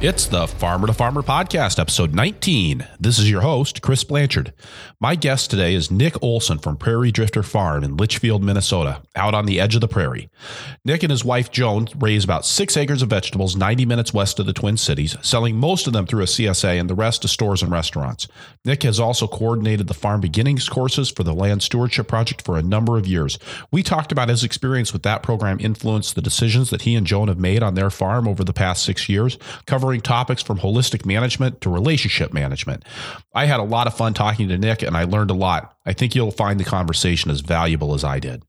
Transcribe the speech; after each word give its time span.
It's 0.00 0.26
the 0.26 0.46
Farmer 0.46 0.86
to 0.86 0.92
Farmer 0.92 1.22
Podcast, 1.22 1.80
episode 1.80 2.14
19. 2.14 2.86
This 3.00 3.18
is 3.18 3.28
your 3.28 3.40
host, 3.40 3.82
Chris 3.82 4.04
Blanchard. 4.04 4.52
My 5.00 5.16
guest 5.16 5.50
today 5.50 5.74
is 5.74 5.90
Nick 5.90 6.22
Olson 6.22 6.58
from 6.58 6.76
Prairie 6.76 7.10
Drifter 7.10 7.42
Farm 7.42 7.82
in 7.82 7.96
Litchfield, 7.96 8.44
Minnesota, 8.44 9.02
out 9.16 9.34
on 9.34 9.46
the 9.46 9.58
edge 9.58 9.74
of 9.74 9.80
the 9.80 9.88
prairie. 9.88 10.30
Nick 10.84 11.02
and 11.02 11.10
his 11.10 11.24
wife 11.24 11.50
Joan 11.50 11.88
raise 11.98 12.22
about 12.22 12.46
six 12.46 12.76
acres 12.76 13.02
of 13.02 13.10
vegetables 13.10 13.56
90 13.56 13.86
minutes 13.86 14.14
west 14.14 14.38
of 14.38 14.46
the 14.46 14.52
Twin 14.52 14.76
Cities, 14.76 15.16
selling 15.20 15.56
most 15.56 15.88
of 15.88 15.92
them 15.92 16.06
through 16.06 16.22
a 16.22 16.26
CSA 16.26 16.78
and 16.78 16.88
the 16.88 16.94
rest 16.94 17.22
to 17.22 17.28
stores 17.28 17.60
and 17.60 17.72
restaurants. 17.72 18.28
Nick 18.64 18.84
has 18.84 19.00
also 19.00 19.26
coordinated 19.26 19.88
the 19.88 19.94
farm 19.94 20.20
beginnings 20.20 20.68
courses 20.68 21.10
for 21.10 21.24
the 21.24 21.34
Land 21.34 21.64
Stewardship 21.64 22.06
Project 22.06 22.42
for 22.42 22.56
a 22.56 22.62
number 22.62 22.98
of 22.98 23.06
years. 23.08 23.36
We 23.72 23.82
talked 23.82 24.12
about 24.12 24.28
his 24.28 24.44
experience 24.44 24.92
with 24.92 25.02
that 25.02 25.24
program 25.24 25.58
influenced 25.58 26.14
the 26.14 26.22
decisions 26.22 26.70
that 26.70 26.82
he 26.82 26.94
and 26.94 27.04
Joan 27.04 27.26
have 27.26 27.40
made 27.40 27.64
on 27.64 27.74
their 27.74 27.90
farm 27.90 28.28
over 28.28 28.44
the 28.44 28.52
past 28.52 28.84
six 28.84 29.08
years, 29.08 29.38
covering 29.66 29.87
covering 29.88 30.00
topics 30.02 30.42
from 30.42 30.58
holistic 30.58 31.06
management 31.06 31.62
to 31.62 31.70
relationship 31.70 32.34
management. 32.34 32.84
I 33.34 33.46
had 33.46 33.58
a 33.58 33.62
lot 33.62 33.86
of 33.86 33.96
fun 33.96 34.12
talking 34.12 34.46
to 34.48 34.58
Nick 34.58 34.82
and 34.82 34.94
I 34.94 35.04
learned 35.04 35.30
a 35.30 35.34
lot. 35.34 35.74
I 35.86 35.94
think 35.94 36.14
you'll 36.14 36.30
find 36.30 36.60
the 36.60 36.64
conversation 36.64 37.30
as 37.30 37.40
valuable 37.40 37.94
as 37.94 38.04
I 38.04 38.18
did. 38.18 38.42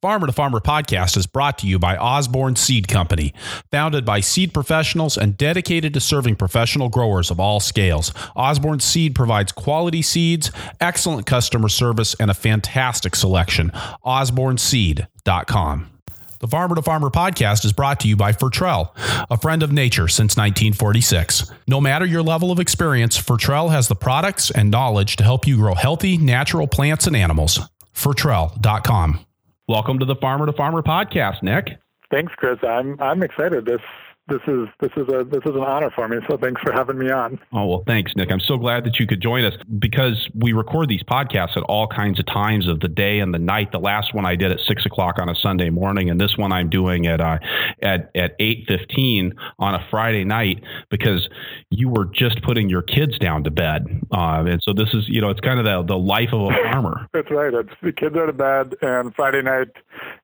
Farmer 0.00 0.26
to 0.26 0.32
Farmer 0.32 0.60
podcast 0.60 1.18
is 1.18 1.26
brought 1.26 1.58
to 1.58 1.66
you 1.66 1.78
by 1.78 1.94
Osborne 1.98 2.56
Seed 2.56 2.88
Company, 2.88 3.34
founded 3.70 4.06
by 4.06 4.20
seed 4.20 4.54
professionals 4.54 5.18
and 5.18 5.36
dedicated 5.36 5.92
to 5.92 6.00
serving 6.00 6.36
professional 6.36 6.88
growers 6.88 7.30
of 7.30 7.38
all 7.38 7.60
scales. 7.60 8.14
Osborne 8.34 8.80
Seed 8.80 9.14
provides 9.14 9.52
quality 9.52 10.00
seeds, 10.00 10.50
excellent 10.80 11.26
customer 11.26 11.68
service, 11.68 12.14
and 12.18 12.30
a 12.30 12.34
fantastic 12.34 13.14
selection. 13.14 13.72
OsborneSeed.com. 14.06 15.95
The 16.38 16.48
Farmer 16.48 16.74
to 16.74 16.82
Farmer 16.82 17.08
podcast 17.08 17.64
is 17.64 17.72
brought 17.72 18.00
to 18.00 18.08
you 18.08 18.16
by 18.16 18.32
Fertrell, 18.32 18.90
a 19.30 19.38
friend 19.38 19.62
of 19.62 19.72
nature 19.72 20.06
since 20.06 20.36
1946. 20.36 21.50
No 21.66 21.80
matter 21.80 22.04
your 22.04 22.22
level 22.22 22.52
of 22.52 22.60
experience, 22.60 23.16
Fertrell 23.16 23.70
has 23.70 23.88
the 23.88 23.94
products 23.94 24.50
and 24.50 24.70
knowledge 24.70 25.16
to 25.16 25.24
help 25.24 25.46
you 25.46 25.56
grow 25.56 25.74
healthy, 25.74 26.18
natural 26.18 26.66
plants 26.66 27.06
and 27.06 27.16
animals. 27.16 27.58
Fertrell.com. 27.94 29.20
Welcome 29.66 29.98
to 29.98 30.04
the 30.04 30.16
Farmer 30.16 30.44
to 30.44 30.52
Farmer 30.52 30.82
podcast, 30.82 31.42
Nick. 31.42 31.78
Thanks, 32.10 32.34
Chris. 32.36 32.58
I'm 32.62 33.00
I'm 33.00 33.22
excited. 33.22 33.64
This 33.64 33.80
this 34.28 34.40
is 34.48 34.68
this 34.80 34.90
is 34.96 35.08
a 35.08 35.24
this 35.24 35.42
is 35.44 35.54
an 35.54 35.62
honor 35.62 35.90
for 35.94 36.08
me. 36.08 36.18
So 36.28 36.36
thanks 36.36 36.60
for 36.60 36.72
having 36.72 36.98
me 36.98 37.10
on. 37.10 37.38
Oh 37.52 37.66
well, 37.66 37.84
thanks, 37.86 38.12
Nick. 38.16 38.30
I'm 38.32 38.40
so 38.40 38.56
glad 38.56 38.84
that 38.84 38.98
you 38.98 39.06
could 39.06 39.20
join 39.20 39.44
us 39.44 39.54
because 39.78 40.28
we 40.34 40.52
record 40.52 40.88
these 40.88 41.02
podcasts 41.04 41.56
at 41.56 41.62
all 41.64 41.86
kinds 41.86 42.18
of 42.18 42.26
times 42.26 42.66
of 42.66 42.80
the 42.80 42.88
day 42.88 43.20
and 43.20 43.32
the 43.32 43.38
night. 43.38 43.70
The 43.70 43.78
last 43.78 44.14
one 44.14 44.26
I 44.26 44.34
did 44.34 44.50
at 44.50 44.58
six 44.60 44.84
o'clock 44.84 45.18
on 45.18 45.28
a 45.28 45.34
Sunday 45.36 45.70
morning, 45.70 46.10
and 46.10 46.20
this 46.20 46.36
one 46.36 46.50
I'm 46.50 46.68
doing 46.68 47.06
at 47.06 47.20
uh, 47.20 47.38
at 47.82 48.10
at 48.16 48.34
eight 48.40 48.64
fifteen 48.66 49.32
on 49.60 49.74
a 49.74 49.86
Friday 49.90 50.24
night 50.24 50.62
because 50.90 51.28
you 51.70 51.88
were 51.88 52.06
just 52.06 52.42
putting 52.42 52.68
your 52.68 52.82
kids 52.82 53.18
down 53.18 53.44
to 53.44 53.50
bed, 53.50 53.86
uh, 54.12 54.44
and 54.46 54.60
so 54.62 54.72
this 54.72 54.92
is 54.92 55.08
you 55.08 55.20
know 55.20 55.30
it's 55.30 55.40
kind 55.40 55.60
of 55.60 55.64
the 55.64 55.94
the 55.94 55.98
life 55.98 56.30
of 56.32 56.40
a 56.40 56.54
farmer. 56.64 57.06
That's 57.12 57.30
right. 57.30 57.54
It's 57.54 57.70
the 57.80 57.92
kids 57.92 58.16
are 58.16 58.26
to 58.26 58.32
bed, 58.32 58.74
and 58.82 59.14
Friday 59.14 59.42
night, 59.42 59.68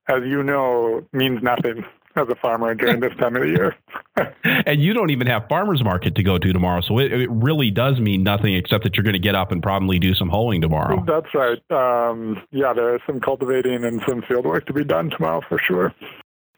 as 0.09 0.23
you 0.25 0.43
know, 0.43 1.05
means 1.13 1.41
nothing 1.41 1.85
as 2.15 2.27
a 2.29 2.35
farmer 2.35 2.75
during 2.75 2.99
this 2.99 3.13
time 3.15 3.35
of 3.35 3.43
the 3.43 3.49
year. 3.49 3.75
and 4.65 4.81
you 4.81 4.93
don't 4.93 5.09
even 5.09 5.27
have 5.27 5.47
farmers 5.49 5.83
market 5.83 6.15
to 6.15 6.23
go 6.23 6.37
to 6.37 6.53
tomorrow, 6.53 6.81
so 6.81 6.99
it, 6.99 7.11
it 7.11 7.29
really 7.31 7.71
does 7.71 7.99
mean 7.99 8.23
nothing 8.23 8.53
except 8.53 8.83
that 8.83 8.95
you're 8.95 9.03
going 9.03 9.13
to 9.13 9.19
get 9.19 9.35
up 9.35 9.51
and 9.51 9.61
probably 9.61 9.99
do 9.99 10.13
some 10.13 10.29
hoeing 10.29 10.61
tomorrow. 10.61 11.03
That's 11.07 11.33
right. 11.33 11.59
Um, 11.71 12.41
yeah, 12.51 12.73
there 12.73 12.95
is 12.95 13.01
some 13.05 13.19
cultivating 13.19 13.83
and 13.83 14.01
some 14.07 14.21
field 14.21 14.45
work 14.45 14.65
to 14.67 14.73
be 14.73 14.83
done 14.83 15.09
tomorrow 15.09 15.41
for 15.47 15.57
sure. 15.57 15.93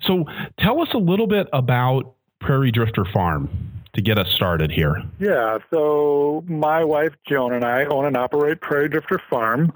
So, 0.01 0.25
tell 0.59 0.81
us 0.81 0.89
a 0.93 0.97
little 0.97 1.27
bit 1.27 1.47
about 1.53 2.13
Prairie 2.39 2.71
Drifter 2.71 3.05
Farm 3.05 3.49
to 3.93 4.01
get 4.01 4.17
us 4.17 4.29
started 4.29 4.71
here. 4.71 5.01
Yeah, 5.19 5.57
so 5.73 6.43
my 6.47 6.83
wife 6.83 7.13
Joan 7.27 7.53
and 7.53 7.63
I 7.63 7.85
own 7.85 8.05
and 8.05 8.17
operate 8.17 8.59
Prairie 8.61 8.89
Drifter 8.89 9.21
Farm. 9.29 9.71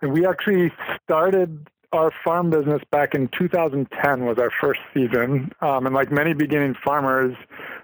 And 0.00 0.12
we 0.12 0.26
actually 0.26 0.72
started 1.04 1.68
our 1.92 2.10
farm 2.24 2.50
business 2.50 2.82
back 2.90 3.14
in 3.14 3.28
2010 3.28 4.24
was 4.24 4.38
our 4.38 4.50
first 4.50 4.80
season. 4.94 5.52
Um, 5.60 5.86
and 5.86 5.94
like 5.94 6.10
many 6.10 6.32
beginning 6.32 6.74
farmers, 6.82 7.36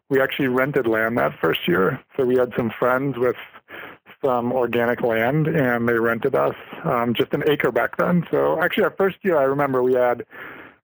we 0.08 0.20
actually 0.20 0.48
rented 0.48 0.86
land 0.86 1.18
that 1.18 1.38
first 1.40 1.68
year. 1.68 2.00
So 2.16 2.24
we 2.24 2.36
had 2.36 2.52
some 2.56 2.70
friends 2.70 3.18
with 3.18 3.36
some 4.24 4.52
organic 4.52 5.02
land 5.02 5.46
and 5.46 5.88
they 5.88 5.94
rented 5.94 6.34
us 6.34 6.56
um, 6.84 7.14
just 7.14 7.32
an 7.34 7.48
acre 7.48 7.70
back 7.70 7.96
then. 7.98 8.26
So 8.30 8.60
actually, 8.60 8.84
our 8.84 8.94
first 8.96 9.16
year, 9.22 9.38
I 9.38 9.44
remember 9.44 9.82
we 9.82 9.94
had 9.94 10.24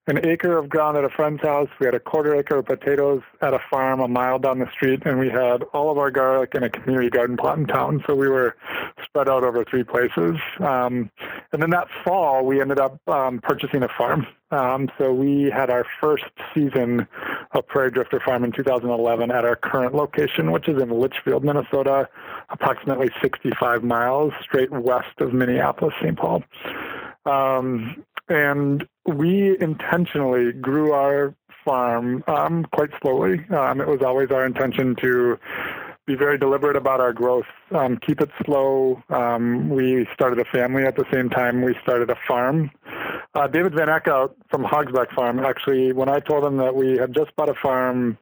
an 0.07 0.27
acre 0.27 0.59
of 0.59 0.69
ground 0.69 0.99
at 0.99 1.05
a 1.05 1.09
friend's 1.09 1.43
house. 1.43 1.69
We 1.81 1.87
had 1.87 1.95
a 1.95 2.01
quarter 2.01 2.35
acre 2.37 2.59
of 2.59 2.67
potatoes 2.67 3.23
at 3.41 3.55
a 3.55 3.59
farm 3.71 4.01
a 4.01 4.09
mile 4.09 4.39
down 4.39 4.59
the 4.59 4.71
street, 4.71 5.03
and 5.07 5.19
we 5.19 5.31
had 5.31 5.63
all 5.73 5.91
of 5.91 5.97
our 5.97 6.11
garlic 6.11 6.55
in 6.55 6.63
a 6.63 6.69
community 6.69 7.09
garden 7.09 7.39
plot 7.39 7.59
in 7.59 7.67
town. 7.67 8.05
So 8.07 8.15
we 8.15 8.29
were 8.29 8.55
spread 9.03 9.29
out 9.31 9.45
over 9.45 9.65
three 9.65 9.83
places. 9.83 10.37
Um, 10.59 11.11
and 11.53 11.63
then 11.63 11.71
that 11.71 11.89
fall, 12.05 12.45
we 12.45 12.61
ended 12.61 12.79
up 12.79 13.01
um, 13.09 13.41
purchasing 13.41 13.83
a 13.83 13.89
farm. 13.89 14.27
Um, 14.51 14.91
so 14.99 15.13
we 15.13 15.51
had 15.51 15.71
our 15.71 15.87
first 16.01 16.25
season 16.55 17.09
of 17.53 17.67
Prairie 17.67 17.91
Drifter 17.91 18.21
Farm 18.21 18.45
in 18.45 18.53
2011 18.53 19.31
at 19.31 19.45
our 19.45 19.57
current 19.57 19.95
location, 19.95 20.53
which 20.53 20.69
is 20.69 20.81
in 20.81 20.91
Litchfield, 20.91 21.45
Minnesota, 21.45 22.09
approximately 22.51 23.09
65 23.23 23.83
miles 23.83 24.33
straight 24.43 24.71
west 24.71 25.19
of 25.19 25.33
Minneapolis, 25.33 25.95
St. 26.01 26.17
Paul. 26.17 26.45
Um, 27.25 28.05
and 28.29 28.87
we 29.07 29.59
intentionally 29.61 30.53
grew 30.53 30.93
our 30.93 31.35
farm 31.65 32.23
um, 32.27 32.65
quite 32.73 32.91
slowly. 33.01 33.45
Um, 33.51 33.81
it 33.81 33.89
was 33.89 34.03
always 34.03 34.31
our 34.31 34.45
intention 34.45 34.95
to 34.97 35.39
be 36.07 36.15
very 36.15 36.37
deliberate 36.37 36.77
about 36.77 37.01
our 37.01 37.15
growth, 37.15 37.47
um, 37.71 37.97
keep 37.97 38.21
it 38.21 38.31
slow. 38.45 39.03
Um, 39.09 39.71
we 39.71 40.07
started 40.13 40.39
a 40.39 40.45
family 40.45 40.85
at 40.85 40.97
the 40.97 41.07
same 41.11 41.31
time 41.31 41.63
we 41.63 41.75
started 41.83 42.11
a 42.11 42.17
farm. 42.29 42.71
Uh, 43.35 43.49
David 43.49 43.75
Van 43.75 43.89
Eeckhout 43.89 44.35
from 44.51 44.65
Hogsback 44.65 45.15
Farm, 45.15 45.41
actually, 45.41 45.93
when 45.93 46.11
I 46.11 46.21
told 46.21 46.45
him 46.45 46.59
that 46.59 46.75
we 46.75 46.99
had 46.99 47.15
just 47.15 47.35
bought 47.37 47.49
a 47.49 47.55
farm, 47.55 48.19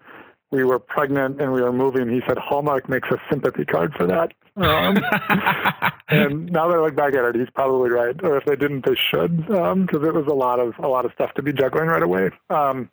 we 0.52 0.64
were 0.64 0.78
pregnant 0.78 1.40
and 1.40 1.52
we 1.52 1.62
were 1.62 1.72
moving, 1.72 2.08
he 2.08 2.20
said 2.26 2.38
Hallmark 2.38 2.88
makes 2.88 3.08
a 3.10 3.20
sympathy 3.28 3.64
card 3.64 3.94
for 3.94 4.06
that. 4.06 4.32
Um, 4.56 4.98
and 6.08 6.52
now 6.52 6.68
that 6.68 6.76
I 6.76 6.80
look 6.80 6.94
back 6.94 7.14
at 7.14 7.24
it, 7.24 7.34
he's 7.34 7.50
probably 7.50 7.90
right. 7.90 8.14
Or 8.22 8.36
if 8.36 8.44
they 8.44 8.54
didn't, 8.54 8.84
they 8.84 8.94
should, 8.94 9.38
because 9.38 9.72
um, 9.72 9.88
it 10.04 10.14
was 10.14 10.26
a 10.28 10.34
lot 10.34 10.60
of 10.60 10.78
a 10.78 10.86
lot 10.86 11.06
of 11.06 11.12
stuff 11.12 11.32
to 11.34 11.42
be 11.42 11.52
juggling 11.52 11.86
right 11.86 12.02
away. 12.02 12.30
Um, 12.50 12.91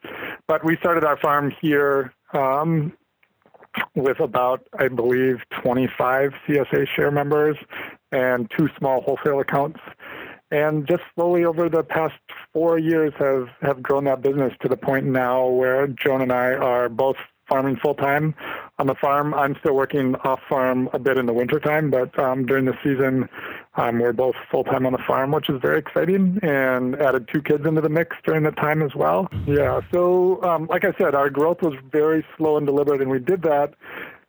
but 0.48 0.64
we 0.64 0.78
started 0.78 1.03
our 1.03 1.18
farm 1.18 1.53
here 1.62 2.14
um, 2.34 2.94
with 3.94 4.22
about, 4.22 4.66
I 4.80 4.88
believe, 4.88 5.42
25 5.62 6.34
CSA 6.48 6.88
share 6.88 7.12
members 7.12 7.58
and 8.12 8.50
two 8.58 8.69
small 8.78 9.02
wholesale 9.02 9.42
accounts. 9.42 9.80
And 10.52 10.88
just 10.88 11.03
slowly 11.14 11.46
over 11.46 11.69
the 11.69 11.84
past 11.84 12.16
four 12.53 12.80
years 12.80 13.14
have, 13.19 13.50
have 13.62 13.84
grown 13.84 14.06
that 14.06 14.24
business 14.24 14.53
to 14.62 14.68
the 14.68 14.78
point 14.78 15.06
now 15.06 15.46
where 15.46 15.86
Joan 15.88 16.22
and 16.22 16.31
I 16.31 16.53
are 16.53 16.90
both 16.90 17.18
farming 17.50 17.78
full 17.78 17.96
time 17.96 18.36
on 18.78 18.88
the 18.88 18.96
farm. 18.96 19.34
I'm 19.34 19.56
still 19.60 19.76
working 19.76 20.16
off 20.24 20.40
farm 20.48 20.90
a 20.94 21.00
bit 21.00 21.18
in 21.18 21.26
the 21.26 21.34
wintertime, 21.34 21.90
but 21.90 22.18
um, 22.20 22.46
during 22.46 22.66
the 22.66 22.78
season, 22.84 23.28
um, 23.76 24.00
we're 24.00 24.14
both 24.14 24.36
full 24.52 24.64
time 24.64 24.86
on 24.86 24.94
the 24.94 25.04
farm, 25.06 25.32
which 25.32 25.50
is 25.50 25.60
very 25.62 25.80
exciting, 25.80 26.40
and 26.44 26.96
added 26.96 27.28
two 27.34 27.42
kids 27.42 27.66
into 27.66 27.82
the 27.82 27.90
mix 27.90 28.16
during 28.24 28.44
the 28.44 28.52
time 28.52 28.82
as 28.82 28.96
well. 28.96 29.28
Yeah, 29.46 29.82
so 29.92 30.42
um, 30.44 30.68
like 30.68 30.86
I 30.86 30.94
said, 30.98 31.16
our 31.16 31.30
growth 31.30 31.62
was 31.62 31.74
very 31.92 32.26
slow 32.38 32.58
and 32.58 32.66
deliberate, 32.66 33.02
and 33.02 33.10
we 33.10 33.20
did 33.20 33.42
that 33.44 33.74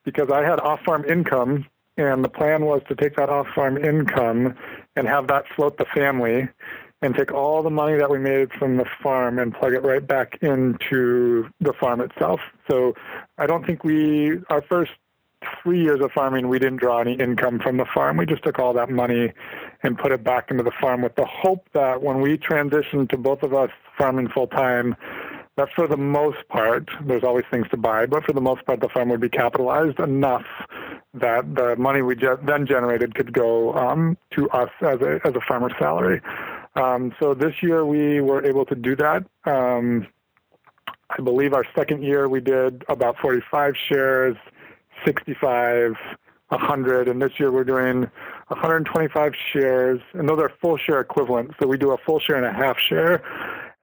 because 0.05 0.31
I 0.33 0.43
had 0.43 0.59
off 0.61 0.81
farm 0.85 1.05
income. 1.05 1.67
And 1.97 2.25
the 2.25 2.31
plan 2.31 2.65
was 2.65 2.81
to 2.89 2.95
take 2.95 3.17
that 3.17 3.29
off 3.29 3.47
farm 3.55 3.77
income 3.77 4.55
and 4.97 5.07
have 5.07 5.27
that 5.27 5.45
float 5.55 5.77
the 5.77 5.85
family 5.85 6.49
and 7.03 7.15
take 7.15 7.33
all 7.33 7.63
the 7.63 7.71
money 7.71 7.97
that 7.97 8.11
we 8.11 8.19
made 8.19 8.53
from 8.53 8.77
the 8.77 8.85
farm 9.03 9.39
and 9.39 9.55
plug 9.55 9.73
it 9.73 9.83
right 9.83 10.07
back 10.07 10.39
into 10.43 11.49
the 11.61 11.73
farm 11.73 12.01
itself. 12.01 12.41
So 12.71 12.95
I 13.39 13.47
don't 13.47 13.65
think 13.65 13.85
we, 13.85 14.39
our 14.51 14.63
first 14.63 14.93
three 15.63 15.83
years 15.83 16.01
of 16.01 16.13
farming, 16.13 16.49
we 16.49 16.59
didn't 16.59 16.79
draw 16.79 17.01
any 17.01 17.15
income 17.15 17.59
from 17.59 17.79
the 17.79 17.87
farm. 17.87 18.19
We 18.19 18.27
just 18.27 18.43
took 18.43 18.59
all 18.59 18.75
that 18.75 18.91
money 18.91 19.33
and 19.83 19.99
put 19.99 20.13
it 20.13 20.23
back 20.23 20.51
into 20.51 20.63
the 20.63 20.73
farm 20.81 21.01
with 21.01 21.15
the 21.15 21.25
hope 21.25 21.67
that 21.73 22.03
when 22.03 22.21
we 22.21 22.37
transitioned 22.37 23.09
to 23.11 23.17
both 23.17 23.43
of 23.43 23.55
us 23.55 23.71
farming 23.97 24.29
full 24.29 24.47
time, 24.47 24.95
that 25.57 25.69
for 25.75 25.87
the 25.87 25.97
most 25.97 26.39
part, 26.49 26.89
there's 27.03 27.25
always 27.25 27.45
things 27.51 27.67
to 27.71 27.77
buy, 27.77 28.07
but 28.07 28.25
for 28.25 28.33
the 28.33 28.41
most 28.41 28.65
part, 28.65 28.81
the 28.81 28.89
farm 28.89 29.09
would 29.09 29.21
be 29.21 29.29
capitalized 29.29 29.99
enough 29.99 30.45
that 31.15 31.55
the 31.55 31.77
money 31.77 32.03
we 32.03 32.15
ge- 32.15 32.41
then 32.45 32.67
generated 32.67 33.15
could 33.15 33.33
go 33.33 33.75
um, 33.75 34.17
to 34.31 34.49
us 34.51 34.71
as 34.81 35.01
a 35.01 35.21
as 35.25 35.35
a 35.35 35.41
farmer's 35.41 35.73
salary. 35.79 36.21
Um, 36.77 37.13
so 37.19 37.35
this 37.35 37.63
year 37.63 37.85
we 37.85 38.21
were 38.21 38.45
able 38.45 38.65
to 38.67 38.75
do 38.75 38.97
that. 38.97 39.25
Um, 39.45 40.07
I 41.11 41.21
believe 41.23 41.53
our 41.53 41.65
second 41.75 42.03
year 42.03 42.29
we 42.29 42.41
did 42.41 42.85
about 42.89 43.17
45 43.19 43.75
shares, 43.89 44.37
65, 45.05 45.95
100, 46.49 47.09
and 47.09 47.21
this 47.21 47.33
year 47.39 47.51
we're 47.51 47.65
doing 47.65 48.03
125 48.49 49.33
shares, 49.53 50.01
and 50.13 50.29
those 50.29 50.39
are 50.39 50.53
full 50.61 50.77
share 50.77 51.01
equivalent. 51.01 51.53
So 51.61 51.67
we 51.67 51.79
do 51.79 51.91
a 51.91 51.99
full 51.99 52.21
share 52.21 52.37
and 52.37 52.47
a 52.47 52.53
half 52.53 52.79
share, 52.79 53.23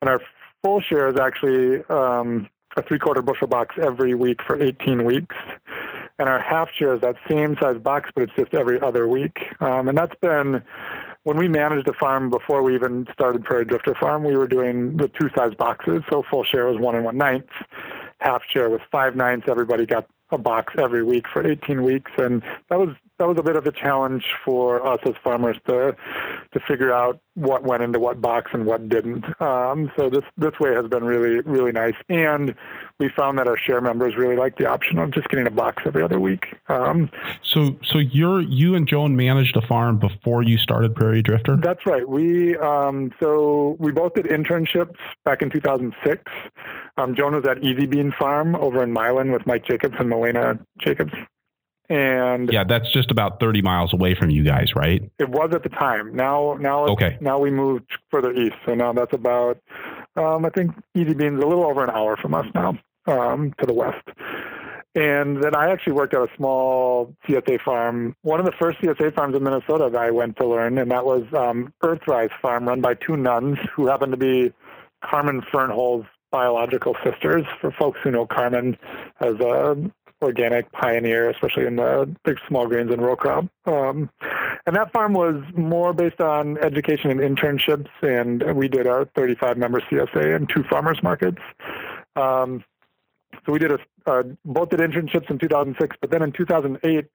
and 0.01 0.09
our 0.09 0.21
full 0.63 0.79
share 0.81 1.09
is 1.09 1.19
actually 1.19 1.83
um, 1.89 2.49
a 2.77 2.81
three 2.81 2.99
quarter 2.99 3.21
bushel 3.21 3.47
box 3.47 3.75
every 3.81 4.13
week 4.13 4.41
for 4.41 4.61
18 4.61 5.03
weeks. 5.03 5.35
And 6.19 6.27
our 6.27 6.39
half 6.39 6.69
share 6.71 6.95
is 6.95 7.01
that 7.01 7.15
same 7.29 7.57
size 7.61 7.77
box, 7.77 8.09
but 8.15 8.23
it's 8.23 8.33
just 8.35 8.53
every 8.53 8.81
other 8.81 9.07
week. 9.07 9.39
Um, 9.61 9.87
and 9.87 9.97
that's 9.97 10.15
been 10.19 10.63
when 11.27 11.35
we 11.35 11.49
managed 11.49 11.85
a 11.89 11.93
farm 11.93 12.29
before 12.29 12.63
we 12.63 12.73
even 12.73 13.05
started 13.11 13.43
Prairie 13.43 13.65
Drifter 13.65 13.93
Farm, 13.95 14.23
we 14.23 14.37
were 14.37 14.47
doing 14.47 14.95
the 14.95 15.09
two 15.09 15.29
size 15.35 15.53
boxes. 15.55 16.01
So 16.09 16.23
full 16.31 16.45
share 16.45 16.67
was 16.67 16.79
one 16.79 16.95
and 16.95 17.03
one 17.03 17.17
ninth, 17.17 17.49
half 18.21 18.43
share 18.49 18.69
was 18.69 18.79
five 18.89 19.13
ninths. 19.17 19.45
Everybody 19.49 19.85
got 19.85 20.07
a 20.31 20.37
box 20.37 20.75
every 20.77 21.03
week 21.03 21.25
for 21.27 21.45
18 21.45 21.83
weeks, 21.83 22.11
and 22.17 22.41
that 22.69 22.79
was 22.79 22.95
that 23.19 23.27
was 23.27 23.37
a 23.37 23.43
bit 23.43 23.55
of 23.55 23.65
a 23.65 23.71
challenge 23.71 24.25
for 24.45 24.85
us 24.85 24.99
as 25.05 25.13
farmers 25.23 25.57
to 25.67 25.95
to 26.53 26.59
figure 26.67 26.93
out 26.93 27.19
what 27.33 27.63
went 27.63 27.83
into 27.83 27.99
what 27.99 28.21
box 28.21 28.51
and 28.53 28.65
what 28.65 28.89
didn't. 28.89 29.25
Um, 29.41 29.91
so 29.97 30.09
this 30.09 30.23
this 30.37 30.59
way 30.59 30.73
has 30.73 30.87
been 30.87 31.03
really 31.03 31.41
really 31.41 31.71
nice, 31.71 31.95
and 32.09 32.55
we 32.99 33.09
found 33.09 33.37
that 33.39 33.47
our 33.47 33.57
share 33.57 33.81
members 33.81 34.15
really 34.15 34.35
like 34.35 34.57
the 34.57 34.67
option 34.67 34.97
of 34.99 35.11
just 35.11 35.29
getting 35.29 35.47
a 35.47 35.51
box 35.51 35.83
every 35.85 36.03
other 36.03 36.19
week. 36.19 36.55
Um, 36.69 37.09
so 37.43 37.77
so 37.83 37.99
you're 37.99 38.41
you 38.41 38.75
and 38.75 38.87
Joan 38.87 39.15
managed 39.15 39.55
a 39.57 39.61
farm 39.61 39.99
before 39.99 40.43
you 40.43 40.57
started 40.57 40.95
Prairie 40.95 41.21
Drifter. 41.21 41.57
That's 41.57 41.85
right. 41.85 42.07
We 42.07 42.57
um, 42.57 43.11
so 43.19 43.75
we 43.79 43.91
both 43.91 44.13
did 44.13 44.25
internships 44.25 44.95
back 45.25 45.41
in 45.41 45.49
2006. 45.49 46.21
Um, 46.97 47.15
Joan 47.15 47.35
was 47.35 47.45
at 47.45 47.63
Easy 47.63 47.85
Bean 47.85 48.11
Farm 48.11 48.55
over 48.55 48.83
in 48.83 48.91
Milan 48.91 49.31
with 49.31 49.45
Mike 49.45 49.65
Jacobs 49.65 49.95
and 49.99 50.11
Melena 50.11 50.59
Jacobs. 50.79 51.13
And 51.89 52.51
yeah, 52.51 52.65
that's 52.65 52.91
just 52.91 53.11
about 53.11 53.39
30 53.39 53.61
miles 53.61 53.93
away 53.93 54.13
from 54.13 54.29
you 54.29 54.43
guys, 54.43 54.75
right? 54.75 55.09
It 55.19 55.29
was 55.29 55.51
at 55.53 55.63
the 55.63 55.69
time. 55.69 56.13
Now, 56.13 56.57
now, 56.59 56.85
okay. 56.87 57.17
Now 57.21 57.39
we 57.39 57.49
moved 57.49 57.97
further 58.11 58.33
east, 58.33 58.57
so 58.65 58.75
now 58.75 58.91
that's 58.91 59.13
about, 59.13 59.57
um, 60.17 60.45
I 60.45 60.49
think, 60.49 60.71
Easy 60.95 61.13
Bean's 61.13 61.41
a 61.41 61.47
little 61.47 61.65
over 61.65 61.83
an 61.83 61.89
hour 61.89 62.17
from 62.17 62.33
us 62.33 62.45
now 62.53 62.77
um, 63.07 63.53
to 63.59 63.65
the 63.65 63.73
west. 63.73 64.03
And 64.95 65.43
then 65.43 65.55
I 65.55 65.69
actually 65.71 65.93
worked 65.93 66.13
at 66.13 66.21
a 66.21 66.27
small 66.35 67.13
CSA 67.27 67.61
farm, 67.61 68.15
one 68.23 68.39
of 68.39 68.45
the 68.45 68.51
first 68.51 68.79
CSA 68.79 69.13
farms 69.13 69.35
in 69.35 69.43
Minnesota 69.43 69.89
that 69.91 70.01
I 70.01 70.11
went 70.11 70.37
to 70.37 70.47
learn, 70.47 70.77
and 70.79 70.89
that 70.91 71.05
was 71.05 71.23
um, 71.33 71.71
Earthrise 71.83 72.31
Farm, 72.41 72.67
run 72.67 72.81
by 72.81 72.95
two 72.95 73.15
nuns 73.15 73.59
who 73.73 73.87
happened 73.87 74.11
to 74.11 74.17
be 74.17 74.51
Carmen 75.03 75.41
Fernholz's 75.41 76.07
biological 76.31 76.97
sisters. 77.03 77.45
For 77.61 77.71
folks 77.71 77.99
who 78.03 78.11
know 78.11 78.25
Carmen 78.25 78.75
as 79.19 79.35
a 79.35 79.77
organic 80.21 80.71
pioneer, 80.71 81.29
especially 81.29 81.65
in 81.65 81.75
the 81.75 82.13
big 82.23 82.37
small 82.47 82.67
grains 82.67 82.91
and 82.91 83.01
row 83.01 83.15
crop. 83.15 83.45
Um, 83.65 84.09
and 84.65 84.75
that 84.75 84.91
farm 84.91 85.13
was 85.13 85.43
more 85.55 85.93
based 85.93 86.21
on 86.21 86.57
education 86.57 87.11
and 87.11 87.19
internships, 87.19 87.89
and 88.01 88.55
we 88.55 88.67
did 88.67 88.87
a 88.87 89.05
35 89.15 89.57
member 89.57 89.81
CSA 89.81 90.35
and 90.35 90.49
two 90.49 90.63
farmers 90.63 91.01
markets. 91.03 91.41
Um, 92.15 92.63
so 93.45 93.53
we 93.53 93.59
did 93.59 93.71
a, 93.71 93.79
uh, 94.05 94.23
both 94.43 94.69
did 94.69 94.79
internships 94.79 95.29
in 95.29 95.37
2006, 95.37 95.95
but 96.01 96.09
then 96.09 96.21
in 96.21 96.31
2008 96.31 97.05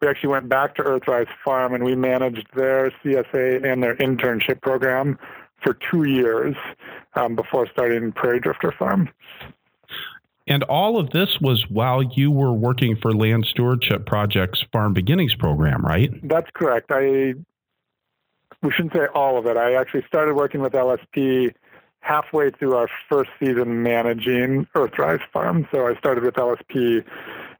we 0.00 0.08
actually 0.08 0.28
went 0.30 0.48
back 0.48 0.74
to 0.76 0.82
Earthrise 0.82 1.28
Farm 1.44 1.74
and 1.74 1.84
we 1.84 1.94
managed 1.94 2.46
their 2.54 2.90
CSA 3.04 3.64
and 3.64 3.82
their 3.82 3.96
internship 3.96 4.60
program 4.60 5.18
for 5.62 5.74
two 5.74 6.04
years 6.04 6.56
um, 7.14 7.36
before 7.36 7.66
starting 7.68 8.12
Prairie 8.12 8.40
Drifter 8.40 8.72
Farm. 8.72 9.08
And 10.46 10.62
all 10.64 10.98
of 10.98 11.10
this 11.10 11.38
was 11.40 11.68
while 11.68 12.02
you 12.02 12.30
were 12.30 12.52
working 12.52 12.96
for 12.96 13.12
Land 13.12 13.46
Stewardship 13.46 14.06
Project's 14.06 14.64
Farm 14.72 14.92
Beginnings 14.92 15.34
program, 15.34 15.84
right? 15.84 16.10
That's 16.22 16.50
correct. 16.52 16.90
I 16.90 17.34
we 18.62 18.70
shouldn't 18.70 18.92
say 18.92 19.06
all 19.14 19.38
of 19.38 19.46
it. 19.46 19.56
I 19.56 19.74
actually 19.74 20.04
started 20.06 20.34
working 20.34 20.60
with 20.60 20.72
LSP 20.72 21.52
halfway 22.00 22.50
through 22.50 22.76
our 22.76 22.88
first 23.08 23.30
season 23.40 23.82
managing 23.82 24.66
Earthrise 24.74 25.20
Farm. 25.32 25.66
So 25.72 25.86
I 25.86 25.94
started 25.96 26.24
with 26.24 26.34
LSP 26.34 27.04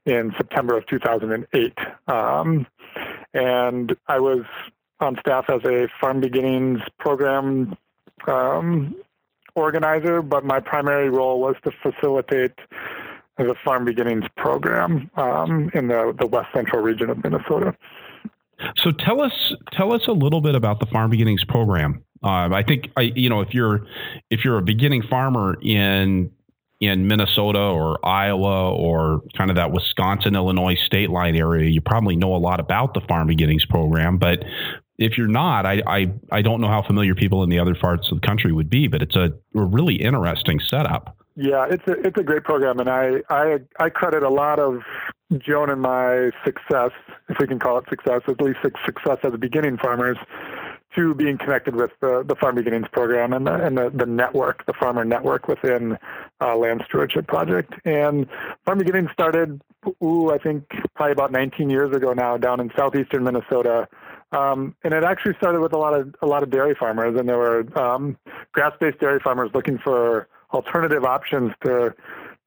in 0.05 0.33
September 0.37 0.77
of 0.77 0.85
2008. 0.87 1.77
Um, 2.07 2.67
and 3.33 3.95
I 4.07 4.19
was 4.19 4.43
on 4.99 5.17
staff 5.19 5.49
as 5.49 5.63
a 5.65 5.87
Farm 5.99 6.21
Beginnings 6.21 6.81
program 6.99 7.75
um, 8.27 8.95
organizer, 9.55 10.21
but 10.21 10.43
my 10.43 10.59
primary 10.59 11.09
role 11.09 11.39
was 11.39 11.55
to 11.63 11.71
facilitate 11.81 12.53
the 13.37 13.55
Farm 13.63 13.85
Beginnings 13.85 14.25
program 14.37 15.09
um, 15.15 15.71
in 15.73 15.87
the, 15.87 16.15
the 16.19 16.27
west 16.27 16.49
central 16.53 16.81
region 16.81 17.09
of 17.09 17.23
Minnesota. 17.23 17.75
So 18.77 18.91
tell 18.91 19.21
us 19.21 19.53
tell 19.71 19.91
us 19.91 20.07
a 20.07 20.11
little 20.11 20.41
bit 20.41 20.55
about 20.55 20.79
the 20.79 20.85
Farm 20.85 21.09
Beginnings 21.09 21.43
program. 21.43 22.03
Um, 22.21 22.53
I 22.53 22.63
think 22.63 22.89
I, 22.95 23.11
you 23.15 23.29
know 23.29 23.41
if 23.41 23.53
you're 23.53 23.85
if 24.29 24.45
you're 24.45 24.57
a 24.57 24.61
beginning 24.61 25.01
farmer 25.01 25.57
in 25.61 26.31
in 26.79 27.07
Minnesota 27.07 27.59
or 27.59 28.05
Iowa 28.05 28.73
or 28.73 29.21
kind 29.37 29.49
of 29.49 29.55
that 29.55 29.71
Wisconsin 29.71 30.35
Illinois 30.35 30.75
state 30.75 31.09
line 31.09 31.35
area, 31.35 31.69
you 31.69 31.81
probably 31.81 32.15
know 32.15 32.35
a 32.35 32.37
lot 32.37 32.59
about 32.59 32.93
the 32.93 33.01
Farm 33.01 33.27
Beginnings 33.27 33.65
program. 33.65 34.17
But 34.17 34.43
if 34.97 35.17
you're 35.17 35.27
not, 35.27 35.65
I, 35.65 35.81
I, 35.87 36.11
I 36.31 36.41
don't 36.41 36.61
know 36.61 36.67
how 36.67 36.81
familiar 36.81 37.15
people 37.15 37.43
in 37.43 37.49
the 37.49 37.59
other 37.59 37.75
parts 37.75 38.11
of 38.11 38.21
the 38.21 38.27
country 38.27 38.51
would 38.51 38.69
be, 38.69 38.87
but 38.87 39.01
it's 39.01 39.15
a, 39.15 39.33
a 39.55 39.61
really 39.61 39.95
interesting 39.95 40.59
setup. 40.59 41.17
Yeah, 41.35 41.65
it's 41.67 41.87
a 41.87 41.93
it's 41.93 42.17
a 42.19 42.21
great 42.21 42.43
program, 42.43 42.79
and 42.79 42.87
I 42.87 43.23
I 43.27 43.57
I 43.79 43.89
credit 43.89 44.21
a 44.21 44.29
lot 44.29 44.59
of 44.59 44.83
Joan 45.39 45.69
and 45.69 45.81
my 45.81 46.31
success, 46.43 46.91
if 47.29 47.39
we 47.39 47.47
can 47.47 47.59
call 47.59 47.77
it 47.79 47.85
success, 47.89 48.21
at 48.27 48.39
least 48.39 48.59
success 48.61 49.17
as 49.23 49.33
a 49.33 49.37
beginning 49.37 49.77
farmers, 49.77 50.17
to 50.95 51.15
being 51.15 51.37
connected 51.37 51.75
with 51.75 51.91
the, 52.01 52.23
the 52.23 52.35
Farm 52.35 52.55
Beginnings 52.55 52.87
program 52.91 53.33
and 53.33 53.47
the, 53.47 53.53
and 53.55 53.77
the, 53.77 53.89
the 53.89 54.05
network, 54.05 54.65
the 54.67 54.73
farmer 54.73 55.03
network 55.03 55.47
within 55.47 55.97
uh, 56.39 56.55
Land 56.55 56.83
Stewardship 56.87 57.25
Project. 57.27 57.73
And 57.83 58.27
Farm 58.65 58.77
Beginnings 58.77 59.09
started, 59.11 59.59
ooh, 60.03 60.31
I 60.31 60.37
think 60.37 60.69
probably 60.93 61.13
about 61.13 61.31
19 61.31 61.69
years 61.69 61.95
ago 61.95 62.13
now, 62.13 62.37
down 62.37 62.59
in 62.59 62.71
southeastern 62.75 63.23
Minnesota. 63.23 63.87
Um, 64.33 64.75
and 64.83 64.93
it 64.93 65.03
actually 65.03 65.35
started 65.35 65.61
with 65.61 65.73
a 65.73 65.77
lot 65.77 65.93
of 65.93 66.15
a 66.21 66.25
lot 66.25 66.43
of 66.43 66.49
dairy 66.49 66.75
farmers, 66.75 67.17
and 67.17 67.29
there 67.29 67.37
were 67.37 67.65
um, 67.77 68.17
grass-based 68.51 68.99
dairy 68.99 69.19
farmers 69.19 69.51
looking 69.53 69.77
for 69.77 70.27
alternative 70.53 71.05
options 71.05 71.53
to 71.63 71.93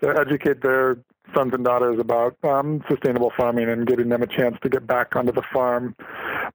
to 0.03 0.19
educate 0.19 0.63
their 0.63 0.99
sons 1.35 1.53
and 1.55 1.65
daughters 1.65 1.99
about 1.99 2.37
um, 2.45 2.83
sustainable 2.89 3.33
farming 3.37 3.69
and 3.69 3.87
giving 3.87 4.09
them 4.09 4.23
a 4.23 4.27
chance 4.27 4.57
to 4.63 4.69
get 4.69 4.87
back 4.87 5.17
onto 5.17 5.33
the 5.33 5.43
farm. 5.43 5.95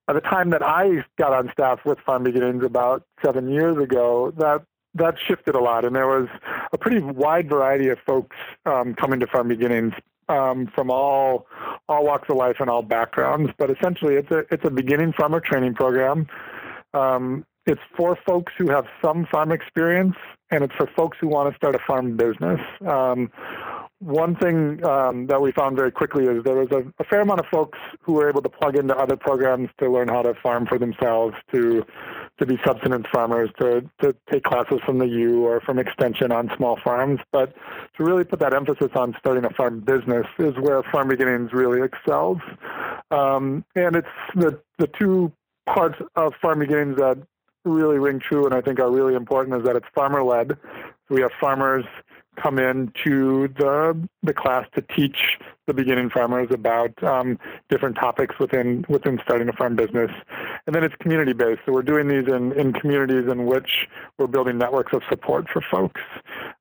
By 0.07 0.13
the 0.13 0.21
time 0.21 0.49
that 0.51 0.63
I 0.63 1.03
got 1.17 1.33
on 1.33 1.51
staff 1.51 1.79
with 1.85 1.99
Farm 1.99 2.23
Beginnings 2.23 2.63
about 2.63 3.03
seven 3.23 3.49
years 3.49 3.77
ago, 3.77 4.31
that 4.37 4.63
that 4.93 5.15
shifted 5.17 5.55
a 5.55 5.59
lot, 5.59 5.85
and 5.85 5.95
there 5.95 6.07
was 6.07 6.27
a 6.73 6.77
pretty 6.77 6.99
wide 6.99 7.47
variety 7.47 7.87
of 7.87 7.99
folks 8.05 8.35
um, 8.65 8.93
coming 8.95 9.21
to 9.21 9.27
Farm 9.27 9.47
Beginnings 9.47 9.93
um, 10.31 10.67
from 10.73 10.89
all 10.89 11.47
all 11.89 12.05
walks 12.05 12.29
of 12.29 12.37
life 12.37 12.57
and 12.59 12.69
all 12.69 12.81
backgrounds. 12.81 13.51
But 13.57 13.69
essentially, 13.69 14.15
it's 14.15 14.31
a 14.31 14.39
it's 14.51 14.65
a 14.65 14.71
beginning 14.71 15.13
farmer 15.13 15.39
training 15.39 15.75
program. 15.75 16.27
Um, 16.93 17.45
it's 17.65 17.81
for 17.95 18.17
folks 18.25 18.53
who 18.57 18.69
have 18.69 18.85
some 19.03 19.27
farm 19.31 19.51
experience, 19.51 20.15
and 20.49 20.63
it's 20.63 20.73
for 20.75 20.87
folks 20.95 21.17
who 21.21 21.27
want 21.27 21.51
to 21.51 21.55
start 21.55 21.75
a 21.75 21.79
farm 21.79 22.17
business. 22.17 22.59
Um, 22.87 23.31
one 24.01 24.35
thing 24.35 24.83
um, 24.83 25.27
that 25.27 25.39
we 25.39 25.51
found 25.51 25.77
very 25.77 25.91
quickly 25.91 26.25
is 26.25 26.43
there 26.43 26.55
was 26.55 26.71
a, 26.71 26.83
a, 26.99 27.03
fair 27.03 27.21
amount 27.21 27.39
of 27.39 27.45
folks 27.45 27.77
who 28.01 28.13
were 28.13 28.27
able 28.27 28.41
to 28.41 28.49
plug 28.49 28.75
into 28.75 28.97
other 28.97 29.15
programs 29.15 29.69
to 29.77 29.89
learn 29.89 30.07
how 30.07 30.23
to 30.23 30.33
farm 30.33 30.65
for 30.65 30.79
themselves, 30.79 31.35
to 31.51 31.85
to 32.39 32.45
be 32.47 32.59
subsistence 32.65 33.05
farmers, 33.13 33.51
to 33.59 33.87
to 34.01 34.15
take 34.31 34.43
classes 34.43 34.79
from 34.83 34.97
the 34.97 35.07
U 35.07 35.45
or 35.45 35.61
from 35.61 35.77
Extension 35.77 36.31
on 36.31 36.51
small 36.57 36.79
farms. 36.83 37.19
But 37.31 37.53
to 37.97 38.03
really 38.03 38.23
put 38.23 38.39
that 38.39 38.55
emphasis 38.55 38.89
on 38.95 39.15
starting 39.19 39.45
a 39.45 39.51
farm 39.51 39.81
business 39.81 40.25
is 40.39 40.55
where 40.57 40.81
Farm 40.81 41.07
Beginnings 41.07 41.53
really 41.53 41.83
excels. 41.83 42.39
Um, 43.11 43.63
and 43.75 43.95
it's 43.95 44.07
the 44.33 44.59
the 44.79 44.87
two 44.87 45.31
parts 45.67 46.01
of 46.15 46.33
Farm 46.41 46.57
Beginnings 46.57 46.97
that 46.97 47.19
really 47.65 47.99
ring 47.99 48.19
true 48.19 48.45
and 48.45 48.55
I 48.55 48.61
think 48.61 48.79
are 48.79 48.89
really 48.89 49.13
important 49.13 49.57
is 49.57 49.63
that 49.65 49.75
it's 49.75 49.85
farmer 49.93 50.23
led. 50.23 50.57
We 51.09 51.21
have 51.21 51.31
farmers 51.39 51.85
come 52.37 52.59
into 52.59 53.47
the 53.49 54.07
the 54.23 54.33
class 54.33 54.65
to 54.75 54.81
teach 54.81 55.37
the 55.67 55.73
beginning 55.73 56.09
farmers 56.09 56.47
about 56.51 56.91
um, 57.03 57.37
different 57.69 57.95
topics 57.95 58.39
within 58.39 58.85
within 58.89 59.19
starting 59.23 59.49
a 59.49 59.53
farm 59.53 59.75
business, 59.75 60.11
and 60.65 60.75
then 60.75 60.83
it's 60.83 60.95
community 60.95 61.33
based. 61.33 61.61
So 61.65 61.73
we're 61.73 61.81
doing 61.81 62.07
these 62.07 62.27
in 62.27 62.51
in 62.53 62.73
communities 62.73 63.29
in 63.29 63.45
which 63.45 63.87
we're 64.17 64.27
building 64.27 64.57
networks 64.57 64.93
of 64.93 65.03
support 65.09 65.47
for 65.49 65.61
folks. 65.69 66.01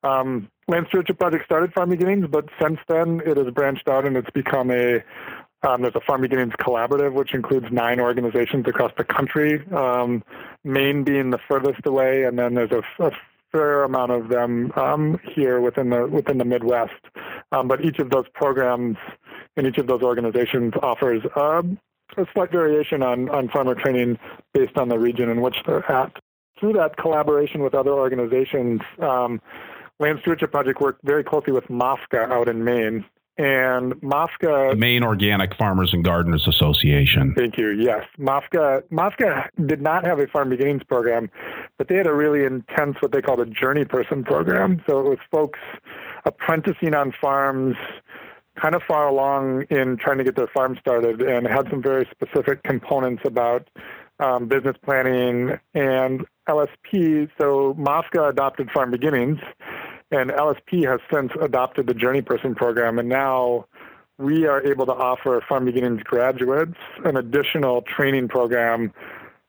Um, 0.02 0.48
Land 0.68 0.86
Stewardship 0.88 1.18
Project 1.18 1.44
started 1.44 1.72
Farm 1.72 1.90
Beginnings, 1.90 2.26
but 2.30 2.48
since 2.60 2.78
then 2.88 3.20
it 3.26 3.36
has 3.36 3.52
branched 3.52 3.88
out 3.88 4.06
and 4.06 4.16
it's 4.16 4.30
become 4.30 4.70
a 4.70 5.02
um, 5.62 5.82
there's 5.82 5.94
a 5.94 6.00
Farm 6.00 6.22
Beginnings 6.22 6.54
Collaborative, 6.58 7.12
which 7.12 7.34
includes 7.34 7.66
nine 7.70 8.00
organizations 8.00 8.66
across 8.66 8.92
the 8.96 9.04
country, 9.04 9.62
um, 9.72 10.24
Maine 10.64 11.04
being 11.04 11.30
the 11.30 11.38
furthest 11.48 11.84
away, 11.84 12.24
and 12.24 12.38
then 12.38 12.54
there's 12.54 12.70
a, 12.70 12.82
a 13.04 13.10
fair 13.52 13.84
amount 13.84 14.12
of 14.12 14.28
them 14.28 14.72
um, 14.76 15.18
here 15.34 15.60
within 15.60 15.90
the 15.90 16.06
within 16.06 16.38
the 16.38 16.44
Midwest. 16.44 17.00
Um, 17.52 17.68
but 17.68 17.84
each 17.84 17.98
of 17.98 18.10
those 18.10 18.26
programs 18.34 18.96
and 19.56 19.66
each 19.66 19.78
of 19.78 19.86
those 19.86 20.02
organizations 20.02 20.74
offers 20.82 21.22
um, 21.36 21.78
a 22.16 22.26
slight 22.32 22.50
variation 22.50 23.02
on, 23.02 23.28
on 23.30 23.48
farmer 23.48 23.74
training 23.74 24.18
based 24.52 24.76
on 24.76 24.88
the 24.88 24.98
region 24.98 25.28
in 25.28 25.40
which 25.40 25.56
they're 25.66 25.90
at. 25.90 26.12
Through 26.58 26.74
that 26.74 26.96
collaboration 26.96 27.62
with 27.62 27.74
other 27.74 27.92
organizations, 27.92 28.80
um, 29.00 29.40
Land 29.98 30.18
Stewardship 30.22 30.50
Project 30.50 30.80
worked 30.80 31.02
very 31.04 31.24
closely 31.24 31.52
with 31.52 31.64
MOFGA 31.68 32.30
out 32.30 32.48
in 32.48 32.64
Maine. 32.64 33.04
And 33.40 33.94
MOFGA. 34.02 34.72
The 34.72 34.76
Maine 34.76 35.02
Organic 35.02 35.56
Farmers 35.56 35.94
and 35.94 36.04
Gardeners 36.04 36.46
Association. 36.46 37.34
Thank 37.34 37.56
you. 37.56 37.70
Yes. 37.70 38.04
MOFGA, 38.18 38.82
MOFGA 38.92 39.48
did 39.66 39.80
not 39.80 40.04
have 40.04 40.18
a 40.18 40.26
farm 40.26 40.50
beginnings 40.50 40.82
program, 40.84 41.30
but 41.78 41.88
they 41.88 41.94
had 41.94 42.06
a 42.06 42.12
really 42.12 42.44
intense, 42.44 42.98
what 43.00 43.12
they 43.12 43.22
called 43.22 43.40
a 43.40 43.46
journey 43.46 43.86
person 43.86 44.24
program. 44.24 44.82
So 44.86 45.00
it 45.00 45.08
was 45.08 45.18
folks 45.30 45.58
apprenticing 46.26 46.92
on 46.92 47.14
farms 47.18 47.76
kind 48.56 48.74
of 48.74 48.82
far 48.82 49.08
along 49.08 49.62
in 49.70 49.96
trying 49.96 50.18
to 50.18 50.24
get 50.24 50.36
their 50.36 50.48
farm 50.48 50.76
started 50.78 51.22
and 51.22 51.46
had 51.46 51.66
some 51.70 51.80
very 51.82 52.06
specific 52.10 52.62
components 52.62 53.22
about 53.24 53.70
um, 54.18 54.48
business 54.48 54.76
planning 54.84 55.58
and 55.72 56.26
LSP. 56.46 57.30
So 57.40 57.74
MOFGA 57.78 58.28
adopted 58.28 58.70
Farm 58.70 58.90
Beginnings, 58.90 59.38
and 60.10 60.30
LSP 60.30 60.88
has 60.88 61.00
since 61.12 61.32
adopted 61.40 61.86
the 61.86 61.94
Journey 61.94 62.22
Person 62.22 62.54
program. 62.54 62.98
And 62.98 63.08
now 63.08 63.66
we 64.18 64.46
are 64.46 64.62
able 64.62 64.86
to 64.86 64.92
offer 64.92 65.42
Farm 65.48 65.64
Beginnings 65.64 66.02
graduates 66.02 66.76
an 67.04 67.16
additional 67.16 67.82
training 67.82 68.28
program 68.28 68.92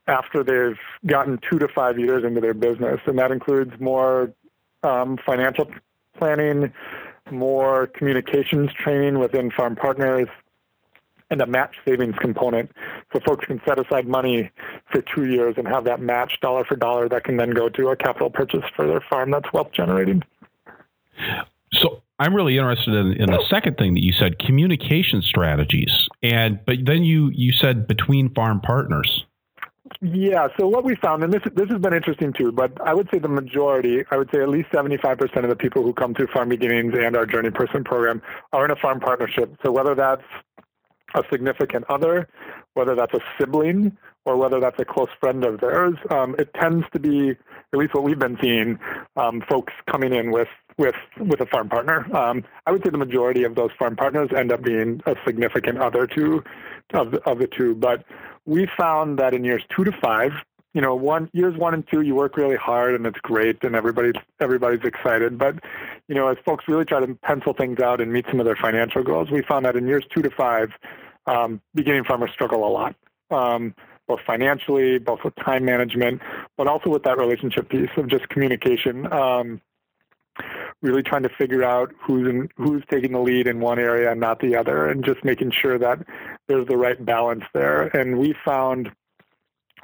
after 0.07 0.43
they've 0.43 0.79
gotten 1.05 1.39
two 1.49 1.59
to 1.59 1.67
five 1.67 1.99
years 1.99 2.23
into 2.23 2.41
their 2.41 2.53
business. 2.53 2.99
And 3.05 3.17
that 3.19 3.31
includes 3.31 3.71
more 3.79 4.33
um, 4.83 5.17
financial 5.25 5.69
planning, 6.17 6.71
more 7.29 7.87
communications 7.87 8.71
training 8.73 9.19
within 9.19 9.51
farm 9.51 9.75
partners, 9.75 10.27
and 11.31 11.41
a 11.41 11.47
match 11.47 11.75
savings 11.85 12.15
component 12.19 12.69
so 13.13 13.19
folks 13.25 13.45
can 13.45 13.61
set 13.65 13.79
aside 13.79 14.05
money 14.05 14.51
for 14.91 15.01
two 15.01 15.25
years 15.25 15.55
and 15.57 15.65
have 15.67 15.85
that 15.85 16.01
match 16.01 16.37
dollar 16.41 16.65
for 16.65 16.75
dollar 16.75 17.07
that 17.07 17.23
can 17.23 17.37
then 17.37 17.51
go 17.51 17.69
to 17.69 17.87
a 17.87 17.95
capital 17.95 18.29
purchase 18.29 18.65
for 18.75 18.85
their 18.85 18.99
farm 19.09 19.31
that's 19.31 19.51
wealth 19.53 19.71
generating. 19.71 20.21
So 21.73 22.01
I'm 22.19 22.35
really 22.35 22.57
interested 22.57 22.93
in, 22.93 23.13
in 23.13 23.31
the 23.31 23.43
second 23.49 23.77
thing 23.77 23.93
that 23.95 24.03
you 24.03 24.13
said, 24.13 24.39
communication 24.39 25.21
strategies. 25.21 26.07
And 26.21 26.59
but 26.65 26.77
then 26.85 27.03
you 27.03 27.29
you 27.33 27.51
said 27.51 27.87
between 27.87 28.33
farm 28.33 28.61
partners. 28.61 29.25
Yeah. 30.01 30.47
So 30.59 30.67
what 30.67 30.83
we 30.83 30.95
found, 30.95 31.23
and 31.23 31.33
this 31.33 31.41
this 31.55 31.69
has 31.69 31.79
been 31.79 31.93
interesting 31.93 32.33
too, 32.33 32.51
but 32.51 32.79
I 32.81 32.93
would 32.93 33.09
say 33.11 33.19
the 33.19 33.27
majority, 33.27 34.03
I 34.11 34.17
would 34.17 34.29
say 34.33 34.41
at 34.41 34.49
least 34.49 34.69
75% 34.69 35.43
of 35.43 35.49
the 35.49 35.55
people 35.55 35.83
who 35.83 35.93
come 35.93 36.13
through 36.13 36.27
Farm 36.27 36.49
Beginnings 36.49 36.93
and 36.97 37.15
our 37.15 37.25
Journey 37.25 37.51
Person 37.51 37.83
program 37.83 38.21
are 38.53 38.65
in 38.65 38.71
a 38.71 38.75
farm 38.75 38.99
partnership. 38.99 39.55
So 39.63 39.71
whether 39.71 39.95
that's 39.95 40.23
a 41.13 41.23
significant 41.31 41.85
other, 41.89 42.27
whether 42.73 42.95
that's 42.95 43.13
a 43.13 43.19
sibling 43.37 43.97
or 44.25 44.37
whether 44.37 44.59
that's 44.59 44.79
a 44.79 44.85
close 44.85 45.09
friend 45.19 45.43
of 45.43 45.59
theirs, 45.59 45.95
um, 46.09 46.35
it 46.37 46.53
tends 46.53 46.85
to 46.93 46.99
be, 46.99 47.31
at 47.31 47.79
least 47.79 47.93
what 47.93 48.03
we've 48.03 48.19
been 48.19 48.37
seeing, 48.41 48.79
um, 49.17 49.43
folks 49.49 49.73
coming 49.89 50.13
in 50.13 50.31
with 50.31 50.47
with 50.77 50.95
with 51.19 51.41
a 51.41 51.45
farm 51.45 51.69
partner. 51.69 52.05
Um, 52.15 52.43
I 52.65 52.71
would 52.71 52.83
say 52.83 52.89
the 52.89 52.97
majority 52.97 53.43
of 53.43 53.55
those 53.55 53.71
farm 53.77 53.95
partners 53.95 54.29
end 54.35 54.51
up 54.51 54.61
being 54.61 55.01
a 55.05 55.15
significant 55.25 55.79
other 55.79 56.07
to 56.07 56.43
of 56.93 57.11
the, 57.11 57.21
of 57.29 57.39
the 57.39 57.47
two, 57.47 57.75
but 57.75 58.03
we 58.45 58.67
found 58.77 59.19
that 59.19 59.33
in 59.33 59.43
years 59.43 59.63
two 59.75 59.83
to 59.83 59.91
five, 59.91 60.31
you 60.73 60.81
know, 60.81 60.95
one 60.95 61.29
years 61.33 61.57
one 61.57 61.73
and 61.73 61.87
two, 61.87 62.01
you 62.01 62.15
work 62.15 62.37
really 62.37 62.55
hard 62.55 62.95
and 62.95 63.05
it's 63.05 63.19
great 63.19 63.63
and 63.63 63.75
everybody's 63.75 64.21
everybody's 64.39 64.83
excited. 64.83 65.37
But 65.37 65.55
you 66.07 66.15
know, 66.15 66.27
as 66.27 66.37
folks 66.45 66.65
really 66.67 66.85
try 66.85 66.99
to 66.99 67.13
pencil 67.15 67.53
things 67.53 67.79
out 67.79 68.01
and 68.01 68.11
meet 68.11 68.25
some 68.29 68.39
of 68.39 68.45
their 68.45 68.55
financial 68.55 69.03
goals, 69.03 69.29
we 69.31 69.41
found 69.41 69.65
that 69.65 69.75
in 69.75 69.87
years 69.87 70.05
two 70.13 70.21
to 70.21 70.29
five, 70.29 70.69
um, 71.25 71.61
beginning 71.75 72.03
farmers 72.03 72.31
struggle 72.31 72.65
a 72.65 72.71
lot, 72.71 72.95
um, 73.29 73.75
both 74.07 74.21
financially, 74.25 74.97
both 74.97 75.19
with 75.23 75.35
time 75.35 75.65
management, 75.65 76.21
but 76.57 76.67
also 76.67 76.89
with 76.89 77.03
that 77.03 77.17
relationship 77.17 77.69
piece 77.69 77.89
of 77.97 78.07
just 78.07 78.27
communication. 78.29 79.11
Um, 79.11 79.61
really 80.81 81.03
trying 81.03 81.23
to 81.23 81.29
figure 81.29 81.63
out 81.63 81.93
who's 82.01 82.27
in, 82.27 82.49
who's 82.57 82.83
taking 82.89 83.11
the 83.11 83.19
lead 83.19 83.47
in 83.47 83.59
one 83.59 83.79
area 83.79 84.11
and 84.11 84.19
not 84.19 84.39
the 84.39 84.55
other, 84.55 84.87
and 84.87 85.05
just 85.05 85.23
making 85.23 85.51
sure 85.51 85.77
that 85.77 85.99
there's 86.47 86.67
the 86.67 86.77
right 86.77 87.03
balance 87.05 87.43
there. 87.53 87.87
And 87.95 88.17
we 88.17 88.33
found, 88.43 88.91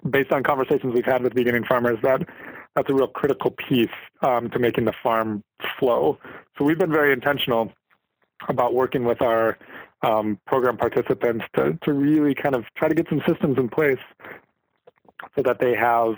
based 0.10 0.32
on 0.32 0.44
conversations 0.44 0.94
we've 0.94 1.06
had 1.06 1.22
with 1.22 1.34
beginning 1.34 1.66
farmers, 1.66 2.00
that 2.04 2.28
that's 2.76 2.90
a 2.90 2.94
real 2.94 3.08
critical 3.08 3.52
piece 3.52 3.90
um, 4.22 4.50
to 4.52 4.60
making 4.60 4.86
the 4.86 4.94
farm 5.02 5.44
flow. 5.80 6.20
So 6.58 6.66
we've 6.66 6.78
been 6.78 6.92
very 6.92 7.12
intentional 7.12 7.72
about 8.48 8.74
working 8.74 9.04
with 9.04 9.22
our 9.22 9.58
um, 10.04 10.40
program 10.46 10.78
participants 10.78 11.46
to, 11.56 11.78
to 11.82 11.94
really 11.94 12.36
kind 12.36 12.54
of 12.54 12.66
try 12.76 12.88
to 12.88 12.94
get 12.94 13.08
some 13.10 13.22
systems 13.28 13.58
in 13.58 13.68
place 13.68 14.00
so 15.36 15.42
that 15.42 15.60
they 15.60 15.76
have 15.76 16.16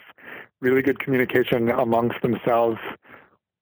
really 0.59 0.81
good 0.81 0.99
communication 0.99 1.69
amongst 1.69 2.21
themselves 2.21 2.77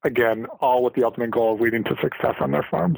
again, 0.04 0.46
all 0.60 0.84
with 0.84 0.94
the 0.94 1.04
ultimate 1.04 1.32
goal 1.32 1.56
of 1.56 1.62
leading 1.62 1.84
to 1.86 1.96
success 2.02 2.36
on 2.40 2.52
their 2.52 2.66
farms. 2.70 2.98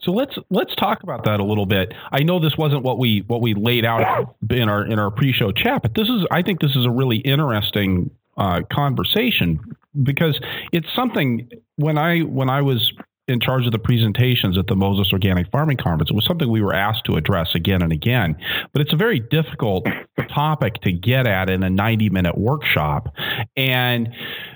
So 0.00 0.12
let's 0.12 0.38
let's 0.48 0.74
talk 0.76 1.02
about 1.02 1.24
that 1.24 1.40
a 1.40 1.44
little 1.44 1.66
bit. 1.66 1.92
I 2.10 2.22
know 2.22 2.40
this 2.40 2.56
wasn't 2.56 2.82
what 2.82 2.98
we 2.98 3.22
what 3.26 3.42
we 3.42 3.54
laid 3.54 3.84
out 3.84 4.34
in 4.48 4.68
our 4.68 4.84
in 4.86 4.98
our 4.98 5.10
pre-show 5.10 5.52
chat, 5.52 5.82
but 5.82 5.94
this 5.94 6.08
is 6.08 6.26
I 6.30 6.42
think 6.42 6.60
this 6.60 6.74
is 6.74 6.86
a 6.86 6.90
really 6.90 7.18
interesting 7.18 8.10
uh, 8.38 8.62
conversation 8.72 9.60
because 10.02 10.40
it's 10.72 10.86
something 10.94 11.50
when 11.76 11.98
I 11.98 12.20
when 12.20 12.48
I 12.48 12.62
was 12.62 12.92
in 13.30 13.40
charge 13.40 13.66
of 13.66 13.72
the 13.72 13.78
presentations 13.78 14.58
at 14.58 14.66
the 14.66 14.76
Moses 14.76 15.12
Organic 15.12 15.50
Farming 15.50 15.76
Conference. 15.76 16.10
It 16.10 16.14
was 16.14 16.26
something 16.26 16.50
we 16.50 16.60
were 16.60 16.74
asked 16.74 17.04
to 17.06 17.16
address 17.16 17.54
again 17.54 17.82
and 17.82 17.92
again, 17.92 18.36
but 18.72 18.82
it's 18.82 18.92
a 18.92 18.96
very 18.96 19.20
difficult 19.20 19.86
topic 20.28 20.80
to 20.82 20.92
get 20.92 21.26
at 21.26 21.48
in 21.48 21.62
a 21.62 21.70
90 21.70 22.10
minute 22.10 22.36
workshop. 22.36 23.14
And 23.56 24.10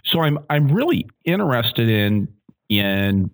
so 0.05 0.21
I'm 0.21 0.39
I'm 0.51 0.69
really 0.69 1.09
interested 1.25 1.89
in 1.89 2.29
in 2.69 3.31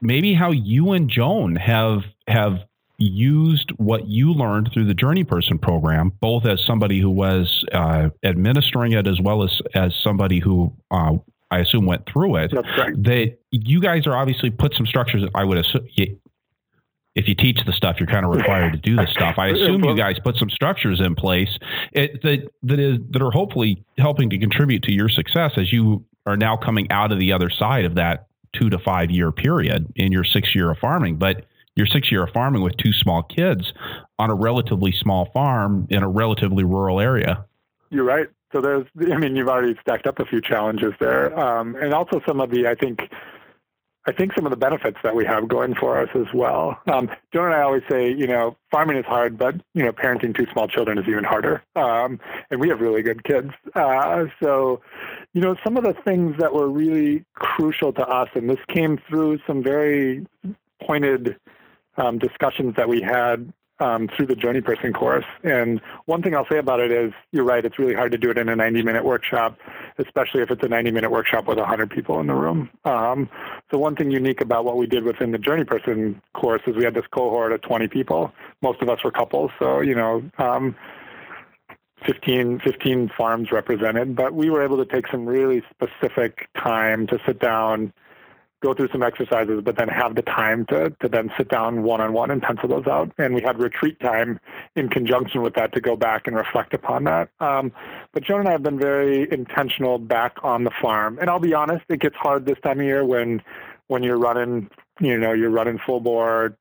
maybe 0.00 0.34
how 0.34 0.50
you 0.50 0.92
and 0.92 1.08
Joan 1.08 1.56
have 1.56 2.02
have 2.26 2.64
used 2.98 3.70
what 3.72 4.06
you 4.06 4.32
learned 4.32 4.70
through 4.72 4.86
the 4.86 4.94
Journey 4.94 5.24
Person 5.24 5.58
program, 5.58 6.12
both 6.20 6.46
as 6.46 6.64
somebody 6.64 7.00
who 7.00 7.10
was 7.10 7.64
uh, 7.72 8.10
administering 8.24 8.92
it 8.92 9.06
as 9.06 9.20
well 9.20 9.42
as 9.42 9.60
as 9.74 9.94
somebody 9.96 10.38
who 10.38 10.72
uh, 10.90 11.14
I 11.50 11.58
assume 11.58 11.86
went 11.86 12.06
through 12.06 12.36
it. 12.36 12.50
That's 12.52 12.66
right. 12.78 13.02
That 13.02 13.38
you 13.50 13.80
guys 13.80 14.06
are 14.06 14.16
obviously 14.16 14.50
put 14.50 14.74
some 14.74 14.86
structures. 14.86 15.24
I 15.34 15.44
would 15.44 15.58
assume. 15.58 15.86
if 15.96 17.28
you 17.28 17.34
teach 17.34 17.60
the 17.64 17.72
stuff, 17.72 17.96
you're 18.00 18.08
kind 18.08 18.24
of 18.24 18.34
required 18.34 18.72
to 18.72 18.78
do 18.78 18.96
the 18.96 19.06
stuff. 19.06 19.38
I 19.38 19.48
assume 19.54 19.84
you 19.84 19.96
guys 19.96 20.18
put 20.18 20.36
some 20.36 20.50
structures 20.50 21.00
in 21.00 21.14
place 21.14 21.58
it, 21.92 22.22
that 22.22 22.50
that 22.64 22.80
is 22.80 22.98
that 23.10 23.22
are 23.22 23.30
hopefully 23.30 23.84
helping 23.98 24.30
to 24.30 24.38
contribute 24.38 24.82
to 24.84 24.92
your 24.92 25.08
success 25.08 25.52
as 25.56 25.72
you 25.72 26.04
are 26.26 26.36
now 26.36 26.56
coming 26.56 26.90
out 26.90 27.12
of 27.12 27.18
the 27.18 27.32
other 27.32 27.50
side 27.50 27.84
of 27.84 27.94
that 27.96 28.26
two 28.52 28.70
to 28.70 28.78
five 28.78 29.10
year 29.10 29.30
period 29.32 29.92
in 29.96 30.12
your 30.12 30.24
six 30.24 30.54
year 30.54 30.70
of 30.70 30.78
farming. 30.78 31.16
But 31.16 31.44
your 31.76 31.86
six 31.86 32.10
year 32.10 32.24
of 32.24 32.30
farming 32.30 32.62
with 32.62 32.76
two 32.76 32.92
small 32.92 33.22
kids 33.22 33.72
on 34.18 34.30
a 34.30 34.34
relatively 34.34 34.92
small 34.92 35.28
farm 35.32 35.86
in 35.90 36.02
a 36.02 36.08
relatively 36.08 36.64
rural 36.64 37.00
area. 37.00 37.44
You're 37.90 38.04
right. 38.04 38.28
So 38.54 38.60
there's, 38.60 38.86
I 39.12 39.16
mean, 39.16 39.34
you've 39.34 39.48
already 39.48 39.76
stacked 39.80 40.06
up 40.06 40.20
a 40.20 40.24
few 40.24 40.40
challenges 40.40 40.92
there, 41.00 41.36
um, 41.36 41.74
and 41.74 41.92
also 41.92 42.20
some 42.24 42.40
of 42.40 42.50
the, 42.50 42.68
I 42.68 42.76
think, 42.76 43.00
I 44.06 44.12
think 44.12 44.32
some 44.34 44.46
of 44.46 44.50
the 44.50 44.56
benefits 44.56 44.98
that 45.02 45.16
we 45.16 45.24
have 45.24 45.48
going 45.48 45.74
for 45.74 45.98
us 46.00 46.08
as 46.14 46.32
well. 46.32 46.78
Um, 46.86 47.10
Joan 47.32 47.46
and 47.46 47.54
I 47.54 47.62
always 47.62 47.82
say, 47.90 48.12
you 48.12 48.28
know, 48.28 48.56
farming 48.70 48.96
is 48.96 49.06
hard, 49.06 49.36
but 49.36 49.56
you 49.74 49.82
know, 49.82 49.90
parenting 49.90 50.36
two 50.36 50.46
small 50.52 50.68
children 50.68 50.98
is 50.98 51.08
even 51.08 51.24
harder. 51.24 51.64
Um, 51.74 52.20
and 52.50 52.60
we 52.60 52.68
have 52.68 52.80
really 52.80 53.02
good 53.02 53.24
kids, 53.24 53.50
uh, 53.74 54.26
so 54.40 54.80
you 55.32 55.40
know, 55.40 55.56
some 55.64 55.76
of 55.76 55.82
the 55.82 55.94
things 56.04 56.36
that 56.38 56.54
were 56.54 56.68
really 56.68 57.24
crucial 57.34 57.92
to 57.94 58.06
us, 58.06 58.28
and 58.34 58.48
this 58.48 58.60
came 58.68 59.00
through 59.08 59.40
some 59.48 59.64
very 59.64 60.24
pointed 60.80 61.36
um, 61.96 62.18
discussions 62.18 62.76
that 62.76 62.88
we 62.88 63.00
had 63.00 63.52
um, 63.80 64.08
through 64.08 64.26
the 64.26 64.36
Journey 64.36 64.60
Person 64.60 64.92
course. 64.92 65.24
And 65.42 65.80
one 66.06 66.22
thing 66.22 66.34
I'll 66.34 66.46
say 66.46 66.58
about 66.58 66.80
it 66.80 66.92
is, 66.92 67.12
you're 67.32 67.44
right, 67.44 67.64
it's 67.64 67.78
really 67.78 67.94
hard 67.94 68.12
to 68.12 68.18
do 68.18 68.30
it 68.30 68.38
in 68.38 68.48
a 68.48 68.56
90 68.56 68.82
minute 68.82 69.04
workshop, 69.04 69.58
especially 69.98 70.42
if 70.42 70.50
it's 70.50 70.62
a 70.62 70.68
90 70.68 70.90
minute 70.90 71.10
workshop 71.10 71.46
with 71.46 71.58
100 71.58 71.90
people 71.90 72.20
in 72.20 72.26
the 72.26 72.34
room. 72.34 72.70
Um, 72.84 73.28
so, 73.70 73.78
one 73.78 73.96
thing 73.96 74.10
unique 74.10 74.40
about 74.40 74.64
what 74.64 74.76
we 74.76 74.86
did 74.86 75.04
within 75.04 75.32
the 75.32 75.38
Journey 75.38 75.64
Person 75.64 76.20
course 76.34 76.62
is 76.66 76.76
we 76.76 76.84
had 76.84 76.94
this 76.94 77.06
cohort 77.10 77.52
of 77.52 77.62
20 77.62 77.88
people. 77.88 78.32
Most 78.62 78.80
of 78.82 78.88
us 78.88 79.02
were 79.02 79.10
couples, 79.10 79.50
so, 79.58 79.80
you 79.80 79.94
know, 79.94 80.22
um, 80.38 80.76
15, 82.06 82.60
15 82.60 83.10
farms 83.16 83.50
represented, 83.50 84.14
but 84.14 84.34
we 84.34 84.50
were 84.50 84.62
able 84.62 84.76
to 84.76 84.84
take 84.84 85.08
some 85.08 85.24
really 85.24 85.62
specific 85.70 86.48
time 86.54 87.06
to 87.06 87.18
sit 87.26 87.40
down 87.40 87.92
go 88.64 88.72
through 88.72 88.88
some 88.88 89.02
exercises, 89.02 89.60
but 89.62 89.76
then 89.76 89.88
have 89.88 90.14
the 90.14 90.22
time 90.22 90.64
to, 90.66 90.90
to 91.00 91.08
then 91.08 91.30
sit 91.36 91.48
down 91.50 91.82
one 91.82 92.00
on 92.00 92.14
one 92.14 92.30
and 92.30 92.42
pencil 92.42 92.66
those 92.66 92.86
out. 92.86 93.12
And 93.18 93.34
we 93.34 93.42
had 93.42 93.58
retreat 93.60 94.00
time 94.00 94.40
in 94.74 94.88
conjunction 94.88 95.42
with 95.42 95.54
that 95.54 95.74
to 95.74 95.80
go 95.82 95.96
back 95.96 96.26
and 96.26 96.34
reflect 96.34 96.72
upon 96.72 97.04
that. 97.04 97.28
Um, 97.40 97.72
but 98.12 98.24
Joan 98.24 98.40
and 98.40 98.48
I 98.48 98.52
have 98.52 98.62
been 98.62 98.78
very 98.78 99.30
intentional 99.30 99.98
back 99.98 100.38
on 100.42 100.64
the 100.64 100.70
farm. 100.80 101.18
And 101.20 101.28
I'll 101.28 101.38
be 101.38 101.52
honest, 101.52 101.84
it 101.90 102.00
gets 102.00 102.16
hard 102.16 102.46
this 102.46 102.58
time 102.62 102.80
of 102.80 102.86
year 102.86 103.04
when 103.04 103.42
when 103.88 104.02
you're 104.02 104.18
running, 104.18 104.70
you 104.98 105.18
know, 105.18 105.34
you're 105.34 105.50
running 105.50 105.78
full 105.78 106.00
bore. 106.00 106.56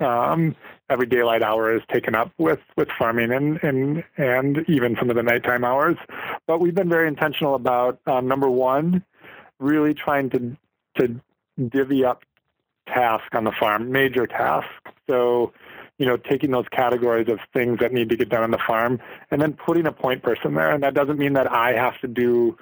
Um, 0.00 0.54
every 0.90 1.06
daylight 1.06 1.42
hour 1.42 1.74
is 1.74 1.82
taken 1.90 2.14
up 2.14 2.30
with, 2.38 2.60
with 2.76 2.88
farming 2.98 3.32
and, 3.32 3.58
and, 3.64 4.04
and 4.16 4.64
even 4.68 4.96
some 4.96 5.08
of 5.10 5.16
the 5.16 5.22
nighttime 5.22 5.64
hours. 5.64 5.96
But 6.46 6.60
we've 6.60 6.74
been 6.74 6.90
very 6.90 7.08
intentional 7.08 7.54
about 7.54 7.98
um, 8.06 8.28
number 8.28 8.48
one, 8.50 9.02
really 9.58 9.94
trying 9.94 10.30
to 10.30 10.56
to 10.98 11.20
divvy 11.68 12.04
up 12.04 12.24
tasks 12.86 13.28
on 13.32 13.44
the 13.44 13.52
farm, 13.52 13.92
major 13.92 14.26
tasks. 14.26 14.72
So, 15.08 15.52
you 15.98 16.06
know, 16.06 16.16
taking 16.16 16.50
those 16.50 16.68
categories 16.70 17.28
of 17.28 17.40
things 17.52 17.80
that 17.80 17.92
need 17.92 18.08
to 18.08 18.16
get 18.16 18.28
done 18.28 18.42
on 18.42 18.50
the 18.50 18.58
farm 18.58 19.00
and 19.30 19.42
then 19.42 19.52
putting 19.52 19.86
a 19.86 19.92
point 19.92 20.22
person 20.22 20.54
there. 20.54 20.70
And 20.70 20.82
that 20.82 20.94
doesn't 20.94 21.18
mean 21.18 21.32
that 21.34 21.50
I 21.50 21.74
have 21.74 22.00
to 22.00 22.08
do 22.08 22.56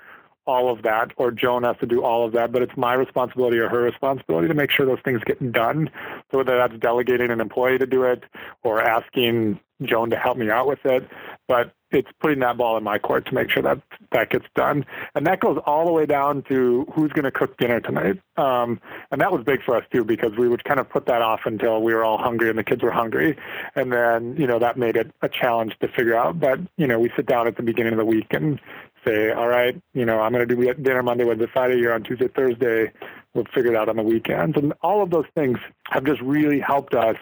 all 0.46 0.70
of 0.70 0.82
that 0.82 1.10
or 1.16 1.30
Joan 1.32 1.64
has 1.64 1.76
to 1.78 1.86
do 1.86 2.02
all 2.02 2.24
of 2.24 2.32
that, 2.32 2.52
but 2.52 2.62
it's 2.62 2.76
my 2.76 2.94
responsibility 2.94 3.58
or 3.58 3.68
her 3.68 3.82
responsibility 3.82 4.46
to 4.48 4.54
make 4.54 4.70
sure 4.70 4.86
those 4.86 5.00
things 5.04 5.20
get 5.24 5.52
done. 5.52 5.90
So 6.30 6.38
whether 6.38 6.56
that's 6.56 6.76
delegating 6.78 7.30
an 7.30 7.40
employee 7.40 7.78
to 7.78 7.86
do 7.86 8.04
it 8.04 8.24
or 8.62 8.80
asking 8.80 9.58
Joan 9.82 10.10
to 10.10 10.16
help 10.16 10.38
me 10.38 10.48
out 10.50 10.68
with 10.68 10.84
it, 10.84 11.08
but 11.48 11.72
it's 11.96 12.10
putting 12.20 12.40
that 12.40 12.58
ball 12.58 12.76
in 12.76 12.84
my 12.84 12.98
court 12.98 13.26
to 13.26 13.34
make 13.34 13.50
sure 13.50 13.62
that 13.62 13.80
that 14.12 14.30
gets 14.30 14.44
done. 14.54 14.84
And 15.14 15.26
that 15.26 15.40
goes 15.40 15.58
all 15.64 15.86
the 15.86 15.92
way 15.92 16.04
down 16.04 16.42
to 16.44 16.86
who's 16.94 17.10
going 17.12 17.24
to 17.24 17.30
cook 17.30 17.56
dinner 17.56 17.80
tonight. 17.80 18.20
Um, 18.36 18.80
and 19.10 19.20
that 19.20 19.32
was 19.32 19.42
big 19.44 19.62
for 19.62 19.76
us 19.76 19.84
too 19.90 20.04
because 20.04 20.36
we 20.36 20.48
would 20.48 20.62
kind 20.64 20.78
of 20.78 20.88
put 20.88 21.06
that 21.06 21.22
off 21.22 21.40
until 21.46 21.82
we 21.82 21.94
were 21.94 22.04
all 22.04 22.18
hungry 22.18 22.50
and 22.50 22.58
the 22.58 22.64
kids 22.64 22.82
were 22.82 22.90
hungry. 22.90 23.36
And 23.74 23.92
then, 23.92 24.36
you 24.36 24.46
know, 24.46 24.58
that 24.58 24.76
made 24.76 24.96
it 24.96 25.10
a 25.22 25.28
challenge 25.28 25.76
to 25.80 25.88
figure 25.88 26.16
out. 26.16 26.38
But, 26.38 26.60
you 26.76 26.86
know, 26.86 26.98
we 26.98 27.10
sit 27.16 27.26
down 27.26 27.46
at 27.46 27.56
the 27.56 27.62
beginning 27.62 27.92
of 27.92 27.98
the 27.98 28.04
week 28.04 28.32
and 28.32 28.60
say, 29.06 29.30
all 29.30 29.48
right, 29.48 29.80
you 29.94 30.04
know, 30.04 30.20
I'm 30.20 30.32
going 30.32 30.46
to 30.46 30.54
do 30.54 30.74
dinner 30.74 31.02
Monday, 31.02 31.24
Wednesday, 31.24 31.48
Friday. 31.50 31.78
You're 31.78 31.94
on 31.94 32.02
Tuesday, 32.02 32.28
Thursday. 32.28 32.92
We'll 33.32 33.46
figure 33.54 33.72
it 33.72 33.76
out 33.76 33.88
on 33.88 33.96
the 33.96 34.02
weekends. 34.02 34.56
And 34.56 34.74
all 34.82 35.02
of 35.02 35.10
those 35.10 35.26
things 35.34 35.58
have 35.90 36.04
just 36.04 36.20
really 36.20 36.60
helped 36.60 36.94
us 36.94 37.16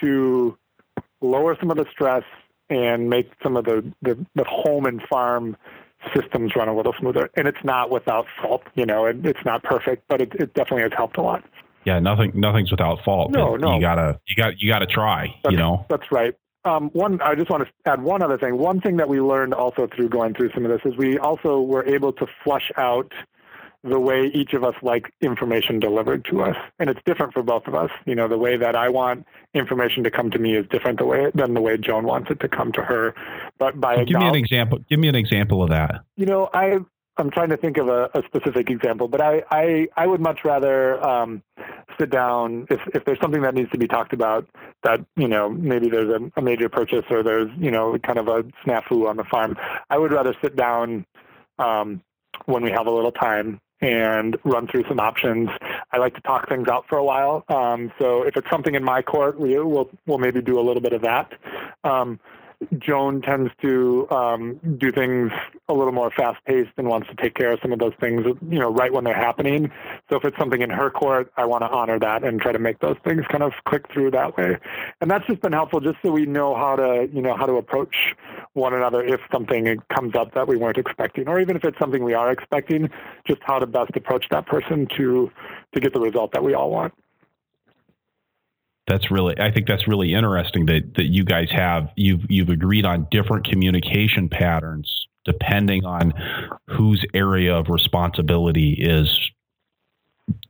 to 0.00 0.58
lower 1.20 1.56
some 1.58 1.70
of 1.70 1.76
the 1.76 1.86
stress 1.90 2.24
and 2.74 3.08
make 3.08 3.30
some 3.42 3.56
of 3.56 3.64
the, 3.64 3.84
the, 4.02 4.18
the 4.34 4.44
home 4.44 4.86
and 4.86 5.00
farm 5.02 5.56
systems 6.14 6.54
run 6.54 6.68
a 6.68 6.76
little 6.76 6.94
smoother. 6.98 7.30
And 7.36 7.48
it's 7.48 7.62
not 7.64 7.90
without 7.90 8.26
fault, 8.42 8.62
you 8.74 8.84
know, 8.84 9.06
it, 9.06 9.24
it's 9.24 9.44
not 9.44 9.62
perfect, 9.62 10.04
but 10.08 10.20
it, 10.20 10.32
it 10.34 10.54
definitely 10.54 10.82
has 10.82 10.92
helped 10.96 11.16
a 11.16 11.22
lot. 11.22 11.44
Yeah, 11.84 11.98
nothing, 11.98 12.32
nothing's 12.34 12.70
without 12.70 13.04
fault. 13.04 13.30
No, 13.30 13.56
no. 13.56 13.74
You 13.74 13.80
gotta, 13.80 14.20
you 14.26 14.36
got, 14.36 14.60
you 14.60 14.68
gotta 14.70 14.86
try. 14.86 15.34
That's, 15.42 15.52
you 15.52 15.58
know. 15.58 15.86
That's 15.88 16.10
right. 16.10 16.34
Um, 16.66 16.88
one, 16.94 17.20
I 17.20 17.34
just 17.34 17.50
want 17.50 17.66
to 17.66 17.70
add 17.84 18.02
one 18.02 18.22
other 18.22 18.38
thing. 18.38 18.56
One 18.56 18.80
thing 18.80 18.96
that 18.96 19.08
we 19.08 19.20
learned 19.20 19.52
also 19.52 19.86
through 19.94 20.08
going 20.08 20.32
through 20.32 20.50
some 20.52 20.64
of 20.64 20.70
this 20.70 20.80
is 20.90 20.96
we 20.96 21.18
also 21.18 21.60
were 21.60 21.84
able 21.84 22.12
to 22.14 22.26
flush 22.42 22.72
out 22.78 23.12
the 23.84 24.00
way 24.00 24.30
each 24.34 24.54
of 24.54 24.64
us 24.64 24.74
like 24.82 25.12
information 25.20 25.78
delivered 25.78 26.24
to 26.30 26.42
us, 26.42 26.56
and 26.78 26.88
it's 26.88 27.00
different 27.04 27.34
for 27.34 27.42
both 27.42 27.66
of 27.66 27.74
us. 27.74 27.90
You 28.06 28.14
know, 28.14 28.26
the 28.28 28.38
way 28.38 28.56
that 28.56 28.74
I 28.74 28.88
want 28.88 29.26
information 29.52 30.02
to 30.04 30.10
come 30.10 30.30
to 30.30 30.38
me 30.38 30.56
is 30.56 30.66
different 30.68 30.98
the 30.98 31.04
way 31.04 31.30
than 31.34 31.54
the 31.54 31.60
way 31.60 31.76
Joan 31.76 32.04
wants 32.04 32.30
it 32.30 32.40
to 32.40 32.48
come 32.48 32.72
to 32.72 32.82
her. 32.82 33.14
But 33.58 33.78
by 33.80 34.02
give 34.04 34.18
me 34.18 34.28
an 34.28 34.34
example. 34.34 34.78
Give 34.88 34.98
me 34.98 35.08
an 35.08 35.14
example 35.14 35.62
of 35.62 35.68
that. 35.68 36.00
You 36.16 36.24
know, 36.24 36.48
I 36.54 36.78
I'm 37.18 37.30
trying 37.30 37.50
to 37.50 37.56
think 37.58 37.76
of 37.76 37.88
a, 37.88 38.10
a 38.14 38.22
specific 38.26 38.70
example, 38.70 39.06
but 39.06 39.20
I 39.20 39.42
I, 39.50 39.88
I 39.96 40.06
would 40.06 40.20
much 40.20 40.40
rather 40.44 41.04
um, 41.06 41.42
sit 42.00 42.10
down 42.10 42.66
if 42.70 42.80
if 42.94 43.04
there's 43.04 43.20
something 43.20 43.42
that 43.42 43.54
needs 43.54 43.70
to 43.72 43.78
be 43.78 43.86
talked 43.86 44.14
about 44.14 44.48
that 44.82 45.04
you 45.16 45.28
know 45.28 45.50
maybe 45.50 45.90
there's 45.90 46.08
a, 46.08 46.30
a 46.38 46.42
major 46.42 46.70
purchase 46.70 47.04
or 47.10 47.22
there's 47.22 47.50
you 47.58 47.70
know 47.70 47.98
kind 47.98 48.18
of 48.18 48.28
a 48.28 48.44
snafu 48.64 49.06
on 49.08 49.18
the 49.18 49.24
farm. 49.24 49.56
I 49.90 49.98
would 49.98 50.10
rather 50.10 50.34
sit 50.42 50.56
down 50.56 51.04
um, 51.58 52.02
when 52.46 52.62
we 52.62 52.70
have 52.70 52.86
a 52.86 52.90
little 52.90 53.12
time 53.12 53.60
and 53.84 54.36
run 54.44 54.66
through 54.66 54.84
some 54.88 54.98
options. 54.98 55.50
I 55.92 55.98
like 55.98 56.14
to 56.14 56.20
talk 56.22 56.48
things 56.48 56.68
out 56.68 56.86
for 56.88 56.96
a 56.96 57.04
while. 57.04 57.44
Um, 57.48 57.92
so 57.98 58.22
if 58.22 58.36
it's 58.36 58.48
something 58.48 58.74
in 58.74 58.82
my 58.82 59.02
court, 59.02 59.38
we, 59.38 59.58
will 59.58 59.90
we'll 60.06 60.18
maybe 60.18 60.40
do 60.40 60.58
a 60.58 60.62
little 60.62 60.82
bit 60.82 60.92
of 60.92 61.02
that. 61.02 61.32
Um, 61.84 62.18
Joan 62.78 63.22
tends 63.22 63.50
to 63.62 64.08
um, 64.10 64.60
do 64.78 64.90
things 64.92 65.32
a 65.68 65.74
little 65.74 65.92
more 65.92 66.10
fast 66.10 66.44
paced 66.44 66.70
and 66.76 66.88
wants 66.88 67.08
to 67.08 67.14
take 67.14 67.34
care 67.34 67.52
of 67.52 67.58
some 67.62 67.72
of 67.72 67.78
those 67.78 67.94
things, 68.00 68.24
you 68.48 68.58
know, 68.58 68.70
right 68.70 68.92
when 68.92 69.04
they're 69.04 69.14
happening. 69.14 69.70
So 70.10 70.16
if 70.16 70.24
it's 70.24 70.36
something 70.36 70.62
in 70.62 70.70
her 70.70 70.90
court, 70.90 71.32
I 71.36 71.44
want 71.44 71.62
to 71.62 71.68
honor 71.68 71.98
that 71.98 72.24
and 72.24 72.40
try 72.40 72.52
to 72.52 72.58
make 72.58 72.80
those 72.80 72.96
things 73.04 73.24
kind 73.28 73.42
of 73.42 73.52
click 73.66 73.90
through 73.92 74.10
that 74.12 74.36
way. 74.36 74.58
And 75.00 75.10
that's 75.10 75.26
just 75.26 75.40
been 75.42 75.52
helpful, 75.52 75.80
just 75.80 75.96
so 76.02 76.10
we 76.10 76.26
know 76.26 76.54
how 76.54 76.76
to, 76.76 77.08
you 77.12 77.22
know, 77.22 77.36
how 77.36 77.46
to 77.46 77.54
approach 77.54 78.14
one 78.52 78.74
another 78.74 79.04
if 79.04 79.20
something 79.32 79.78
comes 79.94 80.14
up 80.14 80.34
that 80.34 80.48
we 80.48 80.56
weren't 80.56 80.78
expecting, 80.78 81.28
or 81.28 81.40
even 81.40 81.56
if 81.56 81.64
it's 81.64 81.78
something 81.78 82.04
we 82.04 82.14
are 82.14 82.30
expecting, 82.30 82.90
just 83.26 83.40
how 83.42 83.58
to 83.58 83.66
best 83.66 83.90
approach 83.96 84.26
that 84.30 84.46
person 84.46 84.86
to 84.96 85.30
to 85.74 85.80
get 85.80 85.92
the 85.92 86.00
result 86.00 86.32
that 86.32 86.42
we 86.42 86.54
all 86.54 86.70
want 86.70 86.94
that's 88.86 89.10
really 89.10 89.38
I 89.38 89.50
think 89.50 89.66
that's 89.66 89.88
really 89.88 90.14
interesting 90.14 90.66
that 90.66 90.94
that 90.96 91.06
you 91.06 91.24
guys 91.24 91.50
have 91.50 91.90
you've 91.96 92.24
you've 92.28 92.50
agreed 92.50 92.84
on 92.84 93.06
different 93.10 93.46
communication 93.46 94.28
patterns 94.28 95.06
depending 95.24 95.84
on 95.84 96.12
whose 96.68 97.04
area 97.14 97.54
of 97.54 97.68
responsibility 97.68 98.74
is 98.74 99.18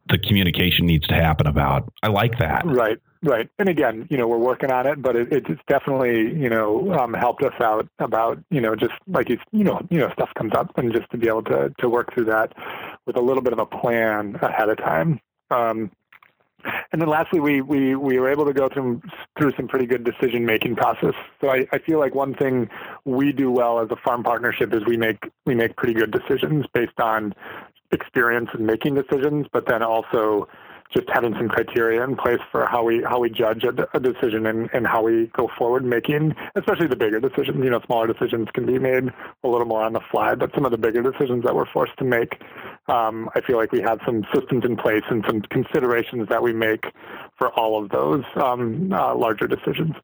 the 0.09 0.19
communication 0.19 0.87
needs 0.87 1.07
to 1.09 1.15
happen 1.15 1.47
about. 1.47 1.91
I 2.03 2.09
like 2.09 2.39
that. 2.39 2.65
Right, 2.67 2.99
right. 3.23 3.49
And 3.59 3.69
again, 3.69 4.07
you 4.11 4.17
know, 4.17 4.29
we're 4.29 4.39
working 4.39 4.71
on 4.71 4.87
it, 4.87 5.01
but 5.01 5.17
it, 5.17 5.33
it's 5.33 5.61
definitely, 5.67 6.35
you 6.35 6.49
know, 6.49 6.93
um, 6.93 7.15
helped 7.15 7.43
us 7.43 7.55
out 7.61 7.89
about, 7.99 8.39
you 8.51 8.61
know, 8.61 8.77
just 8.77 8.93
like 9.07 9.29
you, 9.29 9.39
you 9.53 9.65
know, 9.65 9.81
you 9.91 9.99
know, 9.99 10.11
stuff 10.13 10.31
comes 10.37 10.53
up, 10.55 10.77
and 10.77 10.93
just 10.93 11.11
to 11.11 11.19
be 11.19 11.29
able 11.29 11.43
to 11.45 11.73
to 11.79 11.89
work 11.89 12.13
through 12.13 12.27
that 12.27 12.53
with 13.07 13.17
a 13.17 13.21
little 13.21 13.43
bit 13.43 13.53
of 13.53 13.59
a 13.59 13.67
plan 13.67 14.37
ahead 14.43 14.69
of 14.69 14.79
time. 14.79 15.21
Um, 15.51 15.91
and 16.93 17.01
then 17.01 17.09
lastly, 17.09 17.41
we, 17.41 17.61
we, 17.61 17.95
we 17.95 18.19
were 18.19 18.31
able 18.31 18.45
to 18.45 18.53
go 18.53 18.69
through, 18.69 19.03
through 19.39 19.53
some 19.57 19.69
pretty 19.69 19.87
good 19.87 20.05
decision 20.05 20.47
making 20.47 20.77
process. 20.77 21.15
So 21.41 21.51
I, 21.51 21.67
I 21.73 21.79
feel 21.79 21.99
like 21.99 22.15
one 22.15 22.35
thing 22.35 22.69
we 23.05 23.33
do 23.33 23.51
well 23.51 23.81
as 23.81 23.91
a 23.91 23.97
farm 23.97 24.23
partnership 24.23 24.73
is 24.73 24.85
we 24.87 24.97
make 24.97 25.31
we 25.45 25.55
make 25.55 25.77
pretty 25.77 25.95
good 25.95 26.11
decisions 26.11 26.67
based 26.73 26.99
on 27.01 27.35
experience 27.91 28.51
in 28.55 28.67
making 28.67 28.95
decisions, 28.95 29.47
but 29.53 29.67
then 29.67 29.83
also 29.83 30.49
just 30.95 31.09
having 31.13 31.35
some 31.35 31.49
criteria 31.49 32.03
in 32.05 32.17
place 32.17 32.41
for 32.51 32.67
how 32.67 32.85
we 32.85 33.03
how 33.03 33.19
we 33.19 33.29
judge 33.31 33.65
a, 33.65 33.97
a 33.97 34.01
decision 34.01 34.47
and, 34.47 34.71
and 34.73 34.87
how 34.87 35.03
we 35.03 35.27
go 35.37 35.51
forward 35.59 35.85
making, 35.85 36.35
especially 36.55 36.87
the 36.87 36.97
bigger 36.97 37.21
decisions. 37.21 37.63
You 37.63 37.71
know, 37.71 37.81
smaller 37.87 38.07
decisions 38.07 38.49
can 38.55 38.65
be 38.67 38.79
made 38.79 39.13
a 39.43 39.49
little 39.49 39.67
more 39.67 39.83
on 39.83 39.93
the 39.93 40.01
fly, 40.11 40.35
but 40.35 40.55
some 40.55 40.65
of 40.65 40.71
the 40.71 40.79
bigger 40.79 41.03
decisions 41.03 41.45
that 41.45 41.55
we're 41.55 41.71
forced 41.73 41.97
to 41.99 42.05
make, 42.05 42.41
um, 42.89 43.29
I 43.35 43.41
feel 43.41 43.57
like 43.57 43.73
we 43.73 43.81
have 43.83 44.01
some 44.07 44.25
systems 44.33 44.65
in 44.65 44.77
place 44.77 45.05
and 45.11 45.25
some 45.27 45.43
considerations 45.43 46.29
that 46.29 46.43
we 46.43 46.53
make 46.53 46.87
for 47.37 47.49
all 47.59 47.83
of 47.83 47.91
those 47.91 48.25
um, 48.37 48.93
uh, 48.93 49.15
larger 49.15 49.47
decisions. 49.47 49.95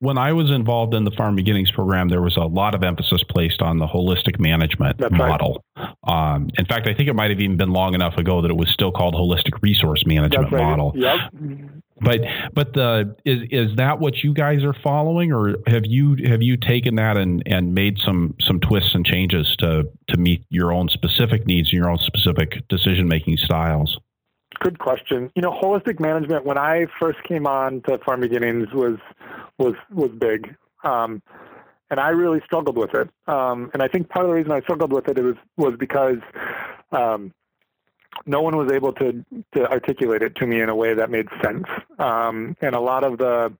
When 0.00 0.18
I 0.18 0.32
was 0.32 0.50
involved 0.50 0.94
in 0.94 1.04
the 1.04 1.10
Farm 1.10 1.36
Beginnings 1.36 1.70
program, 1.70 2.08
there 2.08 2.20
was 2.20 2.36
a 2.36 2.44
lot 2.44 2.74
of 2.74 2.82
emphasis 2.82 3.22
placed 3.28 3.62
on 3.62 3.78
the 3.78 3.86
holistic 3.86 4.38
management 4.38 4.98
That's 4.98 5.12
model. 5.12 5.64
Right. 5.76 5.94
Um, 6.04 6.50
in 6.58 6.66
fact, 6.66 6.86
I 6.86 6.94
think 6.94 7.08
it 7.08 7.14
might 7.14 7.30
have 7.30 7.40
even 7.40 7.56
been 7.56 7.72
long 7.72 7.94
enough 7.94 8.16
ago 8.16 8.42
that 8.42 8.50
it 8.50 8.56
was 8.56 8.68
still 8.70 8.92
called 8.92 9.14
holistic 9.14 9.62
resource 9.62 10.04
management 10.06 10.52
right. 10.52 10.62
model. 10.62 10.92
Yep. 10.94 11.18
But 12.00 12.20
but 12.54 12.72
the 12.72 13.14
is 13.24 13.42
is 13.50 13.76
that 13.76 14.00
what 14.00 14.24
you 14.24 14.32
guys 14.32 14.64
are 14.64 14.72
following, 14.72 15.32
or 15.32 15.56
have 15.66 15.84
you 15.84 16.16
have 16.26 16.42
you 16.42 16.56
taken 16.56 16.94
that 16.96 17.16
and, 17.16 17.42
and 17.46 17.74
made 17.74 17.98
some 17.98 18.34
some 18.40 18.58
twists 18.60 18.94
and 18.94 19.04
changes 19.04 19.54
to 19.58 19.84
to 20.08 20.16
meet 20.16 20.44
your 20.48 20.72
own 20.72 20.88
specific 20.88 21.46
needs 21.46 21.68
and 21.68 21.78
your 21.78 21.90
own 21.90 21.98
specific 21.98 22.66
decision 22.68 23.06
making 23.06 23.36
styles? 23.36 23.98
Good 24.60 24.78
question. 24.78 25.30
You 25.34 25.42
know, 25.42 25.52
holistic 25.52 26.00
management 26.00 26.44
when 26.44 26.58
I 26.58 26.86
first 26.98 27.22
came 27.24 27.46
on 27.46 27.80
to 27.88 27.98
Farm 27.98 28.20
Beginnings 28.20 28.68
was 28.74 28.98
was 29.58 29.74
was 29.90 30.10
big, 30.10 30.54
um, 30.84 31.22
and 31.90 31.98
I 31.98 32.10
really 32.10 32.40
struggled 32.44 32.76
with 32.76 32.94
it. 32.94 33.08
Um, 33.26 33.70
and 33.72 33.82
I 33.82 33.88
think 33.88 34.10
part 34.10 34.26
of 34.26 34.30
the 34.30 34.34
reason 34.34 34.52
I 34.52 34.60
struggled 34.60 34.92
with 34.92 35.08
it 35.08 35.18
was 35.18 35.36
was 35.56 35.74
because 35.78 36.18
um, 36.92 37.32
no 38.26 38.42
one 38.42 38.56
was 38.56 38.70
able 38.72 38.92
to 38.94 39.24
to 39.54 39.70
articulate 39.70 40.22
it 40.22 40.36
to 40.36 40.46
me 40.46 40.60
in 40.60 40.68
a 40.68 40.74
way 40.74 40.94
that 40.94 41.10
made 41.10 41.28
sense. 41.42 41.66
Um, 41.98 42.56
and 42.60 42.74
a 42.74 42.80
lot 42.80 43.04
of 43.04 43.18
the, 43.18 43.52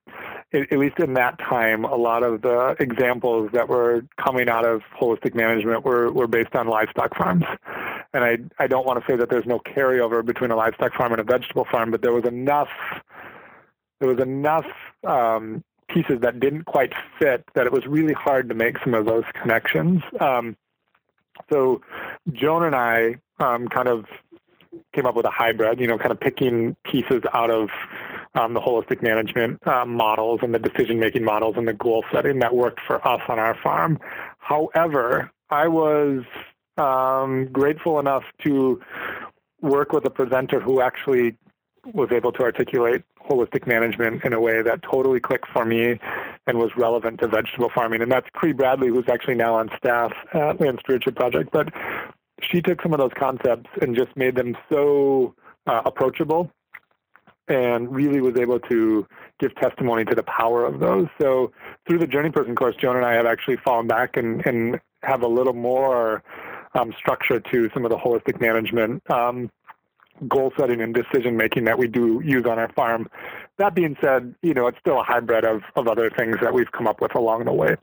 at 0.52 0.78
least 0.78 0.98
in 0.98 1.14
that 1.14 1.38
time, 1.38 1.84
a 1.84 1.96
lot 1.96 2.22
of 2.22 2.42
the 2.42 2.76
examples 2.78 3.50
that 3.52 3.68
were 3.68 4.02
coming 4.16 4.48
out 4.48 4.66
of 4.66 4.82
holistic 5.00 5.34
management 5.34 5.84
were 5.84 6.12
were 6.12 6.26
based 6.26 6.54
on 6.54 6.66
livestock 6.66 7.16
farms 7.16 7.44
and 8.12 8.24
I 8.24 8.38
I 8.62 8.66
don't 8.66 8.86
want 8.86 9.00
to 9.00 9.10
say 9.10 9.16
that 9.16 9.30
there's 9.30 9.46
no 9.46 9.60
carryover 9.60 10.24
between 10.24 10.50
a 10.50 10.56
livestock 10.56 10.94
farm 10.94 11.12
and 11.12 11.20
a 11.20 11.24
vegetable 11.24 11.66
farm, 11.70 11.90
but 11.90 12.02
there 12.02 12.12
was 12.12 12.24
enough 12.24 12.68
there 14.00 14.08
was 14.08 14.20
enough 14.20 14.66
um, 15.06 15.62
pieces 15.88 16.20
that 16.20 16.40
didn't 16.40 16.64
quite 16.64 16.92
fit 17.18 17.44
that 17.54 17.66
it 17.66 17.72
was 17.72 17.86
really 17.86 18.14
hard 18.14 18.48
to 18.48 18.54
make 18.54 18.78
some 18.82 18.94
of 18.94 19.04
those 19.04 19.24
connections. 19.34 20.02
Um, 20.20 20.56
so 21.50 21.82
Joan 22.32 22.64
and 22.64 22.74
I 22.74 23.16
um, 23.38 23.68
kind 23.68 23.88
of 23.88 24.06
came 24.94 25.06
up 25.06 25.14
with 25.14 25.26
a 25.26 25.30
hybrid, 25.30 25.80
you 25.80 25.86
know, 25.86 25.98
kind 25.98 26.12
of 26.12 26.20
picking 26.20 26.76
pieces 26.84 27.22
out 27.32 27.50
of 27.50 27.70
um, 28.34 28.54
the 28.54 28.60
holistic 28.60 29.02
management 29.02 29.66
uh, 29.66 29.84
models 29.84 30.40
and 30.42 30.54
the 30.54 30.58
decision 30.58 30.98
making 30.98 31.24
models 31.24 31.56
and 31.56 31.66
the 31.66 31.72
goal 31.72 32.04
setting 32.12 32.38
that 32.38 32.54
worked 32.54 32.80
for 32.86 33.06
us 33.06 33.20
on 33.28 33.38
our 33.38 33.56
farm. 33.62 33.98
However, 34.38 35.30
I 35.50 35.68
was 35.68 36.24
um, 36.76 37.48
grateful 37.52 37.98
enough 37.98 38.24
to 38.44 38.80
work 39.60 39.92
with 39.92 40.04
a 40.04 40.10
presenter 40.10 40.60
who 40.60 40.80
actually 40.80 41.36
was 41.92 42.10
able 42.12 42.32
to 42.32 42.42
articulate 42.42 43.02
holistic 43.28 43.66
management 43.66 44.24
in 44.24 44.32
a 44.32 44.40
way 44.40 44.62
that 44.62 44.82
totally 44.82 45.20
clicked 45.20 45.48
for 45.48 45.64
me 45.64 45.98
and 46.46 46.58
was 46.58 46.70
relevant 46.76 47.20
to 47.20 47.28
vegetable 47.28 47.70
farming. 47.74 48.02
And 48.02 48.10
that's 48.10 48.26
Cree 48.32 48.52
Bradley, 48.52 48.88
who's 48.88 49.08
actually 49.08 49.34
now 49.34 49.54
on 49.54 49.70
staff 49.76 50.12
at 50.32 50.60
Land 50.60 50.80
Stewardship 50.82 51.16
Project. 51.16 51.50
But 51.52 51.72
she 52.42 52.60
took 52.60 52.82
some 52.82 52.92
of 52.92 52.98
those 52.98 53.12
concepts 53.16 53.70
and 53.80 53.96
just 53.96 54.16
made 54.16 54.34
them 54.34 54.56
so 54.70 55.34
uh, 55.66 55.82
approachable 55.84 56.50
and 57.48 57.92
really 57.94 58.20
was 58.20 58.36
able 58.36 58.60
to 58.60 59.06
give 59.40 59.54
testimony 59.56 60.04
to 60.04 60.14
the 60.14 60.22
power 60.22 60.64
of 60.64 60.78
those. 60.78 61.08
So 61.20 61.52
through 61.86 61.98
the 61.98 62.06
Journey 62.06 62.30
Person 62.30 62.54
course, 62.54 62.76
Joan 62.76 62.96
and 62.96 63.04
I 63.04 63.14
have 63.14 63.26
actually 63.26 63.56
fallen 63.56 63.86
back 63.88 64.16
and, 64.16 64.46
and 64.46 64.80
have 65.02 65.22
a 65.22 65.26
little 65.26 65.52
more 65.52 66.22
um, 66.74 66.92
structure 66.96 67.40
to 67.40 67.70
some 67.74 67.84
of 67.84 67.90
the 67.90 67.96
holistic 67.96 68.40
management 68.40 69.02
um, 69.10 69.50
goal 70.28 70.52
setting 70.58 70.80
and 70.80 70.94
decision 70.94 71.36
making 71.36 71.64
that 71.64 71.78
we 71.78 71.88
do 71.88 72.20
use 72.24 72.44
on 72.46 72.58
our 72.58 72.70
farm. 72.72 73.10
That 73.58 73.74
being 73.74 73.96
said, 74.00 74.34
you 74.42 74.54
know, 74.54 74.66
it's 74.68 74.78
still 74.78 75.00
a 75.00 75.02
hybrid 75.02 75.44
of, 75.44 75.62
of 75.74 75.88
other 75.88 76.10
things 76.10 76.36
that 76.42 76.54
we've 76.54 76.70
come 76.70 76.86
up 76.86 77.00
with 77.00 77.14
along 77.14 77.46
the 77.46 77.52
way. 77.52 77.76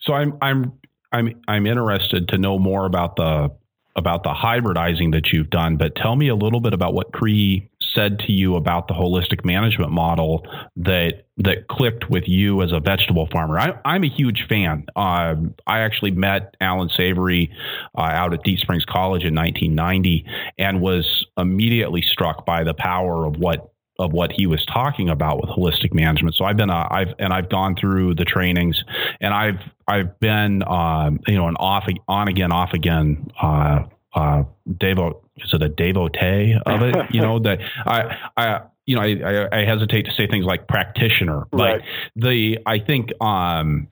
So 0.00 0.12
I'm 0.14 0.38
I'm 0.40 0.72
I'm 1.14 1.40
I'm 1.46 1.66
interested 1.66 2.28
to 2.28 2.38
know 2.38 2.58
more 2.58 2.86
about 2.86 3.16
the 3.16 3.50
about 3.96 4.24
the 4.24 4.34
hybridizing 4.34 5.12
that 5.12 5.32
you've 5.32 5.50
done, 5.50 5.76
but 5.76 5.94
tell 5.94 6.16
me 6.16 6.28
a 6.28 6.34
little 6.34 6.60
bit 6.60 6.74
about 6.74 6.94
what 6.94 7.12
Cree 7.12 7.70
said 7.94 8.18
to 8.18 8.32
you 8.32 8.56
about 8.56 8.88
the 8.88 8.94
holistic 8.94 9.44
management 9.44 9.92
model 9.92 10.44
that 10.76 11.26
that 11.36 11.68
clicked 11.68 12.10
with 12.10 12.26
you 12.26 12.60
as 12.62 12.72
a 12.72 12.80
vegetable 12.80 13.28
farmer. 13.30 13.58
I, 13.58 13.94
am 13.94 14.02
a 14.02 14.08
huge 14.08 14.46
fan. 14.48 14.86
Um, 14.96 15.54
I 15.66 15.80
actually 15.80 16.10
met 16.10 16.56
Allan 16.60 16.88
Savory 16.88 17.52
uh, 17.96 18.02
out 18.02 18.34
at 18.34 18.42
Deep 18.42 18.58
Springs 18.58 18.84
College 18.84 19.24
in 19.24 19.34
1990 19.34 20.26
and 20.58 20.80
was 20.80 21.26
immediately 21.36 22.02
struck 22.02 22.44
by 22.46 22.64
the 22.64 22.74
power 22.74 23.26
of 23.26 23.36
what 23.36 23.73
of 23.98 24.12
what 24.12 24.32
he 24.32 24.46
was 24.46 24.64
talking 24.66 25.08
about 25.08 25.40
with 25.40 25.50
holistic 25.50 25.94
management. 25.94 26.34
So 26.34 26.44
I've 26.44 26.56
been, 26.56 26.70
uh, 26.70 26.88
I've, 26.90 27.14
and 27.18 27.32
I've 27.32 27.48
gone 27.48 27.76
through 27.76 28.14
the 28.16 28.24
trainings 28.24 28.82
and 29.20 29.32
I've, 29.32 29.60
I've 29.86 30.18
been, 30.18 30.62
um, 30.66 31.20
you 31.26 31.36
know, 31.36 31.46
an 31.46 31.56
off, 31.56 31.86
on 32.08 32.28
again, 32.28 32.50
off 32.50 32.72
again, 32.72 33.30
uh, 33.40 33.84
uh, 34.14 34.44
devo, 34.68 35.20
is 35.36 35.52
it 35.52 35.62
a 35.62 35.68
devotee 35.68 36.56
of 36.66 36.82
it? 36.82 37.14
you 37.14 37.20
know, 37.20 37.38
that 37.40 37.60
I, 37.86 38.16
I, 38.36 38.60
you 38.86 38.96
know, 38.96 39.02
I, 39.02 39.60
I, 39.60 39.64
hesitate 39.64 40.02
to 40.02 40.12
say 40.12 40.26
things 40.26 40.44
like 40.44 40.68
practitioner, 40.68 41.46
but 41.50 41.58
right. 41.58 41.82
the, 42.16 42.58
I 42.66 42.78
think, 42.80 43.10
um, 43.20 43.88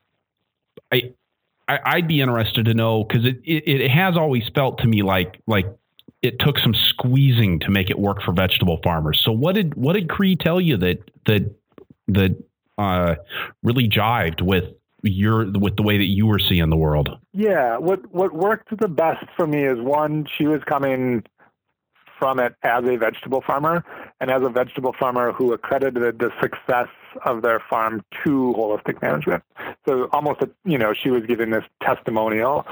I, 0.91 1.13
I, 1.67 1.95
would 1.95 2.07
be 2.07 2.21
interested 2.21 2.65
to 2.65 2.73
know 2.73 3.03
because 3.03 3.25
it, 3.25 3.39
it, 3.43 3.81
it 3.81 3.91
has 3.91 4.17
always 4.17 4.43
felt 4.53 4.79
to 4.79 4.87
me 4.87 5.01
like 5.01 5.39
like 5.47 5.65
it 6.23 6.39
took 6.39 6.57
some 6.57 6.73
squeezing 6.73 7.59
to 7.59 7.69
make 7.69 7.89
it 7.89 7.99
work 7.99 8.23
for 8.23 8.31
vegetable 8.31 8.79
farmers. 8.81 9.21
So 9.23 9.31
what 9.31 9.55
did 9.55 9.75
what 9.75 9.93
did 9.93 10.09
Cree 10.09 10.35
tell 10.35 10.59
you 10.59 10.77
that 10.77 10.99
that 11.25 11.53
that 12.07 12.43
uh, 12.77 13.15
really 13.61 13.87
jived 13.87 14.41
with 14.41 14.63
your 15.03 15.51
with 15.51 15.75
the 15.75 15.83
way 15.83 15.97
that 15.97 16.05
you 16.05 16.25
were 16.25 16.39
seeing 16.39 16.69
the 16.69 16.77
world? 16.77 17.09
Yeah, 17.33 17.77
what 17.77 18.11
what 18.13 18.33
worked 18.33 18.77
the 18.79 18.87
best 18.87 19.25
for 19.35 19.45
me 19.45 19.65
is 19.65 19.79
one, 19.79 20.25
she 20.37 20.47
was 20.47 20.61
coming 20.65 21.23
from 22.17 22.39
it 22.39 22.55
as 22.63 22.83
a 22.85 22.97
vegetable 22.97 23.41
farmer 23.41 23.83
and 24.19 24.31
as 24.31 24.43
a 24.43 24.49
vegetable 24.49 24.93
farmer 24.93 25.31
who 25.31 25.53
accredited 25.53 26.19
the 26.19 26.31
success 26.41 26.87
of 27.25 27.41
their 27.41 27.59
farm 27.59 28.03
to 28.23 28.53
holistic 28.57 29.01
management. 29.01 29.43
So 29.85 30.05
almost, 30.11 30.41
a, 30.41 30.49
you 30.65 30.77
know, 30.77 30.93
she 30.93 31.09
was 31.09 31.23
giving 31.25 31.51
this 31.51 31.63
testimonial. 31.81 32.65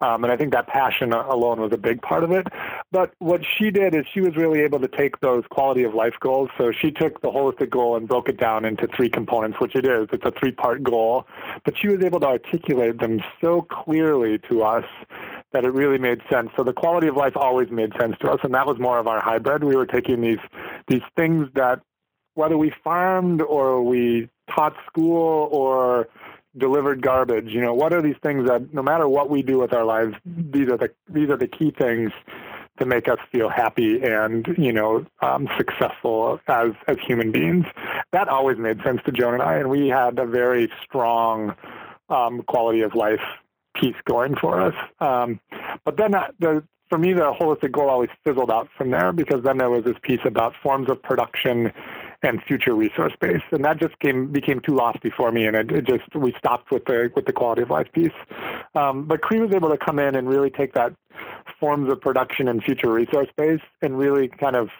Um, 0.00 0.24
and 0.24 0.32
I 0.32 0.36
think 0.36 0.52
that 0.52 0.66
passion 0.66 1.12
alone 1.12 1.60
was 1.60 1.72
a 1.72 1.78
big 1.78 2.02
part 2.02 2.24
of 2.24 2.30
it. 2.30 2.46
But 2.92 3.12
what 3.18 3.42
she 3.44 3.70
did 3.70 3.94
is 3.94 4.04
she 4.12 4.20
was 4.20 4.36
really 4.36 4.60
able 4.60 4.80
to 4.80 4.88
take 4.88 5.20
those 5.20 5.44
quality 5.50 5.84
of 5.84 5.94
life 5.94 6.14
goals. 6.20 6.50
So 6.58 6.72
she 6.72 6.90
took 6.90 7.20
the 7.22 7.30
holistic 7.30 7.70
goal 7.70 7.96
and 7.96 8.06
broke 8.06 8.28
it 8.28 8.38
down 8.38 8.64
into 8.64 8.86
three 8.86 9.08
components, 9.08 9.60
which 9.60 9.74
it 9.74 9.86
is. 9.86 10.08
It's 10.12 10.24
a 10.24 10.32
three 10.32 10.52
part 10.52 10.82
goal. 10.82 11.26
But 11.64 11.78
she 11.78 11.88
was 11.88 12.02
able 12.04 12.20
to 12.20 12.26
articulate 12.26 12.98
them 12.98 13.20
so 13.40 13.62
clearly 13.62 14.38
to 14.50 14.62
us 14.62 14.84
that 15.52 15.64
it 15.64 15.70
really 15.70 15.98
made 15.98 16.20
sense. 16.30 16.50
So 16.56 16.64
the 16.64 16.72
quality 16.72 17.06
of 17.06 17.16
life 17.16 17.36
always 17.36 17.70
made 17.70 17.92
sense 17.98 18.16
to 18.20 18.30
us, 18.30 18.40
and 18.42 18.54
that 18.54 18.66
was 18.66 18.78
more 18.78 18.98
of 18.98 19.06
our 19.06 19.20
hybrid. 19.20 19.64
We 19.64 19.76
were 19.76 19.86
taking 19.86 20.20
these 20.20 20.38
these 20.88 21.02
things 21.16 21.48
that 21.54 21.80
whether 22.34 22.58
we 22.58 22.72
farmed 22.84 23.40
or 23.40 23.82
we 23.82 24.28
taught 24.54 24.74
school 24.86 25.48
or 25.50 26.08
delivered 26.56 27.02
garbage, 27.02 27.48
you 27.48 27.60
know, 27.60 27.74
what 27.74 27.92
are 27.92 28.02
these 28.02 28.16
things 28.22 28.46
that 28.48 28.72
no 28.72 28.82
matter 28.82 29.08
what 29.08 29.30
we 29.30 29.42
do 29.42 29.58
with 29.58 29.72
our 29.72 29.84
lives, 29.84 30.14
these 30.24 30.68
are 30.68 30.76
the 30.76 30.90
these 31.08 31.30
are 31.30 31.36
the 31.36 31.48
key 31.48 31.70
things 31.70 32.12
to 32.78 32.84
make 32.84 33.08
us 33.08 33.18
feel 33.32 33.48
happy 33.48 34.02
and 34.02 34.46
you 34.58 34.72
know 34.72 35.06
um, 35.22 35.48
successful 35.56 36.40
as 36.48 36.72
as 36.88 36.96
human 37.06 37.32
beings. 37.32 37.66
That 38.12 38.28
always 38.28 38.58
made 38.58 38.82
sense 38.82 39.00
to 39.06 39.12
Joan 39.12 39.34
and 39.34 39.42
I, 39.42 39.56
and 39.56 39.70
we 39.70 39.88
had 39.88 40.18
a 40.18 40.26
very 40.26 40.70
strong 40.82 41.54
um, 42.08 42.42
quality 42.42 42.82
of 42.82 42.94
life 42.94 43.22
piece 43.80 43.96
going 44.04 44.36
for 44.36 44.60
us. 44.60 44.74
Um, 45.00 45.40
but 45.84 45.96
then 45.96 46.14
uh, 46.14 46.28
the, 46.38 46.62
for 46.88 46.98
me, 46.98 47.12
the 47.12 47.32
holistic 47.32 47.72
goal 47.72 47.88
always 47.88 48.10
fizzled 48.24 48.50
out 48.50 48.68
from 48.76 48.90
there 48.90 49.12
because 49.12 49.42
then 49.42 49.58
there 49.58 49.70
was 49.70 49.84
this 49.84 49.96
piece 50.02 50.20
about 50.24 50.54
forms 50.62 50.88
of 50.88 51.02
production 51.02 51.72
and 52.22 52.42
future 52.42 52.74
resource 52.74 53.12
base, 53.20 53.42
and 53.50 53.64
that 53.64 53.78
just 53.78 53.98
came 53.98 54.32
became 54.32 54.60
too 54.60 54.74
lofty 54.74 55.10
for 55.10 55.30
me, 55.30 55.46
and 55.46 55.56
it, 55.56 55.70
it 55.70 55.84
just 55.84 56.14
we 56.14 56.32
stopped 56.38 56.70
with 56.70 56.84
the 56.86 57.10
with 57.14 57.26
the 57.26 57.32
quality 57.32 57.62
of 57.62 57.70
life 57.70 57.88
piece. 57.92 58.12
Um, 58.74 59.04
but 59.04 59.20
Cree 59.20 59.40
was 59.40 59.52
able 59.52 59.68
to 59.68 59.76
come 59.76 59.98
in 59.98 60.14
and 60.14 60.28
really 60.28 60.50
take 60.50 60.72
that 60.74 60.94
forms 61.60 61.90
of 61.90 62.00
production 62.00 62.48
and 62.48 62.62
future 62.62 62.90
resource 62.92 63.28
base 63.36 63.60
and 63.82 63.98
really 63.98 64.28
kind 64.28 64.56
of 64.56 64.70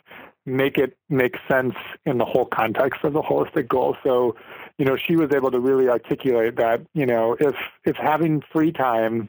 make 0.45 0.79
it 0.79 0.97
make 1.09 1.37
sense 1.49 1.75
in 2.05 2.19
the 2.19 2.25
whole 2.25 2.47
context 2.47 3.05
of 3.05 3.13
the 3.13 3.23
holistic 3.23 3.69
goal. 3.69 3.97
So, 4.03 4.37
you 4.79 4.85
know, 4.85 4.97
she 4.97 5.17
was 5.17 5.31
able 5.35 5.51
to 5.51 5.61
really 5.61 5.89
articulate 5.89 6.57
that, 6.57 6.83
you 6.95 7.07
know, 7.07 7.37
if 7.41 7.55
if 7.85 7.97
having 7.97 8.43
free 8.53 8.73
time 8.73 9.29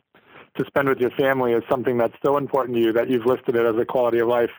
to 0.56 0.66
spend 0.66 0.90
with 0.90 1.00
your 1.00 1.12
family 1.12 1.54
is 1.54 1.64
something 1.70 1.98
that's 1.98 2.16
so 2.24 2.38
important 2.38 2.76
to 2.76 2.82
you 2.82 2.92
that 2.92 3.10
you've 3.10 3.26
listed 3.26 3.56
it 3.56 3.66
as 3.66 3.76
a 3.78 3.86
quality 3.86 4.20
of 4.20 4.28
life 4.28 4.52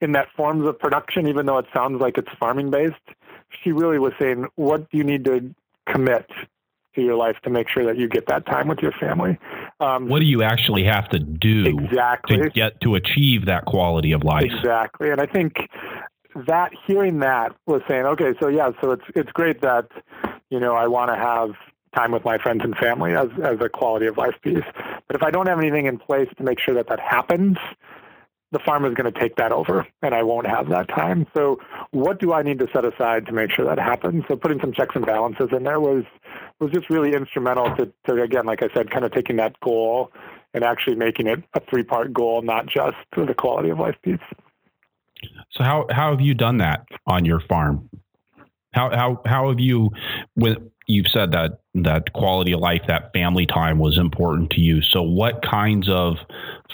in 0.00 0.12
that 0.12 0.28
forms 0.36 0.66
of 0.66 0.78
production, 0.78 1.28
even 1.28 1.46
though 1.46 1.58
it 1.58 1.66
sounds 1.72 2.00
like 2.00 2.18
it's 2.18 2.30
farming 2.38 2.70
based, 2.70 2.94
she 3.62 3.70
really 3.70 3.98
was 3.98 4.12
saying, 4.18 4.46
what 4.56 4.90
do 4.90 4.98
you 4.98 5.04
need 5.04 5.24
to 5.24 5.54
commit 5.86 6.26
to 6.94 7.02
your 7.02 7.16
life 7.16 7.36
to 7.44 7.50
make 7.50 7.68
sure 7.68 7.84
that 7.84 7.96
you 7.96 8.08
get 8.08 8.26
that 8.26 8.46
time 8.46 8.68
with 8.68 8.80
your 8.80 8.92
family. 8.92 9.38
Um, 9.78 10.08
what 10.08 10.20
do 10.20 10.26
you 10.26 10.42
actually 10.42 10.84
have 10.84 11.08
to 11.10 11.18
do 11.18 11.64
exactly 11.66 12.38
to 12.38 12.50
get 12.50 12.80
to 12.80 12.96
achieve 12.96 13.46
that 13.46 13.64
quality 13.64 14.12
of 14.12 14.24
life? 14.24 14.50
Exactly, 14.52 15.10
and 15.10 15.20
I 15.20 15.26
think 15.26 15.68
that 16.46 16.72
hearing 16.86 17.20
that 17.20 17.54
was 17.66 17.82
saying, 17.88 18.04
okay, 18.06 18.34
so 18.40 18.48
yeah, 18.48 18.70
so 18.80 18.92
it's 18.92 19.04
it's 19.14 19.32
great 19.32 19.60
that 19.62 19.88
you 20.50 20.60
know 20.60 20.74
I 20.74 20.86
want 20.86 21.10
to 21.10 21.16
have 21.16 21.50
time 21.94 22.12
with 22.12 22.24
my 22.24 22.38
friends 22.38 22.62
and 22.64 22.76
family 22.76 23.14
as 23.14 23.28
as 23.42 23.60
a 23.60 23.68
quality 23.68 24.06
of 24.06 24.16
life 24.16 24.34
piece, 24.42 24.64
but 25.06 25.16
if 25.16 25.22
I 25.22 25.30
don't 25.30 25.46
have 25.46 25.58
anything 25.58 25.86
in 25.86 25.98
place 25.98 26.28
to 26.36 26.42
make 26.42 26.58
sure 26.60 26.74
that 26.74 26.88
that 26.88 27.00
happens, 27.00 27.58
the 28.52 28.58
farm 28.58 28.84
is 28.84 28.94
going 28.94 29.12
to 29.12 29.18
take 29.18 29.36
that 29.36 29.52
over 29.52 29.86
and 30.02 30.14
I 30.14 30.22
won't 30.22 30.46
have 30.46 30.68
that 30.70 30.88
time. 30.88 31.26
So 31.34 31.60
what 31.92 32.18
do 32.20 32.32
I 32.32 32.42
need 32.42 32.58
to 32.58 32.68
set 32.72 32.84
aside 32.84 33.26
to 33.26 33.32
make 33.32 33.50
sure 33.52 33.64
that 33.64 33.78
happens? 33.78 34.24
So 34.28 34.36
putting 34.36 34.60
some 34.60 34.72
checks 34.72 34.96
and 34.96 35.06
balances 35.06 35.48
in 35.52 35.62
there 35.64 35.80
was 35.80 36.04
was 36.58 36.70
just 36.72 36.90
really 36.90 37.14
instrumental 37.14 37.74
to, 37.76 37.92
to 38.06 38.22
again, 38.22 38.46
like 38.46 38.62
I 38.62 38.68
said, 38.74 38.90
kind 38.90 39.04
of 39.04 39.12
taking 39.12 39.36
that 39.36 39.58
goal 39.60 40.12
and 40.52 40.64
actually 40.64 40.96
making 40.96 41.26
it 41.26 41.42
a 41.54 41.60
three 41.60 41.84
part 41.84 42.12
goal, 42.12 42.42
not 42.42 42.66
just 42.66 42.96
the 43.16 43.34
quality 43.34 43.70
of 43.70 43.78
life 43.78 43.96
piece. 44.02 44.18
So 45.52 45.64
how 45.64 45.86
how 45.90 46.10
have 46.10 46.20
you 46.20 46.34
done 46.34 46.58
that 46.58 46.86
on 47.06 47.24
your 47.24 47.40
farm? 47.40 47.88
How 48.72 48.90
how 48.90 49.22
how 49.26 49.48
have 49.48 49.60
you 49.60 49.90
with 50.36 50.58
you've 50.90 51.08
said 51.08 51.32
that 51.32 51.60
that 51.74 52.12
quality 52.12 52.52
of 52.52 52.60
life, 52.60 52.82
that 52.88 53.12
family 53.12 53.46
time 53.46 53.78
was 53.78 53.96
important 53.96 54.50
to 54.50 54.60
you. 54.60 54.82
So 54.82 55.02
what 55.02 55.42
kinds 55.42 55.88
of 55.88 56.16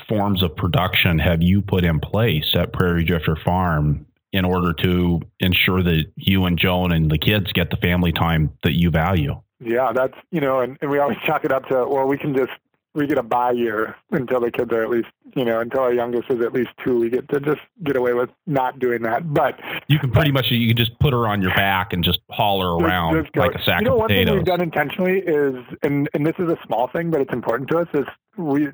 forms 0.08 0.42
of 0.42 0.56
production 0.56 1.18
have 1.18 1.42
you 1.42 1.60
put 1.60 1.84
in 1.84 2.00
place 2.00 2.54
at 2.54 2.72
Prairie 2.72 3.04
Drifter 3.04 3.36
Farm 3.36 4.06
in 4.32 4.44
order 4.44 4.72
to 4.72 5.20
ensure 5.40 5.82
that 5.82 6.04
you 6.16 6.46
and 6.46 6.58
Joan 6.58 6.92
and 6.92 7.10
the 7.10 7.18
kids 7.18 7.52
get 7.52 7.70
the 7.70 7.76
family 7.76 8.12
time 8.12 8.52
that 8.62 8.72
you 8.72 8.90
value? 8.90 9.40
Yeah, 9.60 9.92
that's 9.92 10.16
you 10.30 10.40
know, 10.40 10.60
and, 10.60 10.76
and 10.80 10.90
we 10.90 10.98
always 10.98 11.18
chalk 11.24 11.44
it 11.44 11.52
up 11.52 11.66
to 11.68 11.86
well, 11.86 12.06
we 12.06 12.18
can 12.18 12.34
just 12.34 12.52
we 12.96 13.06
get 13.06 13.18
a 13.18 13.22
bye 13.22 13.52
year 13.52 13.94
until 14.10 14.40
the 14.40 14.50
kids 14.50 14.72
are 14.72 14.82
at 14.82 14.90
least 14.90 15.08
you 15.34 15.44
know 15.44 15.60
until 15.60 15.80
our 15.80 15.92
youngest 15.92 16.30
is 16.30 16.40
at 16.40 16.52
least 16.52 16.70
two. 16.82 16.98
We 16.98 17.10
get 17.10 17.28
to 17.28 17.40
just 17.40 17.60
get 17.84 17.96
away 17.96 18.14
with 18.14 18.30
not 18.46 18.78
doing 18.78 19.02
that. 19.02 19.32
But 19.32 19.60
you 19.86 19.98
can 19.98 20.10
pretty 20.10 20.32
much 20.32 20.50
you 20.50 20.66
can 20.66 20.76
just 20.76 20.98
put 20.98 21.12
her 21.12 21.28
on 21.28 21.42
your 21.42 21.54
back 21.54 21.92
and 21.92 22.02
just 22.02 22.20
haul 22.30 22.60
her 22.62 22.84
around 22.84 23.14
just, 23.14 23.34
just 23.34 23.36
like 23.36 23.54
a 23.54 23.62
sack 23.62 23.82
you 23.82 23.86
know, 23.86 23.92
of 23.94 23.98
one 24.00 24.08
potatoes. 24.08 24.28
thing 24.28 24.36
we've 24.36 24.44
done 24.46 24.60
intentionally 24.62 25.18
is, 25.18 25.54
and 25.82 26.08
and 26.14 26.26
this 26.26 26.34
is 26.38 26.48
a 26.48 26.58
small 26.66 26.88
thing, 26.88 27.10
but 27.10 27.20
it's 27.20 27.32
important 27.32 27.68
to 27.70 27.78
us. 27.78 27.88
Is 27.92 28.06
we 28.36 28.68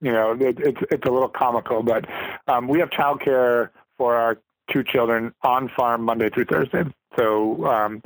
you 0.00 0.12
know, 0.12 0.32
it, 0.32 0.58
it's 0.58 0.80
it's 0.90 1.06
a 1.06 1.10
little 1.10 1.28
comical, 1.28 1.82
but 1.82 2.06
um, 2.48 2.68
we 2.68 2.78
have 2.80 2.90
childcare 2.90 3.70
for 3.96 4.16
our 4.16 4.38
two 4.70 4.82
children 4.82 5.32
on 5.42 5.70
farm 5.76 6.02
Monday 6.02 6.30
through 6.30 6.46
Thursday. 6.46 6.84
So 7.16 7.66
um, 7.66 8.02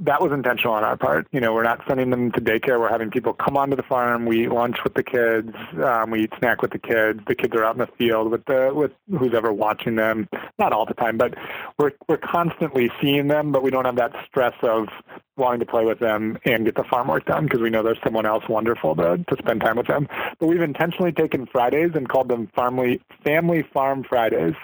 that 0.00 0.20
was 0.20 0.32
intentional 0.32 0.74
on 0.74 0.82
our 0.82 0.96
part. 0.96 1.26
You 1.30 1.40
know, 1.40 1.54
we're 1.54 1.62
not 1.62 1.80
sending 1.86 2.10
them 2.10 2.32
to 2.32 2.40
daycare. 2.40 2.80
We're 2.80 2.88
having 2.88 3.10
people 3.10 3.32
come 3.32 3.56
onto 3.56 3.76
the 3.76 3.82
farm. 3.84 4.26
We 4.26 4.44
eat 4.44 4.50
lunch 4.50 4.78
with 4.82 4.94
the 4.94 5.04
kids. 5.04 5.54
Um, 5.82 6.10
we 6.10 6.24
eat 6.24 6.32
snack 6.38 6.62
with 6.62 6.72
the 6.72 6.78
kids. 6.78 7.20
The 7.28 7.34
kids 7.34 7.54
are 7.54 7.64
out 7.64 7.76
in 7.76 7.78
the 7.78 7.88
field 7.98 8.30
with 8.30 8.44
the 8.46 8.72
with 8.74 8.90
who's 9.18 9.34
ever 9.34 9.52
watching 9.52 9.94
them. 9.94 10.28
Not 10.58 10.72
all 10.72 10.84
the 10.84 10.94
time, 10.94 11.16
but 11.16 11.34
we're 11.78 11.92
we're 12.08 12.16
constantly 12.18 12.90
seeing 13.00 13.28
them. 13.28 13.52
But 13.52 13.62
we 13.62 13.70
don't 13.70 13.84
have 13.84 13.96
that 13.96 14.12
stress 14.26 14.54
of 14.62 14.88
wanting 15.36 15.60
to 15.60 15.66
play 15.66 15.84
with 15.84 16.00
them 16.00 16.38
and 16.44 16.64
get 16.64 16.74
the 16.74 16.84
farm 16.84 17.08
work 17.08 17.26
done 17.26 17.44
because 17.44 17.60
we 17.60 17.70
know 17.70 17.82
there's 17.82 17.98
someone 18.02 18.26
else 18.26 18.48
wonderful 18.48 18.96
to 18.96 19.18
to 19.18 19.36
spend 19.38 19.60
time 19.60 19.76
with 19.76 19.86
them. 19.86 20.08
But 20.40 20.48
we've 20.48 20.60
intentionally 20.60 21.12
taken 21.12 21.46
Fridays 21.46 21.92
and 21.94 22.08
called 22.08 22.28
them 22.28 22.48
family 22.56 23.00
family 23.24 23.62
farm 23.72 24.02
Fridays. 24.02 24.54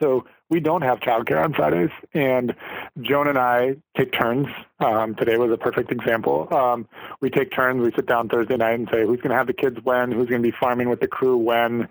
So 0.00 0.24
we 0.50 0.60
don't 0.60 0.82
have 0.82 1.00
childcare 1.00 1.42
on 1.42 1.54
Fridays, 1.54 1.90
and 2.12 2.54
Joan 3.00 3.28
and 3.28 3.38
I 3.38 3.76
take 3.96 4.12
turns. 4.12 4.48
Um, 4.80 5.14
today 5.14 5.36
was 5.36 5.50
a 5.52 5.58
perfect 5.58 5.92
example. 5.92 6.48
Um, 6.52 6.88
we 7.20 7.28
take 7.28 7.52
turns. 7.52 7.82
We 7.82 7.92
sit 7.94 8.06
down 8.06 8.28
Thursday 8.28 8.56
night 8.56 8.78
and 8.78 8.88
say, 8.90 9.02
who's 9.02 9.18
going 9.18 9.30
to 9.30 9.36
have 9.36 9.46
the 9.46 9.52
kids 9.52 9.76
when? 9.82 10.10
Who's 10.10 10.28
going 10.28 10.42
to 10.42 10.50
be 10.50 10.56
farming 10.58 10.88
with 10.88 11.00
the 11.00 11.06
crew 11.06 11.36
when? 11.36 11.86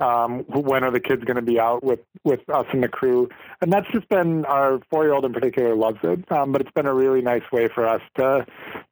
Um, 0.00 0.40
when 0.48 0.82
are 0.82 0.90
the 0.90 1.00
kids 1.00 1.22
going 1.22 1.36
to 1.36 1.42
be 1.42 1.60
out 1.60 1.84
with, 1.84 2.00
with 2.24 2.40
us 2.50 2.66
and 2.72 2.82
the 2.82 2.88
crew? 2.88 3.28
And 3.60 3.72
that's 3.72 3.86
just 3.92 4.08
been 4.08 4.44
our 4.46 4.80
four-year-old 4.90 5.24
in 5.24 5.32
particular 5.32 5.76
loves 5.76 5.98
it, 6.02 6.30
um, 6.32 6.50
but 6.50 6.60
it's 6.60 6.70
been 6.72 6.86
a 6.86 6.94
really 6.94 7.22
nice 7.22 7.44
way 7.52 7.68
for 7.68 7.86
us 7.86 8.02
to 8.16 8.44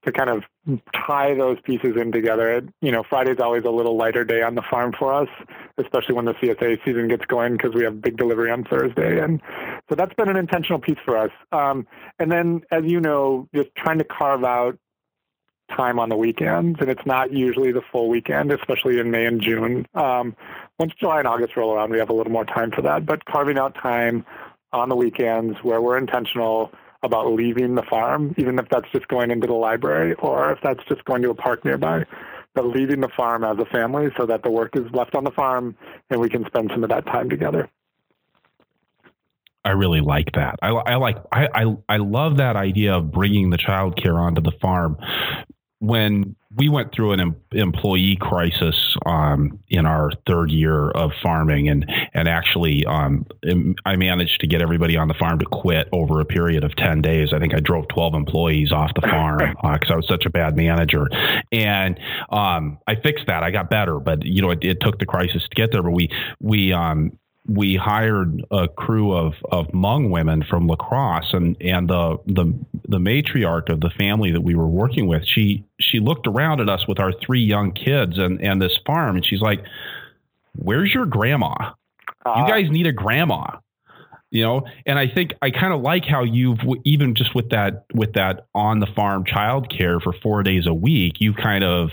to 0.04 0.12
kind 0.12 0.30
of 0.30 0.44
tie 1.06 1.34
those 1.34 1.58
pieces 1.62 1.96
in 1.96 2.12
together. 2.12 2.62
You 2.80 2.92
know, 2.92 3.02
Friday's 3.02 3.40
always 3.40 3.64
a 3.64 3.70
little 3.70 3.96
lighter 3.96 4.24
day 4.24 4.42
on 4.42 4.54
the 4.54 4.62
farm 4.62 4.92
for 4.98 5.12
us, 5.12 5.28
especially 5.78 6.14
when 6.14 6.26
the 6.26 6.34
CSA 6.34 6.84
season 6.84 7.08
gets 7.08 7.24
going 7.26 7.54
because 7.54 7.74
we 7.74 7.82
have 7.84 8.00
big 8.00 8.16
delivery 8.16 8.50
on 8.50 8.64
Thursday, 8.64 9.20
and 9.20 9.40
so 9.88 9.94
that's 9.94 10.14
been 10.14 10.28
an 10.28 10.36
intentional 10.36 10.78
piece 10.78 10.98
for 11.04 11.16
us. 11.16 11.30
Um, 11.52 11.86
and 12.18 12.30
then, 12.30 12.62
as 12.70 12.84
you 12.84 13.00
know, 13.00 13.39
just 13.54 13.74
trying 13.74 13.98
to 13.98 14.04
carve 14.04 14.44
out 14.44 14.78
time 15.70 15.98
on 15.98 16.08
the 16.08 16.16
weekends, 16.16 16.80
and 16.80 16.90
it's 16.90 17.06
not 17.06 17.32
usually 17.32 17.72
the 17.72 17.82
full 17.92 18.08
weekend, 18.08 18.52
especially 18.52 18.98
in 18.98 19.10
May 19.10 19.26
and 19.26 19.40
June. 19.40 19.86
Um, 19.94 20.36
once 20.78 20.92
July 20.98 21.20
and 21.20 21.28
August 21.28 21.56
roll 21.56 21.72
around, 21.72 21.90
we 21.90 21.98
have 21.98 22.10
a 22.10 22.12
little 22.12 22.32
more 22.32 22.44
time 22.44 22.70
for 22.70 22.82
that. 22.82 23.06
But 23.06 23.24
carving 23.24 23.58
out 23.58 23.74
time 23.74 24.24
on 24.72 24.88
the 24.88 24.96
weekends 24.96 25.58
where 25.62 25.80
we're 25.80 25.98
intentional 25.98 26.72
about 27.02 27.32
leaving 27.32 27.74
the 27.74 27.82
farm, 27.82 28.34
even 28.36 28.58
if 28.58 28.68
that's 28.68 28.90
just 28.92 29.08
going 29.08 29.30
into 29.30 29.46
the 29.46 29.54
library 29.54 30.14
or 30.14 30.52
if 30.52 30.58
that's 30.62 30.82
just 30.88 31.04
going 31.04 31.22
to 31.22 31.30
a 31.30 31.34
park 31.34 31.64
nearby, 31.64 32.04
but 32.54 32.66
leaving 32.66 33.00
the 33.00 33.08
farm 33.08 33.42
as 33.44 33.58
a 33.58 33.64
family 33.66 34.10
so 34.16 34.26
that 34.26 34.42
the 34.42 34.50
work 34.50 34.76
is 34.76 34.84
left 34.92 35.14
on 35.14 35.24
the 35.24 35.30
farm 35.30 35.76
and 36.10 36.20
we 36.20 36.28
can 36.28 36.44
spend 36.46 36.70
some 36.72 36.82
of 36.82 36.90
that 36.90 37.06
time 37.06 37.30
together. 37.30 37.68
I 39.64 39.70
really 39.70 40.00
like 40.00 40.32
that. 40.34 40.56
I, 40.62 40.68
I 40.68 40.96
like 40.96 41.18
I, 41.32 41.48
I 41.54 41.76
I 41.88 41.96
love 41.98 42.38
that 42.38 42.56
idea 42.56 42.94
of 42.94 43.10
bringing 43.10 43.50
the 43.50 43.58
child 43.58 44.00
care 44.00 44.18
onto 44.18 44.40
the 44.40 44.52
farm. 44.60 44.96
When 45.80 46.36
we 46.56 46.68
went 46.68 46.92
through 46.92 47.12
an 47.12 47.20
em- 47.20 47.36
employee 47.52 48.16
crisis 48.20 48.96
um, 49.06 49.60
in 49.68 49.86
our 49.86 50.10
third 50.26 50.50
year 50.50 50.90
of 50.90 51.12
farming, 51.22 51.68
and 51.68 51.90
and 52.12 52.26
actually, 52.26 52.84
um, 52.86 53.26
I 53.84 53.96
managed 53.96 54.40
to 54.40 54.46
get 54.46 54.60
everybody 54.60 54.96
on 54.96 55.08
the 55.08 55.14
farm 55.14 55.38
to 55.38 55.46
quit 55.46 55.88
over 55.92 56.20
a 56.20 56.24
period 56.24 56.64
of 56.64 56.74
ten 56.74 57.02
days. 57.02 57.32
I 57.32 57.38
think 57.38 57.54
I 57.54 57.60
drove 57.60 57.86
twelve 57.88 58.14
employees 58.14 58.72
off 58.72 58.92
the 58.94 59.02
farm 59.02 59.38
because 59.38 59.54
uh, 59.90 59.94
I 59.94 59.96
was 59.96 60.08
such 60.08 60.26
a 60.26 60.30
bad 60.30 60.56
manager, 60.56 61.06
and 61.52 62.00
um, 62.30 62.78
I 62.86 62.96
fixed 62.96 63.26
that. 63.26 63.42
I 63.42 63.50
got 63.50 63.70
better, 63.70 64.00
but 64.00 64.24
you 64.24 64.42
know, 64.42 64.50
it, 64.50 64.64
it, 64.64 64.80
took 64.80 64.98
the 64.98 65.06
crisis 65.06 65.42
to 65.42 65.54
get 65.54 65.70
there. 65.70 65.82
But 65.82 65.92
we 65.92 66.10
we 66.40 66.72
um, 66.72 67.18
we 67.48 67.74
hired 67.76 68.44
a 68.50 68.68
crew 68.68 69.12
of, 69.12 69.34
of 69.50 69.66
Hmong 69.68 70.10
women 70.10 70.44
from 70.48 70.66
La 70.66 70.76
Crosse 70.76 71.32
and, 71.32 71.56
and 71.60 71.88
the, 71.88 72.18
the 72.26 72.54
the 72.88 72.98
matriarch 72.98 73.68
of 73.70 73.80
the 73.80 73.90
family 73.90 74.30
that 74.32 74.42
we 74.42 74.54
were 74.54 74.66
working 74.66 75.06
with, 75.06 75.24
she 75.26 75.64
she 75.80 76.00
looked 76.00 76.26
around 76.26 76.60
at 76.60 76.68
us 76.68 76.86
with 76.86 76.98
our 76.98 77.12
three 77.24 77.42
young 77.42 77.72
kids 77.72 78.18
and, 78.18 78.40
and 78.42 78.60
this 78.60 78.78
farm 78.86 79.16
and 79.16 79.24
she's 79.24 79.40
like, 79.40 79.64
Where's 80.54 80.92
your 80.92 81.06
grandma? 81.06 81.54
Uh, 82.24 82.34
you 82.36 82.52
guys 82.52 82.70
need 82.70 82.86
a 82.86 82.92
grandma. 82.92 83.58
You 84.32 84.44
know, 84.44 84.62
and 84.86 84.96
I 84.96 85.08
think 85.08 85.32
I 85.42 85.50
kind 85.50 85.72
of 85.72 85.80
like 85.80 86.04
how 86.04 86.22
you've 86.22 86.60
even 86.84 87.16
just 87.16 87.34
with 87.34 87.50
that 87.50 87.84
with 87.92 88.12
that 88.12 88.46
on 88.54 88.78
the 88.78 88.86
farm 88.86 89.24
childcare 89.24 90.00
for 90.00 90.12
four 90.12 90.44
days 90.44 90.66
a 90.66 90.74
week, 90.74 91.14
you 91.18 91.34
kind 91.34 91.64
of 91.64 91.90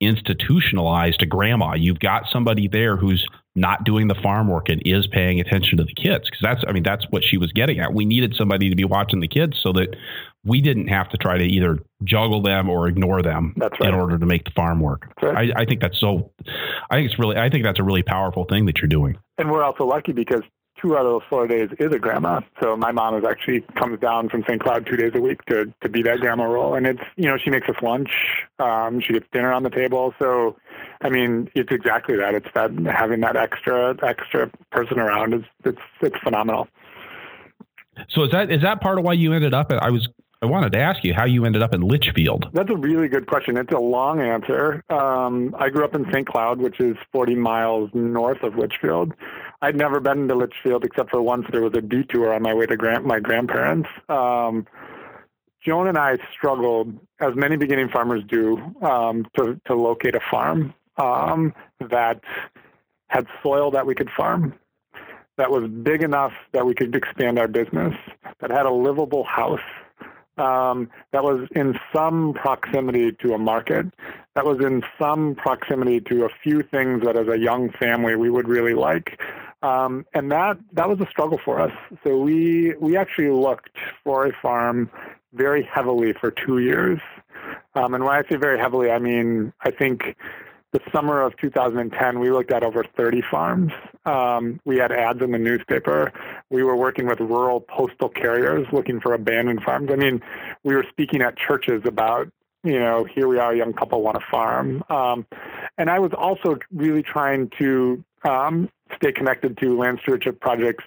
institutionalized 0.00 1.22
a 1.22 1.26
grandma. 1.26 1.74
You've 1.74 1.98
got 1.98 2.24
somebody 2.30 2.68
there 2.68 2.96
who's 2.96 3.26
not 3.54 3.84
doing 3.84 4.08
the 4.08 4.14
farm 4.14 4.48
work 4.48 4.68
and 4.68 4.80
is 4.86 5.06
paying 5.06 5.38
attention 5.38 5.76
to 5.76 5.84
the 5.84 5.94
kids 5.94 6.24
because 6.24 6.40
that's 6.42 6.64
i 6.66 6.72
mean 6.72 6.82
that's 6.82 7.04
what 7.10 7.22
she 7.22 7.36
was 7.36 7.52
getting 7.52 7.80
at 7.80 7.92
we 7.92 8.04
needed 8.04 8.34
somebody 8.34 8.70
to 8.70 8.76
be 8.76 8.84
watching 8.84 9.20
the 9.20 9.28
kids 9.28 9.58
so 9.62 9.72
that 9.72 9.94
we 10.44 10.60
didn't 10.60 10.88
have 10.88 11.08
to 11.10 11.18
try 11.18 11.36
to 11.36 11.44
either 11.44 11.78
juggle 12.02 12.40
them 12.40 12.70
or 12.70 12.88
ignore 12.88 13.20
them 13.20 13.52
right. 13.56 13.80
in 13.80 13.94
order 13.94 14.18
to 14.18 14.24
make 14.24 14.44
the 14.44 14.50
farm 14.52 14.80
work 14.80 15.12
right. 15.22 15.52
I, 15.54 15.62
I 15.62 15.64
think 15.66 15.80
that's 15.80 16.00
so 16.00 16.32
i 16.90 16.96
think 16.96 17.10
it's 17.10 17.18
really 17.18 17.36
i 17.36 17.50
think 17.50 17.64
that's 17.64 17.78
a 17.78 17.84
really 17.84 18.02
powerful 18.02 18.44
thing 18.44 18.64
that 18.66 18.78
you're 18.78 18.88
doing 18.88 19.18
and 19.36 19.50
we're 19.50 19.64
also 19.64 19.84
lucky 19.84 20.12
because 20.12 20.42
two 20.82 20.96
out 20.96 21.06
of 21.06 21.12
those 21.12 21.22
four 21.30 21.46
days 21.46 21.70
is 21.78 21.92
a 21.92 21.98
grandma. 21.98 22.40
So 22.60 22.76
my 22.76 22.92
mom 22.92 23.16
is 23.16 23.24
actually 23.24 23.60
comes 23.76 24.00
down 24.00 24.28
from 24.28 24.42
St. 24.42 24.60
Cloud 24.60 24.86
two 24.86 24.96
days 24.96 25.12
a 25.14 25.20
week 25.20 25.44
to 25.46 25.72
to 25.80 25.88
be 25.88 26.02
that 26.02 26.20
grandma 26.20 26.44
role, 26.44 26.74
and 26.74 26.86
it's 26.86 27.02
you 27.16 27.28
know 27.28 27.38
she 27.38 27.50
makes 27.50 27.68
us 27.68 27.76
lunch, 27.82 28.10
um, 28.58 29.00
she 29.00 29.12
gets 29.12 29.26
dinner 29.32 29.52
on 29.52 29.62
the 29.62 29.70
table. 29.70 30.14
So, 30.18 30.56
I 31.00 31.08
mean, 31.08 31.50
it's 31.54 31.72
exactly 31.72 32.16
that. 32.16 32.34
It's 32.34 32.48
that 32.54 32.70
having 32.86 33.20
that 33.20 33.36
extra 33.36 33.96
extra 34.02 34.50
person 34.70 34.98
around 34.98 35.34
is 35.34 35.42
it's 35.64 35.82
it's 36.00 36.16
phenomenal. 36.18 36.68
So 38.08 38.24
is 38.24 38.30
that 38.32 38.50
is 38.50 38.62
that 38.62 38.80
part 38.80 38.98
of 38.98 39.04
why 39.04 39.12
you 39.12 39.32
ended 39.32 39.54
up? 39.54 39.70
At, 39.70 39.82
I 39.82 39.90
was 39.90 40.08
I 40.42 40.46
wanted 40.46 40.72
to 40.72 40.78
ask 40.80 41.04
you 41.04 41.14
how 41.14 41.24
you 41.24 41.44
ended 41.44 41.62
up 41.62 41.72
in 41.72 41.82
Litchfield. 41.82 42.48
That's 42.52 42.68
a 42.68 42.76
really 42.76 43.06
good 43.06 43.28
question. 43.28 43.56
It's 43.56 43.72
a 43.72 43.78
long 43.78 44.20
answer. 44.20 44.82
Um, 44.90 45.54
I 45.56 45.68
grew 45.68 45.84
up 45.84 45.94
in 45.94 46.04
St. 46.10 46.26
Cloud, 46.26 46.58
which 46.58 46.80
is 46.80 46.96
40 47.12 47.36
miles 47.36 47.90
north 47.94 48.42
of 48.42 48.56
Litchfield. 48.56 49.12
I'd 49.62 49.76
never 49.76 50.00
been 50.00 50.26
to 50.26 50.34
Litchfield 50.34 50.84
except 50.84 51.10
for 51.10 51.22
once 51.22 51.46
there 51.52 51.62
was 51.62 51.72
a 51.74 51.80
detour 51.80 52.34
on 52.34 52.42
my 52.42 52.52
way 52.52 52.66
to 52.66 52.76
grand- 52.76 53.04
my 53.04 53.20
grandparents. 53.20 53.88
Um, 54.08 54.66
Joan 55.64 55.86
and 55.86 55.96
I 55.96 56.18
struggled, 56.32 56.98
as 57.20 57.36
many 57.36 57.56
beginning 57.56 57.88
farmers 57.88 58.24
do, 58.26 58.58
um, 58.82 59.24
to, 59.36 59.60
to 59.66 59.74
locate 59.76 60.16
a 60.16 60.20
farm 60.28 60.74
um, 60.96 61.54
that 61.78 62.20
had 63.06 63.26
soil 63.40 63.70
that 63.70 63.86
we 63.86 63.94
could 63.94 64.10
farm, 64.10 64.54
that 65.36 65.50
was 65.50 65.68
big 65.68 66.02
enough 66.02 66.32
that 66.52 66.66
we 66.66 66.74
could 66.74 66.94
expand 66.96 67.38
our 67.38 67.46
business, 67.46 67.94
that 68.40 68.50
had 68.50 68.66
a 68.66 68.72
livable 68.72 69.22
house 69.22 69.60
um, 70.38 70.90
that 71.12 71.22
was 71.22 71.46
in 71.54 71.78
some 71.94 72.32
proximity 72.34 73.12
to 73.12 73.34
a 73.34 73.38
market, 73.38 73.86
that 74.34 74.44
was 74.44 74.58
in 74.60 74.82
some 75.00 75.36
proximity 75.36 76.00
to 76.00 76.24
a 76.24 76.28
few 76.42 76.62
things 76.62 77.04
that 77.04 77.16
as 77.16 77.28
a 77.28 77.38
young 77.38 77.70
family 77.70 78.16
we 78.16 78.30
would 78.30 78.48
really 78.48 78.74
like. 78.74 79.20
Um, 79.62 80.06
and 80.14 80.30
that, 80.32 80.58
that 80.72 80.88
was 80.88 81.00
a 81.00 81.06
struggle 81.06 81.38
for 81.44 81.60
us. 81.60 81.72
So 82.04 82.18
we, 82.18 82.74
we 82.80 82.96
actually 82.96 83.30
looked 83.30 83.70
for 84.02 84.26
a 84.26 84.32
farm 84.42 84.90
very 85.32 85.62
heavily 85.62 86.12
for 86.12 86.30
two 86.30 86.58
years. 86.58 87.00
Um, 87.74 87.94
and 87.94 88.04
when 88.04 88.14
I 88.14 88.28
say 88.28 88.36
very 88.36 88.58
heavily, 88.58 88.90
I 88.90 88.98
mean, 88.98 89.52
I 89.62 89.70
think 89.70 90.16
the 90.72 90.80
summer 90.90 91.20
of 91.20 91.36
2010, 91.36 92.18
we 92.18 92.30
looked 92.30 92.50
at 92.50 92.62
over 92.62 92.84
30 92.96 93.22
farms. 93.30 93.72
Um, 94.06 94.58
we 94.64 94.78
had 94.78 94.90
ads 94.90 95.22
in 95.22 95.32
the 95.32 95.38
newspaper. 95.38 96.12
We 96.50 96.62
were 96.62 96.76
working 96.76 97.06
with 97.06 97.20
rural 97.20 97.60
postal 97.60 98.08
carriers 98.08 98.66
looking 98.72 99.00
for 99.00 99.12
abandoned 99.12 99.62
farms. 99.62 99.90
I 99.92 99.96
mean, 99.96 100.22
we 100.64 100.74
were 100.74 100.86
speaking 100.88 101.20
at 101.20 101.36
churches 101.36 101.82
about, 101.84 102.30
you 102.64 102.78
know, 102.78 103.04
here 103.04 103.28
we 103.28 103.38
are, 103.38 103.52
a 103.52 103.56
young 103.56 103.74
couple 103.74 104.02
want 104.02 104.16
a 104.16 104.20
farm. 104.30 104.82
Um, 104.88 105.26
and 105.76 105.90
I 105.90 105.98
was 105.98 106.12
also 106.16 106.58
really 106.72 107.02
trying 107.02 107.50
to 107.58 108.02
um, 108.24 108.70
stay 109.02 109.12
connected 109.12 109.58
to 109.58 109.76
Land 109.76 109.98
Stewardship 110.02 110.40
Project's 110.40 110.84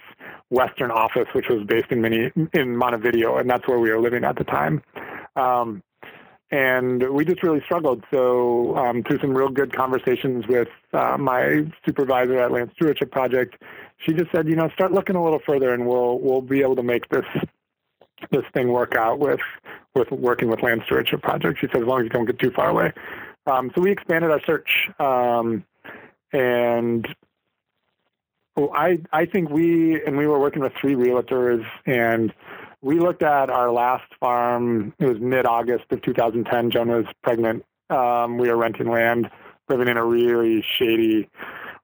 Western 0.49 0.91
office, 0.91 1.27
which 1.33 1.49
was 1.49 1.63
based 1.63 1.91
in 1.91 2.01
Mini, 2.01 2.31
in 2.53 2.77
Montevideo, 2.77 3.37
and 3.37 3.49
that's 3.49 3.67
where 3.67 3.79
we 3.79 3.89
were 3.91 3.99
living 3.99 4.23
at 4.23 4.37
the 4.37 4.43
time. 4.43 4.81
Um, 5.35 5.83
and 6.51 7.09
we 7.11 7.25
just 7.25 7.43
really 7.43 7.61
struggled. 7.65 8.03
So 8.11 8.77
um, 8.77 9.03
through 9.03 9.19
some 9.19 9.35
real 9.35 9.49
good 9.49 9.75
conversations 9.75 10.47
with 10.47 10.69
uh, 10.93 11.17
my 11.19 11.65
supervisor 11.85 12.39
at 12.39 12.51
Land 12.51 12.71
Stewardship 12.75 13.11
Project, 13.11 13.61
she 13.97 14.13
just 14.13 14.31
said, 14.31 14.47
you 14.47 14.55
know, 14.55 14.69
start 14.69 14.91
looking 14.91 15.15
a 15.15 15.23
little 15.23 15.41
further, 15.45 15.73
and 15.73 15.87
we'll 15.87 16.19
we'll 16.19 16.41
be 16.41 16.61
able 16.61 16.75
to 16.75 16.83
make 16.83 17.09
this 17.09 17.25
this 18.31 18.43
thing 18.53 18.69
work 18.69 18.95
out 18.95 19.19
with 19.19 19.41
with 19.95 20.11
working 20.11 20.47
with 20.49 20.61
Land 20.61 20.83
Stewardship 20.85 21.21
Project. 21.21 21.59
She 21.59 21.67
said, 21.67 21.81
as 21.81 21.87
long 21.87 21.99
as 21.99 22.03
you 22.03 22.09
don't 22.09 22.25
get 22.25 22.39
too 22.39 22.51
far 22.51 22.69
away. 22.69 22.93
Um, 23.47 23.71
so 23.75 23.81
we 23.81 23.91
expanded 23.91 24.31
our 24.31 24.41
search, 24.45 24.89
um, 24.99 25.65
and 26.31 27.07
I 28.57 28.99
I 29.11 29.25
think 29.25 29.49
we 29.49 30.01
and 30.05 30.17
we 30.17 30.27
were 30.27 30.39
working 30.39 30.61
with 30.61 30.73
three 30.79 30.95
realtors 30.95 31.65
and 31.85 32.33
we 32.81 32.99
looked 32.99 33.23
at 33.23 33.49
our 33.49 33.71
last 33.71 34.05
farm. 34.19 34.93
It 34.99 35.07
was 35.07 35.19
mid-August 35.19 35.85
of 35.89 36.01
2010. 36.01 36.71
Joan 36.71 36.89
was 36.89 37.05
pregnant. 37.23 37.65
Um, 37.89 38.37
we 38.37 38.49
were 38.49 38.57
renting 38.57 38.89
land, 38.89 39.29
living 39.69 39.87
in 39.87 39.97
a 39.97 40.05
really 40.05 40.63
shady 40.77 41.27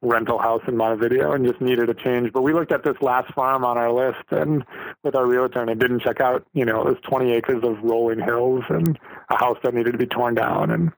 rental 0.01 0.39
house 0.39 0.61
in 0.67 0.77
Montevideo 0.77 1.31
and 1.33 1.45
just 1.45 1.61
needed 1.61 1.89
a 1.89 1.93
change. 1.93 2.31
But 2.33 2.41
we 2.41 2.53
looked 2.53 2.71
at 2.71 2.83
this 2.83 2.95
last 3.01 3.33
farm 3.33 3.63
on 3.63 3.77
our 3.77 3.91
list 3.91 4.23
and 4.31 4.63
with 5.03 5.15
our 5.15 5.25
realtor 5.25 5.61
and 5.61 5.69
it 5.69 5.79
didn't 5.79 6.01
check 6.01 6.19
out, 6.19 6.45
you 6.53 6.65
know, 6.65 6.81
it 6.81 6.85
was 6.85 6.97
20 7.03 7.31
acres 7.33 7.63
of 7.63 7.81
rolling 7.83 8.19
hills 8.19 8.63
and 8.69 8.97
a 9.29 9.37
house 9.37 9.57
that 9.63 9.73
needed 9.73 9.91
to 9.91 9.97
be 9.97 10.07
torn 10.07 10.35
down. 10.35 10.71
And, 10.71 10.91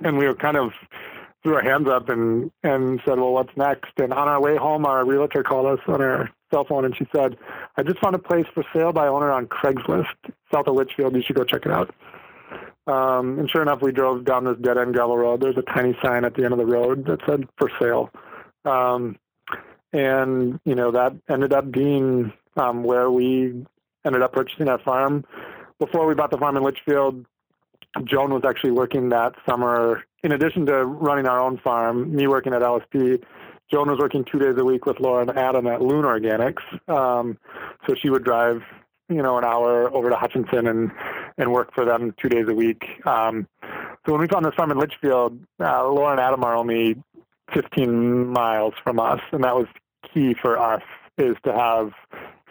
and 0.00 0.18
we 0.18 0.26
were 0.26 0.34
kind 0.34 0.56
of 0.56 0.72
threw 1.44 1.54
our 1.54 1.62
hands 1.62 1.86
up 1.88 2.08
and, 2.08 2.50
and 2.62 3.00
said, 3.04 3.18
well, 3.18 3.32
what's 3.32 3.54
next? 3.56 3.92
And 3.98 4.12
on 4.12 4.26
our 4.28 4.40
way 4.40 4.56
home, 4.56 4.86
our 4.86 5.04
realtor 5.04 5.42
called 5.42 5.66
us 5.66 5.84
on 5.86 6.00
our 6.00 6.30
cell 6.52 6.64
phone 6.64 6.84
and 6.84 6.96
she 6.96 7.06
said, 7.14 7.36
I 7.76 7.82
just 7.82 7.98
found 8.00 8.14
a 8.14 8.18
place 8.18 8.46
for 8.54 8.64
sale 8.74 8.92
by 8.92 9.06
owner 9.06 9.30
on 9.30 9.46
Craigslist, 9.46 10.06
south 10.52 10.66
of 10.66 10.74
Litchfield. 10.74 11.14
You 11.14 11.22
should 11.22 11.36
go 11.36 11.44
check 11.44 11.66
it 11.66 11.72
out. 11.72 11.94
Um, 12.86 13.38
and 13.38 13.50
sure 13.50 13.62
enough, 13.62 13.82
we 13.82 13.92
drove 13.92 14.24
down 14.24 14.44
this 14.44 14.56
dead 14.60 14.78
end 14.78 14.94
gravel 14.94 15.16
road. 15.16 15.40
There's 15.40 15.56
a 15.56 15.62
tiny 15.62 15.96
sign 16.02 16.24
at 16.24 16.34
the 16.34 16.44
end 16.44 16.52
of 16.52 16.58
the 16.58 16.66
road 16.66 17.06
that 17.06 17.20
said 17.26 17.46
for 17.58 17.70
sale. 17.78 18.10
Um, 18.64 19.18
and, 19.92 20.58
you 20.64 20.74
know, 20.74 20.90
that 20.90 21.14
ended 21.28 21.52
up 21.52 21.70
being 21.70 22.32
um, 22.56 22.84
where 22.84 23.10
we 23.10 23.64
ended 24.04 24.22
up 24.22 24.32
purchasing 24.32 24.68
our 24.68 24.78
farm. 24.78 25.24
Before 25.78 26.06
we 26.06 26.14
bought 26.14 26.30
the 26.30 26.38
farm 26.38 26.56
in 26.56 26.62
Litchfield, 26.62 27.26
Joan 28.02 28.32
was 28.32 28.42
actually 28.44 28.72
working 28.72 29.10
that 29.10 29.34
summer. 29.48 30.04
In 30.22 30.32
addition 30.32 30.66
to 30.66 30.84
running 30.84 31.26
our 31.26 31.40
own 31.40 31.58
farm, 31.58 32.14
me 32.14 32.26
working 32.26 32.52
at 32.52 32.62
LSP, 32.62 33.22
Joan 33.70 33.90
was 33.90 33.98
working 33.98 34.24
two 34.24 34.38
days 34.38 34.56
a 34.58 34.64
week 34.64 34.86
with 34.86 35.00
Laura 35.00 35.22
and 35.22 35.38
Adam 35.38 35.66
at 35.66 35.80
Loon 35.80 36.04
Organics. 36.04 36.62
Um, 36.88 37.38
so 37.86 37.94
she 37.94 38.10
would 38.10 38.24
drive, 38.24 38.62
you 39.08 39.22
know, 39.22 39.38
an 39.38 39.44
hour 39.44 39.92
over 39.94 40.10
to 40.10 40.16
Hutchinson 40.16 40.66
and 40.66 40.90
and 41.36 41.52
work 41.52 41.74
for 41.74 41.84
them 41.84 42.14
two 42.20 42.28
days 42.28 42.46
a 42.48 42.54
week. 42.54 42.84
Um, 43.06 43.48
so 44.06 44.12
when 44.12 44.20
we 44.20 44.28
found 44.28 44.44
this 44.44 44.54
farm 44.54 44.70
in 44.70 44.78
Litchfield, 44.78 45.38
uh, 45.60 45.88
Laura 45.88 46.12
and 46.12 46.20
Adam 46.20 46.44
are 46.44 46.54
only 46.54 47.02
15 47.52 48.26
miles 48.26 48.74
from 48.82 49.00
us, 49.00 49.20
and 49.32 49.42
that 49.44 49.54
was 49.54 49.66
key 50.12 50.34
for 50.34 50.58
us 50.58 50.82
is 51.18 51.36
to 51.44 51.52
have 51.52 51.92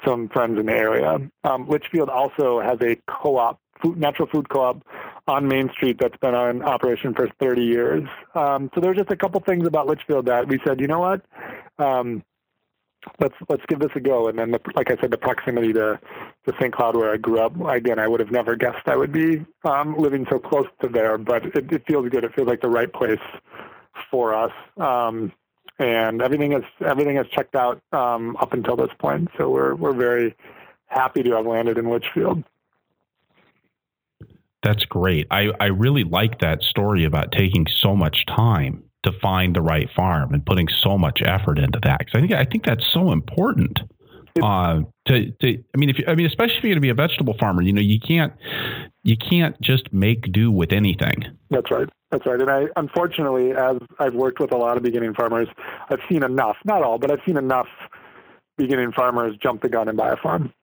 some 0.06 0.29
friends 0.29 0.60
in 0.60 0.65
the 0.65 0.73
area. 0.73 1.19
Um, 1.43 1.67
Litchfield 1.67 2.10
also 2.10 2.60
has 2.60 2.77
a 2.82 2.97
co-op, 3.08 3.60
food, 3.81 3.97
natural 3.97 4.27
food 4.27 4.49
co-op 4.49 4.83
on 5.27 5.47
Main 5.47 5.69
Street 5.71 5.97
that's 5.99 6.17
been 6.17 6.36
in 6.36 6.62
operation 6.62 7.13
for 7.13 7.29
30 7.39 7.63
years. 7.63 8.03
Um, 8.36 8.69
so 8.73 8.81
there's 8.81 8.97
just 8.97 9.12
a 9.12 9.15
couple 9.15 9.39
things 9.41 9.65
about 9.65 9.88
Litchfield 9.88 10.25
that 10.25 10.47
we 10.47 10.59
said, 10.65 10.79
you 10.81 10.88
know 10.88 10.99
what, 10.99 11.21
um, 11.79 12.23
let's 13.19 13.36
let's 13.49 13.63
give 13.67 13.79
this 13.79 13.91
a 13.95 13.99
go. 13.99 14.27
And 14.27 14.38
then, 14.38 14.51
the, 14.51 14.59
like 14.75 14.91
I 14.91 14.97
said, 14.99 15.12
the 15.12 15.17
proximity 15.17 15.73
to 15.73 15.99
to 16.45 16.53
St. 16.59 16.73
Cloud, 16.73 16.95
where 16.95 17.13
I 17.13 17.17
grew 17.17 17.39
up, 17.39 17.53
again, 17.65 17.99
I 17.99 18.07
would 18.07 18.19
have 18.19 18.31
never 18.31 18.55
guessed 18.55 18.88
I 18.88 18.95
would 18.95 19.12
be 19.12 19.45
um, 19.63 19.97
living 19.97 20.25
so 20.29 20.39
close 20.39 20.67
to 20.81 20.89
there. 20.89 21.17
But 21.17 21.45
it, 21.55 21.71
it 21.71 21.83
feels 21.88 22.09
good. 22.09 22.23
It 22.23 22.33
feels 22.36 22.47
like 22.47 22.62
the 22.62 22.69
right 22.69 22.91
place 22.91 23.19
for 24.09 24.33
us. 24.33 24.51
Um, 24.77 25.31
and 25.79 26.21
everything 26.21 26.53
is 26.53 26.63
everything 26.86 27.15
has 27.15 27.27
checked 27.27 27.55
out 27.55 27.81
um, 27.91 28.38
up 28.38 28.53
until 28.53 28.75
this 28.75 28.91
point. 28.99 29.29
So 29.38 29.49
we're 29.49 29.75
we're 29.75 29.93
very 29.93 30.36
happy 30.88 31.23
to 31.23 31.31
have 31.31 31.45
landed 31.45 31.77
in 31.77 31.89
Litchfield. 31.89 32.43
That's 34.63 34.86
great. 34.86 35.28
I, 35.30 35.49
I 35.60 35.65
really 35.65 36.04
like 36.04 36.39
that 36.39 36.63
story 36.63 37.04
about 37.04 37.32
taking 37.32 37.67
so 37.67 37.95
much 37.95 38.26
time 38.26 38.84
to 39.04 39.12
find 39.21 39.56
the 39.56 39.62
right 39.62 39.89
farm 39.93 40.34
and 40.34 40.45
putting 40.45 40.69
so 40.69 40.97
much 40.97 41.21
effort 41.21 41.60
into 41.60 41.80
that. 41.84 41.99
Because 41.99 42.15
I 42.15 42.19
think 42.21 42.32
I 42.32 42.45
think 42.45 42.65
that's 42.65 42.88
so 42.88 43.12
important. 43.12 43.82
Uh, 44.41 44.82
to, 45.06 45.30
to 45.32 45.63
I 45.76 45.78
mean, 45.78 45.89
if 45.89 45.99
you, 45.99 46.06
I 46.08 46.15
mean, 46.15 46.26
especially 46.26 46.58
if 46.58 46.63
you're 46.63 46.71
going 46.71 46.78
to 46.78 46.82
be 46.82 46.89
a 46.89 46.95
vegetable 46.95 47.36
farmer, 47.38 47.62
you 47.62 47.73
know, 47.73 47.82
you 47.82 47.99
can't 47.99 48.34
you 49.04 49.17
can't 49.17 49.60
just 49.62 49.91
make 49.93 50.32
do 50.32 50.49
with 50.52 50.71
anything. 50.71 51.26
That's 51.49 51.69
right. 51.69 51.89
That's 52.10 52.26
right. 52.26 52.39
And 52.39 52.49
I, 52.49 52.67
unfortunately, 52.76 53.52
as 53.52 53.78
I've 53.99 54.13
worked 54.13 54.39
with 54.39 54.52
a 54.52 54.58
lot 54.58 54.78
of 54.78 54.84
beginning 54.84 55.13
farmers, 55.13 55.47
I've 55.89 56.02
seen 56.10 56.23
enough, 56.23 56.58
not 56.63 56.84
all, 56.84 56.97
but 56.97 57.12
I've 57.12 57.21
seen 57.26 57.38
enough 57.38 57.67
beginning 58.58 58.91
farmers 58.91 59.36
jump 59.41 59.62
the 59.62 59.69
gun 59.69 59.88
and 59.88 59.97
buy 59.97 60.13
a 60.13 60.17
farm 60.17 60.54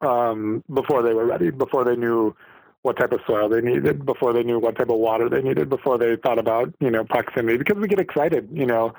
um, 0.00 0.64
before 0.72 1.02
they 1.02 1.12
were 1.12 1.26
ready, 1.26 1.50
before 1.50 1.84
they 1.84 1.96
knew 1.96 2.34
what 2.82 2.96
type 2.96 3.12
of 3.12 3.20
soil 3.26 3.48
they 3.48 3.60
needed, 3.60 4.06
before 4.06 4.32
they 4.32 4.42
knew 4.42 4.58
what 4.58 4.76
type 4.76 4.88
of 4.88 4.98
water 4.98 5.28
they 5.28 5.42
needed, 5.42 5.68
before 5.68 5.98
they 5.98 6.16
thought 6.16 6.38
about, 6.38 6.72
you 6.80 6.90
know, 6.90 7.04
proximity, 7.04 7.58
because 7.58 7.76
we 7.76 7.88
get 7.88 7.98
excited, 7.98 8.48
you 8.52 8.66
know. 8.66 8.92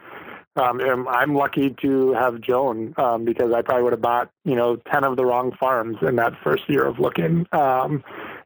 Um, 0.56 1.08
I'm 1.08 1.36
lucky 1.36 1.70
to 1.82 2.12
have 2.13 2.42
Joan 2.42 2.94
um, 2.98 3.24
because 3.24 3.54
I 3.54 3.62
probably 3.62 3.84
would 3.84 3.94
have 3.94 4.02
bought, 4.02 4.30
you 4.44 4.56
know, 4.56 4.76
10 4.92 5.06
of 5.06 5.15
the 5.15 5.26
wrong 5.26 5.56
farms 5.58 5.98
in 6.02 6.18
that 6.18 6.34
first 6.44 6.63
year 6.68 6.86
of 6.86 7.00
looking. 7.00 7.48
Um, 7.54 8.04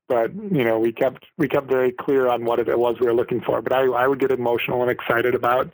but 0.07 0.33
you 0.35 0.63
know 0.63 0.79
we 0.79 0.91
kept 0.91 1.25
we 1.37 1.47
kept 1.47 1.67
very 1.67 1.91
clear 1.91 2.27
on 2.27 2.45
what 2.45 2.59
it 2.59 2.77
was 2.77 2.99
we 2.99 3.07
were 3.07 3.13
looking 3.13 3.41
for. 3.41 3.61
But 3.61 3.73
I 3.73 3.85
I 3.85 4.07
would 4.07 4.19
get 4.19 4.31
emotional 4.31 4.81
and 4.81 4.91
excited 4.91 5.33
about 5.35 5.73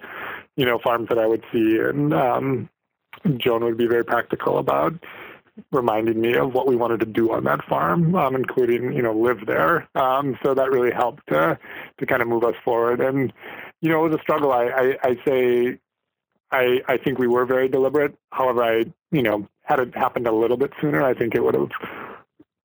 you 0.56 0.66
know 0.66 0.80
farms 0.80 1.10
that 1.10 1.18
I 1.18 1.26
would 1.26 1.44
see, 1.52 1.78
and 1.78 2.14
um, 2.14 2.70
Joan 3.38 3.64
would 3.64 3.78
be 3.78 3.88
very 3.88 4.06
practical 4.06 4.58
about 4.58 4.94
reminding 5.72 6.20
me 6.22 6.36
of 6.36 6.54
what 6.54 6.68
we 6.68 6.76
wanted 6.76 7.00
to 7.02 7.06
do 7.06 7.32
on 7.32 7.44
that 7.46 7.64
farm, 7.66 8.16
um, 8.16 8.36
including 8.36 8.94
you 8.94 9.02
know 9.02 9.14
live 9.14 9.46
there. 9.46 9.88
Um, 9.96 10.38
so 10.44 10.54
that 10.54 10.72
really 10.72 10.92
helped 10.92 11.28
to 11.28 11.58
to 11.98 12.06
kind 12.06 12.22
of 12.22 12.28
move 12.28 12.44
us 12.44 12.56
forward. 12.64 13.02
And 13.02 13.34
you 13.82 13.90
know 13.90 14.06
it 14.06 14.10
was 14.10 14.20
a 14.20 14.22
struggle. 14.22 14.52
I 14.52 14.66
I, 14.66 14.98
I 15.04 15.20
say. 15.26 15.80
I, 16.52 16.82
I 16.88 16.98
think 16.98 17.20
we 17.20 17.28
were 17.28 17.46
very 17.46 17.68
deliberate. 17.68 18.16
However, 18.32 18.64
I, 18.64 18.86
you 19.12 19.22
know, 19.22 19.48
had 19.62 19.80
it 19.80 19.96
happened 19.96 20.26
a 20.26 20.32
little 20.32 20.58
bit 20.58 20.72
sooner, 20.82 21.04
I 21.04 21.14
think 21.14 21.36
it 21.36 21.44
would 21.44 21.54
have 21.54 21.70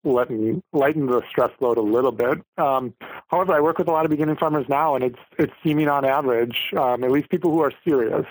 lighten 0.04 0.62
lighten 0.72 1.06
the 1.06 1.22
stress 1.28 1.50
load 1.60 1.78
a 1.78 1.82
little 1.82 2.12
bit. 2.12 2.38
Um, 2.58 2.94
however, 3.28 3.52
I 3.52 3.60
work 3.60 3.78
with 3.78 3.88
a 3.88 3.90
lot 3.90 4.04
of 4.04 4.10
beginning 4.10 4.36
farmers 4.36 4.66
now, 4.68 4.94
and 4.94 5.04
it's 5.04 5.18
it's 5.38 5.52
seeming 5.62 5.88
on 5.88 6.04
average, 6.04 6.72
um, 6.76 7.04
at 7.04 7.10
least 7.10 7.30
people 7.30 7.50
who 7.50 7.60
are 7.60 7.72
serious, 7.84 8.26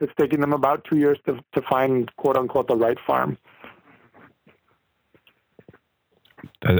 it's 0.00 0.12
taking 0.18 0.40
them 0.40 0.52
about 0.52 0.84
two 0.84 0.96
years 0.96 1.18
to 1.26 1.38
to 1.52 1.62
find 1.62 2.14
quote 2.16 2.36
unquote 2.36 2.68
the 2.68 2.76
right 2.76 2.98
farm. 3.06 3.36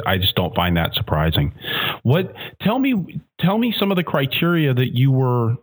I 0.07 0.19
just 0.19 0.35
don't 0.35 0.55
find 0.55 0.77
that 0.77 0.95
surprising. 0.95 1.55
What 2.03 2.35
tell 2.61 2.79
me 2.79 3.21
tell 3.39 3.59
me 3.59 3.73
some 3.77 3.91
of 3.91 3.97
the 3.97 4.05
criteria 4.05 4.75
that 4.75 4.97
you 4.97 5.11
were 5.11 5.57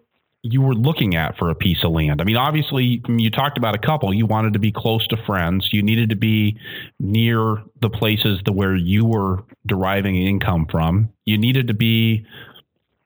you 0.43 0.61
were 0.61 0.75
looking 0.75 1.15
at 1.15 1.37
for 1.37 1.49
a 1.49 1.55
piece 1.55 1.83
of 1.83 1.91
land? 1.91 2.21
I 2.21 2.23
mean, 2.23 2.37
obviously, 2.37 3.01
you 3.07 3.29
talked 3.29 3.57
about 3.57 3.75
a 3.75 3.79
couple. 3.79 4.13
You 4.13 4.25
wanted 4.25 4.53
to 4.53 4.59
be 4.59 4.71
close 4.71 5.05
to 5.07 5.17
friends. 5.25 5.69
You 5.71 5.81
needed 5.81 6.09
to 6.09 6.15
be 6.15 6.57
near 6.99 7.61
the 7.81 7.89
places 7.89 8.39
the, 8.45 8.53
where 8.53 8.75
you 8.75 9.05
were 9.05 9.43
deriving 9.65 10.15
income 10.15 10.67
from. 10.69 11.09
You 11.25 11.37
needed 11.37 11.67
to 11.67 11.73
be 11.73 12.25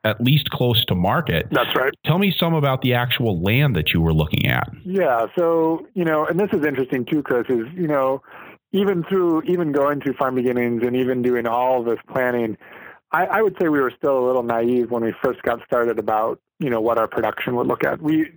at 0.04 0.20
least 0.20 0.50
close 0.50 0.84
to 0.86 0.96
market. 0.96 1.48
That's 1.52 1.76
right. 1.76 1.94
Tell 2.06 2.18
me 2.18 2.34
some 2.36 2.54
about 2.54 2.82
the 2.82 2.96
actual 2.96 3.40
land 3.42 3.76
that 3.76 3.94
you 3.94 4.02
were 4.02 4.14
looking 4.14 4.48
at. 4.48 4.68
Yeah. 4.84 5.28
So, 5.38 5.88
you 5.94 6.04
know, 6.04 6.26
and 6.26 6.40
this 6.40 6.50
is 6.54 6.66
interesting 6.66 7.06
too, 7.06 7.22
Chris, 7.22 7.46
is, 7.50 7.68
you 7.76 7.88
know, 7.88 8.22
even 8.72 9.04
through, 9.04 9.44
even 9.44 9.72
going 9.72 10.02
through 10.02 10.14
farm 10.14 10.36
beginnings 10.36 10.84
and 10.84 10.96
even 10.96 11.22
doing 11.22 11.46
all 11.46 11.84
this 11.84 12.00
planning, 12.12 12.58
I, 13.12 13.26
I 13.26 13.42
would 13.42 13.56
say 13.60 13.68
we 13.68 13.80
were 13.80 13.94
still 13.98 14.18
a 14.18 14.26
little 14.26 14.44
naive 14.44 14.92
when 14.92 15.04
we 15.04 15.14
first 15.22 15.42
got 15.42 15.64
started 15.66 16.00
about 16.00 16.40
you 16.60 16.70
know 16.70 16.80
what 16.80 16.98
our 16.98 17.08
production 17.08 17.56
would 17.56 17.68
look 17.68 17.84
at. 17.84 18.02
We, 18.02 18.18
you 18.18 18.32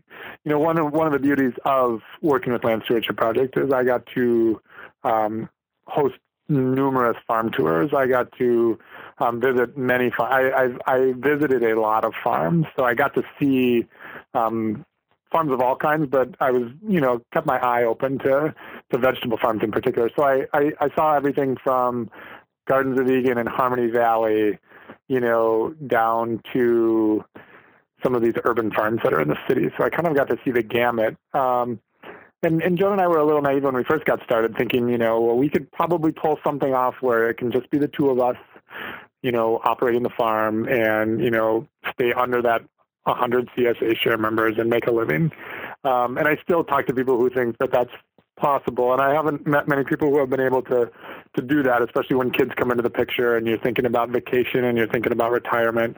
know, 0.44 0.58
one 0.58 0.78
of 0.78 0.92
one 0.92 1.06
of 1.06 1.12
the 1.12 1.18
beauties 1.18 1.52
of 1.64 2.00
working 2.22 2.52
with 2.52 2.64
Land 2.64 2.82
Stewardship 2.84 3.16
Project 3.16 3.56
is 3.56 3.70
I 3.72 3.84
got 3.84 4.06
to 4.14 4.60
um, 5.04 5.48
host 5.86 6.14
numerous 6.48 7.16
farm 7.26 7.50
tours. 7.50 7.90
I 7.94 8.06
got 8.06 8.32
to 8.38 8.78
um, 9.18 9.40
visit 9.40 9.76
many. 9.76 10.10
I, 10.18 10.50
I, 10.86 10.92
I 10.92 11.12
visited 11.16 11.62
a 11.62 11.78
lot 11.80 12.04
of 12.04 12.14
farms, 12.22 12.66
so 12.76 12.84
I 12.84 12.94
got 12.94 13.14
to 13.14 13.22
see 13.38 13.86
um, 14.32 14.84
farms 15.34 15.52
of 15.52 15.60
all 15.60 15.76
kinds. 15.76 16.06
But 16.08 16.28
I 16.40 16.50
was, 16.50 16.70
you 16.88 17.00
know, 17.00 17.20
kept 17.32 17.46
my 17.46 17.58
eye 17.58 17.82
open 17.82 18.18
to 18.20 18.54
to 18.90 18.98
vegetable 18.98 19.38
farms 19.38 19.62
in 19.62 19.72
particular. 19.72 20.08
So 20.16 20.22
I 20.22 20.46
I, 20.52 20.72
I 20.80 20.88
saw 20.94 21.14
everything 21.14 21.56
from 21.62 22.10
Gardens 22.66 22.98
of 22.98 23.10
Eagan 23.10 23.36
and 23.38 23.48
Harmony 23.48 23.90
Valley, 23.90 24.58
you 25.08 25.20
know, 25.20 25.74
down 25.86 26.40
to 26.52 27.24
some 28.02 28.14
of 28.14 28.22
these 28.22 28.34
urban 28.44 28.70
farms 28.70 29.00
that 29.02 29.12
are 29.12 29.20
in 29.20 29.28
the 29.28 29.38
city. 29.48 29.70
So 29.76 29.84
I 29.84 29.90
kind 29.90 30.06
of 30.06 30.14
got 30.14 30.28
to 30.28 30.38
see 30.44 30.50
the 30.50 30.62
gamut. 30.62 31.16
Um, 31.32 31.80
and, 32.42 32.62
and 32.62 32.78
Joan 32.78 32.92
and 32.92 33.00
I 33.00 33.08
were 33.08 33.18
a 33.18 33.24
little 33.24 33.40
naive 33.40 33.64
when 33.64 33.74
we 33.74 33.84
first 33.84 34.04
got 34.04 34.22
started, 34.22 34.56
thinking, 34.56 34.88
you 34.88 34.98
know, 34.98 35.20
well, 35.20 35.36
we 35.36 35.48
could 35.48 35.70
probably 35.72 36.12
pull 36.12 36.38
something 36.44 36.74
off 36.74 36.96
where 37.00 37.30
it 37.30 37.38
can 37.38 37.50
just 37.50 37.70
be 37.70 37.78
the 37.78 37.88
two 37.88 38.10
of 38.10 38.20
us, 38.20 38.36
you 39.22 39.32
know, 39.32 39.60
operating 39.64 40.02
the 40.02 40.10
farm 40.10 40.68
and, 40.68 41.22
you 41.22 41.30
know, 41.30 41.66
stay 41.92 42.12
under 42.12 42.42
that 42.42 42.62
100 43.04 43.48
CSA 43.56 43.96
share 43.96 44.18
members 44.18 44.54
and 44.58 44.68
make 44.68 44.86
a 44.86 44.90
living. 44.92 45.30
Um, 45.84 46.16
and 46.18 46.26
I 46.26 46.36
still 46.42 46.64
talk 46.64 46.86
to 46.86 46.94
people 46.94 47.18
who 47.18 47.30
think 47.30 47.58
that 47.58 47.70
that's 47.70 47.92
possible. 48.36 48.92
And 48.92 49.00
I 49.00 49.14
haven't 49.14 49.46
met 49.46 49.68
many 49.68 49.84
people 49.84 50.10
who 50.10 50.18
have 50.18 50.30
been 50.30 50.40
able 50.40 50.62
to 50.62 50.90
to 51.36 51.42
do 51.42 51.62
that, 51.64 51.82
especially 51.82 52.16
when 52.16 52.30
kids 52.30 52.52
come 52.56 52.70
into 52.70 52.82
the 52.82 52.90
picture 52.90 53.36
and 53.36 53.46
you're 53.46 53.58
thinking 53.58 53.86
about 53.86 54.10
vacation 54.10 54.64
and 54.64 54.78
you're 54.78 54.88
thinking 54.88 55.12
about 55.12 55.32
retirement. 55.32 55.96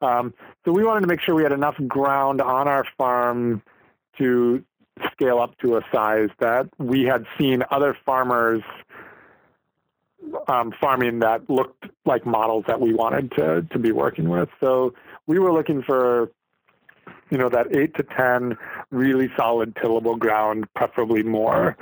Um, 0.00 0.32
so 0.64 0.72
we 0.72 0.84
wanted 0.84 1.02
to 1.02 1.06
make 1.06 1.20
sure 1.20 1.34
we 1.34 1.42
had 1.42 1.52
enough 1.52 1.76
ground 1.86 2.40
on 2.40 2.68
our 2.68 2.84
farm 2.96 3.62
to 4.16 4.64
scale 5.12 5.38
up 5.38 5.56
to 5.58 5.76
a 5.76 5.82
size 5.92 6.30
that 6.40 6.68
we 6.78 7.04
had 7.04 7.26
seen 7.38 7.62
other 7.70 7.96
farmers 8.04 8.62
um, 10.48 10.72
farming 10.80 11.20
that 11.20 11.48
looked 11.48 11.86
like 12.04 12.26
models 12.26 12.64
that 12.66 12.80
we 12.80 12.92
wanted 12.92 13.30
to 13.32 13.62
to 13.70 13.78
be 13.78 13.92
working 13.92 14.28
with. 14.28 14.48
So 14.60 14.94
we 15.26 15.38
were 15.38 15.52
looking 15.52 15.82
for 15.82 16.30
you 17.30 17.38
know, 17.38 17.48
that 17.48 17.74
eight 17.74 17.94
to 17.94 18.02
10 18.02 18.56
really 18.90 19.30
solid 19.36 19.76
tillable 19.76 20.16
ground, 20.16 20.66
preferably 20.74 21.22
more. 21.22 21.76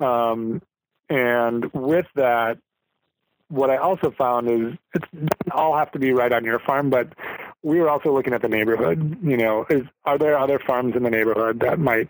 Um, 0.00 0.62
and 1.08 1.72
with 1.72 2.06
that, 2.14 2.58
what 3.48 3.68
I 3.68 3.76
also 3.76 4.10
found 4.10 4.48
is 4.48 4.78
it 4.94 5.02
doesn't 5.12 5.30
all 5.52 5.76
have 5.76 5.92
to 5.92 5.98
be 5.98 6.12
right 6.12 6.32
on 6.32 6.44
your 6.44 6.58
farm, 6.58 6.88
but 6.88 7.12
we 7.62 7.78
were 7.78 7.90
also 7.90 8.12
looking 8.12 8.32
at 8.32 8.40
the 8.40 8.48
neighborhood. 8.48 9.18
You 9.22 9.36
know, 9.36 9.66
is 9.68 9.82
are 10.04 10.16
there 10.16 10.38
other 10.38 10.58
farms 10.58 10.96
in 10.96 11.02
the 11.02 11.10
neighborhood 11.10 11.60
that 11.60 11.78
might 11.78 12.08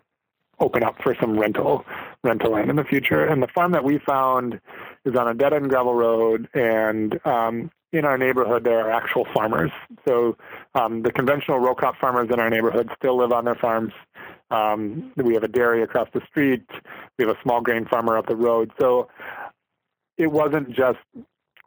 open 0.60 0.84
up 0.84 1.02
for 1.02 1.16
some 1.20 1.38
rental 1.38 1.84
rental 2.22 2.52
land 2.52 2.70
in 2.70 2.76
the 2.76 2.84
future? 2.84 3.24
And 3.24 3.42
the 3.42 3.48
farm 3.48 3.72
that 3.72 3.82
we 3.82 3.98
found 3.98 4.60
is 5.04 5.16
on 5.16 5.26
a 5.26 5.34
dead 5.34 5.52
end 5.52 5.68
gravel 5.68 5.94
road, 5.94 6.48
and 6.54 7.18
um, 7.26 7.70
in 7.92 8.04
our 8.04 8.16
neighborhood 8.16 8.64
there 8.64 8.86
are 8.86 8.90
actual 8.90 9.26
farmers. 9.34 9.70
So 10.06 10.36
um, 10.74 11.02
the 11.02 11.12
conventional 11.12 11.58
row 11.58 11.74
crop 11.74 11.96
farmers 12.00 12.28
in 12.32 12.40
our 12.40 12.50
neighborhood 12.50 12.90
still 12.96 13.18
live 13.18 13.32
on 13.32 13.44
their 13.44 13.54
farms. 13.54 13.92
Um, 14.50 15.12
we 15.16 15.34
have 15.34 15.42
a 15.42 15.48
dairy 15.48 15.82
across 15.82 16.08
the 16.12 16.20
street. 16.26 16.64
We 17.18 17.26
have 17.26 17.36
a 17.36 17.42
small 17.42 17.60
grain 17.60 17.86
farmer 17.86 18.16
up 18.16 18.26
the 18.26 18.36
road. 18.36 18.70
So 18.80 19.08
it 20.18 20.30
wasn't 20.30 20.70
just 20.70 20.98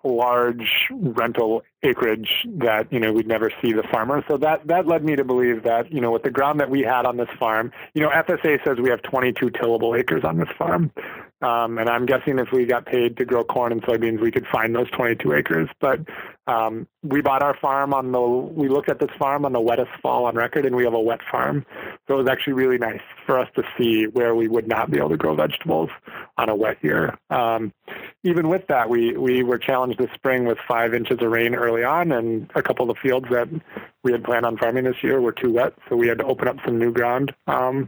large 0.05 0.87
rental 0.91 1.63
acreage 1.83 2.45
that 2.45 2.91
you 2.91 2.99
know 2.99 3.11
we'd 3.11 3.27
never 3.27 3.51
see 3.61 3.73
the 3.73 3.83
farmer. 3.83 4.23
So 4.27 4.37
that 4.37 4.67
that 4.67 4.87
led 4.87 5.03
me 5.03 5.15
to 5.15 5.23
believe 5.23 5.63
that 5.63 5.91
you 5.91 6.01
know 6.01 6.11
with 6.11 6.23
the 6.23 6.31
ground 6.31 6.59
that 6.59 6.69
we 6.69 6.81
had 6.81 7.05
on 7.05 7.17
this 7.17 7.29
farm, 7.39 7.71
you 7.93 8.01
know 8.01 8.09
FSA 8.09 8.63
says 8.63 8.77
we 8.79 8.89
have 8.89 9.01
22 9.01 9.49
tillable 9.51 9.95
acres 9.95 10.23
on 10.23 10.37
this 10.37 10.49
farm, 10.57 10.91
um, 11.41 11.77
and 11.77 11.89
I'm 11.89 12.05
guessing 12.05 12.39
if 12.39 12.51
we 12.51 12.65
got 12.65 12.85
paid 12.85 13.17
to 13.17 13.25
grow 13.25 13.43
corn 13.43 13.71
and 13.71 13.81
soybeans, 13.83 14.21
we 14.21 14.31
could 14.31 14.47
find 14.47 14.73
those 14.73 14.89
22 14.91 15.33
acres. 15.33 15.69
But 15.79 15.99
um, 16.47 16.87
we 17.03 17.21
bought 17.21 17.43
our 17.43 17.55
farm 17.57 17.93
on 17.93 18.11
the, 18.11 18.21
we 18.21 18.69
looked 18.69 18.89
at 18.89 18.99
this 18.99 19.09
farm 19.19 19.45
on 19.45 19.51
the 19.51 19.59
wettest 19.59 19.91
fall 20.01 20.25
on 20.25 20.35
record, 20.35 20.65
and 20.65 20.75
we 20.75 20.85
have 20.85 20.93
a 20.93 20.99
wet 20.99 21.19
farm. 21.29 21.65
So 22.07 22.15
it 22.15 22.17
was 22.17 22.27
actually 22.27 22.53
really 22.53 22.77
nice 22.77 23.01
for 23.25 23.37
us 23.37 23.49
to 23.55 23.63
see 23.77 24.05
where 24.05 24.33
we 24.33 24.47
would 24.47 24.67
not 24.67 24.89
be 24.89 24.97
able 24.97 25.09
to 25.09 25.17
grow 25.17 25.35
vegetables 25.35 25.89
on 26.37 26.49
a 26.49 26.55
wet 26.55 26.77
year. 26.81 27.17
Um, 27.29 27.73
even 28.25 28.49
with 28.49 28.65
that, 28.67 28.89
we, 28.89 29.15
we 29.15 29.43
were 29.43 29.59
challenged 29.59 29.99
this 29.99 30.09
spring 30.15 30.45
with 30.45 30.57
five 30.67 30.95
inches 30.95 31.21
of 31.21 31.29
rain 31.29 31.53
early 31.53 31.83
on, 31.83 32.11
and 32.11 32.49
a 32.55 32.63
couple 32.63 32.89
of 32.89 32.95
the 32.95 32.99
fields 32.99 33.27
that 33.29 33.47
we 34.01 34.11
had 34.11 34.23
planned 34.23 34.47
on 34.47 34.57
farming 34.57 34.85
this 34.85 35.03
year 35.03 35.21
were 35.21 35.31
too 35.31 35.53
wet, 35.53 35.73
so 35.87 35.95
we 35.95 36.07
had 36.07 36.17
to 36.17 36.25
open 36.25 36.47
up 36.47 36.57
some 36.65 36.79
new 36.79 36.91
ground. 36.91 37.33
Um, 37.45 37.87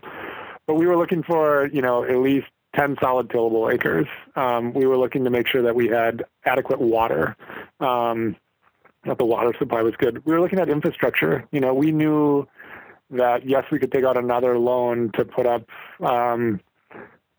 but 0.67 0.75
we 0.75 0.85
were 0.85 0.95
looking 0.95 1.23
for, 1.23 1.67
you 1.73 1.81
know, 1.81 2.03
at 2.03 2.17
least 2.17 2.45
10 2.75 2.97
solid 3.01 3.31
tillable 3.31 3.71
acres. 3.71 4.05
Um, 4.35 4.73
we 4.73 4.85
were 4.85 4.97
looking 4.97 5.23
to 5.23 5.31
make 5.31 5.47
sure 5.47 5.63
that 5.63 5.75
we 5.75 5.87
had 5.87 6.23
adequate 6.45 6.79
water. 6.79 7.35
Um, 7.79 8.35
that 9.05 9.17
the 9.17 9.25
water 9.25 9.53
supply 9.57 9.81
was 9.81 9.95
good. 9.97 10.23
We 10.25 10.33
were 10.33 10.41
looking 10.41 10.59
at 10.59 10.69
infrastructure. 10.69 11.47
You 11.51 11.61
know, 11.61 11.73
we 11.73 11.91
knew 11.91 12.47
that 13.09 13.47
yes, 13.47 13.63
we 13.71 13.79
could 13.79 13.91
take 13.91 14.03
out 14.03 14.17
another 14.17 14.59
loan 14.59 15.11
to 15.13 15.23
put 15.23 15.47
up 15.47 15.63
um, 16.01 16.59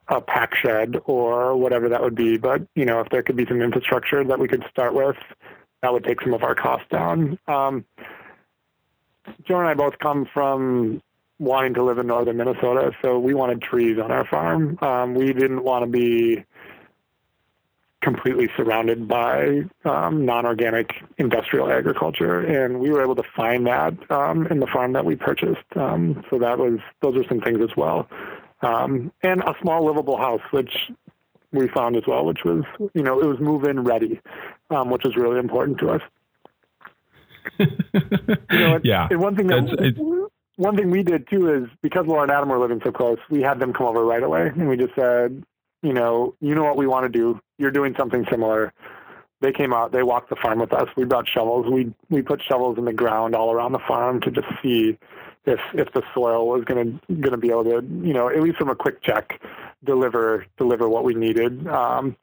a 0.09 0.21
pack 0.21 0.55
shed 0.55 0.97
or 1.05 1.57
whatever 1.57 1.89
that 1.89 2.03
would 2.03 2.15
be. 2.15 2.39
But 2.39 2.63
you 2.75 2.85
know, 2.85 3.01
if 3.01 3.09
there 3.11 3.23
could 3.23 3.37
be 3.37 3.47
some 3.47 3.61
infrastructure 3.61 4.25
that 4.25 4.39
we 4.39 4.49
could 4.49 4.65
start 4.71 4.95
with, 4.95 5.17
that 5.83 5.93
would 5.93 6.05
take 6.05 6.21
some 6.23 6.35
of 6.35 6.43
our 6.43 6.55
costs 6.55 6.87
down. 6.91 7.39
Um, 7.47 7.85
Joan 9.47 9.61
and 9.61 9.69
I 9.69 9.75
both 9.75 9.99
come 9.99 10.27
from 10.33 11.03
wanting 11.39 11.75
to 11.75 11.83
live 11.83 11.99
in 11.99 12.07
northern 12.07 12.37
Minnesota, 12.37 12.93
so 13.03 13.19
we 13.19 13.35
wanted 13.35 13.63
trees 13.63 13.99
on 13.99 14.11
our 14.11 14.25
farm. 14.25 14.79
Um, 14.83 15.15
we 15.15 15.33
didn't 15.33 15.63
want 15.63 15.85
to 15.85 15.91
be 15.91 16.45
completely 18.01 18.49
surrounded 18.57 19.09
by 19.09 19.63
um, 19.85 20.25
non-organic 20.25 20.95
industrial 21.19 21.71
agriculture, 21.71 22.41
and 22.41 22.81
we 22.81 22.91
were 22.91 23.03
able 23.03 23.17
to 23.17 23.25
find 23.37 23.67
that 23.67 23.93
um, 24.11 24.47
in 24.47 24.61
the 24.61 24.67
farm 24.67 24.93
that 24.93 25.05
we 25.05 25.17
purchased. 25.17 25.65
Um, 25.77 26.25
so 26.31 26.39
that 26.39 26.59
was 26.59 26.79
those 27.03 27.17
are 27.17 27.29
some 27.29 27.41
things 27.41 27.61
as 27.61 27.77
well, 27.77 28.09
um, 28.63 29.13
and 29.23 29.43
a 29.43 29.55
small 29.61 29.85
livable 29.87 30.17
house, 30.17 30.43
which 30.51 30.91
we 31.53 31.69
found 31.69 31.97
as 31.97 32.03
well, 32.07 32.25
which 32.25 32.45
was 32.45 32.65
you 32.95 33.03
know 33.03 33.21
it 33.21 33.27
was 33.27 33.39
move-in 33.41 33.85
ready, 33.85 34.21
um, 34.71 34.91
which 34.91 35.05
was 35.05 35.17
really 35.17 35.39
important 35.39 35.79
to 35.79 35.91
us. 35.91 36.03
you 37.59 37.67
know, 38.51 38.81
yeah. 38.85 39.09
And 39.11 39.21
one 39.21 39.37
thing 39.37 39.47
that 39.49 40.29
one 40.57 40.77
thing 40.77 40.91
we 40.91 41.03
did 41.03 41.29
too 41.29 41.53
is 41.53 41.69
because 41.83 42.07
Laura 42.07 42.23
and 42.23 42.33
Adam 42.33 42.49
were 42.49 42.59
living 42.59 42.81
so 42.85 42.93
close, 42.93 43.19
we 43.31 43.43
had 43.43 43.61
them 43.61 43.73
come 43.73 43.87
over 43.87 44.05
right 44.05 44.23
away, 44.23 44.49
and 44.49 44.69
we 44.69 44.77
just 44.77 44.95
said, 44.95 45.45
you 45.83 45.93
know, 45.93 46.35
you 46.41 46.55
know 46.55 46.65
what 46.65 46.77
we 46.77 46.87
want 46.87 47.05
to 47.05 47.09
do. 47.09 47.41
You're 47.59 47.71
doing 47.71 47.95
something 47.97 48.27
similar. 48.29 48.73
They 49.41 49.53
came 49.53 49.73
out. 49.73 49.93
They 49.93 50.03
walked 50.03 50.31
the 50.31 50.37
farm 50.37 50.59
with 50.59 50.73
us. 50.73 50.89
We 50.97 51.05
brought 51.05 51.29
shovels. 51.29 51.67
We 51.73 51.95
we 52.11 52.23
put 52.23 52.43
shovels 52.43 52.77
in 52.77 52.85
the 52.85 52.93
ground 52.93 53.35
all 53.35 53.53
around 53.53 53.73
the 53.73 53.79
farm 53.79 54.21
to 54.23 54.31
just 54.31 54.49
see 54.63 54.99
if 55.49 55.61
if 55.73 55.93
the 55.93 56.03
soil 56.15 56.47
was 56.47 56.65
going 56.65 57.01
to 57.09 57.15
going 57.15 57.33
to 57.33 57.39
be 57.39 57.51
able 57.51 57.65
to, 57.65 57.83
you 58.03 58.13
know, 58.13 58.29
at 58.29 58.41
least 58.41 58.59
from 58.59 58.69
a 58.69 58.77
quick 58.77 59.03
check, 59.03 59.41
deliver 59.85 60.47
deliver 60.57 60.89
what 60.89 61.05
we 61.05 61.15
needed. 61.15 61.67
Um, 61.67 62.17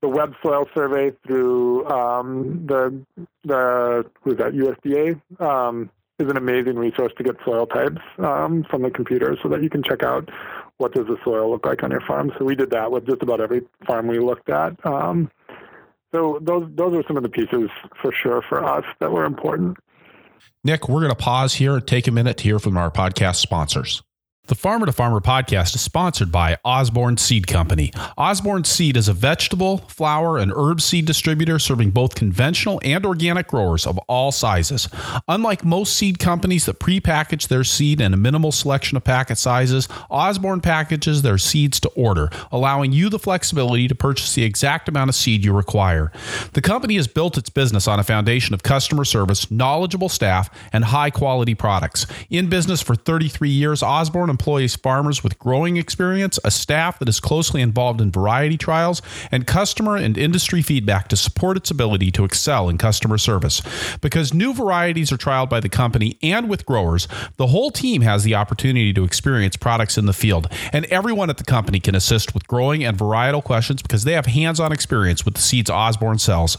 the 0.00 0.08
web 0.08 0.34
soil 0.42 0.66
survey 0.74 1.12
through 1.26 1.86
um, 1.88 2.66
the 2.66 3.04
the 3.44 4.06
who's 4.22 4.36
that 4.38 4.52
USDA 4.52 5.20
um, 5.40 5.90
is 6.18 6.28
an 6.30 6.36
amazing 6.36 6.76
resource 6.76 7.12
to 7.18 7.24
get 7.24 7.36
soil 7.44 7.66
types 7.66 8.00
um, 8.18 8.64
from 8.70 8.82
the 8.82 8.90
computer 8.90 9.36
so 9.42 9.48
that 9.48 9.62
you 9.62 9.70
can 9.70 9.82
check 9.82 10.02
out 10.02 10.28
what 10.78 10.92
does 10.92 11.06
the 11.06 11.16
soil 11.24 11.50
look 11.50 11.66
like 11.66 11.82
on 11.82 11.90
your 11.90 12.00
farm. 12.00 12.32
So 12.38 12.44
we 12.44 12.54
did 12.54 12.70
that 12.70 12.90
with 12.90 13.06
just 13.06 13.22
about 13.22 13.40
every 13.40 13.62
farm 13.86 14.06
we 14.06 14.18
looked 14.18 14.50
at. 14.50 14.74
Um, 14.86 15.30
so 16.12 16.38
those 16.42 16.68
those 16.74 16.94
are 16.94 17.04
some 17.06 17.16
of 17.16 17.22
the 17.22 17.28
pieces 17.28 17.70
for 18.00 18.12
sure 18.12 18.42
for 18.42 18.62
us 18.64 18.84
that 19.00 19.10
were 19.10 19.24
important. 19.24 19.78
Nick, 20.64 20.88
we're 20.88 21.00
going 21.00 21.10
to 21.10 21.16
pause 21.16 21.54
here 21.54 21.74
and 21.74 21.86
take 21.86 22.06
a 22.06 22.12
minute 22.12 22.36
to 22.38 22.44
hear 22.44 22.58
from 22.58 22.76
our 22.76 22.90
podcast 22.90 23.36
sponsors. 23.36 24.02
The 24.48 24.56
Farmer 24.56 24.86
to 24.86 24.92
Farmer 24.92 25.20
podcast 25.20 25.76
is 25.76 25.82
sponsored 25.82 26.32
by 26.32 26.58
Osborne 26.64 27.16
Seed 27.16 27.46
Company. 27.46 27.92
Osborne 28.18 28.64
Seed 28.64 28.96
is 28.96 29.06
a 29.06 29.12
vegetable, 29.12 29.78
flower, 29.78 30.36
and 30.36 30.52
herb 30.52 30.80
seed 30.80 31.04
distributor 31.06 31.60
serving 31.60 31.92
both 31.92 32.16
conventional 32.16 32.80
and 32.82 33.06
organic 33.06 33.46
growers 33.46 33.86
of 33.86 33.98
all 34.08 34.32
sizes. 34.32 34.88
Unlike 35.28 35.64
most 35.64 35.96
seed 35.96 36.18
companies 36.18 36.66
that 36.66 36.80
prepackage 36.80 37.46
their 37.46 37.62
seed 37.62 38.00
in 38.00 38.12
a 38.12 38.16
minimal 38.16 38.50
selection 38.50 38.96
of 38.96 39.04
packet 39.04 39.38
sizes, 39.38 39.86
Osborne 40.10 40.60
packages 40.60 41.22
their 41.22 41.38
seeds 41.38 41.78
to 41.78 41.88
order, 41.90 42.28
allowing 42.50 42.90
you 42.90 43.08
the 43.08 43.20
flexibility 43.20 43.86
to 43.86 43.94
purchase 43.94 44.34
the 44.34 44.42
exact 44.42 44.88
amount 44.88 45.08
of 45.08 45.14
seed 45.14 45.44
you 45.44 45.52
require. 45.52 46.10
The 46.54 46.62
company 46.62 46.96
has 46.96 47.06
built 47.06 47.38
its 47.38 47.48
business 47.48 47.86
on 47.86 48.00
a 48.00 48.04
foundation 48.04 48.54
of 48.54 48.64
customer 48.64 49.04
service, 49.04 49.52
knowledgeable 49.52 50.08
staff, 50.08 50.50
and 50.72 50.86
high 50.86 51.10
quality 51.10 51.54
products. 51.54 52.06
In 52.28 52.48
business 52.48 52.82
for 52.82 52.96
33 52.96 53.48
years, 53.48 53.84
Osborne 53.84 54.31
employs 54.32 54.74
farmers 54.74 55.22
with 55.22 55.38
growing 55.38 55.76
experience, 55.76 56.40
a 56.42 56.50
staff 56.50 56.98
that 56.98 57.08
is 57.08 57.20
closely 57.20 57.60
involved 57.60 58.00
in 58.00 58.10
variety 58.10 58.56
trials, 58.56 59.02
and 59.30 59.46
customer 59.46 59.94
and 59.96 60.16
industry 60.16 60.62
feedback 60.62 61.06
to 61.08 61.16
support 61.16 61.56
its 61.56 61.70
ability 61.70 62.10
to 62.10 62.24
excel 62.24 62.68
in 62.68 62.78
customer 62.78 63.18
service. 63.18 63.60
Because 64.00 64.32
new 64.32 64.54
varieties 64.54 65.12
are 65.12 65.18
trialed 65.18 65.50
by 65.50 65.60
the 65.60 65.68
company 65.68 66.18
and 66.22 66.48
with 66.48 66.64
growers, 66.64 67.06
the 67.36 67.48
whole 67.48 67.70
team 67.70 68.00
has 68.00 68.24
the 68.24 68.34
opportunity 68.34 68.92
to 68.94 69.04
experience 69.04 69.56
products 69.56 69.98
in 69.98 70.06
the 70.06 70.12
field, 70.12 70.48
and 70.72 70.86
everyone 70.86 71.28
at 71.28 71.36
the 71.36 71.44
company 71.44 71.78
can 71.78 71.94
assist 71.94 72.32
with 72.32 72.48
growing 72.48 72.82
and 72.82 72.96
varietal 72.96 73.44
questions 73.44 73.82
because 73.82 74.04
they 74.04 74.14
have 74.14 74.26
hands 74.26 74.58
on 74.58 74.72
experience 74.72 75.24
with 75.24 75.34
the 75.34 75.40
seeds 75.40 75.70
Osborne 75.70 76.18
sells. 76.18 76.56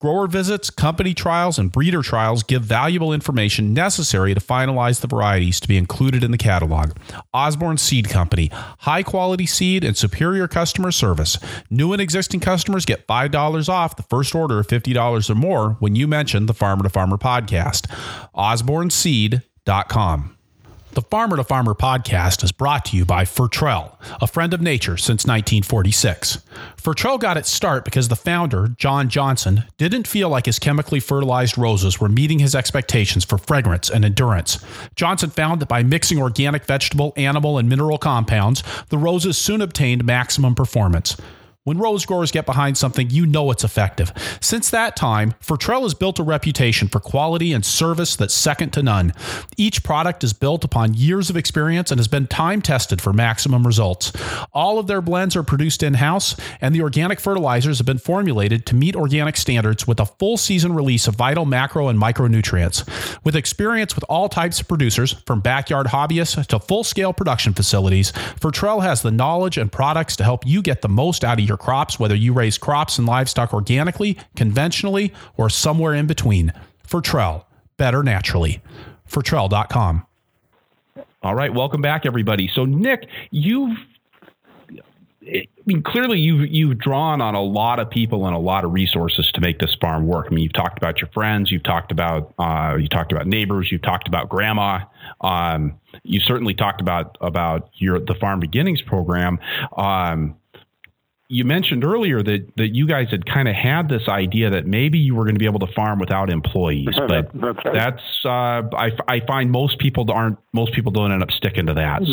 Grower 0.00 0.26
visits, 0.26 0.70
company 0.70 1.12
trials, 1.12 1.58
and 1.58 1.70
breeder 1.70 2.02
trials 2.02 2.42
give 2.42 2.62
valuable 2.62 3.12
information 3.12 3.74
necessary 3.74 4.32
to 4.34 4.40
finalize 4.40 5.00
the 5.00 5.06
varieties 5.06 5.60
to 5.60 5.68
be 5.68 5.76
included 5.76 6.24
in 6.24 6.30
the 6.30 6.38
catalog. 6.38 6.92
Osborne 7.32 7.78
Seed 7.78 8.08
Company, 8.08 8.50
high 8.52 9.02
quality 9.02 9.46
seed 9.46 9.84
and 9.84 9.96
superior 9.96 10.48
customer 10.48 10.90
service. 10.90 11.38
New 11.70 11.92
and 11.92 12.02
existing 12.02 12.40
customers 12.40 12.84
get 12.84 13.06
$5 13.06 13.68
off 13.68 13.96
the 13.96 14.02
first 14.04 14.34
order 14.34 14.58
of 14.58 14.66
$50 14.66 15.30
or 15.30 15.34
more 15.34 15.70
when 15.80 15.94
you 15.94 16.06
mention 16.06 16.46
the 16.46 16.54
Farmer 16.54 16.82
to 16.82 16.88
Farmer 16.88 17.18
podcast. 17.18 17.86
OsborneSeed.com. 18.34 20.36
The 20.92 21.02
Farmer 21.02 21.36
to 21.36 21.44
Farmer 21.44 21.74
podcast 21.74 22.42
is 22.42 22.50
brought 22.50 22.84
to 22.86 22.96
you 22.96 23.04
by 23.04 23.24
Fertrell, 23.24 23.96
a 24.20 24.26
friend 24.26 24.52
of 24.52 24.60
nature 24.60 24.96
since 24.96 25.24
1946. 25.24 26.42
Fertrell 26.76 27.20
got 27.20 27.36
its 27.36 27.48
start 27.48 27.84
because 27.84 28.08
the 28.08 28.16
founder, 28.16 28.66
John 28.76 29.08
Johnson, 29.08 29.62
didn't 29.78 30.08
feel 30.08 30.28
like 30.28 30.46
his 30.46 30.58
chemically 30.58 30.98
fertilized 30.98 31.56
roses 31.56 32.00
were 32.00 32.08
meeting 32.08 32.40
his 32.40 32.56
expectations 32.56 33.24
for 33.24 33.38
fragrance 33.38 33.88
and 33.88 34.04
endurance. 34.04 34.58
Johnson 34.96 35.30
found 35.30 35.60
that 35.60 35.68
by 35.68 35.84
mixing 35.84 36.20
organic 36.20 36.64
vegetable, 36.64 37.12
animal, 37.16 37.56
and 37.56 37.68
mineral 37.68 37.98
compounds, 37.98 38.64
the 38.88 38.98
roses 38.98 39.38
soon 39.38 39.60
obtained 39.60 40.04
maximum 40.04 40.56
performance. 40.56 41.16
When 41.64 41.76
rose 41.76 42.06
growers 42.06 42.32
get 42.32 42.46
behind 42.46 42.78
something, 42.78 43.10
you 43.10 43.26
know 43.26 43.50
it's 43.50 43.64
effective. 43.64 44.14
Since 44.40 44.70
that 44.70 44.96
time, 44.96 45.34
Fertrell 45.42 45.82
has 45.82 45.92
built 45.92 46.18
a 46.18 46.22
reputation 46.22 46.88
for 46.88 47.00
quality 47.00 47.52
and 47.52 47.62
service 47.62 48.16
that's 48.16 48.32
second 48.32 48.70
to 48.72 48.82
none. 48.82 49.12
Each 49.58 49.82
product 49.82 50.24
is 50.24 50.32
built 50.32 50.64
upon 50.64 50.94
years 50.94 51.28
of 51.28 51.36
experience 51.36 51.90
and 51.90 51.98
has 51.98 52.08
been 52.08 52.26
time 52.26 52.62
tested 52.62 53.02
for 53.02 53.12
maximum 53.12 53.66
results. 53.66 54.10
All 54.54 54.78
of 54.78 54.86
their 54.86 55.02
blends 55.02 55.36
are 55.36 55.42
produced 55.42 55.82
in 55.82 55.92
house, 55.92 56.34
and 56.62 56.74
the 56.74 56.80
organic 56.80 57.20
fertilizers 57.20 57.76
have 57.76 57.86
been 57.86 57.98
formulated 57.98 58.64
to 58.64 58.74
meet 58.74 58.96
organic 58.96 59.36
standards 59.36 59.86
with 59.86 60.00
a 60.00 60.06
full 60.06 60.38
season 60.38 60.72
release 60.72 61.06
of 61.06 61.14
vital 61.14 61.44
macro 61.44 61.88
and 61.88 62.00
micronutrients. 62.00 62.88
With 63.22 63.36
experience 63.36 63.94
with 63.94 64.04
all 64.08 64.30
types 64.30 64.62
of 64.62 64.68
producers, 64.68 65.12
from 65.26 65.42
backyard 65.42 65.88
hobbyists 65.88 66.46
to 66.46 66.58
full 66.58 66.84
scale 66.84 67.12
production 67.12 67.52
facilities, 67.52 68.12
Fertrell 68.12 68.82
has 68.82 69.02
the 69.02 69.10
knowledge 69.10 69.58
and 69.58 69.70
products 69.70 70.16
to 70.16 70.24
help 70.24 70.46
you 70.46 70.62
get 70.62 70.80
the 70.80 70.88
most 70.88 71.22
out 71.22 71.38
of 71.38 71.49
your 71.50 71.58
crops, 71.58 71.98
whether 71.98 72.14
you 72.14 72.32
raise 72.32 72.56
crops 72.56 72.96
and 72.96 73.06
livestock 73.06 73.52
organically, 73.52 74.16
conventionally, 74.36 75.12
or 75.36 75.50
somewhere 75.50 75.92
in 75.92 76.06
between. 76.06 76.54
Fertrell, 76.88 77.44
better 77.76 78.02
naturally. 78.02 78.62
Fertrell.com. 79.10 80.06
All 81.22 81.34
right, 81.34 81.52
welcome 81.52 81.82
back, 81.82 82.06
everybody. 82.06 82.48
So, 82.48 82.64
Nick, 82.64 83.06
you've 83.30 83.76
I 85.22 85.46
mean, 85.66 85.82
clearly 85.82 86.18
you've 86.18 86.48
you've 86.48 86.78
drawn 86.78 87.20
on 87.20 87.34
a 87.34 87.42
lot 87.42 87.78
of 87.78 87.90
people 87.90 88.26
and 88.26 88.34
a 88.34 88.38
lot 88.38 88.64
of 88.64 88.72
resources 88.72 89.30
to 89.32 89.40
make 89.40 89.58
this 89.58 89.74
farm 89.80 90.06
work. 90.06 90.26
I 90.30 90.34
mean, 90.34 90.42
you've 90.42 90.54
talked 90.54 90.78
about 90.78 91.00
your 91.00 91.10
friends, 91.10 91.52
you've 91.52 91.62
talked 91.62 91.92
about 91.92 92.32
uh, 92.38 92.76
you 92.80 92.88
talked 92.88 93.12
about 93.12 93.26
neighbors, 93.26 93.70
you've 93.70 93.82
talked 93.82 94.08
about 94.08 94.28
grandma. 94.28 94.80
Um, 95.20 95.78
you 96.02 96.20
certainly 96.20 96.54
talked 96.54 96.80
about 96.80 97.18
about 97.20 97.68
your 97.74 98.00
the 98.00 98.14
Farm 98.14 98.40
Beginnings 98.40 98.80
program. 98.80 99.38
Um, 99.76 100.36
you 101.32 101.44
mentioned 101.44 101.84
earlier 101.84 102.22
that 102.24 102.50
that 102.56 102.74
you 102.74 102.88
guys 102.88 103.08
had 103.10 103.24
kind 103.24 103.48
of 103.48 103.54
had 103.54 103.88
this 103.88 104.08
idea 104.08 104.50
that 104.50 104.66
maybe 104.66 104.98
you 104.98 105.14
were 105.14 105.22
going 105.22 105.36
to 105.36 105.38
be 105.38 105.46
able 105.46 105.60
to 105.60 105.72
farm 105.74 106.00
without 106.00 106.28
employees, 106.28 106.88
but 107.08 107.30
that's, 107.32 107.64
right. 107.64 107.72
that's 107.72 108.02
uh, 108.24 108.62
I, 108.76 108.90
I 109.06 109.20
find 109.26 109.50
most 109.52 109.78
people 109.78 110.10
aren't 110.10 110.38
most 110.52 110.74
people 110.74 110.90
don't 110.90 111.12
end 111.12 111.22
up 111.22 111.30
sticking 111.30 111.66
to 111.66 111.74
that. 111.74 112.02
Mm-hmm. 112.02 112.12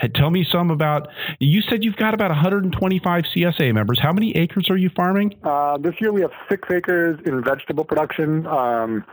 So, 0.00 0.08
tell 0.14 0.30
me 0.30 0.42
some 0.50 0.70
about. 0.70 1.08
You 1.38 1.60
said 1.60 1.84
you've 1.84 1.96
got 1.96 2.14
about 2.14 2.30
125 2.30 3.24
CSA 3.24 3.74
members. 3.74 4.00
How 4.00 4.14
many 4.14 4.34
acres 4.34 4.70
are 4.70 4.78
you 4.78 4.88
farming? 4.96 5.34
Uh, 5.44 5.76
this 5.76 5.94
year 6.00 6.10
we 6.10 6.22
have 6.22 6.32
six 6.48 6.66
acres 6.70 7.20
in 7.26 7.44
vegetable 7.44 7.84
production. 7.84 8.46
Um, 8.46 9.04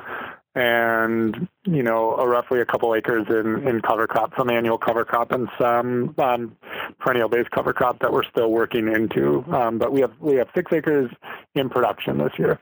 and 0.56 1.48
you 1.64 1.82
know 1.82 2.16
roughly 2.16 2.60
a 2.60 2.66
couple 2.66 2.94
acres 2.94 3.26
in, 3.30 3.68
in 3.68 3.82
cover 3.82 4.06
crop, 4.08 4.34
some 4.38 4.50
annual 4.50 4.78
cover 4.78 5.04
crop, 5.04 5.32
and 5.32 5.50
some 5.60 6.14
um, 6.18 6.56
perennial 7.00 7.28
based 7.28 7.50
cover 7.52 7.74
crop 7.74 8.00
that 8.00 8.12
we're 8.12 8.24
still 8.24 8.52
working 8.52 8.88
into. 8.88 9.44
Um, 9.52 9.80
but 9.80 9.92
we 9.92 10.02
have 10.02 10.14
we 10.20 10.36
have 10.36 10.48
six 10.56 10.72
acres 10.72 11.10
in 11.56 11.70
production 11.70 12.18
this 12.20 12.34
year. 12.38 12.60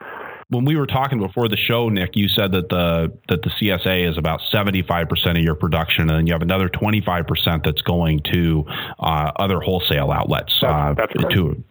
When 0.48 0.64
we 0.64 0.76
were 0.76 0.86
talking 0.86 1.18
before 1.18 1.48
the 1.48 1.56
show, 1.56 1.88
Nick, 1.88 2.16
you 2.16 2.28
said 2.28 2.52
that 2.52 2.68
the 2.70 3.12
that 3.28 3.42
the 3.42 3.50
CSA 3.50 4.08
is 4.08 4.16
about 4.16 4.40
seventy 4.50 4.82
five 4.82 5.08
percent 5.08 5.36
of 5.36 5.44
your 5.44 5.54
production, 5.54 6.08
and 6.08 6.18
then 6.18 6.26
you 6.26 6.32
have 6.32 6.42
another 6.42 6.68
twenty 6.68 7.02
five 7.02 7.26
percent 7.26 7.64
that's 7.64 7.82
going 7.82 8.20
to 8.32 8.64
uh, 8.98 9.32
other 9.36 9.60
wholesale 9.60 10.10
outlets. 10.10 10.58
That's, 10.60 10.72
uh, 10.72 10.94
that's 10.96 11.34
to, 11.34 11.62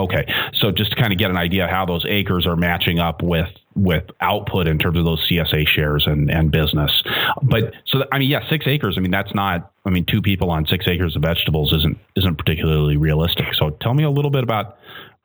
Okay, 0.00 0.24
so 0.54 0.70
just 0.70 0.92
to 0.92 0.96
kind 0.96 1.12
of 1.12 1.18
get 1.18 1.30
an 1.30 1.36
idea 1.36 1.68
how 1.68 1.84
those 1.84 2.06
acres 2.08 2.46
are 2.46 2.56
matching 2.56 2.98
up 2.98 3.22
with 3.22 3.48
with 3.74 4.04
output 4.20 4.66
in 4.66 4.78
terms 4.78 4.98
of 4.98 5.04
those 5.04 5.26
CSA 5.28 5.66
shares 5.66 6.06
and, 6.06 6.30
and 6.30 6.50
business. 6.50 7.02
But 7.42 7.72
so 7.86 8.04
I 8.12 8.18
mean, 8.18 8.30
yeah, 8.30 8.48
six 8.48 8.66
acres. 8.66 8.96
I 8.96 9.00
mean, 9.00 9.10
that's 9.10 9.34
not. 9.34 9.72
I 9.84 9.90
mean, 9.90 10.04
two 10.04 10.20
people 10.20 10.50
on 10.50 10.66
six 10.66 10.86
acres 10.88 11.16
of 11.16 11.22
vegetables 11.22 11.72
isn't 11.72 11.98
isn't 12.16 12.36
particularly 12.36 12.96
realistic. 12.96 13.46
So 13.54 13.70
tell 13.70 13.94
me 13.94 14.04
a 14.04 14.10
little 14.10 14.30
bit 14.30 14.42
about 14.42 14.78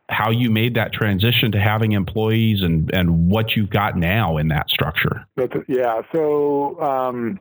how 0.07 0.29
you 0.29 0.51
made 0.51 0.75
that 0.75 0.93
transition 0.93 1.51
to 1.51 1.59
having 1.59 1.93
employees 1.93 2.61
and 2.61 2.93
and 2.93 3.29
what 3.29 3.55
you've 3.55 3.71
got 3.71 3.97
now 3.97 4.37
in 4.37 4.49
that 4.49 4.69
structure. 4.69 5.25
Yeah. 5.67 6.01
So 6.13 6.79
um, 6.81 7.39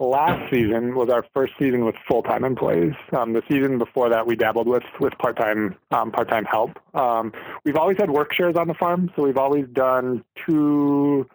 last 0.00 0.50
season 0.50 0.94
was 0.94 1.10
our 1.10 1.24
first 1.34 1.52
season 1.58 1.84
with 1.84 1.94
full 2.08 2.22
time 2.22 2.44
employees. 2.44 2.94
Um, 3.12 3.34
the 3.34 3.42
season 3.48 3.78
before 3.78 4.08
that, 4.08 4.26
we 4.26 4.34
dabbled 4.34 4.66
with 4.66 4.82
with 4.98 5.16
part 5.18 5.36
time 5.36 5.76
um, 5.90 6.10
part 6.10 6.28
time 6.28 6.44
help. 6.44 6.78
Um, 6.94 7.32
we've 7.64 7.76
always 7.76 7.98
had 7.98 8.10
work 8.10 8.32
shares 8.32 8.56
on 8.56 8.66
the 8.66 8.74
farm, 8.74 9.10
so 9.14 9.22
we've 9.22 9.36
always 9.36 9.66
done 9.72 10.24
two 10.46 11.28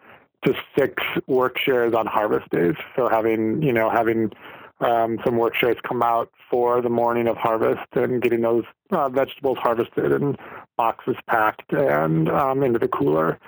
to 0.44 0.54
six 0.76 1.02
work 1.26 1.58
shares 1.58 1.94
on 1.94 2.06
harvest 2.06 2.50
days. 2.50 2.74
So 2.96 3.08
having 3.08 3.62
you 3.62 3.72
know 3.72 3.88
having 3.88 4.32
um, 4.80 5.18
some 5.24 5.36
work 5.36 5.54
shares 5.54 5.76
come 5.86 6.02
out 6.02 6.30
for 6.50 6.82
the 6.82 6.90
morning 6.90 7.28
of 7.28 7.36
harvest 7.36 7.86
and 7.92 8.20
getting 8.20 8.42
those 8.42 8.64
uh, 8.90 9.08
vegetables 9.08 9.58
harvested 9.58 10.12
and 10.12 10.36
boxes 10.76 11.16
packed 11.26 11.72
and 11.72 12.28
um, 12.28 12.62
into 12.62 12.78
the 12.78 12.88
cooler. 12.88 13.38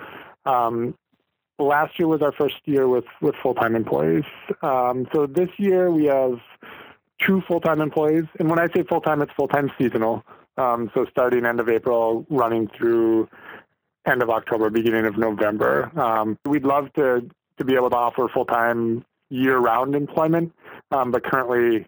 Um, 0.45 0.95
last 1.59 1.99
year 1.99 2.07
was 2.07 2.21
our 2.21 2.31
first 2.31 2.55
year 2.65 2.87
with, 2.87 3.05
with 3.21 3.35
full-time 3.41 3.75
employees. 3.75 4.23
Um, 4.61 5.07
so 5.13 5.27
this 5.27 5.49
year 5.57 5.91
we 5.91 6.05
have 6.05 6.39
two 7.25 7.41
full-time 7.47 7.81
employees. 7.81 8.25
And 8.39 8.49
when 8.49 8.59
I 8.59 8.67
say 8.67 8.83
full-time, 8.83 9.21
it's 9.21 9.31
full-time 9.33 9.71
seasonal. 9.77 10.23
Um, 10.57 10.89
so 10.93 11.05
starting 11.09 11.45
end 11.45 11.59
of 11.59 11.69
April, 11.69 12.25
running 12.29 12.69
through 12.77 13.29
end 14.05 14.21
of 14.21 14.29
October, 14.29 14.69
beginning 14.69 15.05
of 15.05 15.17
November. 15.17 15.91
Um, 15.99 16.37
we'd 16.45 16.63
love 16.63 16.91
to, 16.93 17.29
to 17.57 17.65
be 17.65 17.75
able 17.75 17.89
to 17.89 17.95
offer 17.95 18.27
full-time 18.27 19.05
year-round 19.29 19.95
employment, 19.95 20.53
um, 20.91 21.11
but 21.11 21.23
currently 21.23 21.85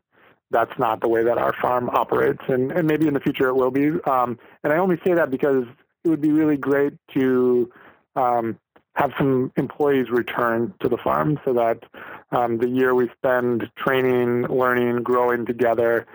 that's 0.52 0.78
not 0.78 1.02
the 1.02 1.08
way 1.08 1.24
that 1.24 1.38
our 1.38 1.54
farm 1.62 1.90
operates. 1.90 2.42
And, 2.48 2.72
and 2.72 2.88
maybe 2.88 3.08
in 3.08 3.14
the 3.14 3.20
future 3.20 3.48
it 3.48 3.56
will 3.56 3.72
be. 3.72 3.90
Um, 4.06 4.38
and 4.64 4.72
I 4.74 4.78
only 4.78 5.00
say 5.04 5.14
that 5.14 5.32
because 5.32 5.66
it 6.04 6.10
would 6.10 6.22
be 6.22 6.32
really 6.32 6.58
great 6.58 6.94
to 7.14 7.72
um, 8.16 8.60
have 8.96 9.12
some 9.18 9.52
employees 9.56 10.10
return 10.10 10.74
to 10.82 10.90
the 10.90 10.98
farm 10.98 11.40
so 11.46 11.54
that 11.54 11.84
um, 12.32 12.58
the 12.58 12.68
year 12.68 12.94
we 12.94 13.10
spend 13.18 13.70
training, 13.76 14.44
learning, 14.44 15.04
growing 15.04 15.46
together 15.46 16.06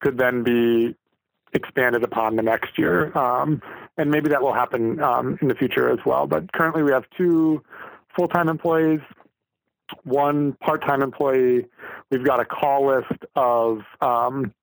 could 0.00 0.16
then 0.16 0.42
be 0.42 0.94
expanded 1.52 2.04
upon 2.04 2.36
the 2.36 2.42
next 2.42 2.78
year. 2.78 3.16
Um, 3.18 3.60
and 3.96 4.10
maybe 4.10 4.28
that 4.28 4.42
will 4.42 4.54
happen 4.54 5.02
um, 5.02 5.38
in 5.42 5.48
the 5.48 5.54
future 5.54 5.90
as 5.90 5.98
well. 6.06 6.26
But 6.26 6.52
currently 6.52 6.82
we 6.82 6.92
have 6.92 7.04
two 7.16 7.62
full-time 8.14 8.48
employees, 8.48 9.00
one 10.04 10.52
part-time 10.54 11.02
employee. 11.02 11.66
We've 12.10 12.24
got 12.24 12.38
a 12.38 12.44
call 12.44 12.86
list 12.86 13.24
of 13.34 13.82
um, 14.00 14.54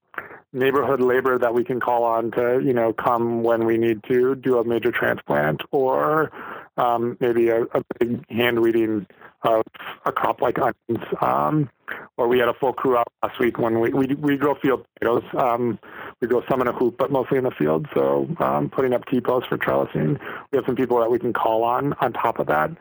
neighborhood 0.53 1.01
labor 1.01 1.37
that 1.37 1.53
we 1.53 1.63
can 1.65 1.79
call 1.81 2.03
on 2.03 2.31
to, 2.31 2.61
you 2.63 2.73
know, 2.73 2.93
come 2.93 3.43
when 3.43 3.65
we 3.65 3.77
need 3.77 4.03
to 4.05 4.35
do 4.35 4.57
a 4.57 4.63
major 4.63 4.91
transplant 4.91 5.61
or 5.71 6.31
um, 6.77 7.17
maybe 7.19 7.49
a, 7.49 7.63
a, 7.63 7.83
big 7.99 8.29
hand 8.29 8.59
weeding 8.59 9.07
of 9.43 9.63
a 10.05 10.11
crop 10.11 10.41
like 10.41 10.57
onions. 10.59 11.05
Um, 11.21 11.69
or 12.17 12.27
we 12.27 12.39
had 12.39 12.49
a 12.49 12.53
full 12.53 12.73
crew 12.73 12.97
out 12.97 13.07
last 13.23 13.39
week 13.39 13.57
when 13.57 13.79
we 13.79 13.89
we, 13.89 14.07
we 14.15 14.37
grow 14.37 14.55
field 14.55 14.85
potatoes. 14.93 15.23
Um, 15.37 15.79
we 16.21 16.27
grow 16.27 16.43
some 16.49 16.61
in 16.61 16.67
a 16.67 16.73
hoop, 16.73 16.97
but 16.97 17.11
mostly 17.11 17.37
in 17.37 17.43
the 17.43 17.51
field. 17.51 17.87
So 17.93 18.27
um, 18.39 18.69
putting 18.69 18.93
up 18.93 19.05
T 19.05 19.21
posts 19.21 19.47
for 19.47 19.57
trellising. 19.57 20.19
We 20.51 20.57
have 20.57 20.65
some 20.65 20.75
people 20.75 20.99
that 20.99 21.09
we 21.09 21.19
can 21.19 21.33
call 21.33 21.63
on 21.63 21.93
on 22.01 22.13
top 22.13 22.39
of 22.39 22.47
that. 22.47 22.71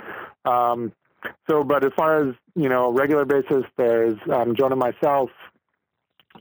Um, 0.44 0.92
so, 1.48 1.64
but 1.64 1.84
as 1.84 1.92
far 1.96 2.28
as 2.28 2.34
you 2.56 2.68
know, 2.68 2.90
regular 2.90 3.24
basis, 3.24 3.64
there's 3.76 4.18
um, 4.32 4.56
Joan 4.56 4.72
and 4.72 4.80
myself, 4.80 5.30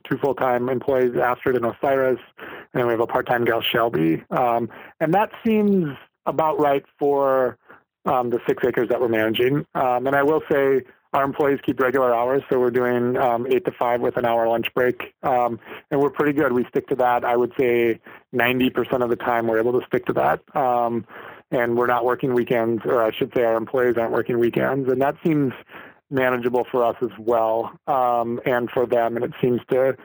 two 0.10 0.18
full-time 0.18 0.70
employees, 0.70 1.16
Astrid 1.16 1.56
and 1.56 1.66
Osiris, 1.66 2.20
and 2.38 2.50
then 2.74 2.88
we 2.88 2.92
have 2.92 3.02
a 3.02 3.08
part-time 3.08 3.46
gal, 3.46 3.62
Shelby. 3.62 4.24
Um, 4.32 4.70
and 5.00 5.14
that 5.14 5.32
seems 5.46 5.96
about 6.26 6.60
right 6.60 6.84
for 7.00 7.58
um, 8.06 8.30
the 8.30 8.40
six 8.48 8.64
acres 8.66 8.90
that 8.90 9.00
we're 9.02 9.10
managing. 9.10 9.66
Um, 9.76 10.08
and 10.08 10.16
I 10.16 10.24
will 10.24 10.42
say 10.52 10.82
our 11.14 11.24
employees 11.24 11.60
keep 11.66 11.80
regular 11.80 12.14
hours, 12.14 12.44
so 12.50 12.60
we're 12.60 12.72
doing 12.72 13.16
um, 13.18 13.48
eight 13.48 13.66
to 13.66 13.72
five 13.72 14.02
with 14.02 14.18
an 14.18 14.26
hour 14.26 14.48
lunch 14.48 14.68
break, 14.74 15.14
um, 15.24 15.60
and 15.90 16.02
we're 16.02 16.10
pretty 16.10 16.34
good. 16.34 16.52
We 16.52 16.66
stick 16.66 16.88
to 16.90 16.96
that. 16.96 17.24
I 17.24 17.38
would 17.38 17.54
say 17.58 18.02
90% 18.34 19.02
of 19.02 19.10
the 19.10 19.16
time 19.16 19.48
we're 19.48 19.60
able 19.60 19.80
to 19.80 19.86
stick 19.88 20.06
to 20.08 20.14
that. 20.14 20.42
Um, 20.56 21.06
and 21.52 21.78
we're 21.78 21.88
not 21.88 22.04
working 22.04 22.34
weekends, 22.34 22.82
or 22.86 23.02
I 23.02 23.12
should 23.12 23.32
say 23.36 23.44
our 23.44 23.56
employees 23.56 23.96
aren't 23.98 24.12
working 24.12 24.40
weekends, 24.40 24.90
and 24.90 25.02
that 25.02 25.16
seems 25.24 25.54
manageable 26.10 26.66
for 26.70 26.84
us 26.84 26.96
as 27.02 27.18
well, 27.18 27.72
um, 27.88 28.40
and 28.46 28.70
for 28.70 28.86
them, 28.86 29.16
and 29.16 29.24
it 29.26 29.32
seems 29.42 29.62
to 29.70 29.96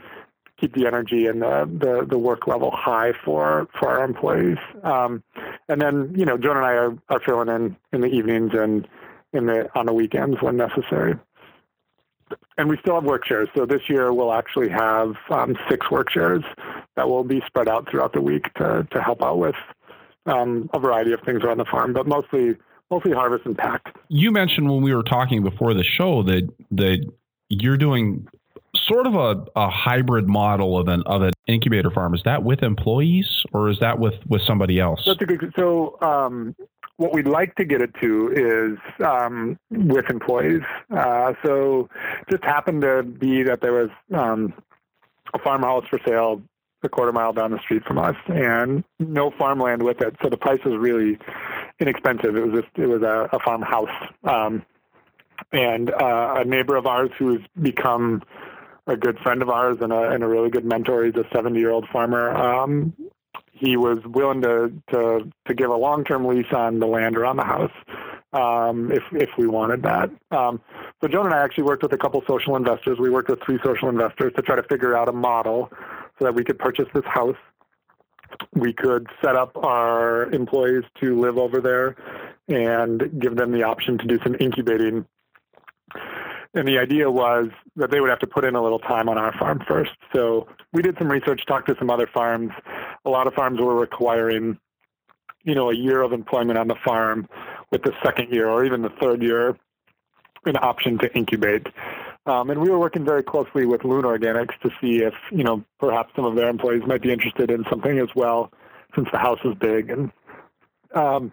keep 0.61 0.75
the 0.75 0.87
energy 0.87 1.27
and 1.27 1.43
the, 1.43 1.69
the, 1.73 2.07
the 2.09 2.19
work 2.19 2.47
level 2.47 2.71
high 2.71 3.13
for 3.25 3.69
for 3.79 3.89
our 3.89 4.05
employees. 4.05 4.59
Um, 4.83 5.23
and 5.69 5.81
then 5.81 6.13
you 6.17 6.25
know, 6.25 6.37
Joan 6.37 6.57
and 6.57 6.67
I 6.67 6.73
are, 6.73 6.97
are 7.09 7.21
filling 7.21 7.49
in 7.49 7.77
in 7.93 8.01
the 8.01 8.09
evenings 8.09 8.53
and 8.55 8.87
in 9.33 9.47
the 9.47 9.69
on 9.79 9.87
the 9.87 9.93
weekends 9.93 10.41
when 10.43 10.57
necessary. 10.57 11.15
And 12.59 12.69
we 12.69 12.77
still 12.79 12.95
have 12.95 13.05
work 13.05 13.27
shares. 13.27 13.49
So 13.57 13.67
this 13.67 13.89
year 13.89 14.13
we'll 14.13 14.33
actually 14.33 14.69
have 14.69 15.15
um, 15.31 15.57
six 15.69 15.91
work 15.91 16.11
shares 16.11 16.45
that 16.95 17.09
will 17.09 17.25
be 17.25 17.43
spread 17.47 17.69
out 17.69 17.89
throughout 17.91 18.13
the 18.13 18.21
week 18.21 18.53
to 18.55 18.87
to 18.91 19.03
help 19.03 19.23
out 19.23 19.39
with 19.39 19.57
um, 20.27 20.69
a 20.73 20.79
variety 20.79 21.13
of 21.13 21.21
things 21.23 21.43
around 21.43 21.59
the 21.59 21.65
farm, 21.65 21.93
but 21.93 22.07
mostly 22.07 22.57
mostly 22.91 23.13
harvest 23.13 23.47
and 23.47 23.57
pack. 23.57 23.95
You 24.09 24.31
mentioned 24.33 24.71
when 24.71 24.83
we 24.83 24.95
were 24.95 25.03
talking 25.03 25.43
before 25.43 25.75
the 25.75 25.85
show 25.85 26.23
that 26.25 26.49
that 26.73 27.11
you're 27.49 27.77
doing 27.77 28.29
sort 28.87 29.07
of 29.07 29.15
a, 29.15 29.45
a 29.57 29.71
hybrid 29.71 30.29
model 30.29 30.79
of 30.79 30.89
an 30.89 31.03
of 31.07 31.23
an 31.23 31.33
incubator 31.47 31.91
farm. 31.91 32.15
Is 32.15 32.23
that 32.25 32.43
with 32.43 32.63
employees 32.63 33.45
or 33.53 33.71
is 33.71 33.79
that 33.81 33.99
with 33.99 34.15
with 34.27 34.43
somebody 34.43 34.81
else? 34.81 35.03
That's 35.07 35.21
a 35.21 35.27
good. 35.27 35.53
So 35.57 35.99
um, 36.01 36.55
what 36.97 37.15
we'd 37.15 37.27
like 37.27 37.55
to 37.57 37.65
get 37.65 37.81
it 37.81 37.95
to 38.01 38.79
is 38.79 39.05
um, 39.05 39.59
with 39.71 40.11
employees. 40.11 40.63
Uh, 40.95 41.33
so 41.43 41.89
just 42.31 42.45
happened 42.45 42.83
to 42.83 43.03
be 43.03 43.43
that 43.43 43.61
there 43.63 43.73
was 43.73 43.91
um, 44.13 44.53
a 45.33 45.39
farmhouse 45.39 45.87
for 45.89 45.99
sale 46.07 46.43
a 46.83 46.89
quarter 46.89 47.13
mile 47.13 47.33
down 47.33 47.51
the 47.51 47.59
street 47.59 47.85
from 47.85 47.99
us, 47.99 48.17
and 48.29 48.85
no 48.99 49.31
farmland 49.31 49.83
with 49.83 50.01
it. 50.01 50.17
So 50.23 50.29
the 50.29 50.37
price 50.37 50.61
was 50.65 50.77
really 50.79 51.19
inexpensive. 51.79 52.37
It 52.37 52.47
was 52.47 52.63
just 52.63 52.79
it 52.79 52.87
was 52.87 53.03
a, 53.03 53.29
a 53.33 53.39
farmhouse, 53.41 53.91
um, 54.25 54.65
and 55.53 55.91
uh, 55.91 56.37
a 56.39 56.45
neighbor 56.45 56.77
of 56.77 56.87
ours 56.87 57.11
who's 57.19 57.41
become 57.61 58.23
a 58.91 58.97
good 58.97 59.19
friend 59.19 59.43
of 59.43 59.49
ours 59.49 59.79
and 59.81 59.93
a, 59.93 60.11
and 60.11 60.23
a 60.23 60.27
really 60.27 60.51
good 60.51 60.65
mentor. 60.65 61.05
He's 61.05 61.15
a 61.15 61.25
70 61.33 61.59
year 61.59 61.71
old 61.71 61.89
farmer. 61.89 62.31
Um, 62.31 62.95
he 63.53 63.77
was 63.77 63.99
willing 64.05 64.41
to 64.43 64.73
to 64.91 65.31
to 65.47 65.55
give 65.55 65.71
a 65.71 65.77
long 65.77 66.05
term 66.05 66.27
lease 66.27 66.53
on 66.53 66.79
the 66.79 66.87
land 66.87 67.17
around 67.17 67.37
the 67.37 67.45
house 67.45 67.73
um, 68.33 68.91
if 68.91 69.03
if 69.13 69.31
we 69.37 69.47
wanted 69.47 69.83
that. 69.83 70.11
Um, 70.31 70.61
so 71.01 71.09
Joan 71.09 71.27
and 71.27 71.35
I 71.35 71.43
actually 71.43 71.65
worked 71.65 71.83
with 71.83 71.93
a 71.93 71.99
couple 71.99 72.23
social 72.27 72.57
investors. 72.57 72.99
We 72.99 73.11
worked 73.11 73.29
with 73.29 73.41
three 73.45 73.59
social 73.63 73.89
investors 73.89 74.33
to 74.37 74.43
try 74.43 74.57
to 74.57 74.63
figure 74.63 74.97
out 74.97 75.09
a 75.09 75.13
model 75.13 75.71
so 76.19 76.25
that 76.25 76.35
we 76.35 76.45
could 76.45 76.59
purchase 76.59 76.87
this 76.95 77.05
house. 77.05 77.37
We 78.55 78.73
could 78.73 79.09
set 79.23 79.37
up 79.37 79.57
our 79.57 80.31
employees 80.31 80.85
to 81.01 81.21
live 81.21 81.37
over 81.37 81.61
there 81.61 81.97
and 82.49 83.21
give 83.21 83.37
them 83.37 83.53
the 83.53 83.65
option 83.65 83.99
to 83.99 84.07
do 84.07 84.19
some 84.23 84.37
incubating. 84.41 85.07
And 86.55 86.67
the 86.67 86.79
idea 86.79 87.11
was 87.11 87.49
that 87.77 87.91
they 87.91 88.01
would 88.01 88.11
have 88.11 88.19
to 88.21 88.27
put 88.27 88.45
in 88.45 88.57
a 88.57 88.63
little 88.63 88.81
time 88.81 89.09
on 89.09 89.17
our 89.17 89.33
farm 89.39 89.63
first. 89.67 89.93
So 90.13 90.49
we 90.73 90.83
did 90.83 90.99
some 90.99 91.09
research, 91.09 91.47
talked 91.47 91.69
to 91.69 91.77
some 91.79 91.91
other 91.91 92.09
farms. 92.09 92.51
A 93.05 93.11
lot 93.11 93.27
of 93.27 93.35
farms 93.35 93.61
were 93.61 93.77
requiring, 93.77 94.59
you 95.45 95.55
know, 95.55 95.71
a 95.71 95.75
year 95.75 96.03
of 96.03 96.13
employment 96.13 96.59
on 96.59 96.67
the 96.67 96.75
farm 96.85 97.29
with 97.71 97.83
the 97.83 97.93
second 98.03 98.33
year 98.33 98.49
or 98.49 98.65
even 98.65 98.83
the 98.83 98.91
third 99.01 99.23
year 99.23 99.57
an 100.47 100.57
option 100.57 100.99
to 100.99 101.15
incubate. 101.15 101.67
Um, 102.27 102.51
and 102.51 102.61
we 102.61 102.69
were 102.71 102.79
working 102.79 103.05
very 103.05 103.23
closely 103.23 103.67
with 103.67 103.85
Loon 103.85 104.05
Organics 104.05 104.59
to 104.63 104.71
see 104.81 105.03
if, 105.03 105.15
you 105.31 105.45
know, 105.45 105.65
perhaps 105.79 106.15
some 106.15 106.25
of 106.25 106.35
their 106.35 106.49
employees 106.49 106.83
might 106.87 107.03
be 107.03 107.13
interested 107.13 107.51
in 107.51 107.65
something 107.69 107.99
as 107.99 108.09
well, 108.15 108.53
since 108.95 109.09
the 109.11 109.19
house 109.19 109.41
is 109.45 109.55
big. 109.55 109.91
And 109.91 110.13
um, 110.95 111.33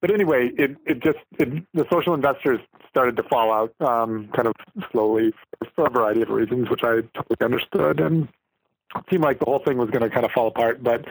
but 0.00 0.10
anyway, 0.10 0.50
it 0.56 0.76
it 0.86 1.00
just 1.00 1.18
it, 1.38 1.64
the 1.74 1.86
social 1.90 2.14
investors 2.14 2.60
started 2.88 3.16
to 3.16 3.22
fall 3.24 3.52
out 3.52 3.74
um, 3.80 4.28
kind 4.34 4.48
of 4.48 4.54
slowly 4.92 5.32
for 5.74 5.86
a 5.86 5.90
variety 5.90 6.22
of 6.22 6.28
reasons, 6.28 6.70
which 6.70 6.82
I 6.82 7.00
totally 7.14 7.36
understood, 7.40 8.00
and 8.00 8.28
it 8.96 9.04
seemed 9.10 9.24
like 9.24 9.38
the 9.38 9.46
whole 9.46 9.60
thing 9.60 9.78
was 9.78 9.90
going 9.90 10.02
to 10.02 10.10
kind 10.10 10.24
of 10.24 10.32
fall 10.32 10.48
apart. 10.48 10.82
But 10.82 11.04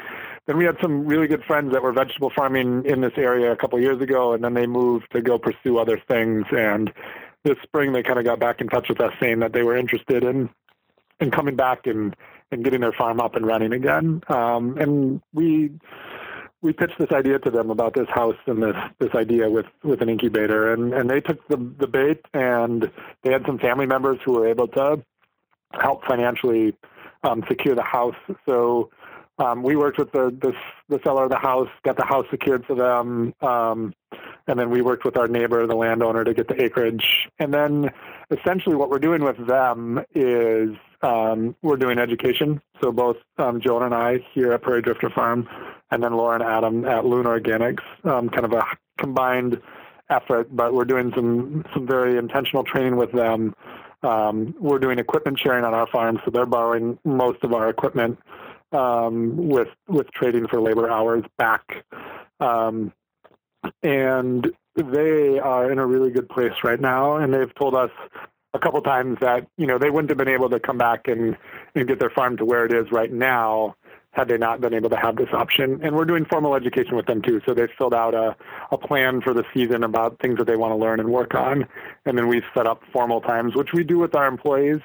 then 0.46 0.58
we 0.58 0.66
had 0.66 0.78
some 0.82 1.06
really 1.06 1.28
good 1.28 1.44
friends 1.44 1.74
that 1.74 1.82
were 1.82 1.92
vegetable 1.92 2.32
farming 2.36 2.86
in 2.86 3.02
this 3.02 3.14
area 3.18 3.52
a 3.52 3.56
couple 3.56 3.78
of 3.78 3.84
years 3.84 4.02
ago, 4.02 4.34
and 4.34 4.44
then 4.44 4.54
they 4.54 4.68
moved 4.68 5.12
to 5.12 5.22
go 5.22 5.38
pursue 5.38 5.78
other 5.78 6.02
things 6.08 6.46
and 6.52 6.94
this 7.44 7.58
spring 7.64 7.92
they 7.92 8.04
kind 8.04 8.20
of 8.20 8.26
got 8.26 8.40
back 8.40 8.62
in 8.62 8.68
touch 8.68 8.90
with 8.90 9.02
us 9.02 9.14
saying 9.20 9.40
that 9.40 9.54
they 9.54 9.64
were 9.64 9.76
interested 9.76 10.24
in 10.24 10.50
in 11.20 11.32
coming 11.32 11.56
back 11.56 11.88
and 11.88 12.16
and 12.52 12.64
getting 12.64 12.82
their 12.82 12.92
farm 12.92 13.20
up 13.20 13.36
and 13.36 13.46
running 13.46 13.74
again. 13.74 14.22
Um, 14.28 14.78
and 14.78 15.22
we 15.34 15.72
we 16.64 16.72
pitched 16.74 16.98
this 16.98 17.12
idea 17.12 17.38
to 17.40 17.52
them 17.52 17.70
about 17.70 17.94
this 17.94 18.08
house 18.10 18.38
and 18.48 18.64
this 18.64 18.76
this 19.00 19.14
idea 19.14 19.50
with 19.50 19.68
with 19.84 20.02
an 20.02 20.10
incubator, 20.10 20.74
and 20.74 20.94
and 20.94 21.10
they 21.10 21.22
took 21.22 21.46
the 21.50 21.58
the 21.58 21.88
bait, 21.88 22.22
and 22.34 22.90
they 23.22 23.32
had 23.32 23.46
some 23.46 23.60
family 23.60 23.86
members 23.86 24.18
who 24.26 24.32
were 24.32 24.48
able 24.48 24.68
to 24.70 25.04
help 25.74 26.06
financially 26.06 26.74
um, 27.24 27.44
secure 27.48 27.76
the 27.76 27.84
house. 27.84 28.16
So 28.46 28.90
um, 29.40 29.64
we 29.64 29.76
worked 29.76 29.98
with 29.98 30.12
the, 30.12 30.36
the, 30.42 30.54
the 30.90 31.00
seller 31.04 31.24
of 31.24 31.32
the 31.32 31.38
house, 31.38 31.70
got 31.84 31.98
the 31.98 32.06
house 32.06 32.26
secured 32.30 32.66
for 32.66 32.76
them, 32.76 33.34
um, 33.42 33.94
and 34.48 34.60
then 34.60 34.70
we 34.70 34.82
worked 34.82 35.06
with 35.06 35.18
our 35.18 35.28
neighbor, 35.28 35.66
the 35.66 35.76
landowner, 35.76 36.24
to 36.24 36.34
get 36.34 36.48
the 36.48 36.62
acreage. 36.62 37.30
And 37.40 37.54
then 37.54 37.92
essentially, 38.30 38.76
what 38.76 38.90
we're 38.90 39.00
doing 39.00 39.24
with 39.24 39.48
them 39.48 40.04
is 40.14 40.76
um, 41.02 41.56
we're 41.62 41.78
doing 41.78 41.98
education. 41.98 42.62
So 42.82 42.92
both 42.92 43.18
um, 43.38 43.60
Joan 43.60 43.84
and 43.84 43.96
I 43.96 44.20
here 44.34 44.52
at 44.54 44.62
Prairie 44.62 44.82
Drifter 44.82 45.10
Farm, 45.10 45.48
and 45.94 46.04
then 46.04 46.14
Lauren 46.14 46.42
Adam 46.42 46.86
at 46.86 47.06
Loon 47.06 47.26
Organics, 47.26 47.84
um, 48.04 48.28
kind 48.30 48.46
of 48.46 48.54
a 48.54 48.66
combined 48.98 49.62
effort. 50.10 50.54
But 50.56 50.74
we're 50.74 50.86
doing 50.86 51.12
some 51.16 51.64
some 51.74 51.86
very 51.86 52.18
intentional 52.18 52.64
training 52.64 52.96
with 52.98 53.12
them. 53.12 53.56
Um, 54.02 54.56
we're 54.60 54.80
doing 54.80 55.00
equipment 55.00 55.40
sharing 55.40 55.64
on 55.64 55.74
our 55.74 55.88
farm, 55.88 56.20
so 56.26 56.32
they're 56.32 56.48
borrowing 56.48 56.98
most 57.06 57.44
of 57.44 57.54
our 57.54 57.70
equipment 57.70 58.18
um, 58.72 59.38
with 59.38 59.70
with 59.88 60.10
trading 60.12 60.48
for 60.48 60.60
labor 60.60 60.90
hours 60.90 61.24
back, 61.38 61.86
um, 62.40 62.92
and 63.84 64.52
they 64.76 65.38
are 65.40 65.72
in 65.72 65.78
a 65.78 65.86
really 65.86 66.10
good 66.10 66.28
place 66.28 66.54
right 66.64 66.82
now. 66.82 67.18
And 67.18 67.32
they've 67.32 67.54
told 67.54 67.76
us 67.76 67.92
a 68.56 68.60
couple 68.60 68.82
times 68.82 69.20
that 69.22 69.48
you 69.58 69.68
know 69.68 69.78
they 69.78 69.92
wouldn't 69.92 70.10
have 70.10 70.18
been 70.18 70.28
able 70.28 70.50
to 70.50 70.60
come 70.60 70.80
back 70.80 71.08
and 71.08 71.38
and 71.76 71.88
get 71.88 72.00
their 72.00 72.10
farm 72.10 72.36
to 72.38 72.46
where 72.46 72.66
it 72.66 72.74
is 72.74 72.92
right 72.92 73.12
now 73.12 73.76
had 74.14 74.28
they 74.28 74.38
not 74.38 74.62
been 74.62 74.74
able 74.74 74.90
to 74.92 74.96
have 74.96 75.16
this 75.16 75.30
option. 75.34 75.80
And 75.84 75.96
we're 75.96 76.06
doing 76.06 76.24
formal 76.26 76.56
education 76.56 76.96
with 76.96 77.08
them 77.08 77.22
too. 77.22 77.42
So 77.46 77.54
they've 77.54 77.70
filled 77.78 77.96
out 77.96 78.14
a, 78.14 78.36
a 78.72 78.78
plan 78.78 79.22
for 79.22 79.34
the 79.34 79.44
season 79.54 79.84
about 79.84 80.20
things 80.20 80.38
that 80.38 80.46
they 80.46 80.56
want 80.56 80.72
to 80.72 80.76
learn 80.76 81.00
and 81.00 81.10
work 81.10 81.34
on. 81.34 81.68
And 82.06 82.18
then 82.18 82.28
we've 82.28 82.46
set 82.56 82.68
up 82.68 82.84
formal 82.92 83.22
times, 83.22 83.56
which 83.56 83.74
we 83.74 83.84
do 83.84 83.98
with 83.98 84.16
our 84.16 84.28
employees. 84.28 84.82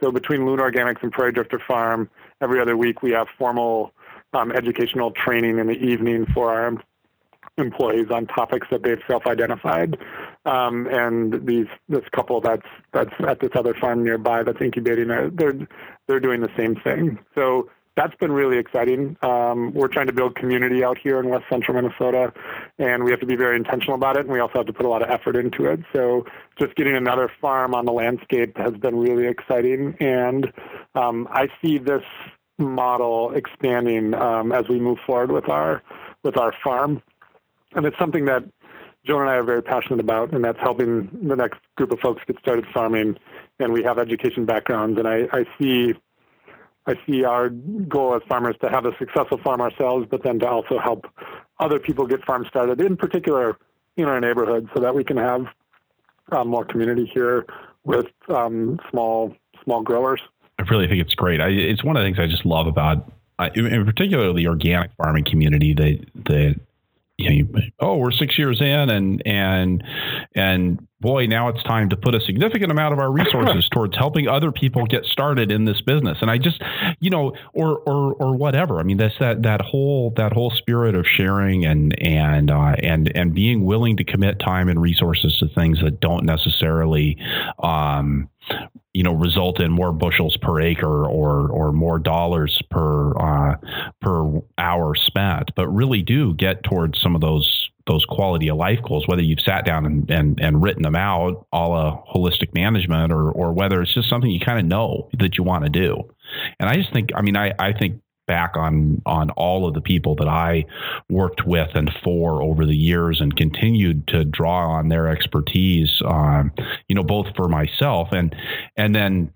So 0.00 0.12
between 0.12 0.44
Loon 0.46 0.58
Organics 0.58 1.02
and 1.02 1.10
Prairie 1.10 1.32
Drifter 1.32 1.58
Farm, 1.66 2.10
every 2.42 2.60
other 2.60 2.76
week 2.76 3.02
we 3.02 3.12
have 3.12 3.28
formal 3.38 3.92
um, 4.34 4.52
educational 4.52 5.10
training 5.10 5.58
in 5.58 5.66
the 5.66 5.78
evening 5.78 6.26
for 6.34 6.52
our 6.52 6.76
employees 7.56 8.10
on 8.10 8.26
topics 8.26 8.66
that 8.70 8.82
they've 8.82 9.00
self-identified. 9.08 9.96
Um, 10.44 10.86
and 10.88 11.46
these 11.46 11.66
this 11.88 12.04
couple 12.12 12.42
that's 12.42 12.66
that's 12.92 13.14
at 13.26 13.40
this 13.40 13.50
other 13.54 13.72
farm 13.72 14.04
nearby 14.04 14.42
that's 14.42 14.60
incubating, 14.60 15.08
they're 15.08 15.66
they're 16.06 16.20
doing 16.20 16.42
the 16.42 16.52
same 16.56 16.76
thing. 16.76 17.18
So 17.34 17.70
that's 17.96 18.14
been 18.16 18.30
really 18.30 18.58
exciting. 18.58 19.16
Um, 19.22 19.72
we're 19.72 19.88
trying 19.88 20.06
to 20.06 20.12
build 20.12 20.36
community 20.36 20.84
out 20.84 20.98
here 20.98 21.18
in 21.18 21.30
West 21.30 21.44
Central 21.48 21.74
Minnesota, 21.74 22.32
and 22.78 23.02
we 23.04 23.10
have 23.10 23.20
to 23.20 23.26
be 23.26 23.36
very 23.36 23.56
intentional 23.56 23.94
about 23.94 24.16
it. 24.16 24.20
And 24.20 24.30
we 24.30 24.38
also 24.38 24.58
have 24.58 24.66
to 24.66 24.72
put 24.72 24.84
a 24.84 24.88
lot 24.88 25.02
of 25.02 25.10
effort 25.10 25.34
into 25.34 25.64
it. 25.64 25.80
So, 25.94 26.26
just 26.58 26.74
getting 26.76 26.94
another 26.94 27.30
farm 27.40 27.74
on 27.74 27.86
the 27.86 27.92
landscape 27.92 28.56
has 28.58 28.74
been 28.74 28.96
really 28.96 29.26
exciting. 29.26 29.96
And 29.98 30.52
um, 30.94 31.26
I 31.30 31.48
see 31.62 31.78
this 31.78 32.04
model 32.58 33.32
expanding 33.32 34.14
um, 34.14 34.52
as 34.52 34.68
we 34.68 34.78
move 34.78 34.98
forward 35.06 35.32
with 35.32 35.48
our 35.48 35.82
with 36.22 36.36
our 36.36 36.52
farm, 36.62 37.02
and 37.74 37.86
it's 37.86 37.98
something 37.98 38.26
that 38.26 38.44
Joan 39.06 39.22
and 39.22 39.30
I 39.30 39.34
are 39.34 39.44
very 39.44 39.62
passionate 39.62 40.00
about, 40.00 40.32
and 40.32 40.44
that's 40.44 40.58
helping 40.58 41.08
the 41.22 41.36
next 41.36 41.60
group 41.76 41.92
of 41.92 42.00
folks 42.00 42.22
get 42.26 42.38
started 42.40 42.66
farming. 42.74 43.16
And 43.58 43.72
we 43.72 43.82
have 43.84 43.98
education 43.98 44.44
backgrounds, 44.44 44.98
and 44.98 45.08
I, 45.08 45.28
I 45.32 45.46
see 45.58 45.94
I 46.86 46.94
see 47.06 47.24
our 47.24 47.48
goal 47.48 48.14
as 48.14 48.22
farmers 48.28 48.56
to 48.60 48.68
have 48.68 48.86
a 48.86 48.96
successful 48.98 49.38
farm 49.38 49.60
ourselves, 49.60 50.06
but 50.10 50.22
then 50.22 50.38
to 50.40 50.48
also 50.48 50.78
help 50.78 51.06
other 51.58 51.78
people 51.78 52.06
get 52.06 52.24
farms 52.24 52.48
started, 52.48 52.80
in 52.80 52.96
particular 52.96 53.56
in 53.96 54.04
our 54.04 54.20
neighborhood, 54.20 54.68
so 54.74 54.80
that 54.80 54.94
we 54.94 55.02
can 55.02 55.16
have 55.16 55.46
um, 56.32 56.48
more 56.48 56.64
community 56.64 57.10
here 57.12 57.46
with 57.84 58.06
um, 58.28 58.78
small 58.90 59.34
small 59.64 59.82
growers. 59.82 60.20
I 60.58 60.62
really 60.62 60.86
think 60.86 61.00
it's 61.00 61.14
great. 61.14 61.40
I, 61.40 61.48
it's 61.48 61.82
one 61.82 61.96
of 61.96 62.02
the 62.02 62.06
things 62.06 62.18
I 62.18 62.26
just 62.26 62.46
love 62.46 62.66
about, 62.66 63.10
uh, 63.38 63.50
in 63.54 63.84
particular, 63.84 64.32
the 64.32 64.46
organic 64.46 64.90
farming 64.96 65.24
community. 65.24 65.74
That 65.74 66.06
that 66.26 66.60
you 67.18 67.44
know, 67.44 67.60
oh, 67.80 67.96
we're 67.96 68.10
six 68.10 68.38
years 68.38 68.60
in, 68.60 68.90
and 68.90 69.22
and 69.26 69.82
and 70.34 70.86
boy, 71.00 71.26
now 71.26 71.48
it's 71.48 71.62
time 71.62 71.88
to 71.90 71.96
put 71.96 72.14
a 72.14 72.20
significant 72.20 72.70
amount 72.70 72.92
of 72.92 72.98
our 72.98 73.10
resources 73.10 73.68
towards 73.72 73.96
helping 73.96 74.28
other 74.28 74.52
people 74.52 74.86
get 74.86 75.04
started 75.04 75.50
in 75.50 75.64
this 75.64 75.80
business. 75.80 76.18
And 76.20 76.30
I 76.30 76.38
just, 76.38 76.62
you 77.00 77.10
know, 77.10 77.34
or 77.52 77.78
or 77.78 78.14
or 78.14 78.36
whatever. 78.36 78.80
I 78.80 78.82
mean, 78.82 78.96
that's 78.96 79.18
that 79.20 79.42
that 79.42 79.60
whole 79.60 80.12
that 80.16 80.32
whole 80.32 80.50
spirit 80.50 80.94
of 80.94 81.06
sharing 81.06 81.64
and 81.64 82.00
and 82.02 82.50
uh, 82.50 82.76
and 82.82 83.10
and 83.14 83.34
being 83.34 83.64
willing 83.64 83.96
to 83.98 84.04
commit 84.04 84.38
time 84.38 84.68
and 84.68 84.80
resources 84.80 85.36
to 85.38 85.48
things 85.48 85.80
that 85.82 86.00
don't 86.00 86.24
necessarily. 86.24 87.18
Um, 87.62 88.28
you 88.94 89.02
know 89.02 89.12
result 89.12 89.60
in 89.60 89.70
more 89.70 89.92
bushels 89.92 90.38
per 90.38 90.60
acre 90.60 91.06
or 91.06 91.50
or 91.50 91.72
more 91.72 91.98
dollars 91.98 92.62
per 92.70 93.12
uh, 93.18 93.56
per 94.00 94.40
hour 94.56 94.94
spent, 94.94 95.50
but 95.54 95.68
really 95.68 96.00
do 96.00 96.32
get 96.32 96.62
towards 96.64 97.00
some 97.02 97.14
of 97.14 97.20
those 97.20 97.65
those 97.86 98.04
quality 98.04 98.48
of 98.48 98.56
life 98.56 98.80
goals, 98.82 99.06
whether 99.06 99.22
you've 99.22 99.40
sat 99.40 99.64
down 99.64 99.86
and, 99.86 100.10
and, 100.10 100.40
and 100.40 100.62
written 100.62 100.82
them 100.82 100.96
out, 100.96 101.46
all 101.52 101.76
a 101.76 102.02
holistic 102.12 102.54
management, 102.54 103.12
or 103.12 103.30
or 103.30 103.52
whether 103.52 103.80
it's 103.80 103.94
just 103.94 104.08
something 104.08 104.30
you 104.30 104.40
kind 104.40 104.58
of 104.58 104.64
know 104.64 105.08
that 105.18 105.38
you 105.38 105.44
want 105.44 105.64
to 105.64 105.70
do. 105.70 106.02
And 106.58 106.68
I 106.68 106.74
just 106.74 106.92
think, 106.92 107.10
I 107.14 107.22
mean, 107.22 107.36
I, 107.36 107.52
I 107.58 107.72
think 107.72 108.00
back 108.26 108.56
on 108.56 109.00
on 109.06 109.30
all 109.30 109.66
of 109.66 109.74
the 109.74 109.80
people 109.80 110.16
that 110.16 110.28
I 110.28 110.64
worked 111.08 111.46
with 111.46 111.70
and 111.74 111.90
for 112.02 112.42
over 112.42 112.66
the 112.66 112.76
years 112.76 113.20
and 113.20 113.36
continued 113.36 114.08
to 114.08 114.24
draw 114.24 114.68
on 114.68 114.88
their 114.88 115.08
expertise 115.08 116.02
um, 116.04 116.52
you 116.88 116.96
know 116.96 117.04
both 117.04 117.28
for 117.36 117.48
myself 117.48 118.08
and 118.12 118.34
and 118.76 118.94
then 118.94 119.32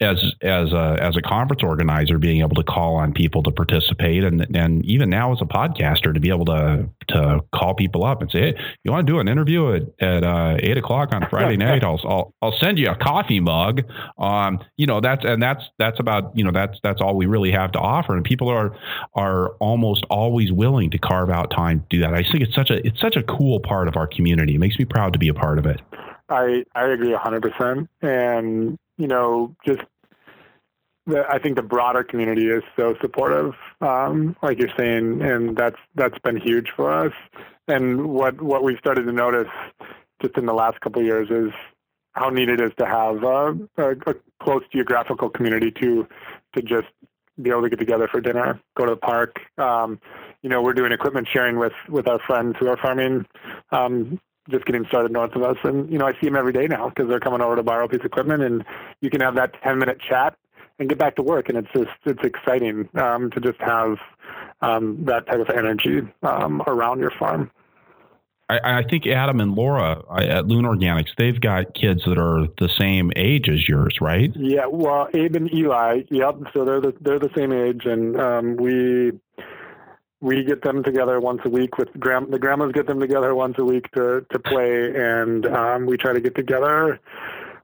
as 0.00 0.22
as 0.42 0.72
a 0.72 0.98
as 1.00 1.16
a 1.16 1.22
conference 1.22 1.62
organizer, 1.62 2.18
being 2.18 2.40
able 2.40 2.54
to 2.56 2.62
call 2.62 2.96
on 2.96 3.14
people 3.14 3.42
to 3.42 3.50
participate, 3.50 4.24
and 4.24 4.46
and 4.54 4.84
even 4.84 5.08
now 5.08 5.32
as 5.32 5.40
a 5.40 5.46
podcaster, 5.46 6.12
to 6.12 6.20
be 6.20 6.28
able 6.28 6.44
to 6.44 6.88
to 7.08 7.40
call 7.54 7.74
people 7.74 8.04
up 8.04 8.20
and 8.20 8.30
say, 8.30 8.40
hey, 8.52 8.60
you 8.84 8.90
want 8.90 9.06
to 9.06 9.12
do 9.12 9.18
an 9.20 9.28
interview 9.28 9.74
at 9.74 9.82
at 10.00 10.24
uh, 10.24 10.56
eight 10.60 10.76
o'clock 10.76 11.14
on 11.14 11.26
Friday 11.30 11.56
night? 11.66 11.82
I'll, 11.82 12.00
I'll 12.04 12.34
I'll 12.42 12.58
send 12.58 12.78
you 12.78 12.90
a 12.90 12.96
coffee 12.96 13.40
mug. 13.40 13.82
Um, 14.18 14.62
you 14.76 14.86
know 14.86 15.00
that's 15.00 15.24
and 15.24 15.42
that's 15.42 15.64
that's 15.78 15.98
about 15.98 16.36
you 16.36 16.44
know 16.44 16.52
that's 16.52 16.78
that's 16.82 17.00
all 17.00 17.16
we 17.16 17.26
really 17.26 17.52
have 17.52 17.72
to 17.72 17.78
offer, 17.78 18.14
and 18.14 18.24
people 18.24 18.48
are 18.48 18.76
are 19.14 19.50
almost 19.60 20.04
always 20.10 20.52
willing 20.52 20.90
to 20.90 20.98
carve 20.98 21.30
out 21.30 21.50
time 21.50 21.80
to 21.80 21.86
do 21.88 22.00
that. 22.02 22.12
I 22.12 22.22
think 22.22 22.42
it's 22.42 22.54
such 22.54 22.68
a 22.68 22.86
it's 22.86 23.00
such 23.00 23.16
a 23.16 23.22
cool 23.22 23.60
part 23.60 23.88
of 23.88 23.96
our 23.96 24.06
community. 24.06 24.56
It 24.56 24.58
makes 24.58 24.78
me 24.78 24.84
proud 24.84 25.14
to 25.14 25.18
be 25.18 25.28
a 25.28 25.34
part 25.34 25.58
of 25.58 25.64
it. 25.64 25.80
I 26.28 26.64
I 26.74 26.86
agree 26.86 27.12
hundred 27.12 27.42
percent, 27.42 27.88
and 28.02 28.78
you 28.98 29.06
know, 29.06 29.54
just 29.64 29.82
the, 31.06 31.24
I 31.30 31.38
think 31.38 31.56
the 31.56 31.62
broader 31.62 32.02
community 32.02 32.48
is 32.48 32.62
so 32.76 32.96
supportive, 33.00 33.54
um, 33.80 34.36
like 34.42 34.58
you're 34.58 34.74
saying, 34.76 35.22
and 35.22 35.56
that's 35.56 35.78
that's 35.94 36.18
been 36.20 36.36
huge 36.36 36.70
for 36.74 36.90
us. 36.92 37.12
And 37.68 38.06
what 38.06 38.40
what 38.40 38.62
we've 38.62 38.78
started 38.78 39.04
to 39.04 39.12
notice 39.12 39.48
just 40.20 40.36
in 40.36 40.46
the 40.46 40.54
last 40.54 40.80
couple 40.80 41.00
of 41.00 41.06
years 41.06 41.28
is 41.30 41.52
how 42.12 42.30
neat 42.30 42.48
it 42.48 42.60
is 42.60 42.72
to 42.78 42.86
have 42.86 43.22
a, 43.22 43.58
a, 43.76 43.90
a 44.10 44.14
close 44.42 44.62
geographical 44.72 45.28
community 45.28 45.70
to 45.70 46.08
to 46.54 46.62
just 46.62 46.88
be 47.40 47.50
able 47.50 47.62
to 47.62 47.68
get 47.68 47.78
together 47.78 48.08
for 48.08 48.20
dinner, 48.20 48.58
go 48.76 48.86
to 48.86 48.92
the 48.92 48.96
park. 48.96 49.40
Um, 49.58 50.00
you 50.42 50.48
know, 50.48 50.62
we're 50.62 50.72
doing 50.72 50.92
equipment 50.92 51.28
sharing 51.30 51.58
with 51.58 51.74
with 51.88 52.08
our 52.08 52.18
friends 52.18 52.56
who 52.58 52.68
are 52.68 52.76
farming 52.76 53.26
um, 53.70 54.20
just 54.50 54.64
getting 54.64 54.84
started 54.86 55.12
north 55.12 55.34
of 55.34 55.42
us. 55.42 55.56
And, 55.64 55.90
you 55.90 55.98
know, 55.98 56.06
I 56.06 56.12
see 56.12 56.26
them 56.26 56.36
every 56.36 56.52
day 56.52 56.66
now 56.66 56.88
because 56.88 57.08
they're 57.08 57.20
coming 57.20 57.40
over 57.40 57.56
to 57.56 57.62
borrow 57.62 57.84
a 57.84 57.88
piece 57.88 58.00
of 58.00 58.06
equipment 58.06 58.42
and 58.42 58.64
you 59.00 59.10
can 59.10 59.20
have 59.20 59.34
that 59.34 59.60
10 59.62 59.78
minute 59.78 60.00
chat 60.00 60.36
and 60.78 60.88
get 60.88 60.98
back 60.98 61.16
to 61.16 61.22
work. 61.22 61.48
And 61.48 61.58
it's 61.58 61.72
just, 61.72 61.90
it's 62.04 62.22
exciting 62.22 62.88
um, 62.94 63.30
to 63.30 63.40
just 63.40 63.60
have 63.60 63.98
um, 64.60 65.04
that 65.04 65.26
type 65.26 65.40
of 65.40 65.50
energy 65.50 66.02
um, 66.22 66.62
around 66.66 67.00
your 67.00 67.12
farm. 67.12 67.50
I, 68.48 68.78
I, 68.78 68.82
think 68.84 69.08
Adam 69.08 69.40
and 69.40 69.56
Laura 69.56 70.04
at 70.20 70.46
Loon 70.46 70.64
Organics, 70.66 71.08
they've 71.18 71.40
got 71.40 71.74
kids 71.74 72.04
that 72.06 72.16
are 72.16 72.46
the 72.58 72.68
same 72.68 73.10
age 73.16 73.48
as 73.48 73.68
yours, 73.68 73.98
right? 74.00 74.30
Yeah, 74.36 74.66
well, 74.66 75.08
Abe 75.14 75.34
and 75.34 75.52
Eli, 75.52 76.02
yep. 76.10 76.36
So 76.54 76.64
they're 76.64 76.80
the 76.80 76.94
they're 77.00 77.18
the 77.18 77.32
same 77.36 77.52
age, 77.52 77.86
and 77.86 78.20
um, 78.20 78.56
we 78.56 79.12
we 80.20 80.44
get 80.44 80.62
them 80.62 80.82
together 80.82 81.20
once 81.20 81.40
a 81.44 81.50
week 81.50 81.78
with 81.78 81.92
the 81.92 81.98
grandmas 81.98 82.72
get 82.72 82.86
them 82.86 83.00
together 83.00 83.34
once 83.34 83.56
a 83.58 83.64
week 83.64 83.90
to 83.92 84.24
to 84.30 84.38
play, 84.38 84.92
and 84.94 85.46
um, 85.46 85.86
we 85.86 85.96
try 85.96 86.12
to 86.12 86.20
get 86.20 86.34
together. 86.34 86.98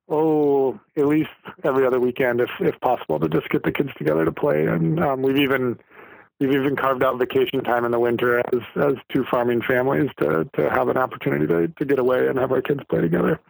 Oh, 0.09 0.78
at 0.96 1.07
least 1.07 1.30
every 1.64 1.86
other 1.86 2.00
weekend, 2.00 2.40
if 2.40 2.50
if 2.61 2.78
possible, 2.80 3.18
to 3.20 3.28
just 3.28 3.48
get 3.48 3.62
the 3.62 3.72
kids 3.72 3.90
together 3.96 4.24
to 4.24 4.32
play. 4.32 4.66
And 4.66 5.03
um, 5.03 5.22
we've 5.22 5.38
even 5.38 5.78
we've 6.40 6.53
even 6.53 6.76
carved 6.76 7.03
out 7.03 7.18
vacation 7.18 7.62
time 7.62 7.84
in 7.84 7.92
the 7.92 8.00
winter 8.00 8.40
as 8.40 8.62
as 8.76 8.94
two 9.11 9.24
farming 9.30 9.62
families 9.62 10.11
to 10.20 10.48
to 10.55 10.70
have 10.70 10.88
an 10.88 10.98
opportunity 10.98 11.46
to 11.46 11.68
to 11.68 11.84
get 11.84 11.98
away 11.98 12.28
and 12.28 12.38
have 12.38 12.53
our 12.53 12.61
kids 12.61 12.80
play 12.88 13.00
together. 13.00 13.40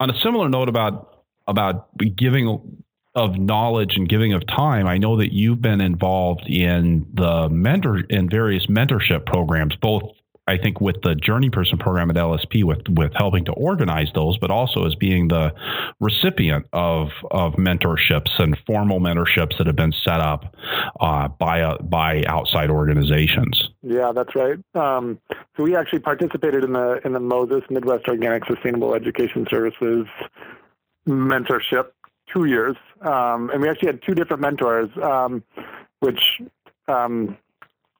On 0.00 0.10
a 0.10 0.20
similar 0.20 0.48
note 0.48 0.68
about 0.68 1.22
about 1.46 1.88
giving 2.16 2.83
of 3.14 3.38
knowledge 3.38 3.96
and 3.96 4.08
giving 4.08 4.32
of 4.32 4.46
time, 4.46 4.86
I 4.86 4.98
know 4.98 5.16
that 5.18 5.32
you've 5.32 5.62
been 5.62 5.80
involved 5.80 6.46
in 6.46 7.06
the 7.14 7.48
mentor 7.48 8.00
in 8.10 8.28
various 8.28 8.66
mentorship 8.66 9.24
programs, 9.26 9.76
both 9.76 10.02
I 10.46 10.58
think 10.58 10.80
with 10.80 10.96
the 11.02 11.14
Journey 11.14 11.48
Person 11.48 11.78
program 11.78 12.10
at 12.10 12.16
LSP, 12.16 12.64
with 12.64 12.86
with 12.90 13.12
helping 13.14 13.46
to 13.46 13.52
organize 13.52 14.08
those, 14.14 14.36
but 14.36 14.50
also 14.50 14.84
as 14.84 14.94
being 14.94 15.28
the 15.28 15.54
recipient 16.00 16.66
of 16.72 17.08
of 17.30 17.54
mentorships 17.54 18.38
and 18.38 18.56
formal 18.66 19.00
mentorships 19.00 19.56
that 19.56 19.66
have 19.66 19.76
been 19.76 19.94
set 20.04 20.20
up 20.20 20.54
uh, 21.00 21.28
by 21.28 21.62
uh, 21.62 21.78
by 21.78 22.24
outside 22.26 22.68
organizations. 22.68 23.70
Yeah, 23.82 24.12
that's 24.12 24.34
right. 24.34 24.58
Um, 24.74 25.18
so 25.56 25.62
we 25.62 25.76
actually 25.76 26.00
participated 26.00 26.62
in 26.62 26.74
the 26.74 27.00
in 27.06 27.14
the 27.14 27.20
Moses 27.20 27.62
Midwest 27.70 28.06
Organic 28.06 28.44
Sustainable 28.44 28.94
Education 28.94 29.46
Services 29.48 30.06
mentorship 31.08 31.86
two 32.32 32.46
years, 32.46 32.76
um, 33.00 33.50
and 33.50 33.60
we 33.60 33.68
actually 33.68 33.88
had 33.88 34.02
two 34.02 34.14
different 34.14 34.42
mentors, 34.42 34.90
um, 35.02 35.42
which 36.00 36.40
um, 36.88 37.36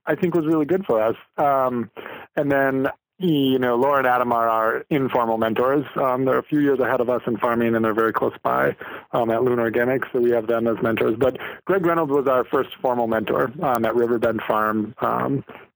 I 0.06 0.14
think 0.14 0.34
was 0.34 0.46
really 0.46 0.66
good 0.66 0.84
for 0.86 1.00
us. 1.00 1.16
Um, 1.36 1.90
and 2.36 2.50
then 2.50 2.88
you 3.18 3.60
know, 3.60 3.76
Laura 3.76 3.98
and 3.98 4.06
Adam 4.06 4.32
are 4.32 4.48
our 4.48 4.84
informal 4.90 5.38
mentors. 5.38 5.86
Um, 5.96 6.24
they're 6.24 6.38
a 6.38 6.42
few 6.42 6.58
years 6.58 6.80
ahead 6.80 7.00
of 7.00 7.08
us 7.08 7.22
in 7.26 7.36
farming, 7.36 7.76
and 7.76 7.84
they're 7.84 7.94
very 7.94 8.12
close 8.12 8.34
by 8.42 8.76
um, 9.12 9.30
at 9.30 9.44
Loon 9.44 9.58
Organics, 9.58 10.12
so 10.12 10.20
we 10.20 10.30
have 10.30 10.48
them 10.48 10.66
as 10.66 10.82
mentors. 10.82 11.14
But 11.16 11.38
Greg 11.64 11.86
Reynolds 11.86 12.12
was 12.12 12.26
our 12.26 12.44
first 12.44 12.74
formal 12.82 13.06
mentor 13.06 13.52
at 13.62 13.94
Riverbend 13.94 14.42
Farm. 14.42 14.94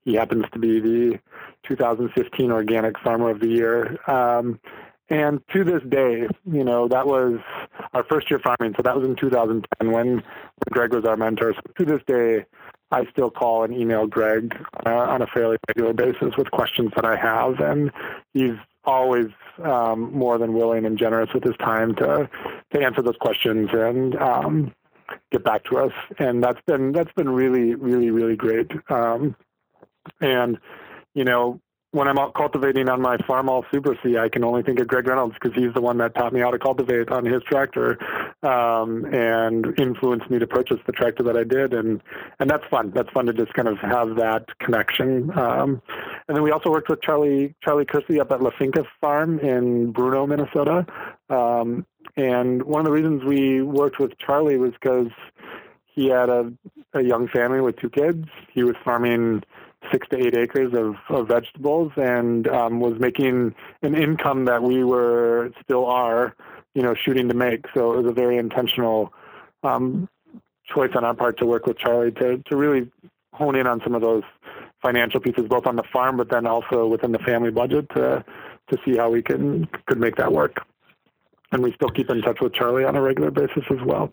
He 0.05 0.15
happens 0.15 0.45
to 0.53 0.59
be 0.59 0.81
the 0.81 1.21
2015 1.65 2.51
Organic 2.51 2.99
Farmer 2.99 3.31
of 3.31 3.41
the 3.41 3.49
Year. 3.49 3.99
And 5.11 5.41
to 5.55 5.65
this 5.65 5.83
day, 5.89 6.29
you 6.45 6.65
know, 6.65 6.87
that 6.89 7.07
was 7.07 7.41
our 7.95 8.05
first 8.05 8.31
year 8.31 8.39
farming. 8.39 8.75
So 8.77 8.83
that 8.83 8.97
was 8.97 9.07
in 9.07 9.17
2010 9.17 9.91
when, 9.91 10.07
when 10.07 10.23
Greg 10.71 10.93
was 10.93 11.05
our 11.05 11.17
mentor. 11.17 11.55
So 11.55 11.61
to 11.79 11.85
this 11.85 12.03
day, 12.07 12.45
I 12.91 13.07
still 13.11 13.31
call 13.31 13.65
and 13.65 13.75
email 13.75 14.07
Greg 14.07 14.55
uh, 14.87 14.91
on 14.91 15.23
a 15.23 15.27
fairly 15.27 15.57
regular 15.69 15.93
basis 15.93 16.37
with 16.37 16.51
questions 16.51 16.93
that 16.97 17.05
I 17.05 17.17
have. 17.17 17.61
And 17.61 17.91
he's 18.35 18.57
always 18.85 19.29
um, 19.63 20.13
more 20.13 20.39
than 20.39 20.53
willing 20.53 20.85
and 20.85 20.99
generous 20.99 21.33
with 21.33 21.45
his 21.45 21.57
time 21.57 21.95
to, 21.97 22.29
to 22.73 22.81
answer 22.81 23.03
those 23.03 23.17
questions 23.17 23.71
and 23.73 24.15
um, 24.17 24.75
get 25.31 25.43
back 25.43 25.65
to 25.65 25.79
us. 25.79 25.93
And 26.19 26.43
that's 26.43 26.61
been, 26.67 26.93
that's 26.93 27.13
been 27.13 27.31
really, 27.31 27.75
really, 27.75 28.11
really 28.11 28.37
great. 28.37 28.71
Um, 28.91 29.37
and, 30.21 30.59
you 31.15 31.25
know, 31.25 31.61
when 31.93 32.07
I'm 32.07 32.19
out 32.19 32.35
cultivating 32.35 32.89
on 32.91 33.01
my 33.01 33.17
Farmall 33.17 33.65
Super 33.71 33.99
C, 34.03 34.19
I 34.19 34.29
can 34.29 34.45
only 34.45 34.63
think 34.63 34.79
of 34.79 34.87
Greg 34.89 35.07
Reynolds 35.07 35.35
because 35.41 35.57
he's 35.57 35.73
the 35.73 35.81
one 35.81 35.97
that 35.99 36.15
taught 36.15 36.35
me 36.35 36.41
how 36.41 36.51
to 36.51 36.59
cultivate 36.59 37.09
on 37.11 37.25
his 37.25 37.43
tractor 37.45 37.99
um, 38.43 39.07
and 39.07 39.79
influenced 39.79 40.31
me 40.31 40.39
to 40.39 40.47
purchase 40.47 40.79
the 40.87 40.93
tractor 40.93 41.23
that 41.23 41.37
I 41.37 41.45
did. 41.45 41.73
And, 41.73 42.03
and 42.41 42.51
that's 42.51 42.65
fun. 42.71 42.93
That's 42.95 43.11
fun 43.11 43.25
to 43.27 43.33
just 43.33 43.55
kind 43.55 43.69
of 43.69 43.79
have 43.79 44.17
that 44.17 44.47
connection. 44.59 45.31
Um, 45.39 45.81
and 46.29 46.37
then 46.37 46.43
we 46.43 46.51
also 46.51 46.71
worked 46.71 46.91
with 46.91 47.01
Charlie, 47.01 47.55
Charlie 47.65 47.87
Kersey 47.87 48.21
up 48.21 48.31
at 48.33 48.43
La 48.43 48.51
Finca 48.59 48.85
Farm 49.01 49.39
in 49.39 49.91
Bruno, 49.93 50.27
Minnesota. 50.27 50.87
Um, 51.31 51.87
and 52.17 52.63
one 52.65 52.81
of 52.81 52.85
the 52.85 52.93
reasons 52.93 53.25
we 53.25 53.63
worked 53.63 53.99
with 53.99 54.19
Charlie 54.19 54.59
was 54.59 54.73
because 54.73 55.11
he 55.87 56.09
had 56.09 56.29
a, 56.29 56.53
a 56.93 57.03
young 57.03 57.29
family 57.29 57.63
with 57.63 57.77
two 57.77 57.89
kids. 57.89 58.27
He 58.53 58.63
was 58.63 58.77
farming 58.85 59.43
six 59.93 60.07
to 60.09 60.19
eight 60.19 60.37
acres 60.37 60.73
of, 60.75 60.97
of 61.09 61.29
vegetables 61.29 61.93
and 61.97 62.49
um, 62.49 62.81
was 62.81 62.99
making 62.99 63.55
an 63.83 63.95
income 63.95 64.45
that 64.47 64.63
we 64.63 64.85
were 64.85 65.51
still 65.63 65.87
are, 65.87 66.35
you 66.75 66.83
know, 66.83 66.95
shooting 66.95 67.29
to 67.29 67.35
make. 67.35 67.65
So 67.75 67.93
it 67.95 68.03
was 68.03 68.07
a 68.07 68.15
very 68.15 68.39
intentional 68.39 69.13
um, 69.63 70.09
choice 70.67 70.91
on 70.95 71.05
our 71.05 71.15
part 71.15 71.39
to 71.39 71.47
work 71.47 71.67
with 71.67 71.79
Charlie 71.79 72.13
to, 72.13 72.39
to 72.39 72.57
really 72.57 72.91
hone 73.33 73.57
in 73.57 73.67
on 73.67 73.81
some 73.83 73.95
of 73.95 74.03
those 74.03 74.25
financial 74.83 75.21
pieces, 75.21 75.47
both 75.49 75.67
on 75.67 75.77
the 75.77 75.83
farm, 75.93 76.17
but 76.17 76.31
then 76.31 76.47
also 76.47 76.87
within 76.87 77.13
the 77.13 77.19
family 77.21 77.51
budget 77.51 77.89
to, 77.91 78.25
to 78.71 78.79
see 78.85 78.97
how 78.97 79.11
we 79.11 79.23
can 79.23 79.67
could 79.87 79.99
make 79.99 80.17
that 80.17 80.33
work. 80.33 80.65
And 81.51 81.63
we 81.63 81.73
still 81.73 81.89
keep 81.89 82.11
in 82.11 82.21
touch 82.21 82.41
with 82.41 82.53
Charlie 82.53 82.85
on 82.85 82.95
a 82.95 83.01
regular 83.01 83.31
basis 83.31 83.65
as 83.71 83.79
well. 83.85 84.13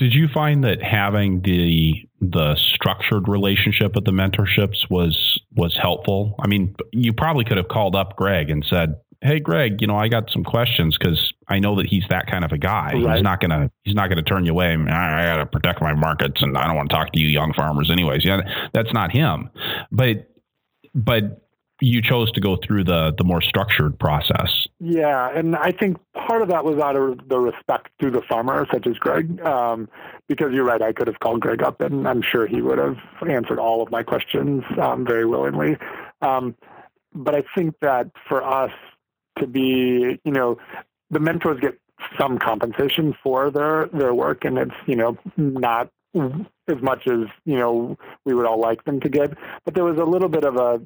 Did 0.00 0.14
you 0.14 0.28
find 0.28 0.64
that 0.64 0.82
having 0.82 1.42
the 1.42 2.08
the 2.22 2.56
structured 2.56 3.28
relationship 3.28 3.94
with 3.94 4.06
the 4.06 4.12
mentorships 4.12 4.88
was 4.88 5.38
was 5.54 5.76
helpful? 5.76 6.36
I 6.40 6.46
mean, 6.46 6.74
you 6.92 7.12
probably 7.12 7.44
could 7.44 7.58
have 7.58 7.68
called 7.68 7.94
up 7.94 8.16
Greg 8.16 8.48
and 8.48 8.64
said, 8.64 8.94
"Hey, 9.20 9.40
Greg, 9.40 9.82
you 9.82 9.86
know, 9.86 9.98
I 9.98 10.08
got 10.08 10.30
some 10.30 10.42
questions 10.42 10.96
because 10.96 11.34
I 11.48 11.58
know 11.58 11.76
that 11.76 11.84
he's 11.84 12.04
that 12.08 12.26
kind 12.28 12.46
of 12.46 12.52
a 12.52 12.56
guy. 12.56 12.94
Right. 12.94 13.16
He's 13.16 13.22
not 13.22 13.40
gonna 13.40 13.70
he's 13.82 13.94
not 13.94 14.08
gonna 14.08 14.22
turn 14.22 14.46
you 14.46 14.52
away. 14.52 14.68
I, 14.68 14.76
mean, 14.78 14.88
I, 14.88 15.22
I 15.22 15.34
got 15.34 15.36
to 15.36 15.44
protect 15.44 15.82
my 15.82 15.92
markets, 15.92 16.40
and 16.40 16.56
I 16.56 16.66
don't 16.66 16.76
want 16.76 16.88
to 16.88 16.96
talk 16.96 17.12
to 17.12 17.20
you 17.20 17.26
young 17.26 17.52
farmers, 17.52 17.90
anyways. 17.90 18.24
Yeah, 18.24 18.40
that's 18.72 18.94
not 18.94 19.12
him. 19.12 19.50
But 19.92 20.30
but 20.94 21.46
you 21.80 22.02
chose 22.02 22.30
to 22.32 22.40
go 22.40 22.56
through 22.56 22.84
the 22.84 23.12
the 23.16 23.24
more 23.24 23.40
structured 23.40 23.98
process. 23.98 24.66
Yeah, 24.78 25.30
and 25.34 25.56
I 25.56 25.72
think 25.72 25.98
part 26.14 26.42
of 26.42 26.48
that 26.48 26.64
was 26.64 26.78
out 26.78 26.96
of 26.96 27.28
the 27.28 27.38
respect 27.38 27.88
to 28.00 28.10
the 28.10 28.22
farmer, 28.22 28.66
such 28.72 28.86
as 28.86 28.96
Greg, 28.98 29.40
um, 29.42 29.88
because 30.28 30.52
you're 30.52 30.64
right. 30.64 30.80
I 30.80 30.92
could 30.92 31.06
have 31.06 31.20
called 31.20 31.40
Greg 31.40 31.62
up, 31.62 31.80
and 31.80 32.06
I'm 32.06 32.22
sure 32.22 32.46
he 32.46 32.62
would 32.62 32.78
have 32.78 32.98
answered 33.28 33.58
all 33.58 33.82
of 33.82 33.90
my 33.90 34.02
questions 34.02 34.62
um, 34.80 35.04
very 35.04 35.26
willingly. 35.26 35.76
Um, 36.22 36.54
but 37.14 37.34
I 37.34 37.42
think 37.54 37.74
that 37.80 38.10
for 38.28 38.42
us 38.42 38.72
to 39.38 39.46
be, 39.46 40.20
you 40.24 40.32
know, 40.32 40.58
the 41.10 41.20
mentors 41.20 41.60
get 41.60 41.78
some 42.18 42.38
compensation 42.38 43.14
for 43.22 43.50
their 43.50 43.86
their 43.92 44.14
work, 44.14 44.44
and 44.44 44.58
it's 44.58 44.74
you 44.86 44.96
know 44.96 45.18
not 45.36 45.90
as 46.14 46.82
much 46.82 47.06
as 47.06 47.20
you 47.44 47.58
know 47.58 47.96
we 48.24 48.34
would 48.34 48.46
all 48.46 48.60
like 48.60 48.84
them 48.84 49.00
to 49.00 49.08
get. 49.08 49.36
But 49.64 49.74
there 49.74 49.84
was 49.84 49.98
a 49.98 50.04
little 50.04 50.28
bit 50.28 50.44
of 50.44 50.56
a 50.56 50.80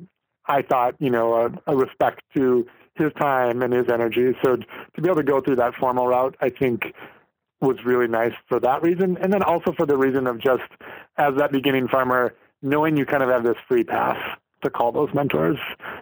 I 0.46 0.62
thought, 0.62 0.94
you 0.98 1.10
know, 1.10 1.34
a, 1.34 1.72
a, 1.72 1.76
respect 1.76 2.22
to 2.36 2.66
his 2.94 3.12
time 3.14 3.62
and 3.62 3.72
his 3.72 3.88
energy. 3.88 4.36
So 4.44 4.56
to 4.56 5.00
be 5.00 5.08
able 5.08 5.16
to 5.16 5.22
go 5.22 5.40
through 5.40 5.56
that 5.56 5.74
formal 5.74 6.06
route, 6.06 6.36
I 6.40 6.50
think 6.50 6.94
was 7.60 7.78
really 7.84 8.08
nice 8.08 8.34
for 8.46 8.60
that 8.60 8.82
reason, 8.82 9.16
and 9.18 9.32
then 9.32 9.42
also 9.42 9.72
for 9.72 9.86
the 9.86 9.96
reason 9.96 10.26
of 10.26 10.38
just 10.38 10.64
as 11.16 11.34
that 11.36 11.50
beginning 11.50 11.88
farmer, 11.88 12.34
knowing 12.62 12.96
you 12.96 13.06
kind 13.06 13.22
of 13.22 13.30
have 13.30 13.42
this 13.42 13.56
free 13.66 13.84
pass 13.84 14.18
to 14.62 14.70
call 14.70 14.92
those 14.92 15.12
mentors. 15.14 15.58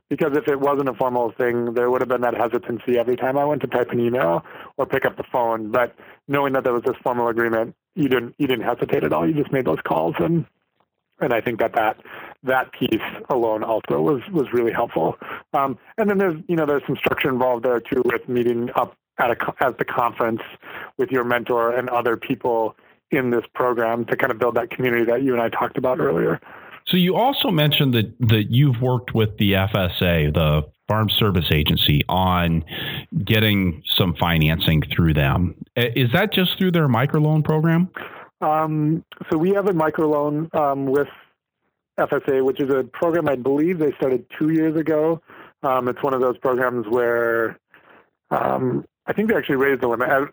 Because 0.08 0.36
if 0.36 0.48
it 0.48 0.60
wasn't 0.60 0.88
a 0.88 0.94
formal 0.94 1.32
thing, 1.32 1.74
there 1.74 1.90
would 1.90 2.00
have 2.00 2.08
been 2.08 2.22
that 2.22 2.34
hesitancy 2.34 2.98
every 2.98 3.16
time 3.16 3.36
I 3.36 3.44
went 3.44 3.60
to 3.62 3.66
type 3.66 3.90
an 3.90 4.00
email 4.00 4.44
or 4.76 4.86
pick 4.86 5.04
up 5.04 5.16
the 5.16 5.24
phone. 5.24 5.70
But 5.70 5.94
knowing 6.28 6.52
that 6.54 6.64
there 6.64 6.72
was 6.72 6.82
this 6.82 6.96
formal 7.02 7.28
agreement, 7.28 7.74
you 7.94 8.08
didn't 8.08 8.34
you 8.38 8.46
didn't 8.46 8.64
hesitate 8.64 9.04
at 9.04 9.12
all. 9.12 9.26
You 9.26 9.34
just 9.34 9.52
made 9.52 9.66
those 9.66 9.80
calls, 9.84 10.14
and 10.18 10.46
and 11.20 11.32
I 11.32 11.40
think 11.40 11.58
that 11.60 11.74
that 11.74 11.98
that 12.44 12.72
piece 12.72 13.00
alone 13.30 13.62
also 13.62 14.00
was 14.00 14.22
was 14.32 14.52
really 14.52 14.72
helpful. 14.72 15.16
Um, 15.52 15.78
and 15.98 16.10
then 16.10 16.18
there's 16.18 16.40
you 16.48 16.56
know 16.56 16.66
there's 16.66 16.82
some 16.86 16.96
structure 16.96 17.28
involved 17.28 17.64
there 17.64 17.80
too 17.80 18.02
with 18.04 18.28
meeting 18.28 18.70
up 18.74 18.96
at 19.18 19.30
a 19.30 19.54
at 19.60 19.78
the 19.78 19.84
conference 19.84 20.42
with 20.98 21.10
your 21.10 21.24
mentor 21.24 21.72
and 21.72 21.88
other 21.88 22.16
people 22.16 22.76
in 23.10 23.30
this 23.30 23.44
program 23.54 24.04
to 24.06 24.16
kind 24.16 24.32
of 24.32 24.38
build 24.38 24.56
that 24.56 24.70
community 24.70 25.04
that 25.04 25.22
you 25.22 25.32
and 25.32 25.42
I 25.42 25.48
talked 25.50 25.76
about 25.76 26.00
earlier. 26.00 26.40
So 26.86 26.96
you 26.96 27.14
also 27.14 27.50
mentioned 27.50 27.94
that 27.94 28.18
that 28.20 28.46
you've 28.50 28.80
worked 28.80 29.14
with 29.14 29.36
the 29.38 29.52
FSA, 29.52 30.34
the 30.34 30.62
Farm 30.88 31.08
Service 31.10 31.50
Agency, 31.52 32.02
on 32.08 32.64
getting 33.24 33.82
some 33.86 34.14
financing 34.14 34.82
through 34.94 35.14
them. 35.14 35.54
Is 35.76 36.10
that 36.12 36.32
just 36.32 36.58
through 36.58 36.72
their 36.72 36.88
microloan 36.88 37.44
program? 37.44 37.88
Um, 38.40 39.04
so 39.30 39.38
we 39.38 39.50
have 39.50 39.68
a 39.68 39.72
microloan 39.72 40.52
um, 40.56 40.86
with 40.86 41.08
FSA, 41.98 42.44
which 42.44 42.60
is 42.60 42.70
a 42.70 42.84
program 42.84 43.28
I 43.28 43.36
believe 43.36 43.78
they 43.78 43.92
started 43.92 44.26
two 44.38 44.50
years 44.50 44.76
ago. 44.76 45.20
Um, 45.62 45.88
it's 45.88 46.02
one 46.02 46.14
of 46.14 46.20
those 46.20 46.38
programs 46.38 46.86
where 46.88 47.58
um, 48.30 48.84
I 49.06 49.12
think 49.12 49.28
they 49.28 49.36
actually 49.36 49.56
raised 49.56 49.82
the 49.82 49.88
limit. 49.88 50.30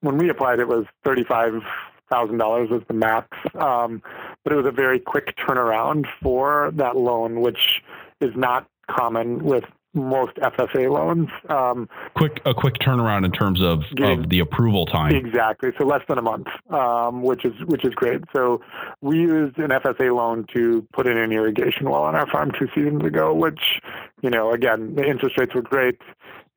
when 0.00 0.18
we 0.18 0.28
applied, 0.28 0.58
it 0.58 0.68
was 0.68 0.84
thirty-five 1.04 1.62
thousand 2.10 2.38
dollars 2.38 2.70
was 2.70 2.82
the 2.88 2.94
max, 2.94 3.28
um, 3.54 4.02
but 4.42 4.52
it 4.52 4.56
was 4.56 4.66
a 4.66 4.70
very 4.70 4.98
quick 4.98 5.34
turnaround 5.36 6.06
for 6.22 6.70
that 6.74 6.96
loan, 6.96 7.40
which 7.40 7.82
is 8.20 8.34
not 8.36 8.66
common 8.88 9.42
with 9.44 9.64
most 9.94 10.34
FSA 10.36 10.90
loans. 10.90 11.28
Um, 11.48 11.88
quick, 12.14 12.40
a 12.44 12.54
quick 12.54 12.74
turnaround 12.74 13.24
in 13.24 13.32
terms 13.32 13.62
of, 13.62 13.82
getting, 13.94 14.20
of 14.20 14.30
the 14.30 14.40
approval 14.40 14.86
time. 14.86 15.14
Exactly, 15.14 15.70
so 15.78 15.86
less 15.86 16.02
than 16.08 16.18
a 16.18 16.22
month, 16.22 16.48
um, 16.70 17.22
which 17.22 17.44
is 17.44 17.52
which 17.66 17.84
is 17.84 17.94
great. 17.94 18.22
So 18.34 18.60
we 19.00 19.18
used 19.18 19.58
an 19.58 19.70
FSA 19.70 20.14
loan 20.14 20.46
to 20.54 20.86
put 20.92 21.06
in 21.06 21.16
an 21.16 21.32
irrigation 21.32 21.88
well 21.88 22.02
on 22.02 22.14
our 22.14 22.28
farm 22.28 22.52
two 22.58 22.68
seasons 22.74 23.04
ago, 23.04 23.32
which 23.32 23.80
you 24.22 24.30
know 24.30 24.52
again 24.52 24.94
the 24.94 25.04
interest 25.04 25.38
rates 25.38 25.54
were 25.54 25.62
great 25.62 26.00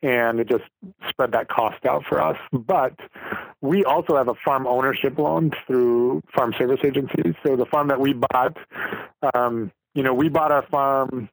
and 0.03 0.39
it 0.39 0.47
just 0.47 0.63
spread 1.09 1.31
that 1.31 1.49
cost 1.49 1.85
out 1.85 2.03
for 2.07 2.21
us. 2.21 2.37
But 2.51 2.93
we 3.61 3.83
also 3.83 4.15
have 4.15 4.27
a 4.27 4.35
farm 4.45 4.67
ownership 4.67 5.17
loan 5.17 5.51
through 5.65 6.21
farm 6.35 6.53
service 6.57 6.79
agencies. 6.83 7.33
So 7.45 7.55
the 7.55 7.65
farm 7.65 7.87
that 7.87 7.99
we 7.99 8.13
bought, 8.13 8.57
um, 9.33 9.71
you 9.95 10.03
know, 10.03 10.13
we 10.13 10.29
bought 10.29 10.51
our 10.51 10.65
farm 10.67 11.29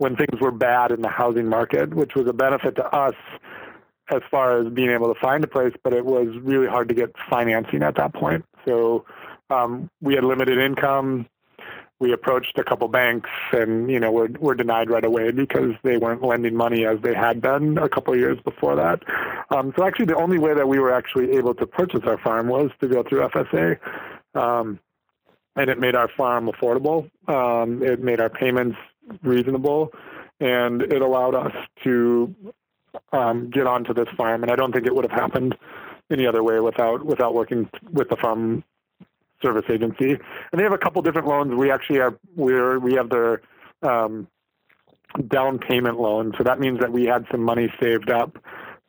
when 0.00 0.16
things 0.16 0.40
were 0.40 0.50
bad 0.50 0.90
in 0.90 1.02
the 1.02 1.08
housing 1.08 1.46
market, 1.46 1.94
which 1.94 2.14
was 2.14 2.26
a 2.26 2.32
benefit 2.32 2.74
to 2.76 2.84
us 2.86 3.14
as 4.10 4.22
far 4.30 4.58
as 4.58 4.72
being 4.72 4.90
able 4.90 5.12
to 5.12 5.20
find 5.20 5.44
a 5.44 5.46
place, 5.46 5.74
but 5.84 5.92
it 5.92 6.04
was 6.04 6.28
really 6.42 6.66
hard 6.66 6.88
to 6.88 6.94
get 6.94 7.14
financing 7.28 7.82
at 7.82 7.94
that 7.96 8.12
point. 8.12 8.44
So 8.66 9.04
um, 9.50 9.90
we 10.00 10.14
had 10.14 10.24
limited 10.24 10.58
income 10.58 11.26
we 12.00 12.12
approached 12.14 12.58
a 12.58 12.64
couple 12.64 12.88
banks 12.88 13.28
and 13.52 13.90
you 13.90 14.00
know 14.00 14.10
were 14.10 14.28
were 14.40 14.54
denied 14.54 14.90
right 14.90 15.04
away 15.04 15.30
because 15.30 15.74
they 15.82 15.98
weren't 15.98 16.22
lending 16.22 16.56
money 16.56 16.86
as 16.86 16.98
they 17.02 17.14
had 17.14 17.40
been 17.40 17.78
a 17.78 17.88
couple 17.88 18.16
years 18.16 18.38
before 18.42 18.74
that. 18.74 19.02
Um, 19.50 19.72
so 19.76 19.84
actually, 19.84 20.06
the 20.06 20.16
only 20.16 20.38
way 20.38 20.54
that 20.54 20.66
we 20.66 20.78
were 20.78 20.92
actually 20.92 21.32
able 21.32 21.54
to 21.54 21.66
purchase 21.66 22.00
our 22.04 22.18
farm 22.18 22.48
was 22.48 22.70
to 22.80 22.88
go 22.88 23.02
through 23.02 23.28
FSA, 23.28 23.78
um, 24.34 24.80
and 25.56 25.68
it 25.68 25.78
made 25.78 25.94
our 25.94 26.08
farm 26.08 26.50
affordable. 26.50 27.10
Um, 27.28 27.82
it 27.82 28.02
made 28.02 28.20
our 28.20 28.30
payments 28.30 28.78
reasonable, 29.22 29.92
and 30.40 30.82
it 30.82 31.02
allowed 31.02 31.34
us 31.34 31.52
to 31.84 32.34
um, 33.12 33.50
get 33.50 33.66
onto 33.66 33.94
this 33.94 34.08
farm. 34.16 34.42
And 34.42 34.50
I 34.50 34.56
don't 34.56 34.72
think 34.72 34.86
it 34.86 34.94
would 34.94 35.08
have 35.08 35.18
happened 35.18 35.56
any 36.10 36.26
other 36.26 36.42
way 36.42 36.60
without 36.60 37.04
without 37.04 37.34
working 37.34 37.68
with 37.92 38.08
the 38.08 38.16
farm 38.16 38.64
service 39.42 39.64
agency, 39.70 40.12
and 40.12 40.58
they 40.58 40.62
have 40.62 40.72
a 40.72 40.78
couple 40.78 41.00
different 41.02 41.28
loans. 41.28 41.54
We 41.54 41.70
actually 41.70 42.00
have 42.00 42.16
we're 42.36 42.78
we 42.78 42.94
have 42.94 43.10
their 43.10 43.42
um, 43.82 44.28
down 45.28 45.58
payment 45.58 45.98
loan, 45.98 46.32
so 46.36 46.44
that 46.44 46.60
means 46.60 46.80
that 46.80 46.92
we 46.92 47.04
had 47.04 47.26
some 47.30 47.42
money 47.42 47.72
saved 47.80 48.10
up 48.10 48.38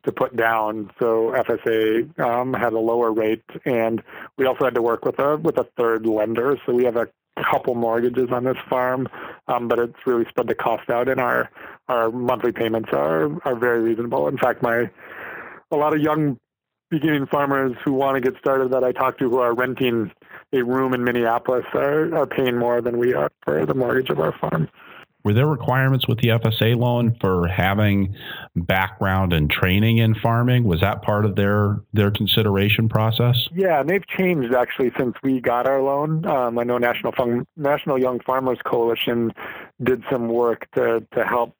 to 0.04 0.12
put 0.12 0.36
down. 0.36 0.90
So 0.98 1.32
FSA 1.32 2.18
um, 2.18 2.52
had 2.52 2.72
a 2.72 2.78
lower 2.78 3.12
rate, 3.12 3.44
and 3.64 4.02
we 4.36 4.46
also 4.46 4.64
had 4.64 4.74
to 4.74 4.82
work 4.82 5.04
with 5.04 5.18
a 5.18 5.36
with 5.36 5.58
a 5.58 5.64
third 5.76 6.06
lender. 6.06 6.58
So 6.66 6.72
we 6.72 6.84
have 6.84 6.96
a 6.96 7.08
couple 7.36 7.74
mortgages 7.74 8.30
on 8.30 8.44
this 8.44 8.58
farm, 8.68 9.08
um, 9.48 9.68
but 9.68 9.78
it's 9.78 10.06
really 10.06 10.24
spread 10.28 10.48
the 10.48 10.54
cost 10.54 10.90
out, 10.90 11.08
and 11.08 11.20
our 11.20 11.50
our 11.88 12.10
monthly 12.10 12.52
payments 12.52 12.90
are 12.92 13.30
are 13.46 13.56
very 13.56 13.80
reasonable. 13.80 14.28
In 14.28 14.38
fact, 14.38 14.62
my 14.62 14.90
a 15.70 15.76
lot 15.76 15.94
of 15.94 16.00
young 16.00 16.38
beginning 16.90 17.26
farmers 17.26 17.74
who 17.82 17.92
want 17.92 18.16
to 18.16 18.20
get 18.20 18.38
started 18.38 18.70
that 18.70 18.84
I 18.84 18.92
talk 18.92 19.18
to 19.18 19.30
who 19.30 19.38
are 19.38 19.54
renting 19.54 20.12
a 20.52 20.62
room 20.62 20.92
in 20.92 21.02
Minneapolis 21.02 21.64
are, 21.72 22.14
are 22.14 22.26
paying 22.26 22.58
more 22.58 22.82
than 22.82 22.98
we 22.98 23.14
are 23.14 23.30
for 23.44 23.64
the 23.64 23.74
mortgage 23.74 24.10
of 24.10 24.20
our 24.20 24.32
farm. 24.32 24.68
Were 25.24 25.32
there 25.32 25.46
requirements 25.46 26.08
with 26.08 26.18
the 26.18 26.28
FSA 26.28 26.76
loan 26.76 27.16
for 27.20 27.46
having 27.46 28.16
background 28.56 29.32
and 29.32 29.50
training 29.50 29.98
in 29.98 30.14
farming? 30.16 30.64
Was 30.64 30.80
that 30.80 31.02
part 31.02 31.24
of 31.24 31.36
their 31.36 31.80
their 31.92 32.10
consideration 32.10 32.88
process? 32.88 33.48
Yeah, 33.54 33.80
and 33.80 33.88
they've 33.88 34.06
changed 34.06 34.52
actually 34.54 34.92
since 34.98 35.14
we 35.22 35.40
got 35.40 35.66
our 35.66 35.80
loan. 35.80 36.26
Um, 36.26 36.58
I 36.58 36.64
know 36.64 36.78
National 36.78 37.12
Fun- 37.12 37.46
National 37.56 37.98
Young 37.98 38.20
Farmers 38.20 38.58
Coalition 38.64 39.32
did 39.82 40.02
some 40.10 40.28
work 40.28 40.68
to 40.74 41.06
to 41.14 41.24
help 41.24 41.54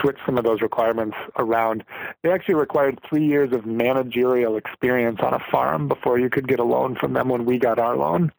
switch 0.00 0.16
some 0.26 0.36
of 0.36 0.44
those 0.44 0.60
requirements 0.60 1.16
around. 1.38 1.84
They 2.22 2.30
actually 2.30 2.56
required 2.56 2.98
three 3.08 3.24
years 3.24 3.52
of 3.52 3.66
managerial 3.66 4.56
experience 4.56 5.20
on 5.22 5.32
a 5.32 5.38
farm 5.50 5.88
before 5.88 6.18
you 6.18 6.28
could 6.28 6.48
get 6.48 6.58
a 6.58 6.64
loan 6.64 6.96
from 6.96 7.12
them 7.12 7.28
when 7.28 7.44
we 7.44 7.58
got 7.58 7.78
our 7.78 7.96
loan. 7.96 8.32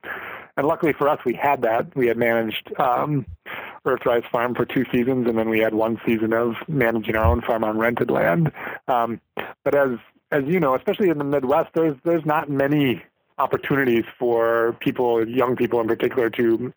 And 0.58 0.68
luckily 0.68 0.92
for 0.92 1.08
us, 1.08 1.20
we 1.24 1.36
had 1.36 1.62
that. 1.62 1.96
We 1.96 2.08
had 2.08 2.18
managed 2.18 2.72
um, 2.80 3.28
Earthrise 3.86 4.30
Farm 4.32 4.56
for 4.56 4.66
two 4.66 4.86
seasons, 4.92 5.28
and 5.28 5.38
then 5.38 5.50
we 5.50 5.60
had 5.60 5.76
one 5.76 6.02
season 6.06 6.34
of 6.34 6.56
managing 6.68 7.16
our 7.16 7.26
own 7.26 7.42
farm 7.42 7.64
on 7.64 7.78
rented 7.78 8.10
land. 8.10 8.52
Um, 8.88 9.22
but 9.64 9.76
as 9.76 10.00
as 10.32 10.44
you 10.46 10.60
know, 10.60 10.76
especially 10.76 11.10
in 11.10 11.20
the 11.20 11.24
Midwest, 11.24 11.70
there's 11.74 11.96
there's 12.04 12.26
not 12.26 12.50
many 12.50 13.04
opportunities 13.38 14.04
for 14.18 14.76
people, 14.80 15.28
young 15.28 15.56
people 15.56 15.80
in 15.80 15.88
particular, 15.88 16.30
to 16.32 16.74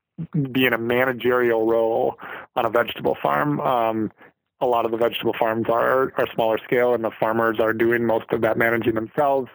be 0.52 0.66
in 0.66 0.74
a 0.74 0.78
managerial 0.78 1.66
role 1.66 2.18
on 2.56 2.66
a 2.66 2.70
vegetable 2.70 3.16
farm. 3.22 3.60
Um, 3.60 4.12
a 4.60 4.66
lot 4.66 4.84
of 4.84 4.90
the 4.90 4.98
vegetable 4.98 5.34
farms 5.38 5.66
are 5.70 6.12
are 6.18 6.26
smaller 6.34 6.58
scale, 6.58 6.92
and 6.92 7.02
the 7.02 7.10
farmers 7.18 7.58
are 7.58 7.72
doing 7.72 8.04
most 8.04 8.26
of 8.30 8.42
that 8.42 8.58
managing 8.58 8.94
themselves. 8.94 9.48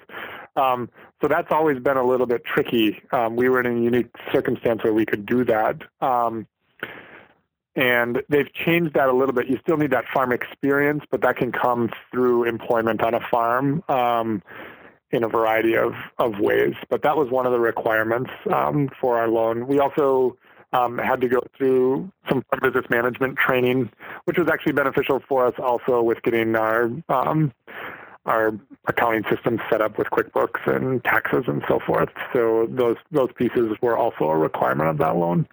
Um, 0.55 0.89
so 1.21 1.27
that's 1.27 1.51
always 1.51 1.79
been 1.79 1.97
a 1.97 2.03
little 2.03 2.25
bit 2.25 2.43
tricky. 2.45 3.01
Um, 3.11 3.35
we 3.35 3.49
were 3.49 3.59
in 3.59 3.65
a 3.65 3.81
unique 3.81 4.09
circumstance 4.31 4.83
where 4.83 4.93
we 4.93 5.05
could 5.05 5.25
do 5.25 5.43
that. 5.45 5.81
Um, 6.01 6.47
and 7.75 8.21
they've 8.29 8.51
changed 8.53 8.93
that 8.93 9.09
a 9.09 9.13
little 9.13 9.33
bit. 9.33 9.47
You 9.47 9.59
still 9.61 9.77
need 9.77 9.91
that 9.91 10.05
farm 10.13 10.31
experience, 10.31 11.03
but 11.11 11.21
that 11.21 11.35
can 11.35 11.51
come 11.51 11.89
through 12.11 12.45
employment 12.45 13.01
on 13.01 13.13
a 13.13 13.19
farm 13.19 13.83
um, 13.89 14.41
in 15.11 15.23
a 15.23 15.27
variety 15.27 15.75
of, 15.75 15.93
of 16.17 16.39
ways. 16.39 16.75
But 16.89 17.01
that 17.03 17.17
was 17.17 17.29
one 17.29 17.45
of 17.45 17.51
the 17.51 17.59
requirements 17.59 18.31
um, 18.53 18.89
for 18.99 19.17
our 19.17 19.27
loan. 19.27 19.67
We 19.67 19.79
also 19.79 20.37
um, 20.71 20.97
had 20.97 21.21
to 21.21 21.27
go 21.27 21.41
through 21.57 22.11
some 22.29 22.43
business 22.61 22.85
management 22.89 23.37
training, 23.37 23.89
which 24.23 24.37
was 24.37 24.47
actually 24.47 24.73
beneficial 24.73 25.21
for 25.27 25.45
us 25.45 25.53
also 25.57 26.01
with 26.01 26.21
getting 26.23 26.55
our 26.55 26.89
um, 27.09 27.53
our 28.25 28.53
accounting 28.87 29.23
system 29.29 29.61
set 29.69 29.81
up 29.81 29.97
with 29.97 30.07
QuickBooks 30.07 30.67
and 30.73 31.03
taxes 31.03 31.43
and 31.47 31.63
so 31.67 31.79
forth. 31.85 32.09
So 32.33 32.67
those 32.69 32.97
those 33.11 33.29
pieces 33.35 33.75
were 33.81 33.97
also 33.97 34.25
a 34.25 34.37
requirement 34.37 34.89
of 34.89 34.97
that 34.99 35.15
loan. 35.15 35.47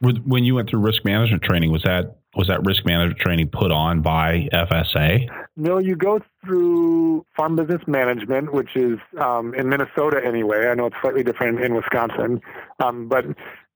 When 0.00 0.44
you 0.44 0.54
went 0.54 0.68
through 0.68 0.80
risk 0.80 1.04
management 1.04 1.42
training, 1.42 1.72
was 1.72 1.82
that 1.84 2.18
was 2.34 2.48
that 2.48 2.64
risk 2.66 2.84
management 2.84 3.18
training 3.18 3.48
put 3.48 3.72
on 3.72 4.02
by 4.02 4.48
FSA? 4.52 5.26
No, 5.56 5.78
you 5.78 5.96
go 5.96 6.20
through 6.44 7.24
farm 7.34 7.56
business 7.56 7.80
management, 7.86 8.52
which 8.52 8.76
is 8.76 8.98
um, 9.18 9.54
in 9.54 9.70
Minnesota 9.70 10.20
anyway. 10.22 10.66
I 10.68 10.74
know 10.74 10.86
it's 10.86 10.96
slightly 11.00 11.24
different 11.24 11.60
in 11.60 11.74
Wisconsin, 11.74 12.42
um, 12.78 13.08
but 13.08 13.24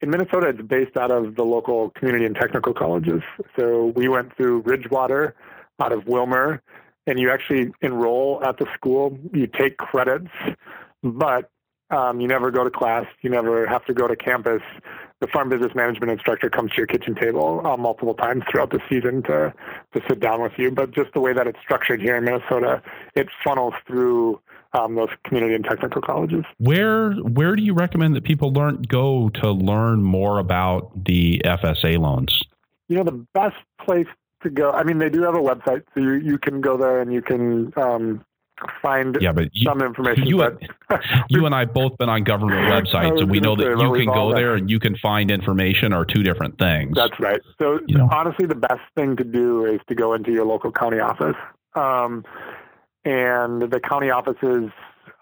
in 0.03 0.11
Minnesota, 0.11 0.49
it's 0.49 0.61
based 0.61 0.97
out 0.99 1.11
of 1.11 1.37
the 1.37 1.45
local 1.45 1.91
community 1.91 2.27
and 2.27 2.35
technical 2.35 2.75
colleges. 2.75 3.23
So 3.59 3.87
we 3.97 4.09
went 4.09 4.37
through 4.37 4.61
Ridgewater 4.61 5.35
out 5.79 5.93
of 5.93 6.05
Willmar, 6.05 6.61
and 7.07 7.19
you 7.19 7.31
actually 7.31 7.73
enroll 7.81 8.43
at 8.45 8.59
the 8.59 8.67
school. 8.75 9.19
You 9.33 9.47
take 9.47 9.77
credits, 9.79 10.31
but 11.03 11.51
um, 11.91 12.21
you 12.21 12.29
never 12.29 12.51
go 12.51 12.65
to 12.65 12.71
class. 12.71 13.07
You 13.23 13.31
never 13.31 13.67
have 13.67 13.85
to 13.87 13.95
go 13.95 14.07
to 14.07 14.17
campus. 14.17 14.63
The 15.21 15.27
farm 15.27 15.49
business 15.49 15.75
management 15.75 16.11
instructor 16.13 16.49
comes 16.49 16.71
to 16.73 16.79
your 16.79 16.87
kitchen 16.87 17.15
table 17.15 17.67
uh, 17.67 17.77
multiple 17.77 18.15
times 18.15 18.45
throughout 18.51 18.71
the 18.71 18.81
season 18.89 19.23
to 19.25 19.53
to 19.95 20.01
sit 20.09 20.21
down 20.21 20.41
with 20.41 20.53
you. 20.57 20.71
But 20.71 20.93
just 20.93 21.13
the 21.13 21.21
way 21.21 21.33
that 21.33 21.47
it's 21.47 21.59
structured 21.61 22.01
here 22.01 22.17
in 22.17 22.25
Minnesota, 22.25 22.83
it 23.15 23.29
funnels 23.45 23.75
through 23.87 24.41
um, 24.73 24.95
those 24.95 25.11
community 25.25 25.55
and 25.55 25.65
technical 25.65 26.01
colleges. 26.01 26.45
Where 26.59 27.13
where 27.13 27.57
do 27.57 27.63
you 27.63 27.75
recommend 27.75 28.15
that 28.17 28.25
people 28.25 28.53
learn 28.53 28.83
go 28.83 29.29
to 29.31 29.51
learn 29.51 30.03
more 30.03 30.39
about 30.39 31.05
the 31.05 31.43
FSA 31.45 31.99
loans? 31.99 32.43
You 32.89 32.97
know, 32.97 33.05
the 33.05 33.27
best 33.35 33.57
place 33.85 34.09
to 34.43 34.51
go. 34.51 34.71
I 34.71 34.83
mean, 34.83 34.99
they 34.99 35.11
do 35.11 35.23
have 35.23 35.35
a 35.35 35.39
website, 35.39 35.83
so 35.95 36.01
you, 36.01 36.15
you 36.15 36.39
can 36.39 36.61
go 36.61 36.77
there 36.77 37.01
and 37.01 37.13
you 37.13 37.23
can 37.23 37.73
um, 37.77 38.25
find 38.83 39.17
yeah, 39.21 39.33
but 39.33 39.49
you, 39.53 39.65
some 39.65 39.81
information. 39.83 40.27
You, 40.27 40.39
but, 40.39 40.61
you 41.29 41.47
and 41.47 41.55
I 41.55 41.65
both 41.65 41.97
been 41.99 42.09
on 42.09 42.25
government 42.25 42.61
websites, 42.61 43.21
and 43.21 43.31
we 43.31 43.41
know 43.41 43.57
that 43.57 43.79
you 43.79 44.05
can 44.05 44.13
go 44.13 44.35
there 44.35 44.55
and 44.55 44.71
you 44.71 44.79
can 44.79 44.97
find 44.97 45.31
information 45.31 45.93
are 45.93 46.05
two 46.05 46.23
different 46.23 46.59
things. 46.59 46.97
That's 46.97 47.19
right. 47.21 47.41
So 47.59 47.81
you 47.87 47.99
know. 47.99 48.09
honestly, 48.11 48.47
the 48.47 48.55
best 48.55 48.83
thing 48.97 49.17
to 49.17 49.25
do 49.25 49.65
is 49.65 49.81
to 49.89 49.95
go 49.95 50.15
into 50.15 50.33
your 50.33 50.45
local 50.45 50.73
county 50.73 50.99
office. 50.99 51.37
Um, 51.75 52.25
and 53.05 53.63
the 53.63 53.81
county 53.81 54.11
offices 54.11 54.71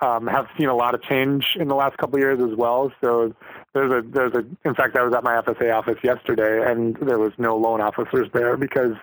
um, 0.01 0.27
have 0.27 0.47
seen 0.57 0.69
a 0.69 0.75
lot 0.75 0.95
of 0.95 1.03
change 1.03 1.57
in 1.57 1.69
the 1.69 1.75
last 1.75 1.97
couple 1.99 2.17
of 2.17 2.21
years 2.21 2.41
as 2.41 2.57
well. 2.57 2.93
So 3.03 3.35
there's 3.75 3.93
a 3.93 4.07
there's 4.09 4.33
a 4.35 4.45
in 4.67 4.75
fact 4.75 4.97
I 4.97 5.03
was 5.03 5.15
at 5.15 5.23
my 5.23 5.41
FSA 5.41 5.75
office 5.75 5.99
yesterday 6.03 6.71
and 6.71 6.97
there 6.97 7.19
was 7.19 7.33
no 7.39 7.57
loan 7.57 7.81
officers 7.81 8.29
there 8.33 8.57
because 8.57 8.95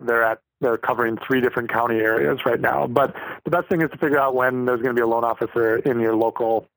they're 0.00 0.22
at 0.22 0.40
they're 0.60 0.78
covering 0.78 1.18
three 1.18 1.40
different 1.40 1.70
county 1.70 1.96
areas 1.96 2.40
right 2.46 2.60
now. 2.60 2.86
But 2.86 3.14
the 3.44 3.50
best 3.50 3.68
thing 3.68 3.82
is 3.82 3.90
to 3.90 3.98
figure 3.98 4.18
out 4.18 4.34
when 4.34 4.64
there's 4.64 4.80
going 4.80 4.94
to 4.94 4.98
be 4.98 5.02
a 5.02 5.06
loan 5.06 5.24
officer 5.24 5.76
in 5.76 6.00
your 6.00 6.16
local 6.16 6.68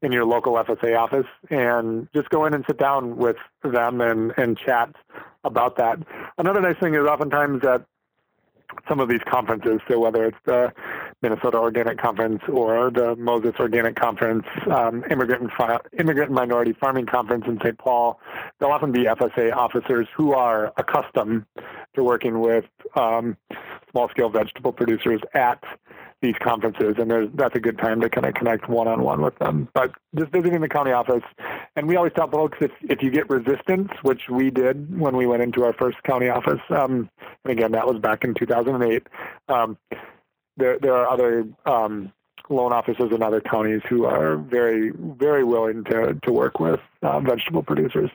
in 0.00 0.12
your 0.12 0.24
local 0.24 0.54
FSA 0.54 0.96
office 0.96 1.26
and 1.50 2.08
just 2.14 2.30
go 2.30 2.46
in 2.46 2.54
and 2.54 2.64
sit 2.66 2.78
down 2.78 3.16
with 3.16 3.36
them 3.64 4.00
and, 4.00 4.32
and 4.36 4.56
chat 4.56 4.94
about 5.44 5.76
that. 5.76 5.98
Another 6.38 6.60
nice 6.60 6.78
thing 6.78 6.94
is 6.94 7.00
oftentimes 7.00 7.64
at 7.64 7.84
some 8.88 9.00
of 9.00 9.08
these 9.08 9.20
conferences. 9.28 9.80
So 9.88 9.98
whether 9.98 10.24
it's 10.24 10.36
the 10.44 10.72
Minnesota 11.22 11.58
Organic 11.58 11.98
Conference 11.98 12.42
or 12.48 12.90
the 12.90 13.16
Moses 13.16 13.54
Organic 13.58 13.96
Conference, 13.96 14.46
um, 14.70 15.04
Immigrant 15.10 15.42
and 15.42 15.52
Fi- 15.52 15.80
Immigrant 15.98 16.30
Minority 16.30 16.72
Farming 16.72 17.06
Conference 17.06 17.44
in 17.46 17.58
St. 17.58 17.76
Paul, 17.76 18.20
there'll 18.58 18.74
often 18.74 18.92
be 18.92 19.04
FSA 19.04 19.52
officers 19.52 20.06
who 20.16 20.32
are 20.32 20.72
accustomed 20.76 21.44
to 21.94 22.04
working 22.04 22.40
with 22.40 22.66
um, 22.94 23.36
small-scale 23.90 24.28
vegetable 24.28 24.72
producers 24.72 25.20
at 25.34 25.62
these 26.20 26.34
conferences, 26.40 26.96
and 26.98 27.32
that's 27.36 27.54
a 27.54 27.60
good 27.60 27.78
time 27.78 28.00
to 28.00 28.08
kind 28.08 28.26
of 28.26 28.34
connect 28.34 28.68
one-on-one 28.68 29.22
with 29.22 29.38
them. 29.38 29.68
But 29.72 29.92
just 30.16 30.32
visiting 30.32 30.60
the 30.60 30.68
county 30.68 30.90
office, 30.90 31.22
and 31.76 31.86
we 31.86 31.96
always 31.96 32.12
tell 32.12 32.28
folks 32.28 32.58
if 32.60 32.72
if 32.82 33.02
you 33.02 33.10
get 33.10 33.30
resistance, 33.30 33.90
which 34.02 34.28
we 34.28 34.50
did 34.50 34.98
when 34.98 35.16
we 35.16 35.26
went 35.26 35.42
into 35.42 35.64
our 35.64 35.72
first 35.72 36.02
county 36.02 36.28
office, 36.28 36.60
um, 36.70 37.08
and 37.44 37.52
again 37.52 37.70
that 37.72 37.86
was 37.86 38.00
back 38.00 38.24
in 38.24 38.34
2008. 38.34 39.06
There 40.58 40.78
there 40.78 40.94
are 40.94 41.08
other 41.08 41.46
um, 41.66 42.12
loan 42.50 42.72
officers 42.72 43.12
in 43.12 43.22
other 43.22 43.40
counties 43.40 43.80
who 43.88 44.04
are 44.04 44.36
very 44.36 44.90
very 44.90 45.44
willing 45.44 45.84
to 45.84 46.18
to 46.22 46.32
work 46.32 46.60
with 46.60 46.80
uh, 47.02 47.20
vegetable 47.20 47.62
producers. 47.62 48.10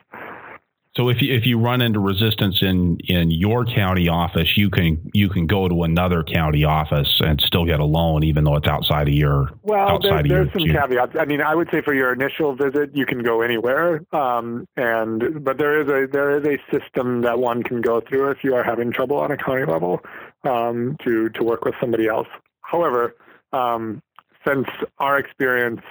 So 0.96 1.08
if 1.08 1.20
you, 1.20 1.34
if 1.34 1.44
you 1.44 1.58
run 1.58 1.82
into 1.82 1.98
resistance 1.98 2.62
in, 2.62 2.98
in 3.08 3.32
your 3.32 3.64
county 3.64 4.08
office, 4.08 4.56
you 4.56 4.70
can 4.70 5.10
you 5.12 5.28
can 5.28 5.48
go 5.48 5.68
to 5.68 5.82
another 5.82 6.22
county 6.22 6.62
office 6.62 7.20
and 7.20 7.40
still 7.40 7.64
get 7.64 7.80
a 7.80 7.84
loan, 7.84 8.22
even 8.22 8.44
though 8.44 8.54
it's 8.54 8.68
outside 8.68 9.08
of 9.08 9.14
your 9.14 9.50
well. 9.62 9.88
Outside 9.88 10.28
there, 10.28 10.44
there's 10.44 10.52
some 10.52 10.68
caveats. 10.68 11.16
I 11.18 11.24
mean, 11.24 11.40
I 11.40 11.56
would 11.56 11.68
say 11.72 11.80
for 11.80 11.94
your 11.94 12.12
initial 12.12 12.54
visit, 12.54 12.94
you 12.94 13.06
can 13.06 13.24
go 13.24 13.42
anywhere, 13.42 14.04
um, 14.14 14.68
and 14.76 15.42
but 15.42 15.58
there 15.58 15.80
is 15.80 15.88
a 15.88 16.06
there 16.06 16.38
is 16.38 16.46
a 16.46 16.58
system 16.70 17.22
that 17.22 17.40
one 17.40 17.64
can 17.64 17.80
go 17.80 18.00
through 18.00 18.30
if 18.30 18.44
you 18.44 18.54
are 18.54 18.62
having 18.62 18.92
trouble 18.92 19.16
on 19.16 19.32
a 19.32 19.36
county 19.36 19.64
level 19.64 20.00
um, 20.44 20.96
to 21.04 21.28
to 21.30 21.44
work 21.44 21.64
with 21.64 21.74
somebody 21.80 22.06
else. 22.06 22.28
However, 22.60 23.16
um, 23.52 24.02
since 24.46 24.66
our 24.98 25.18
experience, 25.18 25.82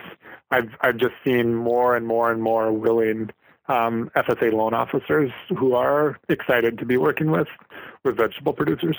I've 0.51 0.69
I've 0.81 0.97
just 0.97 1.15
seen 1.23 1.53
more 1.55 1.95
and 1.95 2.05
more 2.05 2.31
and 2.31 2.41
more 2.41 2.71
willing 2.71 3.31
um, 3.67 4.11
FSA 4.15 4.53
loan 4.53 4.73
officers 4.73 5.31
who 5.57 5.73
are 5.73 6.19
excited 6.29 6.77
to 6.79 6.85
be 6.85 6.97
working 6.97 7.31
with 7.31 7.47
with 8.03 8.17
vegetable 8.17 8.53
producers. 8.53 8.97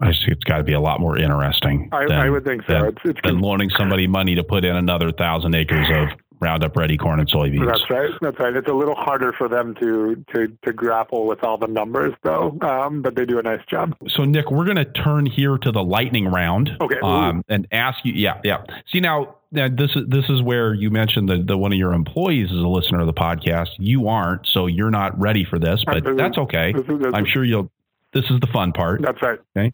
I 0.00 0.12
see 0.12 0.26
it's 0.28 0.44
got 0.44 0.58
to 0.58 0.62
be 0.62 0.74
a 0.74 0.80
lot 0.80 1.00
more 1.00 1.16
interesting. 1.16 1.88
I, 1.90 2.06
than, 2.06 2.18
I 2.18 2.28
would 2.28 2.44
think 2.44 2.64
so. 2.66 2.74
Than, 2.74 2.86
it's, 2.88 3.00
it's 3.04 3.20
than 3.24 3.40
loaning 3.40 3.70
somebody 3.70 4.06
money 4.06 4.34
to 4.34 4.44
put 4.44 4.64
in 4.64 4.76
another 4.76 5.10
thousand 5.10 5.54
acres 5.54 5.88
of 5.90 6.18
Roundup 6.40 6.76
Ready 6.76 6.96
corn 6.96 7.18
and 7.18 7.28
soybeans. 7.28 7.66
That's 7.66 7.90
right. 7.90 8.10
That's 8.20 8.38
right. 8.38 8.54
It's 8.54 8.68
a 8.68 8.74
little 8.74 8.94
harder 8.94 9.32
for 9.32 9.48
them 9.48 9.74
to 9.76 10.24
to 10.34 10.48
to 10.62 10.72
grapple 10.72 11.26
with 11.26 11.42
all 11.42 11.56
the 11.58 11.66
numbers, 11.66 12.14
though. 12.22 12.58
Um, 12.60 13.02
but 13.02 13.16
they 13.16 13.24
do 13.24 13.38
a 13.38 13.42
nice 13.42 13.64
job. 13.66 13.96
So, 14.08 14.24
Nick, 14.24 14.50
we're 14.50 14.64
going 14.64 14.76
to 14.76 14.84
turn 14.84 15.26
here 15.26 15.58
to 15.58 15.72
the 15.72 15.82
lightning 15.82 16.26
round. 16.26 16.70
Okay. 16.80 16.98
Um, 17.02 17.42
and 17.48 17.66
ask 17.72 18.04
you. 18.04 18.12
Yeah, 18.12 18.40
yeah. 18.44 18.64
See 18.92 19.00
now, 19.00 19.36
now 19.50 19.68
this 19.68 19.90
is 19.96 20.02
this 20.08 20.28
is 20.28 20.42
where 20.42 20.74
you 20.74 20.90
mentioned 20.90 21.28
that 21.28 21.46
the 21.46 21.56
one 21.56 21.72
of 21.72 21.78
your 21.78 21.92
employees 21.92 22.50
is 22.50 22.58
a 22.58 22.68
listener 22.68 23.00
of 23.00 23.06
the 23.06 23.14
podcast. 23.14 23.70
You 23.78 24.08
aren't, 24.08 24.46
so 24.46 24.66
you're 24.66 24.90
not 24.90 25.18
ready 25.18 25.44
for 25.44 25.58
this, 25.58 25.82
but 25.86 26.04
that's 26.16 26.38
okay. 26.38 26.72
This 26.72 26.82
is, 26.82 26.98
this 27.00 27.12
I'm 27.14 27.26
sure 27.26 27.44
you'll. 27.44 27.70
This 28.12 28.24
is 28.30 28.40
the 28.40 28.46
fun 28.46 28.72
part. 28.72 29.02
That's 29.02 29.20
right. 29.20 29.38
Okay. 29.56 29.72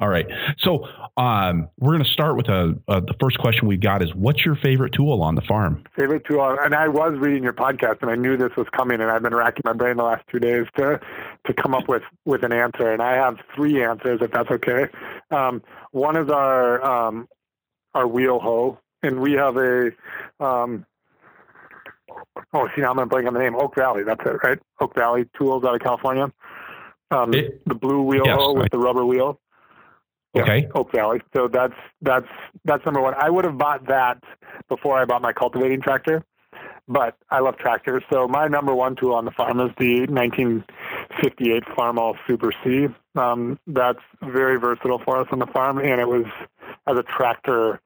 All 0.00 0.08
right. 0.08 0.26
So 0.58 0.86
um, 1.16 1.68
we're 1.78 1.92
going 1.92 2.04
to 2.04 2.10
start 2.10 2.36
with 2.36 2.48
a, 2.48 2.78
a, 2.86 3.00
the 3.00 3.14
first 3.20 3.38
question 3.38 3.66
we've 3.66 3.80
got 3.80 4.00
is 4.02 4.14
what's 4.14 4.44
your 4.44 4.54
favorite 4.54 4.92
tool 4.92 5.22
on 5.22 5.34
the 5.34 5.42
farm? 5.42 5.82
Favorite 5.98 6.24
tool, 6.24 6.56
and 6.60 6.74
I 6.74 6.86
was 6.86 7.14
reading 7.18 7.42
your 7.42 7.52
podcast, 7.52 8.02
and 8.02 8.10
I 8.10 8.14
knew 8.14 8.36
this 8.36 8.54
was 8.56 8.68
coming, 8.72 9.00
and 9.00 9.10
I've 9.10 9.22
been 9.22 9.34
racking 9.34 9.62
my 9.64 9.72
brain 9.72 9.96
the 9.96 10.04
last 10.04 10.24
two 10.30 10.38
days 10.38 10.66
to 10.76 11.00
to 11.46 11.54
come 11.54 11.74
up 11.74 11.88
with 11.88 12.02
with 12.24 12.44
an 12.44 12.52
answer, 12.52 12.92
and 12.92 13.02
I 13.02 13.14
have 13.14 13.38
three 13.54 13.82
answers, 13.82 14.20
if 14.22 14.30
that's 14.30 14.50
okay. 14.50 14.86
Um, 15.30 15.62
one 15.90 16.16
is 16.16 16.30
our 16.30 16.84
um, 16.84 17.28
our 17.94 18.06
wheel 18.06 18.38
hoe, 18.38 18.78
and 19.02 19.20
we 19.20 19.32
have 19.32 19.56
a 19.56 19.90
um, 20.38 20.86
oh, 22.52 22.68
see 22.74 22.82
now 22.82 22.90
I'm 22.90 22.96
going 22.96 23.08
to 23.08 23.10
blank 23.10 23.26
on 23.26 23.34
the 23.34 23.40
name. 23.40 23.56
Oak 23.56 23.74
Valley, 23.74 24.04
that's 24.04 24.24
it, 24.24 24.44
right? 24.44 24.58
Oak 24.80 24.94
Valley 24.94 25.28
Tools 25.36 25.64
out 25.64 25.74
of 25.74 25.80
California. 25.80 26.32
Um, 27.10 27.34
it, 27.34 27.66
the 27.66 27.74
blue 27.74 28.02
wheel 28.02 28.22
yes, 28.24 28.36
hoe 28.38 28.52
with 28.52 28.70
the 28.70 28.78
rubber 28.78 29.04
wheel. 29.04 29.40
Yeah, 30.38 30.42
okay. 30.42 30.68
Oak 30.74 30.92
Valley. 30.92 31.20
So 31.34 31.48
that's 31.48 31.74
that's 32.00 32.26
that's 32.64 32.84
number 32.84 33.00
one. 33.00 33.14
I 33.14 33.30
would 33.30 33.44
have 33.44 33.58
bought 33.58 33.86
that 33.88 34.22
before 34.68 34.98
I 34.98 35.04
bought 35.04 35.22
my 35.22 35.32
cultivating 35.32 35.80
tractor, 35.80 36.24
but 36.86 37.16
I 37.30 37.40
love 37.40 37.56
tractors. 37.56 38.02
So 38.12 38.28
my 38.28 38.46
number 38.46 38.74
one 38.74 38.96
tool 38.96 39.14
on 39.14 39.24
the 39.24 39.30
farm 39.30 39.60
is 39.60 39.70
the 39.78 40.00
1958 40.06 41.64
Farmall 41.76 42.16
Super 42.26 42.52
C. 42.64 42.88
Um, 43.16 43.58
that's 43.66 44.00
very 44.22 44.58
versatile 44.58 45.00
for 45.04 45.18
us 45.20 45.28
on 45.32 45.38
the 45.38 45.46
farm, 45.46 45.78
and 45.78 46.00
it 46.00 46.08
was 46.08 46.26
as 46.86 46.96
a 46.96 47.02
tractor. 47.02 47.80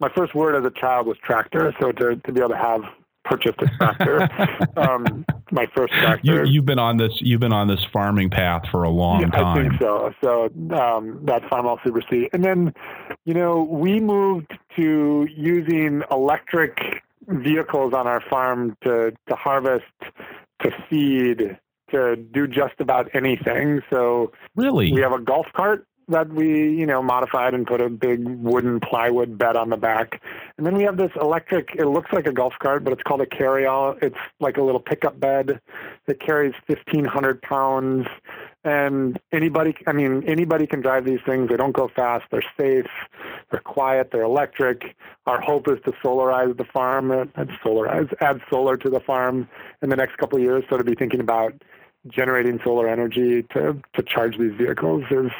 My 0.00 0.08
first 0.08 0.34
word 0.34 0.56
as 0.56 0.64
a 0.64 0.70
child 0.70 1.06
was 1.06 1.16
tractor, 1.18 1.74
so 1.80 1.92
to, 1.92 2.16
to 2.16 2.32
be 2.32 2.40
able 2.40 2.50
to 2.50 2.56
have 2.56 2.82
purchased 3.24 3.60
a 3.60 3.66
tractor. 3.78 4.28
um, 4.76 5.24
my 5.50 5.66
first 5.74 5.92
tractor. 5.94 6.44
You, 6.44 6.60
have 6.60 6.66
been 6.66 6.78
on 6.78 6.96
this. 6.96 7.12
You've 7.20 7.40
been 7.40 7.52
on 7.52 7.68
this 7.68 7.84
farming 7.92 8.30
path 8.30 8.64
for 8.70 8.84
a 8.84 8.90
long 8.90 9.22
yeah, 9.22 9.28
time. 9.28 9.58
I 9.58 9.68
think 9.68 9.80
so. 9.80 10.14
So 10.22 10.44
um, 10.76 11.20
that's 11.24 11.44
Farmall 11.46 11.78
Super 11.84 12.02
C, 12.10 12.28
and 12.32 12.44
then 12.44 12.74
you 13.24 13.34
know 13.34 13.62
we 13.62 14.00
moved 14.00 14.52
to 14.76 15.28
using 15.34 16.02
electric 16.10 17.02
vehicles 17.26 17.94
on 17.94 18.06
our 18.06 18.20
farm 18.20 18.76
to 18.84 19.12
to 19.28 19.34
harvest, 19.34 19.84
to 20.62 20.70
feed, 20.88 21.58
to 21.90 22.16
do 22.16 22.46
just 22.46 22.74
about 22.78 23.08
anything. 23.14 23.80
So 23.90 24.32
really, 24.56 24.92
we 24.92 25.00
have 25.00 25.12
a 25.12 25.20
golf 25.20 25.46
cart 25.54 25.86
that 26.08 26.28
we, 26.28 26.70
you 26.70 26.86
know, 26.86 27.02
modified 27.02 27.54
and 27.54 27.66
put 27.66 27.80
a 27.80 27.88
big 27.88 28.26
wooden 28.26 28.80
plywood 28.80 29.38
bed 29.38 29.56
on 29.56 29.70
the 29.70 29.76
back. 29.76 30.20
And 30.56 30.66
then 30.66 30.76
we 30.76 30.84
have 30.84 30.96
this 30.96 31.12
electric, 31.20 31.74
it 31.76 31.86
looks 31.86 32.12
like 32.12 32.26
a 32.26 32.32
golf 32.32 32.54
cart, 32.60 32.84
but 32.84 32.92
it's 32.92 33.02
called 33.02 33.20
a 33.20 33.26
carry-all. 33.26 33.96
It's 34.02 34.16
like 34.40 34.56
a 34.56 34.62
little 34.62 34.80
pickup 34.80 35.18
bed 35.18 35.60
that 36.06 36.20
carries 36.20 36.54
1,500 36.66 37.42
pounds. 37.42 38.06
And 38.64 39.18
anybody, 39.32 39.74
I 39.86 39.92
mean, 39.92 40.24
anybody 40.26 40.66
can 40.66 40.80
drive 40.80 41.04
these 41.04 41.20
things. 41.26 41.50
They 41.50 41.56
don't 41.56 41.74
go 41.74 41.88
fast. 41.94 42.24
They're 42.30 42.44
safe. 42.58 42.90
They're 43.50 43.60
quiet. 43.60 44.10
They're 44.10 44.22
electric. 44.22 44.96
Our 45.26 45.40
hope 45.40 45.68
is 45.68 45.78
to 45.84 45.92
solarize 46.04 46.56
the 46.56 46.64
farm, 46.64 47.10
uh, 47.10 47.26
add 47.36 47.50
solarize, 47.64 48.12
add 48.20 48.40
solar 48.48 48.76
to 48.78 48.88
the 48.88 49.00
farm 49.00 49.48
in 49.82 49.90
the 49.90 49.96
next 49.96 50.16
couple 50.16 50.38
of 50.38 50.44
years. 50.44 50.64
So 50.70 50.78
to 50.78 50.84
be 50.84 50.94
thinking 50.94 51.20
about 51.20 51.52
generating 52.08 52.60
solar 52.62 52.88
energy 52.88 53.42
to, 53.54 53.80
to 53.94 54.02
charge 54.02 54.36
these 54.38 54.52
vehicles 54.52 55.04
is 55.10 55.30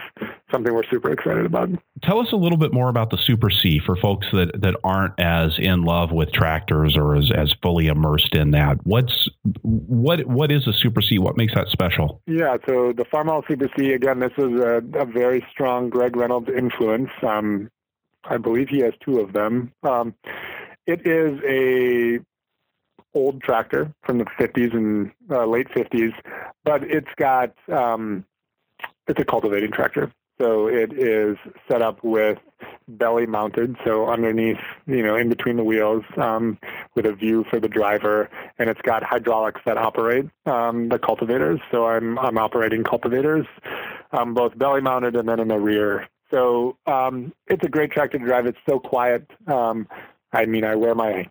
something 0.50 0.72
we're 0.72 0.84
super 0.90 1.10
excited 1.10 1.44
about. 1.44 1.68
Tell 2.02 2.20
us 2.20 2.32
a 2.32 2.36
little 2.36 2.58
bit 2.58 2.72
more 2.72 2.88
about 2.88 3.10
the 3.10 3.18
Super 3.18 3.50
C 3.50 3.80
for 3.84 3.96
folks 3.96 4.26
that, 4.32 4.60
that 4.60 4.76
aren't 4.82 5.18
as 5.18 5.58
in 5.58 5.82
love 5.82 6.10
with 6.10 6.32
tractors 6.32 6.96
or 6.96 7.16
as, 7.16 7.30
as 7.30 7.54
fully 7.62 7.86
immersed 7.86 8.34
in 8.34 8.52
that. 8.52 8.78
What's 8.84 9.28
what 9.62 10.24
what 10.26 10.50
is 10.50 10.66
a 10.66 10.72
Super 10.72 11.02
C? 11.02 11.18
What 11.18 11.36
makes 11.36 11.54
that 11.54 11.68
special? 11.68 12.22
Yeah, 12.26 12.56
so 12.66 12.92
the 12.92 13.04
Farmall 13.04 13.46
Super 13.46 13.68
C 13.76 13.92
again, 13.92 14.20
this 14.20 14.32
is 14.38 14.60
a, 14.60 14.82
a 14.94 15.04
very 15.04 15.46
strong 15.50 15.90
Greg 15.90 16.16
Reynolds 16.16 16.48
influence. 16.48 17.10
Um, 17.22 17.70
I 18.24 18.38
believe 18.38 18.68
he 18.68 18.80
has 18.80 18.94
two 19.04 19.20
of 19.20 19.32
them. 19.32 19.72
Um, 19.82 20.14
it 20.86 21.06
is 21.06 21.40
a 21.46 22.20
old 23.14 23.42
tractor 23.42 23.92
from 24.02 24.18
the 24.18 24.24
50s 24.24 24.74
and 24.74 25.10
uh, 25.30 25.46
late 25.46 25.68
50s, 25.68 26.12
but 26.64 26.82
it's 26.84 27.08
got 27.16 27.54
um, 27.68 28.24
it's 29.06 29.20
a 29.20 29.24
cultivating 29.24 29.70
tractor. 29.70 30.12
So 30.40 30.66
it 30.66 30.92
is 30.92 31.36
set 31.70 31.80
up 31.80 32.02
with 32.02 32.38
belly 32.88 33.24
mounted, 33.24 33.76
so 33.84 34.08
underneath, 34.08 34.58
you 34.86 35.02
know, 35.02 35.14
in 35.14 35.28
between 35.28 35.56
the 35.56 35.62
wheels, 35.62 36.04
um, 36.16 36.58
with 36.96 37.06
a 37.06 37.12
view 37.12 37.44
for 37.48 37.60
the 37.60 37.68
driver, 37.68 38.28
and 38.58 38.68
it's 38.68 38.80
got 38.82 39.04
hydraulics 39.04 39.60
that 39.64 39.78
operate 39.78 40.28
um, 40.46 40.88
the 40.88 40.98
cultivators. 40.98 41.60
So 41.70 41.86
I'm 41.86 42.18
I'm 42.18 42.36
operating 42.36 42.82
cultivators, 42.82 43.46
um, 44.12 44.34
both 44.34 44.58
belly 44.58 44.80
mounted 44.80 45.14
and 45.14 45.28
then 45.28 45.38
in 45.38 45.48
the 45.48 45.58
rear. 45.58 46.08
So 46.32 46.76
um, 46.86 47.32
it's 47.46 47.64
a 47.64 47.68
great 47.68 47.92
tractor 47.92 48.18
to 48.18 48.24
drive. 48.24 48.46
It's 48.46 48.58
so 48.68 48.80
quiet. 48.80 49.30
Um, 49.46 49.86
I 50.32 50.46
mean, 50.46 50.64
I 50.64 50.74
wear 50.74 50.96
my 50.96 51.30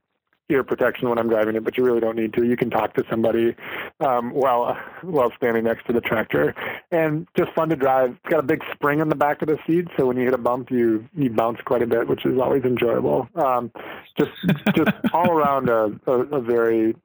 ear 0.54 0.64
protection 0.64 1.10
when 1.10 1.18
I'm 1.18 1.28
driving 1.28 1.56
it, 1.56 1.64
but 1.64 1.78
you 1.78 1.84
really 1.84 2.00
don't 2.00 2.16
need 2.16 2.34
to. 2.34 2.46
You 2.46 2.56
can 2.56 2.70
talk 2.70 2.94
to 2.94 3.04
somebody 3.10 3.56
um, 4.00 4.32
while 4.32 4.78
while 5.02 5.32
standing 5.36 5.64
next 5.64 5.86
to 5.88 5.94
the 5.94 6.02
tractor, 6.02 6.56
and 6.92 7.28
just 7.36 7.52
fun 7.54 7.70
to 7.70 7.76
drive. 7.76 8.12
It's 8.12 8.30
got 8.30 8.40
a 8.40 8.44
big 8.44 8.64
spring 8.74 9.00
in 9.00 9.10
the 9.10 9.16
back 9.16 9.42
of 9.42 9.48
the 9.48 9.58
seat, 9.68 9.88
so 9.98 10.06
when 10.06 10.18
you 10.18 10.26
hit 10.26 10.34
a 10.34 10.38
bump, 10.38 10.72
you 10.72 11.08
you 11.16 11.30
bounce 11.30 11.60
quite 11.66 11.82
a 11.82 11.88
bit, 11.88 12.08
which 12.08 12.26
is 12.26 12.40
always 12.40 12.64
enjoyable. 12.64 13.28
Um, 13.36 13.72
just 14.18 14.32
just 14.76 14.92
all 15.14 15.32
around 15.32 15.70
a, 15.70 16.00
a, 16.08 16.12
a 16.12 16.42
very 16.42 16.96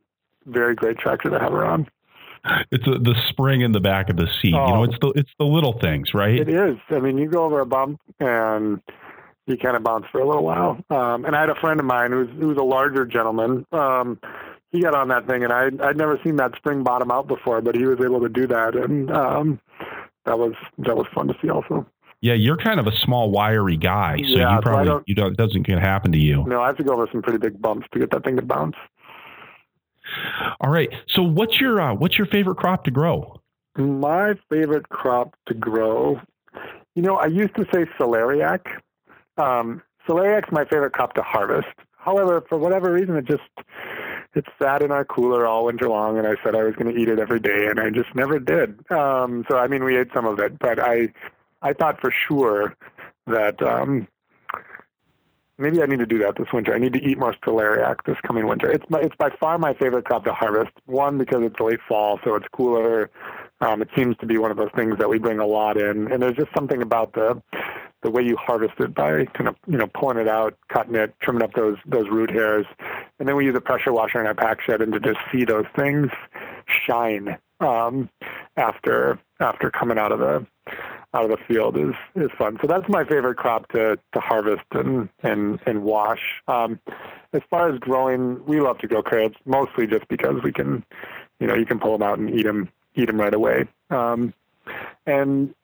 very 0.47 0.75
great 0.75 0.99
tractor 0.99 1.31
to 1.31 1.39
have 1.39 1.53
around. 1.53 1.91
It's 2.71 2.87
a, 2.87 2.99
the 2.99 3.15
spring 3.29 3.63
in 3.63 3.73
the 3.73 3.81
back 3.81 4.11
of 4.11 4.17
the 4.17 4.29
seat. 4.41 4.55
Oh, 4.55 4.67
you 4.67 4.73
know, 4.73 4.81
oh. 4.81 4.85
it's 4.85 4.99
the 5.01 5.09
it's 5.17 5.31
the 5.39 5.45
little 5.45 5.79
things, 5.81 6.15
right? 6.15 6.37
It 6.37 6.49
is. 6.49 6.77
I 6.91 7.01
mean, 7.01 7.19
you 7.19 7.29
go 7.29 7.45
over 7.45 7.61
a 7.61 7.67
bump 7.67 8.01
and 8.21 8.81
you 9.49 9.57
kind 9.57 9.77
of 9.77 9.83
bounce 9.83 10.07
for 10.13 10.21
a 10.21 10.27
little 10.27 10.45
while. 10.45 10.79
Um, 10.91 11.25
and 11.25 11.35
I 11.35 11.41
had 11.41 11.51
a 11.51 11.55
friend 11.55 11.81
of 11.81 11.87
mine 11.87 12.13
who's 12.13 12.29
who's 12.39 12.57
a 12.57 12.63
larger 12.63 13.07
gentleman. 13.07 13.67
Um, 13.73 14.21
he 14.71 14.83
got 14.83 14.95
on 14.95 15.09
that 15.09 15.27
thing, 15.27 15.45
and 15.45 15.53
I 15.53 15.71
I'd 15.83 15.97
never 15.97 16.21
seen 16.23 16.37
that 16.37 16.55
spring 16.57 16.83
bottom 16.83 17.11
out 17.11 17.27
before, 17.27 17.61
but 17.61 17.75
he 17.75 17.85
was 17.85 17.99
able 18.01 18.21
to 18.21 18.29
do 18.29 18.47
that, 18.49 18.77
and 18.77 19.11
um, 19.11 19.61
that 20.27 20.39
was 20.39 20.55
that 20.79 20.97
was 20.97 21.07
fun 21.15 21.29
to 21.29 21.35
see 21.41 21.49
also. 21.51 21.87
Yeah, 22.21 22.35
you're 22.35 22.57
kind 22.57 22.81
of 22.81 22.89
a 22.89 22.97
small, 22.97 23.31
wiry 23.31 23.77
guy, 23.77 24.17
so 24.17 24.39
yeah, 24.39 24.57
you 24.57 24.61
probably 24.61 24.87
so 24.87 24.93
don't, 24.93 25.09
you 25.09 25.15
don't 25.15 25.33
it 25.33 25.37
doesn't 25.37 25.63
get 25.63 25.79
happen 25.79 26.13
to 26.13 26.19
you. 26.19 26.45
No, 26.47 26.61
I 26.61 26.67
have 26.67 26.77
to 26.79 26.85
go 26.85 26.95
over 26.95 27.09
some 27.11 27.23
pretty 27.23 27.39
big 27.39 27.61
bumps 27.63 27.87
to 27.93 27.99
get 27.99 28.11
that 28.11 28.25
thing 28.25 28.37
to 28.37 28.43
bounce. 28.43 28.77
All 30.61 30.71
right. 30.71 30.89
So 31.09 31.23
what's 31.23 31.61
your 31.61 31.81
uh, 31.81 31.95
what's 31.95 32.19
your 32.19 32.27
favorite 32.27 32.57
crop 32.57 32.85
to 32.85 32.91
grow? 32.91 33.41
My 33.77 34.35
favorite 34.51 34.89
crop 34.89 35.35
to 35.47 35.55
grow, 35.55 36.21
you 36.97 37.03
know, 37.03 37.17
I 37.17 37.27
used 37.27 37.55
to 37.55 37.65
say 37.73 37.85
celeriac, 37.99 38.67
um, 39.39 39.83
celeriac's 40.09 40.51
my 40.53 40.65
favorite 40.65 40.93
crop 40.93 41.15
to 41.15 41.23
harvest. 41.23 41.69
However, 41.97 42.45
for 42.49 42.59
whatever 42.59 42.93
reason, 42.93 43.17
it 43.17 43.27
just 43.27 43.43
it 44.35 44.45
sat 44.61 44.83
in 44.83 44.91
our 44.91 45.05
cooler 45.05 45.47
all 45.47 45.65
winter 45.67 45.89
long, 45.89 46.19
and 46.19 46.27
I 46.27 46.37
said 46.43 46.55
I 46.55 46.63
was 46.63 46.75
going 46.75 46.95
to 46.95 47.01
eat 47.01 47.09
it 47.09 47.19
every 47.19 47.41
day, 47.41 47.67
and 47.67 47.81
I 47.81 47.91
just 47.91 48.15
never 48.15 48.39
did. 48.39 48.91
Um, 48.91 49.45
so 49.51 49.59
I 49.59 49.67
mean, 49.67 49.85
we 49.85 49.97
ate 49.97 50.09
some 50.15 50.27
of 50.27 50.39
it, 50.39 50.59
but 50.59 50.79
I 50.79 51.13
I 51.61 51.73
thought 51.73 52.01
for 52.01 52.11
sure 52.11 52.77
that 53.27 53.61
um, 53.63 54.07
maybe 55.59 55.83
I 55.83 55.87
need 55.87 55.99
to 55.99 56.07
do 56.07 56.19
that 56.21 56.37
this 56.37 56.53
winter. 56.53 56.75
I 56.75 56.79
need 56.79 56.93
to 56.95 57.03
eat 57.03 57.19
more 57.19 57.35
celeriac 57.45 57.97
this 58.07 58.17
coming 58.27 58.47
winter. 58.47 58.71
It's 58.71 58.89
my, 58.89 59.01
it's 59.01 59.17
by 59.17 59.31
far 59.31 59.59
my 59.59 59.75
favorite 59.75 60.05
crop 60.05 60.25
to 60.25 60.33
harvest. 60.33 60.73
One 60.87 61.19
because 61.19 61.43
it's 61.43 61.61
late 61.61 61.81
fall, 61.87 62.21
so 62.25 62.37
it's 62.37 62.47
cooler. 62.53 63.11
Um, 63.61 63.83
it 63.83 63.89
seems 63.97 64.17
to 64.19 64.27
be 64.27 64.39
one 64.39 64.53
of 64.53 64.57
those 64.57 64.71
things 64.77 64.99
that 64.99 65.09
we 65.09 65.19
bring 65.19 65.41
a 65.41 65.47
lot 65.47 65.77
in, 65.77 66.11
and 66.11 66.23
there's 66.23 66.37
just 66.37 66.55
something 66.55 66.81
about 66.81 67.13
the 67.13 67.43
the 68.03 68.11
way 68.11 68.23
you 68.23 68.37
harvest 68.37 68.75
it 68.79 68.95
by 68.95 69.25
kind 69.27 69.49
of 69.49 69.57
you 69.67 69.77
know 69.77 69.87
pulling 69.87 70.19
it 70.19 70.29
out, 70.29 70.57
cutting 70.69 70.95
it, 70.95 71.15
trimming 71.21 71.43
up 71.43 71.55
those 71.55 71.77
those 71.87 72.09
root 72.09 72.31
hairs, 72.31 72.67
and 73.19 73.29
then 73.29 73.37
we 73.37 73.45
use 73.45 73.57
a 73.57 73.61
pressure 73.61 73.93
washer 73.93 74.21
in 74.21 74.27
our 74.27 74.35
pack 74.35 74.61
shed 74.61 74.81
and 74.81 74.93
to 74.93 75.01
just 75.01 75.19
see 75.33 75.45
those 75.45 75.67
things 75.77 76.11
shine 76.67 77.39
um, 77.61 78.09
after 78.57 79.19
after 79.41 79.71
coming 79.71 79.99
out 79.99 80.13
of 80.13 80.21
the 80.21 80.47
out 81.15 81.25
of 81.25 81.31
the 81.31 81.45
field 81.47 81.77
is 81.77 81.95
is 82.15 82.31
fun. 82.39 82.59
So 82.61 82.67
that's 82.67 82.89
my 82.89 83.05
favorite 83.05 83.37
crop 83.37 83.69
to 83.73 83.99
to 84.13 84.21
harvest 84.21 84.65
and 84.73 85.09
and 85.23 85.59
and 85.67 85.83
wash. 85.83 86.43
Um, 86.47 86.81
as 87.33 87.43
far 87.51 87.73
as 87.73 87.79
growing, 87.79 88.45
we 88.47 88.61
love 88.61 88.79
to 88.79 88.89
grow 88.89 89.03
carrots 89.03 89.37
mostly 89.45 89.87
just 89.87 90.09
because 90.09 90.43
we 90.43 90.53
can, 90.53 90.85
you 91.41 91.47
know, 91.47 91.55
you 91.55 91.67
can 91.67 91.79
pull 91.79 91.93
them 91.93 92.03
out 92.03 92.19
and 92.19 92.31
eat 92.31 92.45
them 92.45 92.71
eat 92.95 93.07
them 93.07 93.21
right 93.21 93.35
away. 93.35 93.67
Um, 93.91 94.35
and 95.07 95.55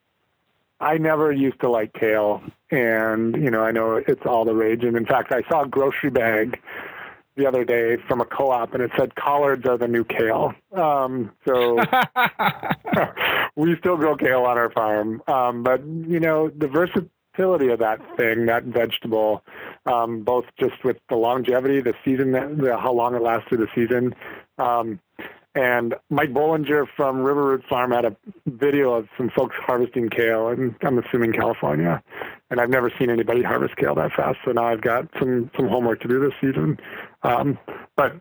I 0.84 0.98
never 0.98 1.32
used 1.32 1.60
to 1.60 1.70
like 1.70 1.94
kale, 1.94 2.42
and 2.70 3.34
you 3.36 3.50
know 3.50 3.62
I 3.62 3.70
know 3.70 3.96
it's 3.96 4.26
all 4.26 4.44
the 4.44 4.54
rage. 4.54 4.84
And 4.84 4.96
in 4.96 5.06
fact, 5.06 5.32
I 5.32 5.42
saw 5.48 5.62
a 5.62 5.68
grocery 5.68 6.10
bag 6.10 6.60
the 7.36 7.46
other 7.46 7.64
day 7.64 7.96
from 8.06 8.20
a 8.20 8.24
co-op, 8.24 8.74
and 8.74 8.82
it 8.82 8.90
said 8.96 9.14
collards 9.14 9.66
are 9.66 9.78
the 9.78 9.88
new 9.88 10.04
kale. 10.04 10.52
Um, 10.72 11.32
so 11.46 11.78
we 13.56 13.76
still 13.78 13.96
grow 13.96 14.14
kale 14.14 14.42
on 14.42 14.58
our 14.58 14.70
farm, 14.70 15.22
um, 15.26 15.62
but 15.62 15.82
you 15.84 16.20
know 16.20 16.50
the 16.50 16.68
versatility 16.68 17.68
of 17.68 17.78
that 17.78 18.00
thing, 18.18 18.46
that 18.46 18.64
vegetable, 18.64 19.42
um, 19.86 20.22
both 20.22 20.44
just 20.60 20.84
with 20.84 20.98
the 21.08 21.16
longevity, 21.16 21.80
the 21.80 21.94
season, 22.04 22.32
the, 22.32 22.76
how 22.78 22.92
long 22.92 23.14
it 23.14 23.22
lasts 23.22 23.48
through 23.48 23.58
the 23.58 23.68
season. 23.74 24.14
Um, 24.58 25.00
and 25.54 25.94
Mike 26.10 26.32
Bollinger 26.32 26.86
from 26.96 27.22
River 27.22 27.44
Root 27.44 27.64
Farm 27.68 27.92
had 27.92 28.04
a 28.04 28.16
video 28.46 28.92
of 28.94 29.08
some 29.16 29.30
folks 29.30 29.54
harvesting 29.56 30.08
kale, 30.08 30.48
and 30.48 30.74
I'm 30.82 30.98
assuming 30.98 31.32
California. 31.32 32.02
And 32.50 32.60
I've 32.60 32.70
never 32.70 32.92
seen 32.98 33.10
anybody 33.10 33.42
harvest 33.42 33.76
kale 33.76 33.94
that 33.94 34.12
fast, 34.12 34.38
so 34.44 34.52
now 34.52 34.64
I've 34.64 34.80
got 34.80 35.08
some 35.18 35.50
some 35.56 35.68
homework 35.68 36.00
to 36.00 36.08
do 36.08 36.20
this 36.20 36.32
season. 36.40 36.78
Um, 37.22 37.58
but 37.96 38.20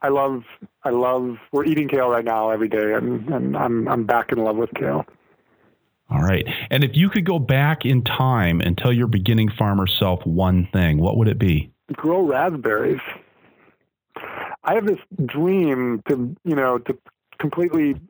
I 0.00 0.08
love 0.08 0.44
I 0.84 0.90
love 0.90 1.36
we're 1.52 1.64
eating 1.64 1.88
kale 1.88 2.08
right 2.08 2.24
now 2.24 2.50
every 2.50 2.68
day, 2.68 2.94
and, 2.94 3.28
and 3.28 3.56
I'm 3.56 3.88
I'm 3.88 4.04
back 4.04 4.32
in 4.32 4.38
love 4.38 4.56
with 4.56 4.70
kale. 4.74 5.04
All 6.10 6.22
right. 6.22 6.46
And 6.70 6.84
if 6.84 6.94
you 6.94 7.08
could 7.08 7.24
go 7.24 7.38
back 7.38 7.84
in 7.84 8.04
time 8.04 8.60
and 8.60 8.76
tell 8.76 8.92
your 8.92 9.06
beginning 9.06 9.50
farmer 9.50 9.86
self 9.86 10.24
one 10.24 10.68
thing, 10.72 10.98
what 10.98 11.16
would 11.16 11.28
it 11.28 11.38
be? 11.38 11.72
Grow 11.94 12.20
raspberries. 12.22 13.00
I 14.64 14.74
have 14.74 14.86
this 14.86 14.98
dream 15.26 16.02
to, 16.08 16.34
you 16.44 16.56
know, 16.56 16.78
to 16.78 16.98
completely 17.38 18.00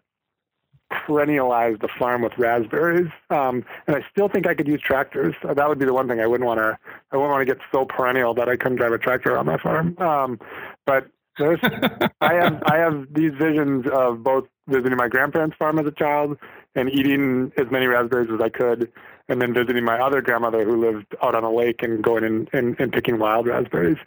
perennialize 0.92 1.80
the 1.80 1.88
farm 1.98 2.22
with 2.22 2.32
raspberries. 2.38 3.11
Um, 3.30 3.64
and 3.86 3.96
I 3.96 4.05
still 4.11 4.28
think 4.28 4.46
I 4.46 4.55
could 4.55 4.68
use 4.68 4.80
tractors. 4.80 5.34
That 5.42 5.68
would 5.68 5.78
be 5.78 5.84
the 5.84 5.92
one 5.92 6.09
thing 6.09 6.20
I 6.20 6.26
wouldn't 6.26 6.46
want 6.46 6.59
to. 6.59 6.78
I 7.11 7.16
wouldn't 7.16 7.32
want 7.32 7.46
to 7.46 7.55
get 7.55 7.62
so 7.72 7.84
perennial 7.84 8.34
that 8.34 8.48
I 8.48 8.57
couldn't 8.57 8.76
drive 8.76 8.92
a 8.92 8.98
tractor 8.98 9.36
on 9.36 9.46
my 9.46 9.59
farm. 9.59 9.96
Um, 9.98 10.38
but 10.86 11.09
there's, 11.38 11.59
I 12.20 12.34
have 12.34 12.62
I 12.66 12.76
have 12.76 13.07
these 13.12 13.32
visions 13.34 13.86
of 13.92 14.22
both 14.22 14.46
visiting 14.68 14.96
my 14.96 15.09
grandparents' 15.09 15.57
farm 15.57 15.78
as 15.78 15.86
a 15.86 15.90
child 15.90 16.38
and 16.74 16.90
eating 16.90 17.52
as 17.57 17.66
many 17.70 17.86
raspberries 17.86 18.30
as 18.32 18.40
I 18.40 18.48
could, 18.48 18.90
and 19.28 19.40
then 19.40 19.52
visiting 19.52 19.84
my 19.84 19.98
other 19.98 20.20
grandmother 20.20 20.64
who 20.64 20.80
lived 20.80 21.14
out 21.22 21.34
on 21.34 21.44
a 21.44 21.50
lake 21.50 21.82
and 21.82 22.02
going 22.02 22.24
and, 22.24 22.48
and, 22.52 22.76
and 22.78 22.92
picking 22.92 23.18
wild 23.18 23.46
raspberries. 23.46 23.98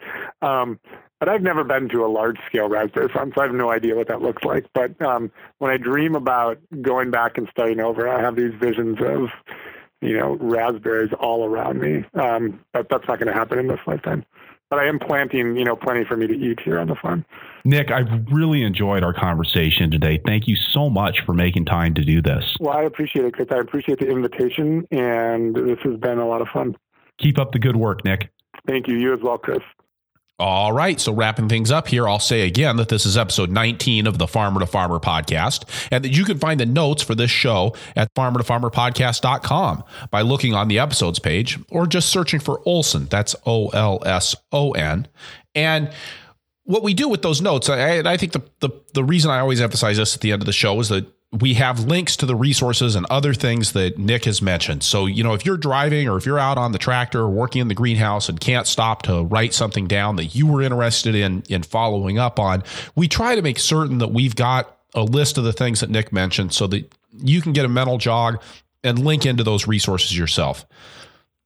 Um, 0.42 0.78
but 1.20 1.28
I've 1.28 1.42
never 1.42 1.64
been 1.64 1.88
to 1.90 2.04
a 2.04 2.08
large 2.08 2.38
scale 2.46 2.68
raspberry 2.68 3.08
farm, 3.08 3.32
so 3.34 3.40
I 3.40 3.46
have 3.46 3.54
no 3.54 3.70
idea 3.70 3.96
what 3.96 4.08
that 4.08 4.22
looks 4.22 4.44
like. 4.44 4.66
But 4.72 5.00
um, 5.02 5.30
when 5.58 5.70
I 5.70 5.76
dream 5.76 6.14
about 6.14 6.58
going 6.82 7.10
back 7.10 7.38
and 7.38 7.48
starting 7.50 7.80
over, 7.80 8.08
I 8.08 8.20
have 8.20 8.36
these 8.36 8.54
visions 8.54 8.98
of, 9.00 9.30
you 10.00 10.16
know, 10.16 10.36
raspberries 10.40 11.10
all 11.18 11.44
around 11.44 11.80
me. 11.80 12.04
Um, 12.14 12.60
but 12.72 12.88
that's 12.88 13.08
not 13.08 13.18
going 13.18 13.26
to 13.26 13.32
happen 13.32 13.58
in 13.58 13.66
this 13.66 13.80
lifetime. 13.86 14.24
But 14.70 14.80
I 14.80 14.86
am 14.86 14.98
planting, 14.98 15.56
you 15.56 15.64
know, 15.64 15.74
plenty 15.74 16.04
for 16.04 16.16
me 16.16 16.26
to 16.26 16.34
eat 16.34 16.60
here 16.60 16.78
on 16.78 16.88
the 16.88 16.94
farm. 16.94 17.24
Nick, 17.64 17.90
I've 17.90 18.26
really 18.30 18.62
enjoyed 18.62 19.02
our 19.02 19.14
conversation 19.14 19.90
today. 19.90 20.20
Thank 20.24 20.46
you 20.46 20.56
so 20.56 20.88
much 20.88 21.20
for 21.24 21.32
making 21.32 21.64
time 21.64 21.94
to 21.94 22.04
do 22.04 22.20
this. 22.22 22.56
Well, 22.60 22.76
I 22.76 22.82
appreciate 22.82 23.24
it, 23.24 23.34
Chris. 23.34 23.48
I 23.50 23.58
appreciate 23.58 23.98
the 23.98 24.08
invitation, 24.08 24.86
and 24.90 25.56
this 25.56 25.78
has 25.84 25.96
been 25.96 26.18
a 26.18 26.28
lot 26.28 26.42
of 26.42 26.48
fun. 26.48 26.76
Keep 27.18 27.38
up 27.38 27.52
the 27.52 27.58
good 27.58 27.76
work, 27.76 28.04
Nick. 28.04 28.30
Thank 28.66 28.88
you. 28.88 28.96
You 28.96 29.14
as 29.14 29.20
well, 29.20 29.38
Chris. 29.38 29.60
All 30.38 30.72
right. 30.72 31.00
So, 31.00 31.12
wrapping 31.12 31.48
things 31.48 31.72
up 31.72 31.88
here, 31.88 32.08
I'll 32.08 32.20
say 32.20 32.42
again 32.42 32.76
that 32.76 32.88
this 32.88 33.04
is 33.04 33.16
episode 33.16 33.50
19 33.50 34.06
of 34.06 34.18
the 34.18 34.28
Farmer 34.28 34.60
to 34.60 34.66
Farmer 34.66 35.00
podcast, 35.00 35.64
and 35.90 36.04
that 36.04 36.10
you 36.10 36.24
can 36.24 36.38
find 36.38 36.60
the 36.60 36.66
notes 36.66 37.02
for 37.02 37.16
this 37.16 37.30
show 37.30 37.74
at 37.96 38.08
farmer 38.14 38.38
to 38.38 38.44
farmer 38.44 38.70
podcast.com 38.70 39.82
by 40.12 40.22
looking 40.22 40.54
on 40.54 40.68
the 40.68 40.78
episodes 40.78 41.18
page 41.18 41.58
or 41.70 41.88
just 41.88 42.10
searching 42.10 42.38
for 42.38 42.62
Olson. 42.64 43.06
That's 43.06 43.34
O 43.46 43.68
L 43.70 44.00
S 44.06 44.36
O 44.52 44.72
N. 44.72 45.08
And 45.56 45.90
what 46.62 46.84
we 46.84 46.94
do 46.94 47.08
with 47.08 47.22
those 47.22 47.40
notes, 47.42 47.68
I, 47.68 47.98
I 47.98 48.16
think 48.16 48.32
the, 48.32 48.42
the, 48.60 48.70
the 48.94 49.02
reason 49.02 49.30
I 49.32 49.40
always 49.40 49.60
emphasize 49.60 49.96
this 49.96 50.14
at 50.14 50.20
the 50.20 50.30
end 50.30 50.42
of 50.42 50.46
the 50.46 50.52
show 50.52 50.78
is 50.78 50.90
that 50.90 51.06
we 51.32 51.54
have 51.54 51.80
links 51.80 52.16
to 52.16 52.26
the 52.26 52.34
resources 52.34 52.94
and 52.94 53.04
other 53.10 53.34
things 53.34 53.72
that 53.72 53.98
Nick 53.98 54.24
has 54.24 54.40
mentioned. 54.40 54.82
So, 54.82 55.04
you 55.04 55.22
know, 55.22 55.34
if 55.34 55.44
you're 55.44 55.58
driving 55.58 56.08
or 56.08 56.16
if 56.16 56.24
you're 56.24 56.38
out 56.38 56.56
on 56.56 56.72
the 56.72 56.78
tractor 56.78 57.20
or 57.20 57.28
working 57.28 57.60
in 57.60 57.68
the 57.68 57.74
greenhouse 57.74 58.30
and 58.30 58.40
can't 58.40 58.66
stop 58.66 59.02
to 59.02 59.24
write 59.24 59.52
something 59.52 59.86
down 59.86 60.16
that 60.16 60.34
you 60.34 60.46
were 60.46 60.62
interested 60.62 61.14
in 61.14 61.42
in 61.48 61.62
following 61.62 62.18
up 62.18 62.38
on, 62.38 62.64
we 62.94 63.08
try 63.08 63.34
to 63.34 63.42
make 63.42 63.58
certain 63.58 63.98
that 63.98 64.08
we've 64.08 64.36
got 64.36 64.74
a 64.94 65.02
list 65.02 65.36
of 65.36 65.44
the 65.44 65.52
things 65.52 65.80
that 65.80 65.90
Nick 65.90 66.12
mentioned 66.12 66.54
so 66.54 66.66
that 66.68 66.90
you 67.18 67.42
can 67.42 67.52
get 67.52 67.66
a 67.66 67.68
mental 67.68 67.98
jog 67.98 68.40
and 68.82 68.98
link 69.04 69.26
into 69.26 69.44
those 69.44 69.66
resources 69.66 70.16
yourself. 70.16 70.64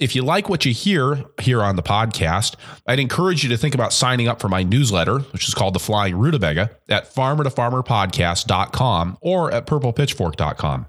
If 0.02 0.16
you 0.16 0.22
like 0.22 0.48
what 0.48 0.64
you 0.64 0.74
hear 0.74 1.24
here 1.40 1.62
on 1.62 1.76
the 1.76 1.82
podcast, 1.82 2.56
I'd 2.88 2.98
encourage 2.98 3.44
you 3.44 3.50
to 3.50 3.56
think 3.56 3.72
about 3.72 3.92
signing 3.92 4.26
up 4.26 4.40
for 4.40 4.48
my 4.48 4.64
newsletter, 4.64 5.20
which 5.20 5.46
is 5.46 5.54
called 5.54 5.74
The 5.74 5.78
Flying 5.78 6.18
Rutabaga, 6.18 6.72
at 6.88 7.14
farmertofarmerpodcast.com 7.14 9.18
or 9.20 9.52
at 9.52 9.68
purplepitchfork.com. 9.68 10.86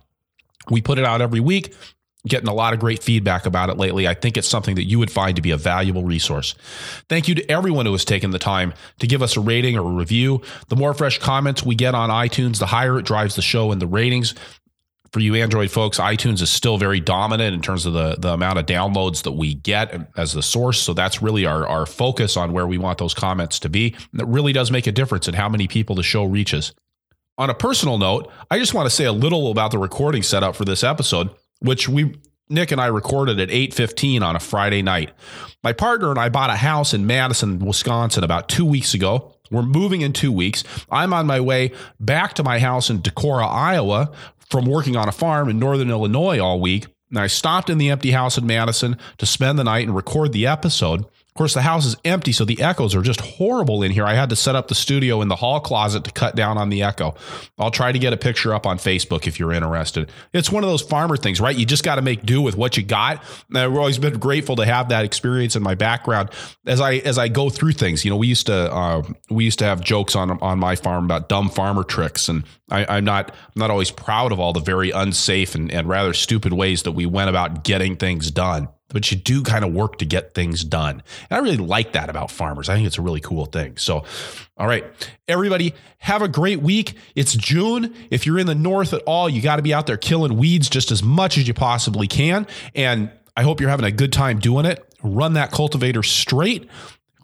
We 0.72 0.81
put 0.81 0.98
it 0.98 1.06
out 1.06 1.22
every 1.22 1.41
week. 1.41 1.76
getting 2.27 2.48
a 2.48 2.53
lot 2.53 2.73
of 2.73 2.80
great 2.80 3.03
feedback 3.03 3.45
about 3.45 3.69
it 3.69 3.77
lately. 3.77 4.07
I 4.07 4.15
think 4.15 4.35
it's 4.35 4.48
something 4.48 4.73
that 4.76 4.85
you 4.85 4.98
would 4.98 5.11
find 5.11 5.35
to 5.35 5.44
be 5.44 5.52
a 5.52 5.57
valuable 5.57 6.06
resource. 6.06 6.56
Thank 7.07 7.27
you 7.27 7.35
to 7.35 7.52
everyone 7.52 7.85
who 7.85 7.91
has 7.91 8.06
taken 8.06 8.31
the 8.31 8.40
time 8.40 8.73
to 8.98 9.06
give 9.06 9.22
us 9.22 9.38
a 9.38 9.41
rating 9.41 9.77
or 9.77 9.88
a 9.88 9.94
review. 9.94 10.41
The 10.69 10.76
more 10.76 10.95
fresh 10.95 11.19
comments 11.19 11.64
we 11.64 11.76
get 11.76 11.94
on 11.94 12.10
iTunes, 12.10 12.57
the 12.57 12.65
higher 12.65 12.98
it 12.98 13.06
drives 13.06 13.35
the 13.35 13.44
show 13.44 13.72
and 13.72 13.80
the 13.80 13.88
ratings. 13.88 14.34
For 15.14 15.19
you 15.19 15.35
Android 15.35 15.69
folks, 15.69 15.99
iTunes 15.99 16.41
is 16.41 16.49
still 16.49 16.80
very 16.80 16.99
dominant 16.99 17.53
in 17.53 17.61
terms 17.61 17.85
of 17.85 17.94
the, 17.94 18.15
the 18.18 18.34
amount 18.34 18.57
of 18.57 18.65
downloads 18.65 19.23
that 19.23 19.34
we 19.34 19.53
get 19.53 20.10
as 20.18 20.34
the 20.34 20.41
source. 20.41 20.81
So 20.81 20.95
that's 20.95 21.22
really 21.22 21.45
our, 21.45 21.68
our 21.68 21.85
focus 21.85 22.35
on 22.35 22.52
where 22.52 22.65
we 22.65 22.80
want 22.80 22.98
those 22.98 23.14
comments 23.14 23.60
to 23.60 23.69
be. 23.69 23.95
And 24.11 24.22
it 24.22 24.27
really 24.27 24.53
does 24.53 24.72
make 24.72 24.88
a 24.88 24.91
difference 24.91 25.27
in 25.27 25.35
how 25.35 25.49
many 25.49 25.68
people 25.68 25.95
the 25.95 26.02
show 26.02 26.23
reaches. 26.23 26.73
On 27.38 27.52
a 27.52 27.53
personal 27.53 27.99
note, 27.99 28.31
I 28.49 28.57
just 28.57 28.73
want 28.73 28.88
to 28.88 28.95
say 28.95 29.06
a 29.06 29.11
little 29.11 29.52
about 29.52 29.69
the 29.69 29.77
recording 29.77 30.23
setup 30.23 30.56
for 30.56 30.65
this 30.65 30.84
episode 30.84 31.30
which 31.64 31.88
we 31.88 32.14
Nick 32.49 32.72
and 32.72 32.80
I 32.80 32.88
recorded 32.88 33.40
at 33.40 33.49
8:15 33.49 34.22
on 34.22 34.35
a 34.35 34.40
Friday 34.40 34.81
night. 34.81 35.11
My 35.64 35.73
partner 35.73 36.10
and 36.10 36.19
I 36.19 36.30
bought 36.30 36.49
a 36.49 36.56
house 36.56 36.94
in 36.94 37.07
Madison, 37.07 37.60
Wisconsin 37.60 38.23
about 38.23 38.49
2 38.49 38.65
weeks 38.65 38.94
ago. 38.94 39.34
We're 39.49 39.64
moving 39.64 40.02
in 40.02 40.14
2 40.14 40.31
weeks. 40.31 40.64
I'm 40.91 41.14
on 41.14 41.26
my 41.26 41.40
way 41.40 41.72
back 41.99 42.34
to 42.35 42.44
my 42.44 42.60
house 42.60 42.90
in 42.90 43.02
Decorah, 43.02 43.48
Iowa 43.48 44.11
from 44.53 44.65
working 44.65 44.95
on 44.95 45.09
a 45.09 45.11
farm 45.11 45.49
in 45.49 45.57
northern 45.57 45.89
Illinois 45.89 46.39
all 46.39 46.61
week. 46.61 46.85
And 47.09 47.17
I 47.17 47.25
stopped 47.25 47.71
in 47.71 47.80
the 47.80 47.89
empty 47.89 48.11
house 48.11 48.38
in 48.38 48.45
Madison 48.45 48.99
to 49.17 49.25
spend 49.25 49.57
the 49.57 49.63
night 49.63 49.88
and 49.88 49.95
record 49.95 50.31
the 50.31 50.45
episode. 50.45 51.05
Of 51.34 51.38
course, 51.38 51.55
the 51.55 51.64
house 51.64 51.88
is 51.88 51.95
empty, 52.05 52.31
so 52.31 52.45
the 52.45 52.61
echoes 52.61 52.93
are 52.93 53.01
just 53.01 53.19
horrible 53.19 53.81
in 53.81 53.89
here. 53.89 54.05
I 54.05 54.14
had 54.14 54.30
to 54.30 54.35
set 54.35 54.55
up 54.55 54.68
the 54.68 54.76
studio 54.76 55.19
in 55.23 55.30
the 55.30 55.35
hall 55.35 55.60
closet 55.60 56.03
to 56.03 56.11
cut 56.11 56.35
down 56.35 56.60
on 56.60 56.69
the 56.69 56.84
echo. 56.84 57.15
I'll 57.57 57.72
try 57.72 57.91
to 57.91 57.97
get 57.97 58.14
a 58.14 58.18
picture 58.18 58.53
up 58.53 58.68
on 58.68 58.77
Facebook 58.77 59.26
if 59.26 59.39
you're 59.39 59.51
interested. 59.51 60.11
It's 60.31 60.51
one 60.51 60.64
of 60.64 60.69
those 60.69 60.84
farmer 60.84 61.18
things, 61.18 61.41
right? 61.41 61.57
You 61.57 61.65
just 61.65 61.84
got 61.84 61.95
to 61.95 62.03
make 62.03 62.23
do 62.23 62.39
with 62.39 62.55
what 62.55 62.77
you 62.77 62.84
got. 62.84 63.23
And 63.49 63.57
I've 63.57 63.76
always 63.76 63.97
been 63.97 64.19
grateful 64.19 64.57
to 64.57 64.65
have 64.68 64.89
that 64.89 65.05
experience 65.05 65.55
in 65.55 65.64
my 65.64 65.73
background 65.73 66.30
as 66.68 66.80
I 66.80 66.97
as 66.97 67.18
I 67.18 67.30
go 67.30 67.49
through 67.49 67.72
things. 67.72 68.05
You 68.05 68.11
know, 68.11 68.18
we 68.18 68.27
used 68.27 68.45
to 68.45 68.72
uh, 68.72 69.01
we 69.31 69.43
used 69.43 69.57
to 69.57 69.65
have 69.65 69.81
jokes 69.81 70.15
on 70.15 70.39
on 70.39 70.60
my 70.60 70.76
farm 70.76 71.05
about 71.05 71.30
dumb 71.30 71.49
farmer 71.49 71.84
tricks, 71.84 72.30
and 72.30 72.43
I, 72.69 72.97
am 72.97 73.05
not 73.05 73.31
I'm 73.31 73.60
not 73.60 73.72
always 73.72 73.89
proud 73.89 74.31
of 74.31 74.39
all 74.39 74.53
the 74.53 74.60
very 74.60 74.91
unsafe 74.91 75.55
and, 75.55 75.72
and 75.72 75.89
rather 75.89 76.14
stupid 76.14 76.53
ways 76.53 76.84
that 76.84 76.91
we 76.91 77.07
went 77.07 77.31
about 77.31 77.64
getting 77.64 77.95
things 77.95 78.30
done 78.30 78.68
but 78.93 79.11
you 79.11 79.17
do 79.17 79.43
kind 79.43 79.65
of 79.65 79.73
work 79.73 79.97
to 79.97 80.05
get 80.05 80.33
things 80.33 80.63
done. 80.63 81.03
And 81.29 81.37
I 81.37 81.39
really 81.39 81.57
like 81.57 81.93
that 81.93 82.09
about 82.09 82.31
farmers. 82.31 82.69
I 82.69 82.75
think 82.75 82.87
it's 82.87 82.97
a 82.97 83.01
really 83.01 83.19
cool 83.19 83.45
thing. 83.45 83.75
So, 83.77 84.05
all 84.55 84.67
right, 84.67 84.85
everybody, 85.27 85.73
have 85.97 86.21
a 86.21 86.27
great 86.27 86.61
week. 86.61 86.93
It's 87.15 87.33
June. 87.33 87.93
If 88.09 88.25
you're 88.25 88.39
in 88.39 88.47
the 88.47 88.55
north 88.55 88.93
at 88.93 89.01
all, 89.05 89.27
you 89.27 89.41
got 89.41 89.57
to 89.57 89.61
be 89.61 89.73
out 89.73 89.87
there 89.87 89.97
killing 89.97 90.37
weeds 90.37 90.69
just 90.69 90.91
as 90.91 91.03
much 91.03 91.37
as 91.37 91.47
you 91.47 91.53
possibly 91.53 92.07
can. 92.07 92.47
And 92.75 93.11
I 93.35 93.43
hope 93.43 93.59
you're 93.59 93.69
having 93.69 93.85
a 93.85 93.91
good 93.91 94.13
time 94.13 94.39
doing 94.39 94.65
it. 94.65 94.83
Run 95.01 95.33
that 95.33 95.51
cultivator 95.51 96.03
straight. 96.03 96.69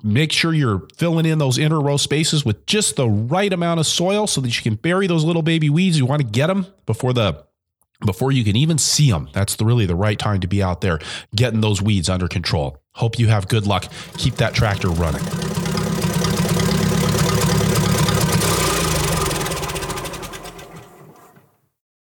Make 0.01 0.31
sure 0.31 0.53
you're 0.53 0.87
filling 0.95 1.25
in 1.25 1.39
those 1.39 1.57
inner 1.57 1.79
row 1.79 1.97
spaces 1.97 2.45
with 2.45 2.65
just 2.65 2.95
the 2.95 3.09
right 3.09 3.51
amount 3.51 3.81
of 3.81 3.85
soil 3.85 4.27
so 4.27 4.39
that 4.41 4.55
you 4.55 4.63
can 4.63 4.75
bury 4.75 5.07
those 5.07 5.25
little 5.25 5.41
baby 5.41 5.69
weeds. 5.69 5.97
You 5.97 6.05
want 6.05 6.21
to 6.21 6.27
get 6.27 6.47
them 6.47 6.67
before 6.85 7.11
the 7.13 7.45
before 8.05 8.31
you 8.31 8.43
can 8.43 8.55
even 8.55 8.77
see 8.77 9.11
them. 9.11 9.29
That's 9.33 9.55
the, 9.55 9.65
really 9.65 9.85
the 9.85 9.95
right 9.95 10.17
time 10.17 10.39
to 10.41 10.47
be 10.47 10.63
out 10.63 10.81
there 10.81 10.99
getting 11.35 11.61
those 11.61 11.81
weeds 11.81 12.09
under 12.09 12.27
control. 12.27 12.77
Hope 12.93 13.19
you 13.19 13.27
have 13.27 13.47
good 13.47 13.67
luck. 13.67 13.85
Keep 14.17 14.35
that 14.35 14.53
tractor 14.53 14.89
running. 14.89 15.68